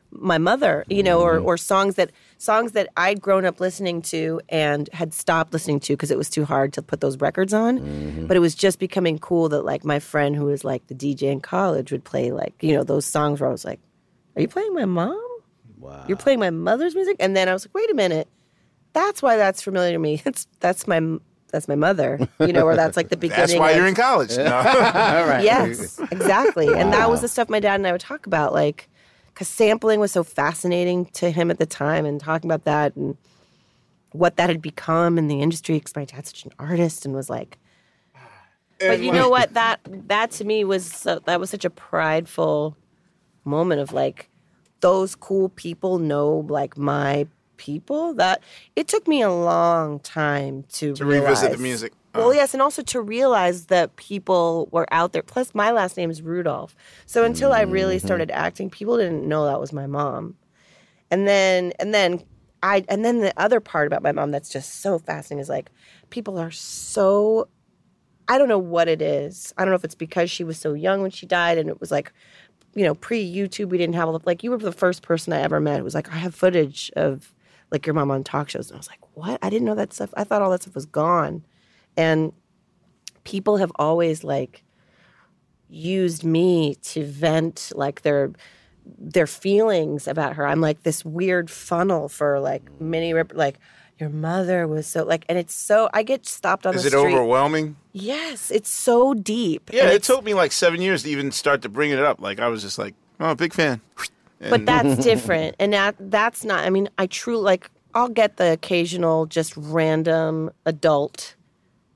my 0.10 0.38
mother, 0.38 0.85
you 0.89 1.03
know, 1.03 1.19
Mm-hmm. 1.19 1.45
or 1.45 1.53
or 1.53 1.57
songs 1.57 1.95
that 1.95 2.11
songs 2.41 2.72
that 2.73 2.89
I'd 2.97 3.22
grown 3.22 3.45
up 3.45 3.59
listening 3.59 4.01
to 4.03 4.41
and 4.49 4.89
had 4.93 5.13
stopped 5.13 5.53
listening 5.53 5.80
to 5.81 5.93
because 5.93 6.11
it 6.11 6.18
was 6.18 6.30
too 6.30 6.45
hard 6.45 6.73
to 6.73 6.81
put 6.81 7.01
those 7.01 7.18
records 7.18 7.53
on. 7.53 7.80
Mm-hmm. 7.80 8.27
But 8.27 8.38
it 8.38 8.39
was 8.39 8.55
just 8.55 8.80
becoming 8.80 9.19
cool 9.19 9.49
that 9.49 9.63
like 9.63 9.85
my 9.85 9.99
friend 9.99 10.35
who 10.35 10.45
was 10.45 10.63
like 10.63 10.85
the 10.88 10.95
DJ 10.95 11.31
in 11.31 11.39
college 11.39 11.91
would 11.91 12.03
play 12.03 12.31
like 12.31 12.55
you 12.61 12.73
know 12.73 12.84
those 12.84 13.05
songs 13.05 13.39
where 13.39 13.49
I 13.49 13.51
was 13.51 13.65
like, 13.65 13.80
"Are 14.35 14.41
you 14.41 14.47
playing 14.47 14.73
my 14.73 14.85
mom? 14.85 15.22
Wow, 15.80 16.05
you're 16.07 16.18
playing 16.18 16.39
my 16.39 16.49
mother's 16.49 16.95
music." 16.95 17.18
And 17.19 17.35
then 17.35 17.47
I 17.47 17.53
was 17.53 17.65
like, 17.65 17.76
"Wait 17.76 17.91
a 17.91 17.95
minute." 17.95 18.27
that's 18.93 19.22
why 19.22 19.38
that's 19.38 19.61
familiar 19.61 19.93
to 19.93 19.99
me. 19.99 20.22
It's 20.26 20.47
that's 20.59 20.88
my 20.88 21.18
that's 21.51 21.68
my 21.68 21.76
mother, 21.76 22.19
you 22.39 22.53
know, 22.53 22.63
or 22.63 22.76
that's 22.76 22.95
like 22.95 23.09
the 23.09 23.18
beginning. 23.26 23.41
That's 23.41 23.55
why 23.55 23.72
of- 23.72 23.77
you're 23.77 23.88
in 23.88 23.95
college. 23.95 24.31
No. 24.38 25.39
Yes, 25.43 25.99
exactly. 26.11 26.68
And 26.68 26.93
that 26.93 27.09
was 27.09 27.22
the 27.22 27.27
stuff 27.27 27.49
my 27.49 27.59
dad 27.59 27.76
and 27.76 27.88
I 27.88 27.91
would 27.91 28.01
talk 28.01 28.26
about, 28.26 28.53
like, 28.53 28.88
because 29.41 29.49
sampling 29.49 29.99
was 29.99 30.11
so 30.11 30.23
fascinating 30.23 31.05
to 31.05 31.31
him 31.31 31.49
at 31.49 31.57
the 31.57 31.65
time, 31.65 32.05
and 32.05 32.19
talking 32.19 32.47
about 32.47 32.63
that 32.65 32.95
and 32.95 33.18
what 34.11 34.35
that 34.35 34.51
had 34.51 34.61
become 34.61 35.18
in 35.18 35.27
the 35.27 35.41
industry. 35.41 35.80
Because 35.80 35.95
my 35.95 36.05
dad's 36.05 36.30
such 36.30 36.45
an 36.45 36.51
artist 36.59 37.07
and 37.07 37.15
was 37.15 37.27
like, 37.27 37.57
but 38.77 38.99
you 38.99 39.11
know 39.11 39.30
what? 39.30 39.55
That 39.55 39.80
that 40.09 40.30
to 40.31 40.45
me 40.45 40.63
was 40.63 40.85
so, 40.85 41.18
that 41.26 41.39
was 41.39 41.49
such 41.49 41.65
a 41.65 41.72
prideful 41.72 42.77
moment 43.43 43.81
of 43.81 43.93
like 43.93 44.30
those 44.81 45.15
cool 45.15 45.49
people 45.49 45.97
know 45.97 46.45
like 46.47 46.77
my 46.77 47.26
people. 47.57 48.13
That 48.13 48.43
it 48.76 48.88
took 48.88 49.07
me 49.07 49.23
a 49.23 49.31
long 49.31 50.01
time 50.01 50.65
to 50.73 50.93
To 50.93 51.03
revisit 51.03 51.51
the 51.51 51.57
music. 51.57 51.93
Well, 52.13 52.33
yes, 52.33 52.53
and 52.53 52.61
also 52.61 52.81
to 52.83 53.01
realize 53.01 53.67
that 53.67 53.95
people 53.95 54.67
were 54.71 54.85
out 54.91 55.13
there. 55.13 55.23
Plus, 55.23 55.55
my 55.55 55.71
last 55.71 55.95
name 55.97 56.11
is 56.11 56.21
Rudolph, 56.21 56.75
so 57.05 57.23
until 57.23 57.53
I 57.53 57.61
really 57.61 57.97
Mm-hmm. 57.97 58.05
started 58.05 58.31
acting, 58.31 58.69
people 58.69 58.97
didn't 58.97 59.27
know 59.27 59.45
that 59.45 59.59
was 59.59 59.71
my 59.71 59.88
mom. 59.88 60.35
And 61.09 61.27
then, 61.27 61.73
and 61.79 61.93
then 61.93 62.23
I, 62.63 62.83
and 62.89 63.03
then 63.05 63.19
the 63.19 63.33
other 63.38 63.59
part 63.59 63.88
about 63.88 64.03
my 64.03 64.11
mom 64.11 64.31
that's 64.31 64.49
just 64.49 64.81
so 64.81 64.99
fascinating 64.99 65.41
is 65.41 65.49
like 65.49 65.69
people 66.09 66.38
are 66.38 66.51
so 66.51 67.47
I 68.27 68.38
don't 68.38 68.47
know 68.47 68.57
what 68.59 68.88
it 68.88 69.01
is. 69.01 69.53
I 69.57 69.63
don't 69.63 69.71
know 69.71 69.75
if 69.75 69.83
it's 69.83 69.95
because 69.95 70.31
she 70.31 70.43
was 70.43 70.57
so 70.57 70.73
young 70.73 71.01
when 71.01 71.11
she 71.11 71.25
died 71.25 71.57
and 71.57 71.69
it 71.69 71.81
was 71.81 71.91
like, 71.91 72.13
you 72.75 72.83
know, 72.85 72.95
pre 72.95 73.21
YouTube, 73.29 73.69
we 73.69 73.77
didn't 73.77 73.95
have 73.95 74.07
all 74.07 74.17
the, 74.17 74.25
like, 74.25 74.43
you 74.43 74.51
were 74.51 74.57
the 74.57 74.71
first 74.71 75.01
person 75.01 75.33
I 75.33 75.41
ever 75.41 75.59
met 75.59 75.79
who 75.79 75.83
was 75.83 75.95
like, 75.95 76.09
I 76.11 76.15
have 76.17 76.33
footage 76.33 76.91
of 76.95 77.33
like 77.71 77.85
your 77.85 77.93
mom 77.93 78.11
on 78.11 78.23
talk 78.23 78.49
shows. 78.49 78.69
And 78.69 78.77
I 78.77 78.79
was 78.79 78.88
like, 78.88 79.01
what? 79.15 79.39
I 79.41 79.49
didn't 79.49 79.65
know 79.65 79.75
that 79.75 79.93
stuff. 79.93 80.13
I 80.15 80.23
thought 80.23 80.41
all 80.41 80.51
that 80.51 80.61
stuff 80.63 80.75
was 80.75 80.85
gone. 80.85 81.43
And 81.97 82.34
people 83.23 83.57
have 83.57 83.72
always 83.76 84.23
like 84.23 84.63
used 85.69 86.23
me 86.23 86.76
to 86.76 87.05
vent 87.05 87.72
like 87.76 88.01
their 88.01 88.31
their 88.97 89.27
feelings 89.27 90.07
about 90.07 90.35
her. 90.35 90.45
I'm 90.45 90.61
like 90.61 90.84
this 90.84 91.05
weird 91.05 91.49
funnel 91.49 92.09
for 92.09 92.39
like 92.39 92.63
many 92.81 93.13
rip 93.13 93.31
like 93.35 93.59
your 93.99 94.09
mother 94.09 94.68
was 94.68 94.88
so 94.88 95.03
like 95.03 95.23
and 95.30 95.38
it's 95.38 95.53
so 95.53 95.89
I 95.93 96.01
get 96.03 96.26
stopped 96.26 96.65
on 96.65 96.73
Is 96.76 96.84
the 96.84 96.88
it 96.88 96.99
street. 96.99 97.13
overwhelming? 97.13 97.76
Yes, 97.93 98.49
it's 98.49 98.69
so 98.69 99.13
deep. 99.13 99.69
Yeah, 99.72 99.89
it 99.91 100.01
took 100.03 100.23
me 100.23 100.34
like 100.34 100.51
seven 100.51 100.81
years 100.81 101.03
to 101.03 101.09
even 101.09 101.31
start 101.31 101.61
to 101.61 101.69
bring 101.69 101.91
it 101.91 101.99
up. 101.99 102.19
Like 102.19 102.39
I 102.39 102.47
was 102.47 102.63
just 102.63 102.80
like, 102.80 102.95
oh, 103.19 103.35
big 103.35 103.53
fan. 103.53 103.81
but 104.49 104.65
that's 104.65 105.03
different 105.03 105.55
and 105.59 105.72
that 105.73 105.93
that's 105.99 106.43
not 106.43 106.63
i 106.65 106.69
mean 106.72 106.89
i 106.97 107.05
truly 107.05 107.43
like 107.43 107.69
i'll 107.93 108.09
get 108.09 108.38
the 108.38 108.51
occasional 108.51 109.27
just 109.27 109.55
random 109.55 110.49
adult 110.65 111.35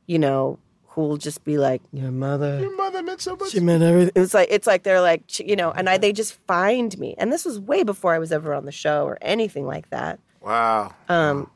you 0.07 0.19
know 0.19 0.59
who 0.87 1.01
will 1.01 1.17
just 1.17 1.43
be 1.43 1.57
like 1.57 1.81
your 1.91 2.11
mother 2.11 2.59
Your 2.61 2.75
mother 2.75 3.03
meant 3.03 3.19
so 3.21 3.35
much. 3.35 3.51
she 3.51 3.59
meant 3.59 3.83
everything 3.83 4.13
it's 4.15 4.33
like 4.33 4.47
it's 4.51 4.65
like 4.67 4.83
they're 4.83 5.01
like 5.01 5.39
you 5.39 5.55
know 5.55 5.71
and 5.71 5.89
i 5.89 5.97
they 5.97 6.13
just 6.13 6.33
find 6.47 6.97
me 6.97 7.15
and 7.17 7.31
this 7.33 7.43
was 7.43 7.59
way 7.59 7.83
before 7.83 8.13
i 8.13 8.19
was 8.19 8.31
ever 8.31 8.53
on 8.53 8.65
the 8.65 8.71
show 8.71 9.03
or 9.05 9.17
anything 9.21 9.65
like 9.65 9.89
that 9.89 10.19
Wow. 10.41 10.93
um, 11.09 11.49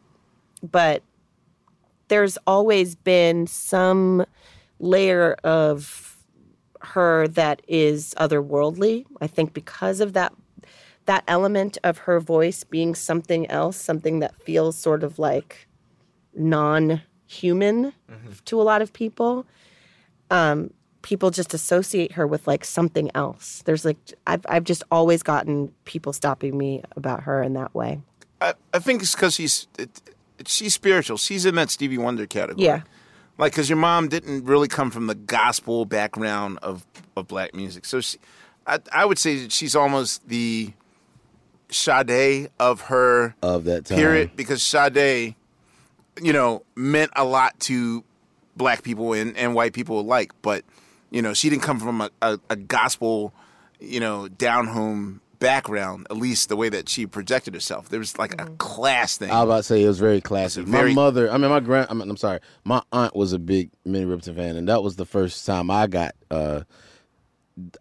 but 0.63 1.03
there's 2.07 2.37
always 2.47 2.95
been 2.95 3.45
some 3.47 4.25
layer 4.79 5.33
of 5.43 6.17
her 6.81 7.27
that 7.27 7.61
is 7.67 8.15
otherworldly. 8.17 9.05
I 9.21 9.27
think 9.27 9.53
because 9.53 9.99
of 9.99 10.13
that 10.13 10.33
that 11.05 11.23
element 11.27 11.77
of 11.83 11.99
her 11.99 12.19
voice 12.19 12.63
being 12.63 12.95
something 12.95 13.45
else, 13.51 13.77
something 13.77 14.19
that 14.19 14.33
feels 14.41 14.75
sort 14.75 15.03
of 15.03 15.19
like 15.19 15.67
non-human 17.29 17.93
to 18.45 18.61
a 18.61 18.63
lot 18.63 18.81
of 18.81 18.93
people. 18.93 19.45
Um, 20.31 20.71
people 21.01 21.31
just 21.31 21.53
associate 21.53 22.13
her 22.13 22.27
with 22.27 22.47
like 22.47 22.65
something 22.65 23.09
else. 23.15 23.61
There's 23.65 23.85
like 23.85 23.97
I've 24.27 24.45
I've 24.49 24.63
just 24.63 24.83
always 24.91 25.23
gotten 25.23 25.73
people 25.85 26.13
stopping 26.13 26.57
me 26.57 26.83
about 26.95 27.23
her 27.23 27.41
in 27.41 27.53
that 27.53 27.73
way. 27.73 28.01
I, 28.41 28.53
I 28.73 28.79
think 28.79 29.01
it's 29.01 29.15
because 29.15 29.35
she's 29.35 29.67
it, 29.77 29.89
it, 30.37 30.47
she's 30.47 30.73
spiritual. 30.73 31.17
She's 31.17 31.45
in 31.45 31.55
that 31.55 31.69
Stevie 31.69 31.97
Wonder 31.97 32.25
category. 32.25 32.65
Yeah. 32.65 32.81
Like, 33.37 33.53
because 33.53 33.69
your 33.69 33.77
mom 33.77 34.09
didn't 34.09 34.43
really 34.43 34.67
come 34.67 34.91
from 34.91 35.07
the 35.07 35.15
gospel 35.15 35.85
background 35.85 36.59
of, 36.61 36.85
of 37.15 37.29
black 37.29 37.55
music. 37.55 37.85
So 37.85 38.01
she, 38.01 38.17
I, 38.67 38.79
I 38.91 39.05
would 39.05 39.17
say 39.17 39.43
that 39.43 39.53
she's 39.53 39.77
almost 39.77 40.27
the 40.27 40.73
Sade 41.69 42.49
of 42.59 42.81
her 42.81 43.35
of 43.41 43.63
that 43.63 43.85
time. 43.85 43.97
period 43.97 44.31
because 44.35 44.61
Sade, 44.61 45.35
you 46.21 46.33
know, 46.33 46.63
meant 46.75 47.11
a 47.15 47.23
lot 47.23 47.59
to 47.61 48.03
black 48.55 48.83
people 48.83 49.13
and, 49.13 49.35
and 49.37 49.55
white 49.55 49.73
people 49.73 49.99
alike. 49.99 50.31
But, 50.41 50.63
you 51.11 51.21
know, 51.21 51.33
she 51.33 51.49
didn't 51.49 51.63
come 51.63 51.79
from 51.79 52.01
a, 52.01 52.09
a, 52.21 52.39
a 52.49 52.55
gospel, 52.55 53.33
you 53.79 53.99
know, 53.99 54.27
down 54.27 54.67
home 54.67 55.21
background, 55.39 56.05
at 56.09 56.17
least 56.17 56.49
the 56.49 56.57
way 56.57 56.67
that 56.67 56.89
she 56.89 57.07
projected 57.07 57.53
herself. 57.53 57.87
There 57.87 57.99
was 57.99 58.19
like 58.19 58.39
a 58.41 58.45
class 58.57 59.17
thing. 59.17 59.31
I 59.31 59.35
was 59.35 59.43
about 59.45 59.57
to 59.57 59.63
say 59.63 59.83
it 59.83 59.87
was 59.87 59.99
very 59.99 60.19
classic. 60.19 60.65
very- 60.65 60.93
my 60.93 61.01
mother, 61.03 61.31
I 61.31 61.37
mean, 61.37 61.49
my 61.49 61.61
grand, 61.61 61.87
I 61.89 61.93
mean, 61.93 62.09
I'm 62.09 62.17
sorry, 62.17 62.39
my 62.65 62.81
aunt 62.91 63.15
was 63.15 63.31
a 63.31 63.39
big 63.39 63.71
Minnie 63.85 64.05
Riperton 64.05 64.35
fan, 64.35 64.57
and 64.57 64.67
that 64.67 64.83
was 64.83 64.97
the 64.97 65.05
first 65.05 65.45
time 65.45 65.71
I 65.71 65.87
got, 65.87 66.13
uh, 66.29 66.63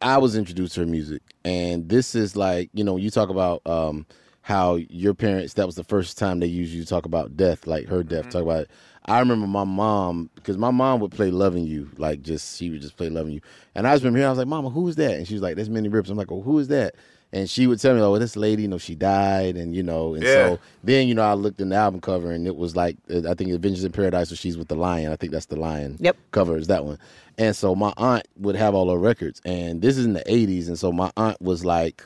I 0.00 0.18
was 0.18 0.36
introduced 0.36 0.74
to 0.74 0.80
her 0.80 0.86
music. 0.86 1.22
And 1.44 1.88
this 1.88 2.14
is 2.14 2.36
like, 2.36 2.70
you 2.72 2.84
know, 2.84 2.96
you 2.96 3.10
talk 3.10 3.28
about 3.28 3.62
um, 3.66 4.06
how 4.48 4.76
your 4.88 5.12
parents, 5.12 5.52
that 5.52 5.66
was 5.66 5.74
the 5.74 5.84
first 5.84 6.16
time 6.16 6.40
they 6.40 6.46
used 6.46 6.72
you 6.72 6.82
to 6.82 6.88
talk 6.88 7.04
about 7.04 7.36
death, 7.36 7.66
like 7.66 7.86
her 7.86 8.02
death, 8.02 8.30
talk 8.30 8.40
about 8.40 8.62
it. 8.62 8.70
I 9.04 9.18
remember 9.18 9.46
my 9.46 9.64
mom, 9.64 10.30
because 10.36 10.56
my 10.56 10.70
mom 10.70 11.00
would 11.00 11.10
play 11.10 11.30
Loving 11.30 11.66
You, 11.66 11.90
like 11.98 12.22
just, 12.22 12.56
she 12.56 12.70
would 12.70 12.80
just 12.80 12.96
play 12.96 13.10
Loving 13.10 13.34
You. 13.34 13.40
And 13.74 13.86
I 13.86 13.92
just 13.92 14.04
remember 14.04 14.20
hearing, 14.20 14.28
I 14.28 14.30
was 14.30 14.38
like, 14.38 14.48
Mama, 14.48 14.70
who 14.70 14.88
is 14.88 14.96
that? 14.96 15.16
And 15.16 15.28
she 15.28 15.34
was 15.34 15.42
like, 15.42 15.56
that's 15.56 15.68
Minnie 15.68 15.90
Rips. 15.90 16.08
I'm 16.08 16.16
like, 16.16 16.30
well, 16.30 16.40
who 16.40 16.58
is 16.58 16.68
that? 16.68 16.94
And 17.30 17.50
she 17.50 17.66
would 17.66 17.78
tell 17.78 17.94
me, 17.94 18.00
oh, 18.00 18.18
this 18.18 18.36
lady, 18.36 18.62
you 18.62 18.68
know, 18.68 18.78
she 18.78 18.94
died. 18.94 19.58
And, 19.58 19.76
you 19.76 19.82
know, 19.82 20.14
and 20.14 20.24
Yeah. 20.24 20.32
so 20.32 20.60
then, 20.82 21.08
you 21.08 21.14
know, 21.14 21.24
I 21.24 21.34
looked 21.34 21.60
in 21.60 21.68
the 21.68 21.76
album 21.76 22.00
cover 22.00 22.32
and 22.32 22.46
it 22.46 22.56
was 22.56 22.74
like, 22.74 22.96
uh, 23.10 23.28
I 23.28 23.34
think 23.34 23.50
Adventures 23.52 23.84
in 23.84 23.92
Paradise, 23.92 24.30
where 24.30 24.36
she's 24.38 24.56
with 24.56 24.68
the 24.68 24.76
lion. 24.76 25.12
I 25.12 25.16
think 25.16 25.30
that's 25.32 25.44
the 25.44 25.56
lion 25.56 25.98
Yep. 26.00 26.16
cover 26.30 26.56
is 26.56 26.68
that 26.68 26.86
one. 26.86 26.98
And 27.36 27.54
so 27.54 27.74
my 27.74 27.92
aunt 27.98 28.26
would 28.38 28.56
have 28.56 28.74
all 28.74 28.90
her 28.90 28.98
records. 28.98 29.42
And 29.44 29.82
this 29.82 29.98
is 29.98 30.06
in 30.06 30.14
the 30.14 30.24
80s. 30.26 30.68
And 30.68 30.78
so 30.78 30.90
my 30.90 31.12
aunt 31.18 31.38
was 31.42 31.66
like, 31.66 32.02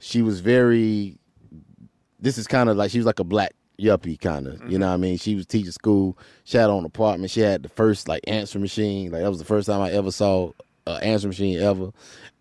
she 0.00 0.20
was 0.20 0.40
very, 0.40 1.16
this 2.26 2.38
is 2.38 2.48
kind 2.48 2.68
of 2.68 2.76
like, 2.76 2.90
she 2.90 2.98
was 2.98 3.06
like 3.06 3.20
a 3.20 3.24
black 3.24 3.54
yuppie 3.78 4.20
kind 4.20 4.48
of, 4.48 4.54
you 4.54 4.58
mm-hmm. 4.58 4.78
know 4.78 4.88
what 4.88 4.94
I 4.94 4.96
mean? 4.96 5.16
She 5.16 5.36
was 5.36 5.46
teaching 5.46 5.70
school. 5.70 6.18
She 6.42 6.58
had 6.58 6.64
her 6.66 6.72
own 6.72 6.84
apartment. 6.84 7.30
She 7.30 7.40
had 7.40 7.62
the 7.62 7.68
first 7.68 8.08
like 8.08 8.22
answer 8.26 8.58
machine. 8.58 9.12
Like 9.12 9.22
that 9.22 9.28
was 9.28 9.38
the 9.38 9.44
first 9.44 9.68
time 9.68 9.80
I 9.80 9.92
ever 9.92 10.10
saw 10.10 10.50
an 10.88 11.02
answer 11.04 11.28
machine 11.28 11.60
ever. 11.60 11.92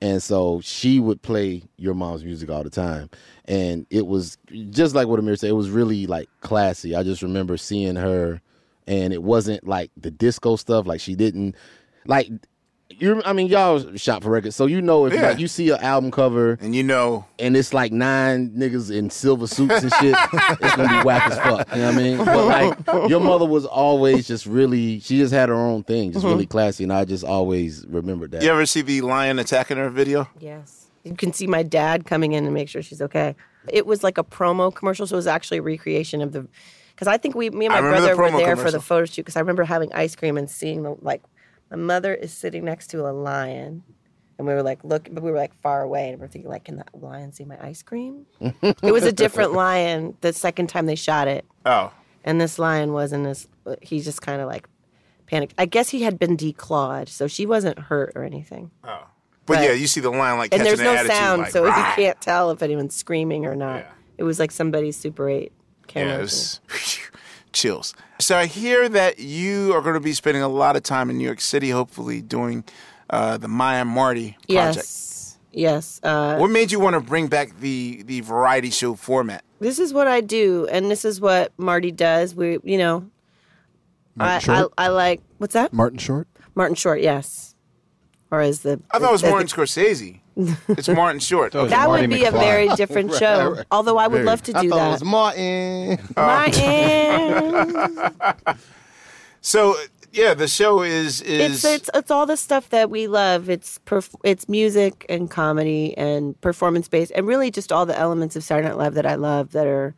And 0.01 0.23
so 0.23 0.59
she 0.63 0.99
would 0.99 1.21
play 1.21 1.61
your 1.77 1.93
mom's 1.93 2.25
music 2.25 2.49
all 2.49 2.63
the 2.63 2.69
time. 2.71 3.11
And 3.45 3.85
it 3.91 4.07
was 4.07 4.39
just 4.71 4.95
like 4.95 5.07
what 5.07 5.19
Ahmir 5.19 5.37
said, 5.37 5.51
it 5.51 5.53
was 5.53 5.69
really 5.69 6.07
like 6.07 6.29
classy. 6.41 6.95
I 6.95 7.03
just 7.03 7.21
remember 7.21 7.55
seeing 7.55 7.95
her 7.95 8.41
and 8.87 9.13
it 9.13 9.21
wasn't 9.21 9.67
like 9.67 9.91
the 9.95 10.09
disco 10.09 10.55
stuff. 10.55 10.87
Like 10.87 10.99
she 10.99 11.13
didn't 11.13 11.55
like 12.07 12.31
you. 12.89 13.21
I 13.25 13.33
mean, 13.33 13.47
y'all 13.47 13.95
shop 13.95 14.23
for 14.23 14.29
records, 14.29 14.55
so 14.55 14.65
you 14.65 14.81
know 14.81 15.05
if 15.05 15.13
Yeah. 15.13 15.29
like 15.29 15.39
you 15.39 15.47
see 15.47 15.69
an 15.71 15.79
album 15.81 16.11
cover 16.11 16.57
and 16.61 16.75
you 16.75 16.83
know, 16.83 17.25
and 17.39 17.57
it's 17.57 17.73
like 17.73 17.91
nine 17.91 18.51
niggas 18.51 18.95
in 18.95 19.09
silver 19.09 19.47
suits 19.47 19.81
and 19.83 19.91
shit, 19.93 20.15
it's 20.33 20.75
gonna 20.75 20.99
be 20.99 21.03
whack 21.05 21.29
as 21.31 21.37
fuck. 21.39 21.67
You 21.75 21.81
know 21.81 21.87
what 21.87 21.95
I 21.95 21.97
mean? 21.97 22.17
But 22.17 22.45
like 22.87 23.09
your 23.09 23.19
mother 23.19 23.45
was 23.45 23.65
always 23.65 24.27
just 24.27 24.45
really. 24.45 24.99
She 24.99 25.17
just 25.17 25.33
had 25.33 25.49
her 25.49 25.55
own 25.55 25.83
thing, 25.83 26.11
just 26.11 26.25
Mhm. 26.25 26.29
really 26.31 26.45
classy, 26.45 26.83
and 26.83 26.93
I 26.93 27.05
just 27.05 27.23
always 27.23 27.85
remembered 27.89 28.31
that. 28.31 28.43
you 28.43 28.49
ever 28.49 28.65
see 28.65 28.81
the 28.81 29.01
lion 29.01 29.39
attacking 29.39 29.77
her 29.77 29.89
video? 29.89 30.27
Yes. 30.39 30.87
You 31.03 31.13
can 31.15 31.33
see 31.33 31.45
my 31.47 31.61
dad 31.63 32.05
coming 32.05 32.31
in 32.33 32.45
to 32.45 32.51
make 32.51 32.67
sure 32.69 32.81
she's 32.81 33.01
okay. 33.01 33.35
It 33.71 33.85
was 33.85 34.03
like 34.03 34.17
a 34.17 34.23
promo 34.23 34.73
commercial, 34.73 35.05
so 35.05 35.15
it 35.15 35.17
was 35.17 35.27
actually 35.27 35.57
a 35.59 35.61
recreation 35.63 36.21
of 36.21 36.31
the. 36.31 36.47
Because 36.95 37.07
I 37.07 37.17
think 37.17 37.35
we, 37.35 37.49
me 37.49 37.65
and 37.65 37.73
my 37.73 37.79
remember 37.79 38.01
the 38.09 38.15
brother 38.15 38.21
were 38.33 38.37
promo 38.39 38.43
there 38.45 38.55
for 38.55 38.71
the 38.71 38.79
photo 38.79 39.05
shoot. 39.05 39.23
Because 39.23 39.35
I 39.35 39.41
remember 39.41 39.63
having 39.65 39.91
ice 39.93 40.15
cream 40.15 40.37
and 40.37 40.49
seeing 40.49 40.81
the 40.83 40.95
like, 41.01 41.21
my 41.71 41.77
mother 41.77 42.13
is 42.13 42.31
sitting 42.33 42.65
next 42.65 42.87
to 42.87 43.07
a 43.07 43.11
lion, 43.11 43.83
and 44.37 44.47
we 44.47 44.53
were 44.53 44.63
like, 44.63 44.83
look, 44.83 45.07
but 45.11 45.23
we 45.23 45.31
were 45.31 45.37
like 45.37 45.53
far 45.61 45.81
away, 45.81 46.09
and 46.11 46.19
we're 46.21 46.27
thinking 46.27 46.49
like, 46.49 46.65
can 46.65 46.77
the 46.77 46.85
lion 46.93 47.31
see 47.33 47.45
my 47.45 47.57
ice 47.65 47.81
cream? 47.81 48.25
it 48.61 48.91
was 48.91 49.03
a 49.03 49.11
different 49.11 49.53
lion 49.65 50.15
the 50.21 50.33
second 50.33 50.67
time 50.67 50.85
they 50.85 50.95
shot 50.95 51.27
it, 51.27 51.45
Oh, 51.65 51.91
and 52.23 52.39
this 52.41 52.57
lion 52.59 52.93
wasn't 52.93 53.27
as. 53.27 53.47
He 53.81 53.99
just 54.01 54.21
kind 54.21 54.41
of 54.41 54.47
like 54.47 54.67
panicked. 55.25 55.53
I 55.57 55.65
guess 55.65 55.89
he 55.89 56.03
had 56.03 56.19
been 56.19 56.37
declawed, 56.37 57.09
so 57.09 57.27
she 57.27 57.45
wasn't 57.45 57.79
hurt 57.79 58.13
or 58.15 58.23
anything. 58.23 58.71
oh. 58.83 59.07
But, 59.47 59.61
yeah, 59.61 59.73
you 59.73 59.85
see 59.85 60.01
the 60.01 60.09
lion 60.09 60.39
like 60.39 60.55
and 60.55 60.65
there's 60.65 60.79
no 60.81 60.91
attitude, 60.95 61.11
sound, 61.15 61.41
like, 61.43 61.51
so 61.51 61.65
you 61.67 61.71
can't 61.71 62.19
tell 62.19 62.49
if 62.49 62.63
anyone's 62.63 62.95
screaming 62.95 63.45
or 63.45 63.55
not. 63.55 63.85
It 64.17 64.23
was 64.23 64.39
like 64.39 64.49
somebody's 64.49 64.97
Super 64.97 65.29
8 65.29 65.51
camera. 65.85 66.13
Yeah, 66.13 66.17
it 66.17 66.21
was 66.21 66.59
chills. 67.55 67.95
So 68.19 68.37
I 68.37 68.45
hear 68.45 68.87
that 68.89 69.17
you 69.19 69.73
are 69.73 69.81
going 69.81 69.95
to 69.95 69.99
be 69.99 70.13
spending 70.13 70.43
a 70.43 70.47
lot 70.47 70.75
of 70.75 70.83
time 70.83 71.09
in 71.09 71.17
New 71.17 71.23
York 71.25 71.41
City, 71.41 71.69
hopefully 71.71 72.21
doing 72.21 72.63
uh, 73.09 73.37
the 73.37 73.47
Maya 73.47 73.83
Marty 73.85 74.37
project. 74.47 74.75
yes, 74.77 75.37
yes. 75.51 75.99
Uh, 76.03 76.37
What 76.37 76.49
made 76.51 76.71
you 76.71 76.79
want 76.79 76.93
to 76.93 76.99
bring 76.99 77.27
back 77.27 77.59
the 77.59 78.03
the 78.05 78.21
variety 78.21 78.69
show 78.69 78.93
format? 78.95 79.43
this 79.59 79.79
is 79.79 79.93
what 79.93 80.05
I 80.07 80.21
do, 80.21 80.67
and 80.69 80.91
this 80.91 81.03
is 81.05 81.19
what 81.19 81.51
Marty 81.57 81.91
does. 81.91 82.35
We, 82.35 82.59
you 82.63 82.77
know, 82.77 83.09
I, 84.19 84.23
Martin 84.23 84.51
I, 84.53 84.57
Short? 84.59 84.73
I 84.77 84.87
like 84.89 85.21
what's 85.39 85.53
that? 85.53 85.73
Martin 85.73 85.97
Short. 85.97 86.27
Martin 86.55 86.75
Short, 86.75 87.01
yes. 87.01 87.55
Or 88.31 88.41
as 88.41 88.61
the 88.61 88.81
I 88.91 88.99
thought 88.99 89.09
it 89.09 89.11
was 89.13 89.23
as 89.23 89.29
the- 89.29 89.31
Martin 89.31 89.47
Scorsese. 89.47 90.19
It's 90.67 90.89
Martin 90.89 91.19
Short. 91.19 91.53
that 91.53 91.89
would 91.89 92.09
be 92.09 92.25
a 92.25 92.31
very 92.31 92.67
different 92.75 93.13
show. 93.13 93.63
Although 93.71 93.97
I 93.97 94.07
would 94.07 94.17
Very. 94.17 94.25
love 94.25 94.41
to 94.43 94.57
I 94.57 94.61
do 94.63 94.69
thought 94.69 94.75
it 94.75 94.79
that. 94.79 94.91
was 94.91 95.03
Martin. 95.03 95.99
Martin. 96.15 98.55
So 99.41 99.75
yeah, 100.11 100.33
the 100.33 100.47
show 100.47 100.81
is 100.81 101.21
is 101.21 101.63
it's 101.63 101.65
it's 101.65 101.89
it's 101.93 102.09
all 102.09 102.25
the 102.25 102.35
stuff 102.37 102.69
that 102.69 102.89
we 102.89 103.05
love. 103.07 103.47
It's 103.47 103.77
perf- 103.85 104.15
it's 104.23 104.49
music 104.49 105.05
and 105.07 105.29
comedy 105.29 105.95
and 105.97 106.39
performance 106.41 106.87
based, 106.87 107.11
and 107.15 107.27
really 107.27 107.51
just 107.51 107.71
all 107.71 107.85
the 107.85 107.97
elements 107.97 108.35
of 108.35 108.43
Saturday 108.43 108.69
Night 108.69 108.77
Live 108.77 108.95
that 108.95 109.05
I 109.05 109.13
love 109.15 109.51
that 109.51 109.67
are, 109.67 109.93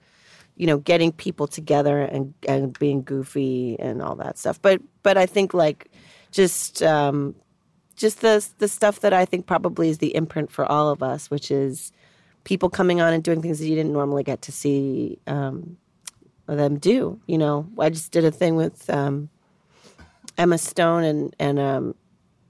you 0.58 0.68
know, 0.68 0.80
getting 0.80 1.14
people 1.14 1.48
together 1.48 2.02
and 2.02 2.34
and 2.46 2.78
being 2.78 3.04
goofy 3.04 3.78
and 3.80 4.02
all 4.02 4.16
that 4.18 4.38
stuff. 4.38 4.62
But 4.62 4.82
but 5.02 5.16
I 5.18 5.26
think 5.26 5.54
like 5.54 5.90
just 6.32 6.84
um, 6.84 7.34
just 7.98 8.22
the 8.22 8.48
the 8.60 8.68
stuff 8.68 9.02
that 9.02 9.14
I 9.14 9.26
think 9.26 9.46
probably 9.46 9.90
is 9.90 9.98
the 9.98 10.16
imprint 10.16 10.52
for 10.52 10.66
all 10.66 10.90
of 10.90 11.04
us, 11.04 11.30
which 11.30 11.52
is 11.52 11.92
people 12.46 12.70
coming 12.70 13.02
on 13.02 13.14
and 13.14 13.24
doing 13.24 13.42
things 13.42 13.60
that 13.60 13.68
you 13.68 13.76
didn't 13.76 13.92
normally 13.92 14.24
get 14.24 14.42
to 14.44 14.52
see 14.52 15.20
um, 15.28 15.78
them 16.46 16.78
do. 16.78 17.20
You 17.28 17.38
know, 17.38 17.68
I 17.78 17.90
just 17.90 18.12
did 18.12 18.24
a 18.24 18.32
thing 18.32 18.56
with. 18.56 18.90
Um, 18.90 19.30
Emma 20.38 20.58
Stone 20.58 21.04
and 21.04 21.36
and 21.40 21.60
um, 21.60 21.96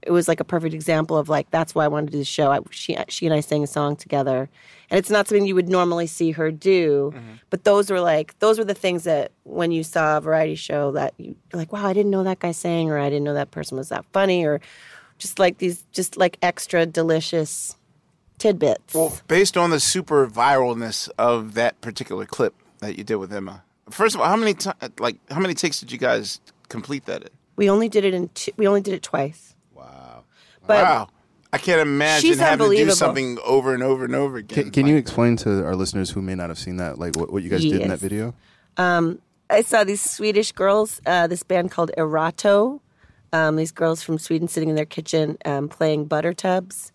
it 0.02 0.10
was 0.10 0.28
like 0.28 0.40
a 0.40 0.44
perfect 0.44 0.74
example 0.74 1.16
of 1.16 1.28
like 1.28 1.50
that's 1.50 1.74
why 1.74 1.84
I 1.84 1.88
wanted 1.88 2.06
to 2.06 2.12
do 2.12 2.18
the 2.18 2.24
show. 2.24 2.50
I, 2.50 2.60
she 2.70 2.96
she 3.08 3.26
and 3.26 3.34
I 3.34 3.40
sang 3.40 3.62
a 3.64 3.66
song 3.66 3.96
together, 3.96 4.48
and 4.90 4.98
it's 4.98 5.10
not 5.10 5.26
something 5.26 5.46
you 5.46 5.54
would 5.54 5.68
normally 5.68 6.06
see 6.06 6.32
her 6.32 6.50
do, 6.50 7.12
but 7.50 7.64
those 7.64 7.90
were 7.90 8.00
like 8.00 8.38
those 8.38 8.58
were 8.58 8.64
the 8.64 8.74
things 8.74 9.04
that 9.04 9.32
when 9.44 9.72
you 9.72 9.82
saw 9.82 10.18
a 10.18 10.20
variety 10.20 10.54
show 10.54 10.92
that 10.92 11.14
you 11.18 11.34
you're 11.52 11.58
like 11.58 11.72
wow 11.72 11.86
I 11.86 11.92
didn't 11.92 12.10
know 12.10 12.24
that 12.24 12.40
guy 12.40 12.52
sang 12.52 12.90
or 12.90 12.98
I 12.98 13.08
didn't 13.08 13.24
know 13.24 13.34
that 13.34 13.50
person 13.50 13.78
was 13.78 13.88
that 13.88 14.04
funny 14.12 14.44
or 14.44 14.60
just 15.18 15.38
like 15.38 15.58
these 15.58 15.84
just 15.92 16.16
like 16.16 16.38
extra 16.42 16.86
delicious 16.86 17.76
tidbits. 18.38 18.94
well 18.94 19.16
based 19.26 19.56
on 19.56 19.70
the 19.70 19.80
super 19.80 20.26
viralness 20.26 21.08
of 21.18 21.54
that 21.54 21.80
particular 21.80 22.24
clip 22.24 22.54
that 22.78 22.96
you 22.96 23.04
did 23.04 23.16
with 23.16 23.32
Emma. 23.32 23.64
First 23.90 24.14
of 24.14 24.20
all, 24.20 24.28
how 24.28 24.36
many 24.36 24.54
ti 24.54 24.70
like 24.98 25.16
how 25.30 25.40
many 25.40 25.54
takes 25.54 25.80
did 25.80 25.92
you 25.92 25.98
guys 25.98 26.40
complete 26.68 27.06
that 27.06 27.22
in? 27.22 27.28
We 27.56 27.68
only 27.68 27.88
did 27.88 28.04
it 28.04 28.14
in 28.14 28.28
two, 28.28 28.52
we 28.56 28.68
only 28.68 28.80
did 28.80 28.94
it 28.94 29.02
twice. 29.02 29.54
Wow. 29.74 30.24
But 30.66 30.84
wow. 30.84 31.08
I 31.52 31.58
can't 31.58 31.80
imagine 31.80 32.28
She's 32.28 32.38
having 32.38 32.70
to 32.70 32.76
do 32.76 32.90
something 32.90 33.38
over 33.44 33.72
and 33.72 33.82
over 33.82 34.04
and 34.04 34.14
over 34.14 34.36
again. 34.36 34.64
Can, 34.64 34.70
can 34.70 34.86
you 34.86 34.96
explain 34.96 35.36
to 35.38 35.64
our 35.64 35.74
listeners 35.74 36.10
who 36.10 36.20
may 36.20 36.34
not 36.34 36.50
have 36.50 36.58
seen 36.58 36.76
that, 36.76 36.98
like 36.98 37.16
what, 37.16 37.32
what 37.32 37.42
you 37.42 37.48
guys 37.48 37.62
did 37.62 37.80
in 37.80 37.88
that 37.88 37.98
video? 37.98 38.34
Um, 38.76 39.20
I 39.48 39.62
saw 39.62 39.82
these 39.82 40.02
Swedish 40.02 40.52
girls, 40.52 41.00
uh, 41.06 41.26
this 41.26 41.42
band 41.42 41.70
called 41.70 41.90
Erato. 41.96 42.80
Um, 43.32 43.56
these 43.56 43.72
girls 43.72 44.02
from 44.02 44.18
Sweden 44.18 44.48
sitting 44.48 44.68
in 44.70 44.74
their 44.76 44.86
kitchen 44.86 45.36
um, 45.44 45.68
playing 45.68 46.06
butter 46.06 46.32
tubs 46.32 46.92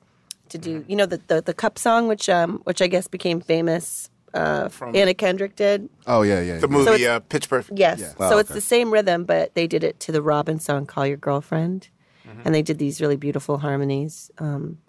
to 0.50 0.58
do, 0.58 0.84
you 0.88 0.96
know, 0.96 1.06
the, 1.06 1.22
the, 1.28 1.42
the 1.42 1.54
cup 1.54 1.78
song, 1.78 2.08
which 2.08 2.28
um, 2.30 2.60
which 2.64 2.82
I 2.82 2.88
guess 2.88 3.08
became 3.08 3.40
famous. 3.42 4.10
Uh, 4.34 4.68
From- 4.68 4.96
Anna 4.96 5.14
Kendrick 5.14 5.56
did. 5.56 5.88
Oh 6.08 6.24
yeah, 6.24 6.42
yeah. 6.42 6.58
The 6.58 6.68
yeah. 6.68 6.74
movie 6.74 6.86
So 6.86 6.94
it's- 6.94 7.08
uh, 7.08 7.20
Pitch 7.20 7.48
Perfect. 7.48 7.78
Yes. 7.78 8.16
Wow, 8.18 8.30
so 8.32 8.38
it's 8.40 8.50
okay. 8.50 8.58
the 8.58 8.62
same 8.62 8.92
rhythm, 8.92 9.26
but 9.26 9.54
they 9.54 9.68
did 9.68 9.84
it 9.84 10.00
to 10.02 10.12
the 10.12 10.22
Robyn 10.24 10.60
song 10.60 10.86
"Call 10.88 11.06
Your 11.06 11.18
Girlfriend," 11.18 11.90
Mm-hmm. 12.28 12.42
and 12.46 12.56
they 12.56 12.62
did 12.64 12.80
these 12.80 13.00
really 13.00 13.18
beautiful 13.18 13.58
harmonies. 13.60 14.32
Um, 14.40 14.80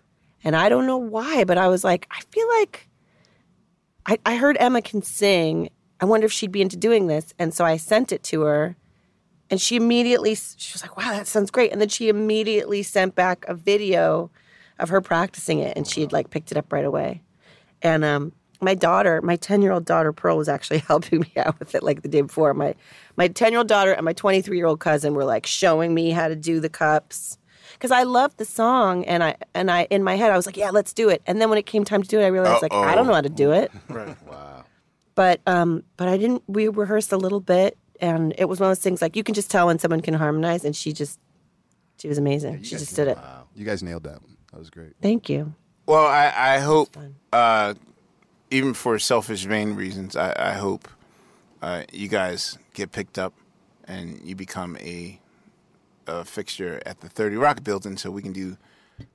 and 0.45 0.55
I 0.57 0.69
don't 0.71 0.87
know 0.87 0.97
why, 0.99 1.45
but 1.45 1.59
I 1.59 1.69
was 1.69 1.83
like, 1.85 2.07
I 2.11 2.21
feel 2.31 2.49
like 2.61 2.89
I, 4.07 4.19
I 4.25 4.37
heard 4.37 4.57
Emma 4.61 4.81
can 4.83 5.03
sing. 5.03 5.69
I 6.01 6.05
wonder 6.07 6.27
if 6.27 6.33
she'd 6.33 6.53
be 6.53 6.63
into 6.63 6.77
doing 6.77 7.07
this, 7.07 7.35
and 7.39 7.53
so 7.53 7.65
I 7.65 7.77
sent 7.77 8.13
it 8.13 8.23
to 8.25 8.43
her, 8.43 8.77
and 9.51 9.61
she 9.61 9.77
immediately 9.77 10.35
she 10.35 10.73
was 10.73 10.83
like, 10.83 10.97
"Wow, 10.97 11.13
that 11.13 11.27
sounds 11.27 11.51
great!" 11.51 11.73
And 11.73 11.81
then 11.81 11.89
she 11.89 12.09
immediately 12.09 12.83
sent 12.83 13.15
back 13.15 13.45
a 13.49 13.55
video 13.55 14.31
of 14.79 14.89
her 14.89 15.01
practicing 15.01 15.61
it, 15.61 15.77
and 15.77 15.87
she 15.87 16.01
had 16.01 16.13
like 16.13 16.31
picked 16.31 16.51
it 16.51 16.59
up 16.59 16.73
right 16.73 16.85
away. 16.85 17.23
And 17.83 18.05
um, 18.05 18.33
my 18.61 18.75
daughter, 18.75 19.21
my 19.23 19.37
ten 19.37 19.63
year 19.63 19.73
old 19.73 19.85
daughter 19.85 20.13
Pearl, 20.13 20.37
was 20.37 20.49
actually 20.49 20.79
helping 20.89 21.21
me 21.21 21.33
out 21.37 21.59
with 21.59 21.75
it 21.75 21.83
like 21.83 22.03
the 22.03 22.09
day 22.09 22.23
before. 22.23 22.55
My 22.55 22.75
my 23.17 23.29
ten 23.29 23.53
year 23.53 23.59
old 23.59 23.69
daughter 23.69 23.93
and 23.93 24.05
my 24.05 24.13
twenty 24.13 24.41
three 24.41 24.57
year 24.57 24.67
old 24.67 24.81
cousin 24.81 25.15
were 25.15 25.25
like 25.25 25.47
showing 25.47 25.95
me 25.95 26.11
how 26.11 26.29
to 26.29 26.37
do 26.37 26.61
the 26.61 26.69
cups 26.69 27.39
because 27.75 27.91
I 27.91 28.05
loved 28.05 28.39
the 28.39 28.45
song, 28.45 29.05
and 29.05 29.23
I 29.23 29.37
and 29.55 29.71
I 29.71 29.87
in 29.91 30.03
my 30.03 30.17
head 30.17 30.33
I 30.33 30.37
was 30.37 30.47
like, 30.47 30.57
yeah, 30.57 30.71
let's 30.71 30.93
do 30.93 31.09
it. 31.09 31.23
And 31.27 31.41
then 31.41 31.49
when 31.51 31.59
it 31.59 31.67
came 31.67 31.85
time 31.85 32.03
to 32.03 32.09
do 32.09 32.21
it, 32.21 32.25
I 32.25 32.29
realized 32.29 32.63
like 32.63 32.73
I 32.73 32.95
don't 32.95 33.07
know 33.07 33.15
how 33.15 33.21
to 33.21 33.29
do 33.29 33.53
it. 33.53 33.71
Right. 33.89 34.17
Wow. 34.27 34.65
But 35.15 35.41
um, 35.47 35.85
but 35.97 36.09
I 36.09 36.17
didn't. 36.17 36.43
We 36.47 36.69
rehearsed 36.69 37.13
a 37.13 37.17
little 37.17 37.41
bit, 37.41 37.79
and 38.05 38.35
it 38.37 38.45
was 38.45 38.61
one 38.61 38.71
of 38.71 38.77
those 38.77 38.83
things 38.83 39.01
like 39.01 39.17
you 39.17 39.25
can 39.25 39.35
just 39.35 39.51
tell 39.51 39.67
when 39.69 39.79
someone 39.79 40.03
can 40.03 40.15
harmonize, 40.15 40.65
and 40.65 40.77
she 40.77 40.93
just 40.93 41.19
she 41.99 42.07
was 42.07 42.19
amazing. 42.19 42.63
she 42.63 42.77
just 42.77 42.95
did 42.95 43.09
it. 43.09 43.17
Wow. 43.17 43.47
You 43.55 43.65
guys 43.65 43.83
nailed 43.83 44.03
that. 44.03 44.21
One. 44.21 44.37
That 44.53 44.59
was 44.59 44.69
great. 44.69 44.93
Thank 45.01 45.29
you. 45.29 45.55
Well, 45.87 46.07
I, 46.07 46.33
I 46.37 46.59
hope, 46.59 46.97
uh, 47.33 47.75
even 48.51 48.75
for 48.75 48.99
selfish, 48.99 49.45
vain 49.45 49.75
reasons, 49.75 50.17
I, 50.17 50.35
I 50.37 50.53
hope 50.53 50.89
uh, 51.63 51.85
you 51.93 52.09
guys 52.09 52.59
get 52.73 52.93
picked 52.93 53.19
up 53.19 53.35
and 53.87 54.21
you 54.25 54.35
become 54.35 54.77
a, 54.79 55.21
a 56.07 56.25
fixture 56.25 56.83
at 56.87 57.01
the 57.01 57.09
30 57.09 57.37
Rock 57.37 57.65
building 57.65 57.97
so 57.97 58.11
we 58.11 58.23
can 58.23 58.33
do 58.33 58.57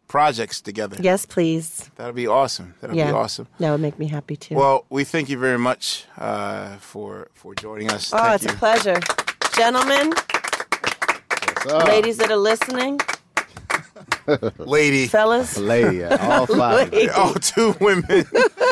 projects 0.10 0.60
together. 0.60 0.98
Yes, 1.00 1.26
please. 1.26 1.90
That'll 1.96 2.14
be 2.14 2.28
awesome. 2.28 2.74
That'll 2.82 2.98
yeah, 2.98 3.08
be 3.08 3.14
awesome. 3.14 3.48
That 3.60 3.72
would 3.72 3.80
make 3.80 3.98
me 3.98 4.08
happy 4.08 4.36
too. 4.36 4.56
Well, 4.56 4.86
we 4.90 5.06
thank 5.06 5.30
you 5.30 5.38
very 5.38 5.58
much 5.60 6.06
uh, 6.18 6.76
for 6.78 7.30
for 7.34 7.56
joining 7.56 7.90
us. 7.92 8.12
oh, 8.14 8.18
Thank 8.18 8.36
it's 8.36 8.44
you. 8.46 8.52
a 8.52 8.54
pleasure, 8.56 9.00
gentlemen, 9.56 10.14
up? 11.70 11.88
ladies 11.88 12.18
that 12.18 12.30
are 12.32 12.38
listening, 12.38 13.00
Lady. 14.58 15.08
fellas, 15.08 15.58
Lady, 15.58 16.04
all 16.04 16.46
five. 16.48 16.92
Lady. 16.92 17.10
All 17.12 17.34
two 17.36 17.76
women. 17.80 18.26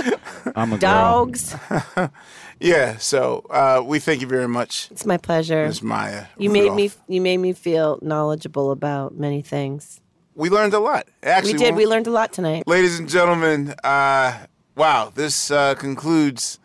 I'm 0.55 0.73
a 0.73 0.77
dogs. 0.77 1.55
yeah, 2.59 2.97
so 2.97 3.45
uh, 3.51 3.83
we 3.85 3.99
thank 3.99 4.21
you 4.21 4.27
very 4.27 4.47
much, 4.47 4.89
It's 4.91 5.05
my 5.05 5.17
pleasure. 5.17 5.67
Ms. 5.67 5.83
Maya. 5.83 6.25
You 6.37 6.49
made 6.49 6.73
me. 6.73 6.91
You 7.07 7.21
made 7.21 7.37
me 7.37 7.53
feel 7.53 7.99
knowledgeable 8.01 8.71
about 8.71 9.13
many 9.15 9.41
things. 9.43 10.01
We 10.37 10.49
learned 10.51 10.75
a 10.75 10.79
lot. 10.79 11.07
Actually, 11.23 11.53
we 11.53 11.57
did. 11.57 11.65
when- 11.69 11.75
We 11.75 11.85
learned 11.87 12.05
a 12.05 12.11
lot 12.11 12.31
tonight. 12.31 12.63
Ladies 12.67 12.99
and 12.99 13.09
gentlemen, 13.09 13.73
uh, 13.83 14.45
wow, 14.75 15.11
this 15.13 15.49
uh, 15.49 15.73
concludes 15.73 16.59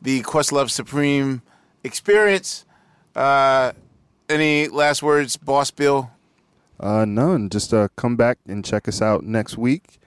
the 0.00 0.22
Questlove 0.22 0.70
Supreme 0.70 1.42
experience. 1.82 2.64
Uh, 3.16 3.72
any 4.28 4.68
last 4.68 5.02
words, 5.02 5.36
Boss 5.36 5.72
Bill? 5.72 6.12
Uh, 6.78 7.04
none. 7.04 7.50
Just 7.50 7.74
uh, 7.74 7.88
come 7.96 8.14
back 8.14 8.38
and 8.46 8.64
check 8.64 8.86
us 8.86 9.02
out 9.02 9.24
next 9.24 9.58
week. 9.58 9.98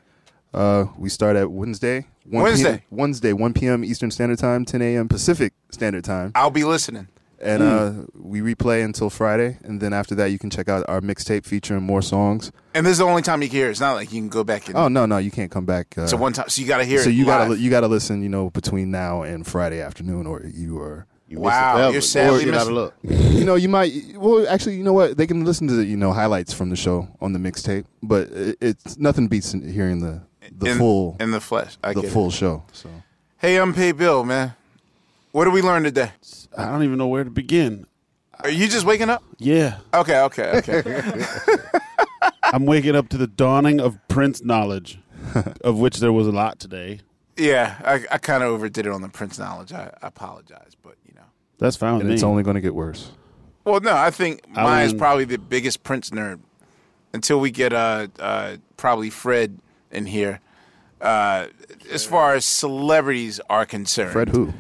Uh, 0.53 0.85
we 0.97 1.09
start 1.09 1.35
at 1.35 1.51
Wednesday. 1.51 2.05
1 2.30 2.41
Wednesday. 2.41 2.71
PM, 2.77 2.81
Wednesday, 2.89 3.34
1 3.34 3.53
p.m. 3.53 3.84
Eastern 3.84 4.11
Standard 4.11 4.39
Time, 4.39 4.63
10 4.63 4.81
a.m. 4.81 5.09
Pacific 5.09 5.51
Standard 5.71 6.05
Time. 6.05 6.31
I'll 6.35 6.49
be 6.49 6.63
listening. 6.63 7.09
And 7.43 7.61
uh, 7.63 7.91
we 8.15 8.39
replay 8.41 8.83
until 8.83 9.09
Friday, 9.09 9.57
and 9.63 9.79
then 9.81 9.93
after 9.93 10.15
that, 10.15 10.27
you 10.31 10.39
can 10.39 10.49
check 10.49 10.69
out 10.69 10.83
our 10.87 11.01
mixtape 11.01 11.45
featuring 11.45 11.83
more 11.83 12.01
songs. 12.01 12.51
And 12.73 12.85
this 12.85 12.93
is 12.93 12.97
the 12.99 13.05
only 13.05 13.21
time 13.21 13.41
you 13.41 13.49
can 13.49 13.57
hear. 13.57 13.67
it. 13.67 13.71
It's 13.71 13.79
not 13.79 13.93
like 13.95 14.11
you 14.11 14.19
can 14.21 14.29
go 14.29 14.43
back 14.43 14.67
and. 14.67 14.77
Oh 14.77 14.87
no, 14.87 15.05
no, 15.05 15.17
you 15.17 15.29
can't 15.31 15.51
come 15.51 15.65
back. 15.65 15.97
Uh, 15.97 16.07
So 16.07 16.17
one 16.17 16.33
time- 16.33 16.49
so 16.49 16.61
you 16.61 16.67
gotta 16.67 16.85
hear 16.85 16.99
So 17.03 17.09
it 17.09 17.13
you 17.13 17.25
gotta 17.25 17.57
you 17.57 17.69
gotta 17.69 17.87
listen. 17.87 18.23
You 18.23 18.29
know, 18.29 18.49
between 18.49 18.89
now 18.91 19.21
and 19.23 19.45
Friday 19.45 19.81
afternoon, 19.81 20.25
or 20.27 20.41
you 20.45 20.79
are. 20.79 21.05
You 21.27 21.39
miss 21.39 21.45
it 21.47 21.49
Wow, 21.49 21.89
you're 21.89 22.01
sadly 22.01 22.47
Or- 22.47 22.51
missing- 22.51 22.73
Look. 22.75 22.93
You 23.01 23.43
know, 23.45 23.55
you 23.55 23.67
might. 23.69 23.91
Well, 24.17 24.45
actually, 24.47 24.75
you 24.75 24.83
know 24.83 24.93
what? 24.93 25.17
They 25.17 25.25
can 25.25 25.45
listen 25.45 25.67
to 25.67 25.73
the, 25.73 25.83
you 25.85 25.97
know 25.97 26.11
highlights 26.13 26.53
from 26.53 26.69
the 26.69 26.75
show 26.75 27.07
on 27.21 27.33
the 27.33 27.39
mixtape, 27.39 27.85
but 28.03 28.27
it, 28.29 28.57
it's 28.61 28.97
nothing 28.97 29.27
beats 29.27 29.51
hearing 29.51 29.99
the 29.99 30.21
the 30.55 30.71
In- 30.71 30.77
full 30.77 31.17
in 31.19 31.31
the 31.31 31.39
flesh. 31.39 31.77
I 31.83 31.93
the 31.93 32.01
get 32.01 32.09
it. 32.09 32.13
full 32.13 32.29
show. 32.29 32.63
So 32.73 32.89
Hey, 33.37 33.57
unpaid 33.57 33.97
bill, 33.97 34.23
man. 34.23 34.53
What 35.34 35.45
did 35.45 35.53
we 35.53 35.64
learn 35.64 35.81
today? 35.81 36.11
I 36.55 36.65
don't 36.65 36.84
even 36.84 36.99
know 36.99 37.07
where 37.07 37.23
to 37.23 37.31
begin. 37.31 37.88
Are 38.43 38.51
you 38.51 38.68
just 38.68 38.85
waking 38.85 39.10
up? 39.10 39.23
Yeah. 39.39 39.80
Okay, 39.91 40.19
okay, 40.22 40.57
okay. 40.57 41.26
I'm 42.43 42.68
waking 42.68 42.95
up 42.95 43.10
to 43.10 43.18
the 43.18 43.26
dawning 43.26 43.80
of 43.80 43.97
Prince 44.07 44.43
knowledge, 44.43 44.99
of 45.61 45.80
which 45.80 45.97
there 45.97 46.14
was 46.14 46.27
a 46.27 46.31
lot 46.31 46.60
today. 46.60 46.99
yeah, 47.35 47.81
I, 47.84 48.05
I 48.11 48.18
kind 48.19 48.43
of 48.43 48.49
overdid 48.49 48.85
it 48.85 48.91
on 48.91 49.01
the 49.01 49.10
Prince 49.10 49.39
knowledge. 49.39 49.73
I, 49.73 49.91
I 50.03 50.07
apologize, 50.07 50.77
but 50.84 50.97
you 51.03 51.15
know. 51.15 51.26
That's 51.57 51.77
fine 51.77 51.93
with 51.93 52.01
and 52.01 52.10
me. 52.10 52.14
it's 52.14 52.22
only 52.22 52.43
going 52.43 52.53
to 52.55 52.61
get 52.61 52.76
worse. 52.76 53.10
Well, 53.65 53.80
no, 53.80 53.95
I 53.95 54.11
think 54.11 54.41
I 54.55 54.61
mine 54.61 54.85
is 54.85 54.93
mean- 54.93 54.99
probably 54.99 55.26
the 55.26 55.39
biggest 55.39 55.81
Prince 55.81 56.11
nerd. 56.11 56.41
Until 57.11 57.39
we 57.39 57.49
get 57.49 57.73
uh, 57.73 58.07
uh 58.19 58.57
probably 58.77 59.10
Fred 59.10 59.57
in 59.89 60.05
here. 60.05 60.41
Uh, 61.01 61.47
as 61.91 62.05
far 62.05 62.35
as 62.35 62.45
celebrities 62.45 63.39
are 63.49 63.65
concerned, 63.65 64.11
Fred 64.14 64.30
who? 64.30 64.53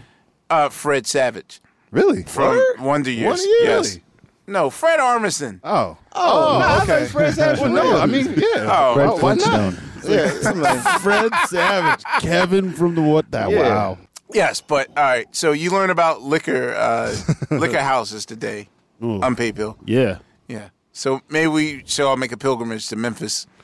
Uh, 0.49 0.69
Fred 0.69 1.05
Savage. 1.07 1.61
Really? 1.91 2.23
From 2.23 2.49
Word? 2.55 2.79
Wonder 2.79 3.11
Years. 3.11 3.39
Wonder 3.39 3.43
Years? 3.65 3.95
Yes. 3.95 3.99
No, 4.45 4.69
Fred 4.69 4.99
Armisen. 4.99 5.59
Oh. 5.63 5.97
Oh, 6.11 6.57
no, 6.59 6.65
I 6.65 6.77
okay. 6.83 6.85
thought 7.05 7.11
Fred 7.11 7.33
Savage 7.33 7.59
Well, 7.61 7.69
no. 7.69 7.97
I 7.97 8.05
mean, 8.05 8.33
yeah. 8.35 8.67
Oh, 8.69 8.93
Fred 8.95 9.09
oh, 9.09 9.17
why 9.17 9.35
not? 9.35 9.73
Flintstone. 9.73 9.89
Yeah, 10.05 10.51
like, 10.61 11.01
Fred 11.01 11.31
Savage, 11.47 12.03
Kevin 12.19 12.73
from 12.73 12.95
the 12.95 13.01
What 13.01 13.31
That 13.31 13.49
Yeah. 13.51 13.59
Wow. 13.69 13.97
Yes, 14.33 14.59
but 14.59 14.87
all 14.97 15.03
right. 15.03 15.33
So 15.33 15.51
you 15.53 15.69
learn 15.71 15.89
about 15.91 16.21
liquor 16.23 16.73
uh, 16.75 17.15
liquor 17.51 17.79
houses 17.81 18.25
today. 18.25 18.67
Ooh. 19.01 19.21
Unpaid 19.21 19.55
bill. 19.55 19.77
Yeah. 19.85 20.17
Yeah. 20.47 20.69
So 20.91 21.21
maybe 21.29 21.47
we 21.47 21.83
should 21.85 22.05
all 22.05 22.17
make 22.17 22.31
a 22.33 22.37
pilgrimage 22.37 22.87
to 22.89 22.95
Memphis. 22.95 23.47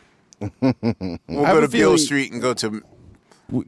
We'll 0.61 0.73
I 0.73 1.17
go 1.27 1.43
have 1.43 1.57
to 1.59 1.63
a 1.63 1.67
Beale 1.67 1.69
feeling- 1.69 1.97
Street 1.97 2.31
and 2.31 2.41
go 2.41 2.53
to 2.53 2.67
W- 2.67 2.83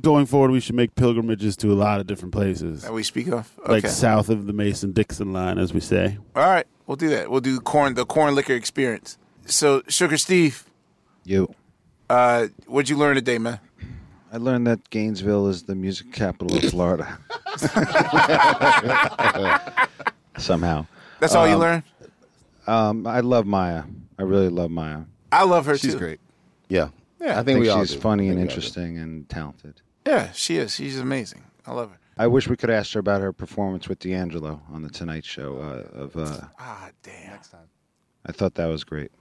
Going 0.01 0.25
forward, 0.27 0.51
we 0.51 0.59
should 0.59 0.75
make 0.75 0.93
pilgrimages 0.95 1.57
to 1.57 1.71
a 1.71 1.73
lot 1.73 1.99
of 1.99 2.05
different 2.07 2.33
places, 2.33 2.83
that 2.83 2.93
we 2.93 3.01
speak 3.03 3.27
of. 3.29 3.51
like 3.67 3.87
south 3.87 4.29
of 4.29 4.45
the 4.45 4.53
Mason 4.53 4.91
Dixon 4.91 5.33
line, 5.33 5.57
as 5.57 5.73
we 5.73 5.79
say. 5.79 6.17
All 6.35 6.45
right, 6.45 6.67
we'll 6.85 6.97
do 6.97 7.09
that. 7.09 7.31
We'll 7.31 7.41
do 7.41 7.59
corn 7.59 7.95
the 7.95 8.05
corn 8.05 8.35
liquor 8.35 8.53
experience. 8.53 9.17
So 9.45 9.81
Sugar 9.87 10.17
Steve, 10.17 10.65
You. 11.23 11.53
uh, 12.11 12.47
what'd 12.67 12.89
you 12.89 12.97
learn 12.97 13.15
today, 13.15 13.39
man? 13.39 13.59
I 14.31 14.37
learned 14.37 14.67
that 14.67 14.87
Gainesville 14.91 15.47
is 15.47 15.63
the 15.63 15.73
music 15.75 16.13
capital 16.13 16.55
of 16.55 16.63
Florida. 16.65 17.17
Somehow. 20.37 20.85
That's 21.19 21.35
all 21.35 21.47
you 21.47 21.55
Um, 21.55 21.59
learned. 21.59 21.83
Um, 22.67 23.07
I 23.07 23.19
love 23.21 23.45
Maya. 23.45 23.83
I 24.17 24.23
really 24.23 24.49
love 24.49 24.71
Maya. 24.71 25.01
I 25.31 25.43
love 25.43 25.65
her 25.65 25.77
She's 25.77 25.93
too. 25.93 25.99
great. 25.99 26.19
yeah. 26.69 26.89
Yeah, 27.22 27.39
I 27.39 27.43
think, 27.43 27.60
we 27.60 27.69
all 27.69 27.81
she's 27.85 27.93
do. 27.93 27.99
funny 28.02 28.27
and 28.30 28.38
think 28.38 28.48
we 28.49 28.52
all 28.53 28.56
do. 28.56 28.56
interesting 28.56 28.98
and 28.98 29.30
talented. 29.30 29.81
Yeah, 30.07 30.31
she 30.31 30.57
is. 30.57 30.73
She's 30.76 30.99
amazing. 30.99 31.43
I 31.65 31.73
love 31.73 31.91
her. 31.91 31.98
I 32.18 32.27
wish 32.27 32.48
we 32.49 32.57
could 32.57 32.69
ask 32.69 32.93
her 32.93 32.99
about 32.99 33.22
her 33.22 33.31
performance 33.31 33.88
with 33.88 33.99
D'Angelo 33.99 34.61
on 34.72 34.81
the 34.81 34.89
Tonight 34.89 35.23
Show. 35.26 35.57
Uh, 35.60 35.98
of 35.98 36.18
uh, 36.18 36.41
Ah, 36.60 36.89
damn. 37.03 37.39
I 38.26 38.31
thought 38.31 38.56
that 38.56 38.65
was 38.65 38.84
great. 38.84 39.11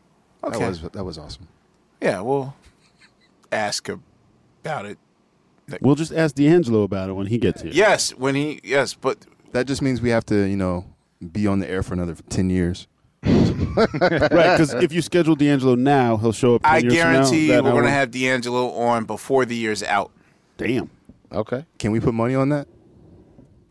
Okay. 0.43 0.59
That 0.59 0.69
was 0.69 0.81
that 0.83 1.05
was 1.05 1.19
awesome. 1.19 1.49
Yeah, 2.01 2.21
we'll 2.23 2.55
ask 3.53 3.87
her 3.89 4.01
about 4.65 4.87
it. 4.87 4.99
We'll 5.81 5.95
just 5.95 6.13
ask 6.13 6.35
D'Angelo 6.35 6.83
about 6.83 7.11
it 7.11 7.13
when 7.13 7.27
he 7.27 7.39
gets 7.39 7.63
here. 7.63 7.71
Yes, 7.73 8.11
when 8.15 8.35
he 8.35 8.61
yes, 8.65 8.95
but 8.95 9.19
That 9.53 9.67
just 9.67 9.83
means 9.83 10.01
we 10.01 10.11
have 10.11 10.25
to, 10.27 10.45
you 10.47 10.57
know, 10.57 10.87
be 11.33 11.47
on 11.47 11.59
the 11.61 11.71
air 11.71 11.83
for 11.83 11.93
another 11.95 12.17
ten 12.29 12.51
years. 12.51 12.87
right, 14.01 14.31
because 14.31 14.75
if 14.75 14.93
you 14.93 15.03
schedule 15.03 15.35
D'Angelo 15.37 15.75
now, 15.75 16.17
he'll 16.17 16.33
show 16.33 16.55
up. 16.57 16.63
10 16.63 16.71
I 16.73 16.79
years 16.79 16.93
from 16.95 16.99
now. 16.99 17.13
guarantee 17.13 17.47
you 17.53 17.63
we're 17.63 17.73
gonna 17.73 17.91
have 17.91 18.11
D'Angelo 18.11 18.71
on 18.73 19.05
before 19.05 19.45
the 19.45 19.57
year's 19.57 19.83
out. 19.83 20.11
Damn. 20.57 20.91
Okay. 21.33 21.65
Can 21.79 21.93
we 21.93 22.01
put 22.01 22.15
money 22.15 22.35
on 22.35 22.49
that? 22.51 22.67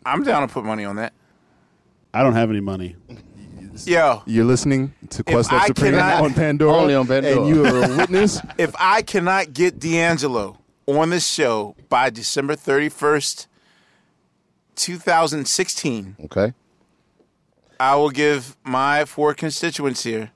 I'm 0.06 0.24
down 0.24 0.48
to 0.48 0.54
put 0.54 0.64
money 0.66 0.86
on 0.86 0.96
that. 0.96 1.14
I 2.14 2.24
don't 2.24 2.34
have 2.34 2.50
any 2.50 2.62
money. 2.62 2.96
Yo, 3.86 4.24
You're 4.26 4.46
listening 4.46 4.94
to 5.12 5.24
Quest 5.24 5.54
I 5.54 5.58
of 5.58 5.64
Supreme 5.68 5.94
cannot- 5.94 6.24
on 6.24 6.34
Pandora, 6.34 6.74
Only 6.76 6.96
on 6.96 7.08
Pandora. 7.08 7.38
and 7.38 7.48
you 7.48 7.66
are 7.66 7.84
a 7.84 7.98
witness. 7.98 8.42
if 8.58 8.74
I 8.80 9.02
cannot 9.02 9.54
get 9.54 9.80
D'Angelo 9.80 10.58
on 10.86 11.12
this 11.12 11.26
show 11.26 11.76
by 11.88 12.10
December 12.10 12.56
31st, 12.56 13.48
2016, 14.76 16.16
Okay. 16.26 16.54
I 17.80 17.96
will 17.96 18.10
give 18.10 18.56
my 18.64 19.06
four 19.06 19.34
constituents 19.34 20.04
here 20.04 20.32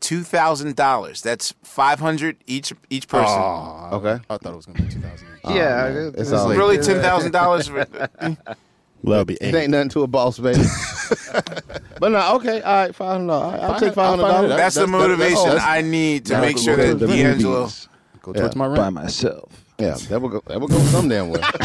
two 0.00 0.22
thousand 0.22 0.76
dollars. 0.76 1.22
That's 1.22 1.54
five 1.62 1.98
hundred 2.00 2.36
each 2.46 2.72
each 2.90 3.08
person. 3.08 3.38
Aw, 3.38 3.94
Okay. 3.96 4.22
I 4.28 4.36
thought 4.36 4.52
it 4.52 4.56
was 4.56 4.66
going 4.66 4.76
to 4.76 4.82
be 4.84 4.88
two 4.90 5.00
thousand. 5.00 5.26
yeah, 5.48 5.52
man. 5.54 5.96
it- 5.96 6.06
It's 6.18 6.30
it's 6.30 6.42
like- 6.42 6.58
really 6.58 6.78
ten 6.78 7.00
thousand 7.00 7.32
dollars. 7.32 7.70
Well, 9.02 9.12
that'll 9.12 9.24
be 9.26 9.34
It 9.34 9.54
ain't 9.54 9.70
nothing 9.70 9.90
to 9.90 10.02
a 10.02 10.06
boss, 10.06 10.38
baby. 10.38 10.58
but 12.00 12.10
no, 12.10 12.34
okay, 12.36 12.60
all 12.62 12.76
right, 12.82 12.94
five 12.94 13.12
hundred 13.12 13.26
dollars. 13.28 13.60
I'll 13.62 13.78
take 13.80 13.94
five 13.94 14.18
hundred 14.18 14.22
dollars. 14.32 14.50
That's 14.50 14.74
the 14.74 14.86
motivation 14.86 15.50
I 15.60 15.80
need 15.82 16.24
to 16.26 16.32
that's 16.32 16.46
make 16.46 16.58
sure 16.58 16.76
that 16.76 16.94
motivation. 16.94 17.26
D'Angelo. 17.32 17.68
Go 18.22 18.32
Yeah. 18.34 18.40
towards 18.40 18.56
my 18.56 18.68
by 18.74 18.90
myself. 18.90 19.52
Yeah, 19.78 19.96
that 20.08 20.20
will 20.20 20.30
go. 20.30 20.42
That 20.46 20.60
will 20.60 20.68
go 20.68 20.78
some 20.80 21.08
damn 21.08 21.28
way. 21.28 21.40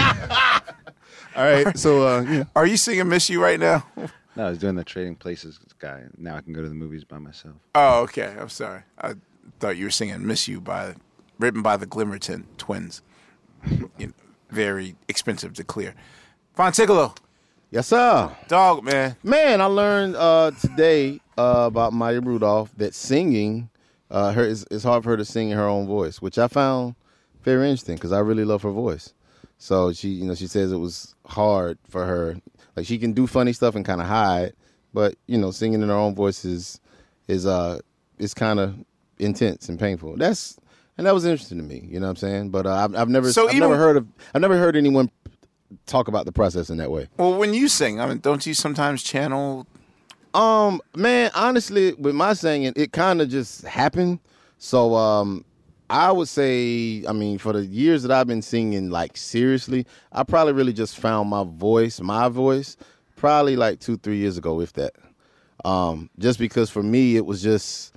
All 1.36 1.44
right, 1.46 1.78
so 1.80 2.06
uh, 2.08 2.22
yeah. 2.22 2.44
Are 2.56 2.66
you 2.68 2.78
singing 2.78 3.08
"Miss 3.08 3.30
You" 3.30 3.42
right 3.42 3.60
now? 3.60 3.86
No, 4.36 4.46
I 4.46 4.50
was 4.50 4.60
doing 4.60 4.76
the 4.76 4.84
trading 4.84 5.16
places 5.16 5.60
guy. 5.80 6.04
Now 6.18 6.38
I 6.38 6.42
can 6.42 6.54
go 6.54 6.62
to 6.62 6.70
the 6.70 6.76
movies 6.76 7.04
by 7.04 7.18
myself. 7.18 7.56
Oh, 7.76 8.02
okay. 8.04 8.36
I'm 8.40 8.50
sorry. 8.50 8.84
I 8.98 9.16
thought 9.60 9.78
you 9.78 9.86
were 9.86 9.92
singing 9.92 10.26
"Miss 10.26 10.48
You" 10.48 10.62
by 10.62 10.96
written 11.40 11.62
by 11.62 11.78
the 11.78 11.86
Glimmerton 11.88 12.46
twins. 12.58 13.02
You 13.98 14.08
know, 14.08 14.14
very 14.50 14.96
expensive 15.08 15.54
to 15.56 15.64
clear. 15.64 15.94
Phontigallo, 16.58 17.16
yes, 17.70 17.88
sir. 17.88 18.36
dog 18.48 18.84
man. 18.84 19.16
Man, 19.24 19.62
I 19.62 19.66
learned 19.66 20.16
uh, 20.16 20.52
today 20.60 21.20
uh, 21.38 21.66
about 21.68 21.94
Maya 21.94 22.20
Rudolph 22.22 22.72
that 22.78 22.94
singing, 22.96 23.70
uh, 24.10 24.32
her 24.34 24.44
is 24.44 24.66
it's 24.72 24.84
hard 24.84 25.04
for 25.04 25.12
her 25.12 25.18
to 25.18 25.26
sing 25.26 25.50
in 25.50 25.58
her 25.58 25.68
own 25.68 25.88
voice, 25.88 26.22
which 26.22 26.38
I 26.38 26.48
found 26.48 26.96
very 27.44 27.66
interesting 27.70 27.96
because 27.96 28.12
I 28.12 28.20
really 28.20 28.46
love 28.46 28.62
her 28.64 28.72
voice. 28.72 29.14
So 29.58 29.94
she, 29.94 30.10
you 30.10 30.26
know, 30.26 30.36
she 30.36 30.48
says 30.48 30.72
it 30.72 30.78
was 30.78 31.16
hard 31.28 31.78
for 31.88 32.06
her. 32.06 32.38
Like 32.76 32.86
she 32.86 32.98
can 32.98 33.14
do 33.14 33.28
funny 33.28 33.54
stuff 33.54 33.76
and 33.76 33.86
kind 33.86 34.02
of 34.02 34.08
hide, 34.08 34.54
but 34.94 35.16
you 35.28 35.38
know, 35.38 35.52
singing 35.52 35.82
in 35.82 35.90
her 35.90 35.96
own 35.96 36.16
voice 36.16 36.46
is 36.46 36.80
is 37.28 37.46
uh 37.46 37.80
is 38.18 38.34
kind 38.34 38.60
of 38.60 38.76
intense 39.20 39.70
and 39.70 39.80
painful. 39.80 40.16
That's 40.18 40.58
and 40.98 41.08
that 41.08 41.14
was 41.14 41.26
interesting 41.26 41.58
to 41.58 41.64
me. 41.64 41.88
You 41.90 42.00
know 42.00 42.08
what 42.08 42.12
I'm 42.12 42.16
saying? 42.18 42.50
But 42.52 42.66
uh, 42.68 42.74
I've, 42.76 42.96
I've 42.96 43.10
never 43.10 43.32
So 43.32 43.44
I've 43.48 43.56
even- 43.56 43.70
never 43.70 43.78
heard 43.78 43.98
of 43.98 44.08
I've 44.34 44.42
never 44.42 44.58
heard 44.58 44.76
anyone 44.76 45.10
talk 45.86 46.08
about 46.08 46.26
the 46.26 46.32
process 46.32 46.70
in 46.70 46.78
that 46.78 46.92
way. 46.92 47.08
Well, 47.18 47.38
when 47.38 47.54
you 47.54 47.68
sing, 47.70 48.00
I 48.00 48.06
mean, 48.08 48.20
don't 48.20 48.46
you 48.46 48.54
sometimes 48.54 49.04
channel? 49.04 49.68
Um, 50.34 50.82
man, 50.96 51.32
honestly, 51.36 51.94
with 51.94 52.16
my 52.16 52.34
singing, 52.34 52.74
it 52.76 52.92
kind 52.94 53.22
of 53.22 53.30
just 53.30 53.64
happened. 53.66 54.20
So, 54.58 54.96
um, 54.96 55.44
I 55.92 56.10
would 56.10 56.30
say, 56.30 57.04
I 57.06 57.12
mean, 57.12 57.38
for 57.38 57.52
the 57.52 57.66
years 57.66 58.04
that 58.04 58.12
I've 58.12 58.26
been 58.26 58.42
singing, 58.42 58.92
like 58.92 59.18
seriously, 59.18 59.86
I 60.14 60.24
probably 60.24 60.54
really 60.54 60.72
just 60.72 60.98
found 60.98 61.30
my 61.30 61.44
voice, 61.44 62.00
my 62.00 62.30
voice, 62.30 62.78
probably 63.18 63.58
like 63.58 63.82
two, 63.82 63.98
three 63.98 64.16
years 64.16 64.38
ago, 64.38 64.62
if 64.62 64.72
that. 64.74 64.94
Um, 65.66 66.10
just 66.18 66.40
because 66.40 66.70
for 66.70 66.82
me, 66.82 67.18
it 67.18 67.26
was 67.26 67.44
just, 67.44 67.94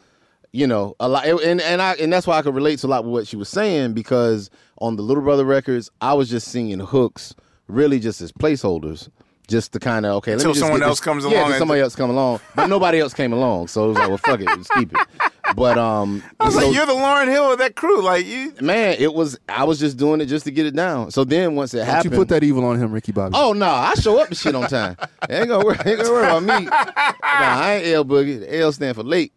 you 0.51 0.66
know, 0.66 0.97
a 0.99 1.09
lot, 1.09 1.25
and 1.25 1.61
and 1.61 1.81
I 1.81 1.95
and 1.95 2.12
that's 2.12 2.27
why 2.27 2.37
I 2.37 2.43
could 2.43 2.57
relate 2.57 2.81
to 2.81 2.89
a 2.89 2.89
lot 2.89 3.05
with 3.05 3.12
what 3.12 3.27
she 3.29 3.37
was 3.37 3.49
saying 3.49 3.93
because 3.93 4.51
on 4.79 4.97
the 4.97 5.03
Little 5.03 5.23
Brother 5.23 5.45
records, 5.45 5.89
I 6.01 6.15
was 6.15 6.29
just 6.29 6.49
singing 6.49 6.81
hooks, 6.81 7.33
really 7.69 8.01
just 8.01 8.21
as 8.21 8.33
placeholders. 8.33 9.09
Just 9.47 9.73
to 9.75 9.79
kind 9.79 10.07
of 10.07 10.12
okay, 10.16 10.31
let 10.33 10.37
Until 10.37 10.49
me 10.49 10.55
just 10.55 10.61
someone 10.61 10.83
else 10.83 10.99
this- 10.99 11.05
comes 11.05 11.25
yeah, 11.25 11.31
along 11.31 11.41
Yeah, 11.43 11.47
and- 11.49 11.59
somebody 11.59 11.81
else 11.83 11.95
come 11.95 12.09
along, 12.11 12.41
but 12.55 12.66
nobody 12.69 12.99
else 13.01 13.12
came 13.12 13.33
along, 13.35 13.69
so 13.69 13.85
it 13.85 13.89
was 13.89 13.99
like, 13.99 14.09
well, 14.09 14.16
fuck 14.16 14.41
it, 14.41 14.47
let's 14.47 14.69
keep 14.71 14.91
it. 14.95 15.07
But 15.55 15.77
um, 15.77 16.23
I 16.41 16.47
was 16.47 16.55
so- 16.55 16.65
like, 16.66 16.75
you're 16.75 16.87
the 16.87 16.95
Lauryn 16.95 17.29
Hill 17.29 17.53
of 17.53 17.59
that 17.59 17.77
crew. 17.77 18.01
Like 18.03 18.25
you, 18.25 18.55
man, 18.62 18.97
it 18.99 19.12
was 19.12 19.39
I 19.47 19.65
was 19.65 19.79
just 19.79 19.99
doing 19.99 20.23
it 20.23 20.27
just 20.27 20.47
to 20.47 20.51
get 20.51 20.65
it 20.65 20.75
down. 20.75 21.11
So 21.11 21.25
then 21.25 21.57
once 21.57 21.75
it 21.75 21.79
Don't 21.79 21.87
happened, 21.87 22.12
you 22.15 22.19
put 22.19 22.29
that 22.29 22.43
evil 22.43 22.65
on 22.65 22.79
him, 22.81 22.91
Ricky 22.91 23.12
Bobby? 23.12 23.35
Oh 23.37 23.53
no, 23.53 23.69
I 23.69 23.93
show 23.97 24.19
up 24.19 24.29
to 24.31 24.35
shit 24.35 24.55
on 24.55 24.66
time. 24.69 24.97
ain't 25.29 25.49
gonna 25.49 25.62
worry, 25.65 25.77
ain't 25.85 25.99
gonna 25.99 26.11
worry 26.11 26.25
about 26.27 26.43
me. 26.43 26.65
Nah, 26.65 27.11
I 27.23 27.75
ain't 27.75 27.87
L 27.95 28.05
boogie. 28.07 28.41
The 28.41 28.59
L 28.61 28.73
stand 28.73 28.97
for 28.97 29.03
late. 29.03 29.33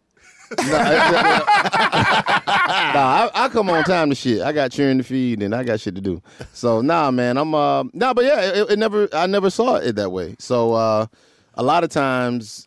Nah, 2.88 3.28
I, 3.34 3.44
I 3.44 3.48
come 3.48 3.68
on 3.70 3.84
time 3.84 4.08
to 4.10 4.14
shit. 4.14 4.40
I 4.40 4.52
got 4.52 4.70
cheering 4.72 4.98
to 4.98 5.04
feed 5.04 5.42
and 5.42 5.54
I 5.54 5.62
got 5.64 5.80
shit 5.80 5.94
to 5.94 6.00
do. 6.00 6.22
So 6.52 6.80
nah, 6.80 7.10
man, 7.10 7.36
I'm 7.36 7.54
uh 7.54 7.84
nah, 7.92 8.14
but 8.14 8.24
yeah, 8.24 8.40
it, 8.40 8.70
it 8.72 8.78
never 8.78 9.08
I 9.12 9.26
never 9.26 9.50
saw 9.50 9.76
it 9.76 9.96
that 9.96 10.10
way. 10.10 10.36
So 10.38 10.74
uh 10.74 11.06
a 11.54 11.62
lot 11.62 11.84
of 11.84 11.90
times 11.90 12.66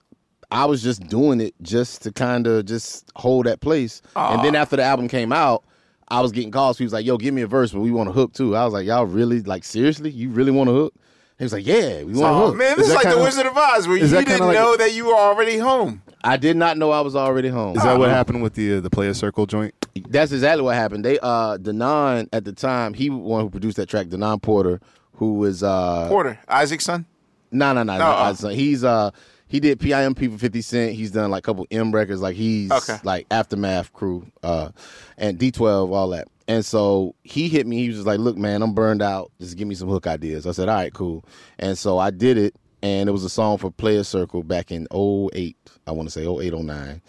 I 0.52 0.66
was 0.66 0.84
just 0.84 1.08
doing 1.08 1.40
it 1.42 1.54
just 1.62 2.02
to 2.04 2.12
kind 2.12 2.46
of 2.48 2.66
just 2.66 3.10
hold 3.16 3.46
that 3.46 3.62
place. 3.62 4.02
And 4.16 4.44
then 4.44 4.56
after 4.56 4.76
the 4.76 4.84
album 4.84 5.08
came 5.08 5.32
out, 5.32 5.64
I 6.10 6.20
was 6.22 6.32
getting 6.32 6.52
calls. 6.52 6.78
He 6.78 6.84
was 6.84 6.92
like, 6.94 7.06
"Yo, 7.06 7.18
give 7.18 7.34
me 7.34 7.42
a 7.42 7.48
verse, 7.48 7.72
but 7.72 7.80
we 7.80 7.90
want 7.92 8.10
a 8.10 8.12
hook 8.12 8.34
too." 8.34 8.56
I 8.56 8.66
was 8.66 8.74
like, 8.74 8.86
"Y'all 8.86 9.06
really 9.06 9.42
like 9.42 9.64
seriously? 9.64 10.10
You 10.12 10.30
really 10.30 10.52
want 10.52 10.70
a 10.70 10.74
hook?" 10.74 10.94
He 11.38 11.46
was 11.46 11.54
like, 11.54 11.66
"Yeah, 11.66 12.04
we 12.04 12.14
want 12.14 12.36
a 12.36 12.40
hook." 12.48 12.56
man, 12.58 12.78
this 12.78 12.90
is, 12.90 12.94
like 12.94 13.08
the 13.10 13.18
Wizard 13.18 13.46
of 13.46 13.58
Oz, 13.58 13.88
where 13.88 13.98
you 13.98 14.08
didn't 14.08 14.40
like- 14.46 14.54
know 14.56 14.76
that 14.76 14.94
you 14.94 15.06
were 15.06 15.16
already 15.16 15.58
home. 15.58 16.02
I 16.24 16.38
did 16.38 16.56
not 16.58 16.78
know 16.78 16.92
I 16.92 17.02
was 17.02 17.16
already 17.16 17.50
home. 17.50 17.76
Is 17.76 17.84
that 17.84 17.98
what 17.98 18.10
happened 18.10 18.44
with 18.44 18.54
the 18.54 18.76
uh, 18.78 18.80
the 18.82 18.90
Playaz 18.90 19.16
Circle 19.18 19.46
joint? 19.48 19.74
That's 20.10 20.32
exactly 20.32 20.64
what 20.64 20.76
happened. 20.76 21.04
They 21.06 21.18
uh 21.20 21.58
Denaun 21.58 22.28
at 22.34 22.46
the 22.46 22.54
time, 22.54 22.94
he 22.94 23.10
was 23.10 23.20
one 23.20 23.42
who 23.42 23.50
produced 23.50 23.78
that 23.78 23.90
track, 23.90 24.08
Denaun 24.08 24.42
Porter, 24.42 24.80
who 25.16 25.34
was 25.36 25.64
uh 25.64 26.08
Porter, 26.10 26.40
Isaac's 26.48 26.86
son. 26.86 27.06
No, 27.52 27.74
no, 27.74 27.84
no, 27.84 27.98
no. 27.98 28.06
Oh, 28.06 28.36
oh. 28.44 28.48
He's 28.50 28.84
uh 28.84 29.12
he 29.48 29.60
did 29.60 29.80
PIMP 29.82 30.32
for 30.32 30.38
50 30.38 30.62
Cent. 30.62 30.94
He's 30.94 31.12
done 31.12 31.30
like 31.30 31.40
a 31.40 31.46
couple 31.46 31.68
M 31.72 31.92
records. 31.92 32.22
Like 32.22 32.36
he's 32.36 32.72
Okay. 32.72 32.98
like 33.04 33.28
Aftermath 33.32 33.92
crew, 33.92 34.26
uh 34.44 34.70
and 35.18 35.38
D12, 35.38 35.92
all 35.94 36.10
that. 36.10 36.28
And 36.48 36.66
so 36.66 37.16
he 37.24 37.48
hit 37.50 37.66
me. 37.68 37.78
He 37.82 37.88
was 37.88 37.98
just 37.98 38.08
like, 38.08 38.20
"Look, 38.20 38.38
man, 38.38 38.62
I'm 38.62 38.74
burned 38.74 39.02
out. 39.02 39.32
Just 39.40 39.58
give 39.58 39.68
me 39.68 39.76
some 39.76 39.88
hook 39.90 40.06
ideas." 40.08 40.46
I 40.48 40.52
said, 40.52 40.68
"All 40.70 40.76
right, 40.76 40.94
cool." 40.94 41.24
And 41.60 41.78
so 41.78 41.98
I 41.98 42.10
did 42.12 42.38
it, 42.38 42.56
and 42.84 43.08
it 43.10 43.12
was 43.12 43.24
a 43.24 43.30
song 43.30 43.58
for 43.58 43.72
Playaz 43.72 44.06
Circle 44.08 44.44
back 44.44 44.72
in 44.72 44.88
08. 44.94 45.56
I 45.88 45.92
want 45.92 46.10
to 46.10 46.12
say 46.12 46.26
08, 46.26 46.54
09. 46.54 47.02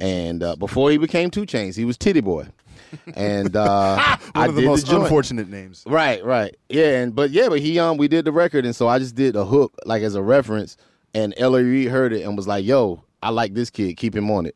And 0.00 0.42
uh, 0.42 0.56
before 0.56 0.90
he 0.90 0.98
became 0.98 1.30
2 1.30 1.42
Chainz, 1.46 1.76
he 1.76 1.84
was 1.84 1.96
Titty 1.96 2.20
Boy. 2.20 2.46
And 3.14 3.56
uh, 3.56 3.96
One 4.18 4.18
I 4.34 4.46
of 4.46 4.54
the 4.54 4.62
most 4.62 4.86
joint. 4.86 5.02
unfortunate 5.04 5.48
names. 5.48 5.82
Right, 5.86 6.24
right. 6.24 6.54
Yeah, 6.68 7.00
and 7.00 7.14
but 7.14 7.30
yeah, 7.30 7.48
but 7.48 7.58
he 7.60 7.78
um 7.80 7.96
we 7.96 8.06
did 8.06 8.24
the 8.24 8.32
record 8.32 8.64
and 8.64 8.76
so 8.76 8.86
I 8.86 8.98
just 9.00 9.14
did 9.16 9.34
a 9.34 9.44
hook 9.44 9.74
like 9.84 10.02
as 10.02 10.14
a 10.14 10.22
reference 10.22 10.76
and 11.12 11.34
L.A. 11.36 11.62
Reid 11.64 11.88
heard 11.88 12.12
it 12.12 12.22
and 12.22 12.36
was 12.36 12.46
like, 12.46 12.64
"Yo, 12.64 13.02
I 13.22 13.30
like 13.30 13.54
this 13.54 13.70
kid. 13.70 13.96
Keep 13.96 14.14
him 14.14 14.30
on 14.30 14.46
it." 14.46 14.54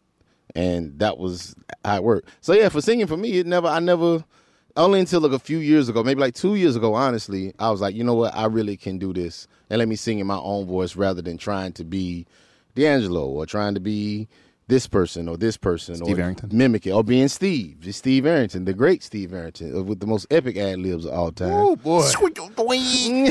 And 0.55 0.99
that 1.01 1.19
was 1.19 1.57
how 1.85 1.97
it 1.97 2.05
worked. 2.05 2.29
So 2.41 2.53
yeah, 2.53 2.69
for 2.69 2.81
singing 2.81 3.07
for 3.09 3.17
me, 3.17 3.39
it 3.39 3.47
never 3.47 3.67
I 3.67 3.81
never 3.81 4.25
only 4.77 5.01
until 5.01 5.21
like 5.21 5.33
a 5.33 5.39
few 5.39 5.59
years 5.59 5.89
ago, 5.89 6.03
maybe 6.03 6.21
like 6.21 6.35
2 6.35 6.55
years 6.55 6.77
ago, 6.77 6.95
honestly, 6.95 7.53
I 7.59 7.71
was 7.71 7.81
like, 7.81 7.95
"You 7.95 8.05
know 8.05 8.15
what? 8.15 8.35
I 8.35 8.47
really 8.47 8.77
can 8.77 8.99
do 8.99 9.13
this." 9.13 9.47
And 9.69 9.79
let 9.79 9.89
me 9.89 9.97
sing 9.97 10.19
in 10.19 10.27
my 10.27 10.39
own 10.39 10.67
voice 10.67 10.97
rather 10.97 11.23
than 11.23 11.39
trying 11.39 11.73
to 11.75 11.85
be 11.85 12.27
D'Angelo 12.75 13.27
or 13.27 13.47
trying 13.47 13.75
to 13.75 13.81
be 13.81 14.29
this 14.71 14.87
person 14.87 15.29
or 15.29 15.37
this 15.37 15.57
person 15.57 15.97
Steve 15.97 16.17
or 16.17 16.23
Arrington. 16.23 16.49
mimic 16.53 16.87
it 16.87 16.93
or 16.93 17.03
being 17.03 17.29
Steve, 17.29 17.81
just 17.81 17.99
Steve 17.99 18.25
Arrington, 18.25 18.65
the 18.65 18.73
great 18.73 19.03
Steve 19.03 19.35
Arrington, 19.35 19.77
uh, 19.77 19.83
with 19.83 19.99
the 19.99 20.07
most 20.07 20.27
epic 20.31 20.57
ad 20.57 20.79
libs 20.79 21.05
of 21.05 21.13
all 21.13 21.33
time. 21.33 21.53
Oh 21.53 21.77
boy, 21.77 22.03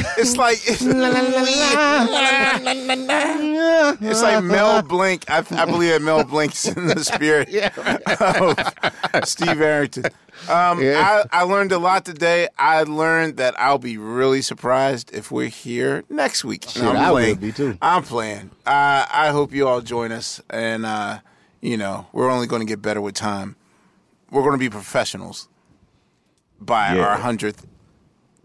it's 0.17 0.35
like 0.35 0.57
it's 0.67 0.81
like 4.21 4.43
Mel 4.43 4.81
Blanc. 4.81 5.23
I, 5.29 5.37
I 5.51 5.65
believe 5.65 5.91
that 5.91 6.01
Mel 6.01 6.23
Blanc's 6.25 6.67
in 6.67 6.87
the 6.87 7.03
spirit 7.03 7.49
of 9.15 9.27
Steve 9.27 9.61
Arrington. 9.61 10.05
Um, 10.47 10.79
I, 10.79 11.23
I 11.31 11.43
learned 11.43 11.71
a 11.71 11.77
lot 11.79 12.05
today. 12.05 12.47
I 12.57 12.83
learned 12.83 13.37
that 13.37 13.59
I'll 13.59 13.77
be 13.77 13.97
really 13.97 14.41
surprised 14.41 15.13
if 15.13 15.31
we're 15.31 15.47
here 15.49 16.03
next 16.09 16.43
week. 16.45 16.65
Shit, 16.67 16.83
I'm 16.83 16.95
I 16.95 17.11
will 17.11 17.17
playing. 17.17 17.35
be 17.37 17.51
too. 17.51 17.77
I'm 17.81 18.03
playing. 18.03 18.51
Uh, 18.65 19.05
I 19.11 19.29
hope 19.31 19.51
you 19.53 19.67
all 19.67 19.81
join 19.81 20.11
us, 20.11 20.41
and 20.49 20.85
uh, 20.85 21.19
you 21.61 21.77
know 21.77 22.07
we're 22.13 22.31
only 22.31 22.47
going 22.47 22.61
to 22.61 22.65
get 22.65 22.81
better 22.81 23.01
with 23.01 23.15
time. 23.15 23.55
We're 24.31 24.41
going 24.41 24.53
to 24.53 24.57
be 24.59 24.69
professionals 24.69 25.49
by 26.61 26.95
Yeah. 26.95 27.01
our 27.07 27.17
hundredth, 27.17 27.65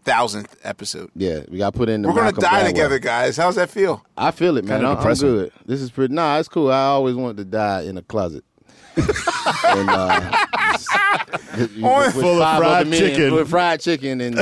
thousandth 0.05 0.57
episode. 0.65 1.11
Yeah, 1.15 1.41
we 1.49 1.59
got 1.59 1.73
to 1.75 1.79
put 1.79 1.89
in 1.89 2.03
the 2.03 2.09
We're 2.09 2.15
gonna 2.15 2.25
Malcolm 2.33 2.41
die 2.43 2.63
Gladwell. 2.65 2.67
together, 2.69 2.99
guys. 2.99 3.37
How's 3.37 3.55
that 3.57 3.71
feel? 3.71 4.05
I 4.17 4.31
feel 4.31 4.57
it, 4.57 4.65
man. 4.65 4.79
Kinda 4.79 4.87
I'm, 4.91 4.97
I'm 4.97 5.03
depressing. 5.03 5.29
good. 5.29 5.53
This 5.67 5.81
is 5.81 5.91
pretty. 5.91 6.13
Nah, 6.15 6.39
it's 6.39 6.49
cool. 6.49 6.71
I 6.71 6.85
always 6.87 7.15
wanted 7.15 7.37
to 7.39 7.45
die 7.45 7.83
in 7.83 7.97
a 7.99 8.03
closet. 8.03 8.45
and, 8.97 9.91
uh, 9.91 10.31
with- 11.57 11.77
with 11.77 12.13
Full 12.15 12.43
of 12.43 12.57
fried 12.59 12.87
men, 12.89 12.99
chicken. 12.99 13.35
with 13.35 13.49
fried 13.51 13.81
chicken 13.81 14.21
and 14.21 14.39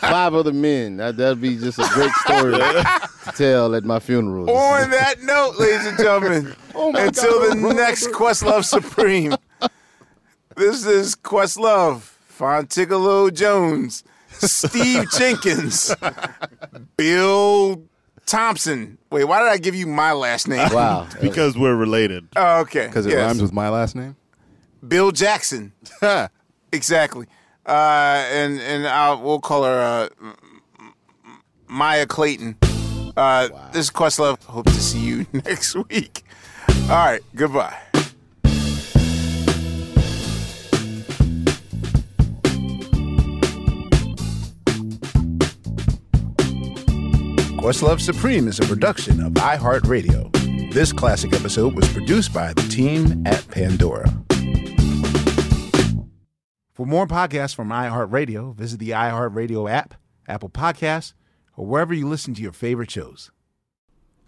five 0.00 0.34
other 0.34 0.52
men. 0.52 0.96
That 0.98 1.16
that'd 1.16 1.40
be 1.40 1.56
just 1.56 1.78
a 1.78 1.88
great 1.92 2.10
story 2.12 2.52
to 2.58 3.00
tell 3.36 3.74
at 3.74 3.84
my 3.84 3.98
funeral. 4.00 4.50
On 4.50 4.90
that 4.90 5.22
note, 5.22 5.56
ladies 5.58 5.86
and 5.86 5.96
gentlemen, 5.98 6.54
Oh 6.74 6.90
my 6.92 7.02
until 7.02 7.48
God. 7.48 7.58
the 7.58 7.74
next 7.74 8.08
Questlove 8.08 8.64
Supreme, 8.64 9.34
this 10.56 10.84
is 10.86 11.14
Questlove, 11.16 12.12
Phontigallo 12.38 13.32
Jones, 13.32 14.02
Steve 14.30 15.06
Jenkins, 15.16 15.94
Bill 16.96 17.82
Thompson. 18.26 18.98
Wait, 19.10 19.24
why 19.24 19.40
did 19.40 19.48
I 19.48 19.58
give 19.58 19.74
you 19.74 19.86
my 19.86 20.12
last 20.12 20.48
name? 20.48 20.68
Wow. 20.72 21.06
because 21.20 21.56
we're 21.56 21.76
related. 21.76 22.26
Oh, 22.36 22.60
okay. 22.60 22.86
Because 22.86 23.06
it 23.06 23.10
Yes. 23.10 23.26
rhymes 23.26 23.42
with 23.42 23.52
my 23.52 23.68
last 23.68 23.94
name. 23.94 24.16
Bill 24.86 25.10
Jackson. 25.12 25.72
exactly. 26.72 27.26
Uh, 27.66 28.24
and 28.30 28.60
and 28.60 28.86
I'll, 28.86 29.20
we'll 29.22 29.40
call 29.40 29.64
her 29.64 30.10
uh, 30.20 30.32
Maya 31.66 32.06
Clayton. 32.06 32.56
Uh, 33.16 33.48
This 33.72 33.86
is 33.86 33.90
Questlove. 33.90 34.42
Hope 34.44 34.66
to 34.66 34.72
see 34.80 35.00
you 35.00 35.26
next 35.32 35.74
week. 35.88 36.24
All 36.82 36.88
right. 36.88 37.22
Goodbye. 37.34 37.76
Questlove 47.58 48.00
Supreme 48.00 48.46
is 48.48 48.60
a 48.60 48.64
production 48.64 49.22
of 49.22 49.32
iHeartRadio. 49.34 50.30
This 50.72 50.92
classic 50.92 51.32
episode 51.34 51.74
was 51.74 51.88
produced 51.92 52.32
by 52.34 52.52
the 52.52 52.62
team 52.62 53.22
at 53.26 53.46
Pandora. 53.48 54.04
For 56.74 56.86
more 56.86 57.06
podcasts 57.06 57.54
from 57.54 57.68
iHeartRadio, 57.68 58.52
visit 58.56 58.80
the 58.80 58.90
iHeartRadio 58.90 59.70
app, 59.70 59.94
Apple 60.26 60.48
Podcasts, 60.48 61.12
or 61.56 61.64
wherever 61.66 61.94
you 61.94 62.08
listen 62.08 62.34
to 62.34 62.42
your 62.42 62.50
favorite 62.50 62.90
shows. 62.90 63.30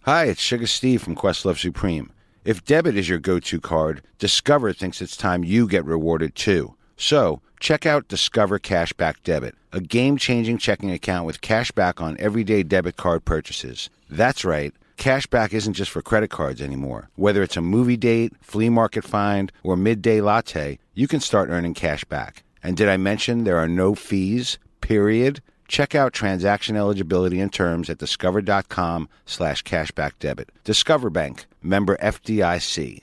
Hi, 0.03 0.27
it's 0.27 0.41
Sugar 0.41 0.69
Steve 0.69 1.03
from 1.03 1.17
Questlove 1.17 1.59
Supreme. 1.59 2.13
If 2.45 2.65
debit 2.65 2.97
is 2.97 3.09
your 3.09 3.19
go 3.19 3.41
to 3.41 3.61
card, 3.61 4.03
Discover 4.21 4.75
thinks 4.75 5.03
it's 5.03 5.17
time 5.17 5.43
you 5.43 5.67
get 5.67 5.85
rewarded 5.85 6.37
too. 6.37 6.77
So, 6.97 7.41
check 7.59 7.85
out 7.85 8.07
Discover 8.07 8.61
Cashback 8.61 9.17
Debit, 9.25 9.57
a 9.73 9.81
game 9.81 10.17
changing 10.17 10.59
checking 10.59 10.93
account 10.93 11.27
with 11.27 11.41
cash 11.41 11.73
back 11.73 12.01
on 12.01 12.17
everyday 12.21 12.63
debit 12.63 12.97
card 12.97 13.25
purchases. 13.25 13.91
That's 14.09 14.45
right. 14.45 14.73
Cashback 14.97 15.53
isn't 15.53 15.75
just 15.75 15.91
for 15.91 16.03
credit 16.03 16.31
cards 16.31 16.61
anymore. 16.61 17.11
Whether 17.17 17.43
it's 17.43 17.57
a 17.57 17.63
movie 17.63 17.97
date, 17.97 18.33
flea 18.41 18.69
market 18.71 19.05
find, 19.05 19.53
or 19.63 19.77
midday 19.77 20.21
latte, 20.21 20.79
you 20.95 21.07
can 21.09 21.21
start 21.21 21.51
earning 21.51 21.75
cash 21.75 22.05
back. 22.05 22.45
And 22.63 22.77
did 22.77 22.89
I 22.89 22.97
mention 22.97 23.45
there 23.45 23.59
are 23.59 23.69
no 23.69 23.95
fees? 23.95 24.59
Period. 24.81 25.43
Check 25.69 25.95
out 25.95 26.13
transaction 26.13 26.77
eligibility 26.77 27.41
and 27.41 27.53
terms 27.53 27.91
at 27.91 27.99
discover.com 27.99 29.09
slash 29.25 29.63
cashback 29.65 30.13
debit. 30.19 30.51
Discover 30.65 31.11
Bank, 31.11 31.47
member 31.63 31.97
FDIC. 31.97 33.01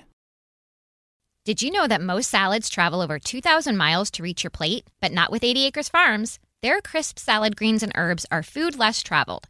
Did 1.45 1.61
you 1.61 1.71
know 1.71 1.87
that 1.89 2.01
most 2.01 2.29
salads 2.29 2.69
travel 2.69 3.01
over 3.01 3.19
2,000 3.19 3.75
miles 3.75 4.09
to 4.11 4.23
reach 4.23 4.45
your 4.45 4.51
plate? 4.51 4.87
But 5.01 5.11
not 5.11 5.29
with 5.29 5.43
80 5.43 5.65
Acres 5.65 5.89
Farms. 5.89 6.39
Their 6.61 6.79
crisp 6.79 7.19
salad 7.19 7.57
greens 7.57 7.83
and 7.83 7.91
herbs 7.95 8.25
are 8.31 8.41
food 8.41 8.79
less 8.79 9.03
traveled, 9.03 9.49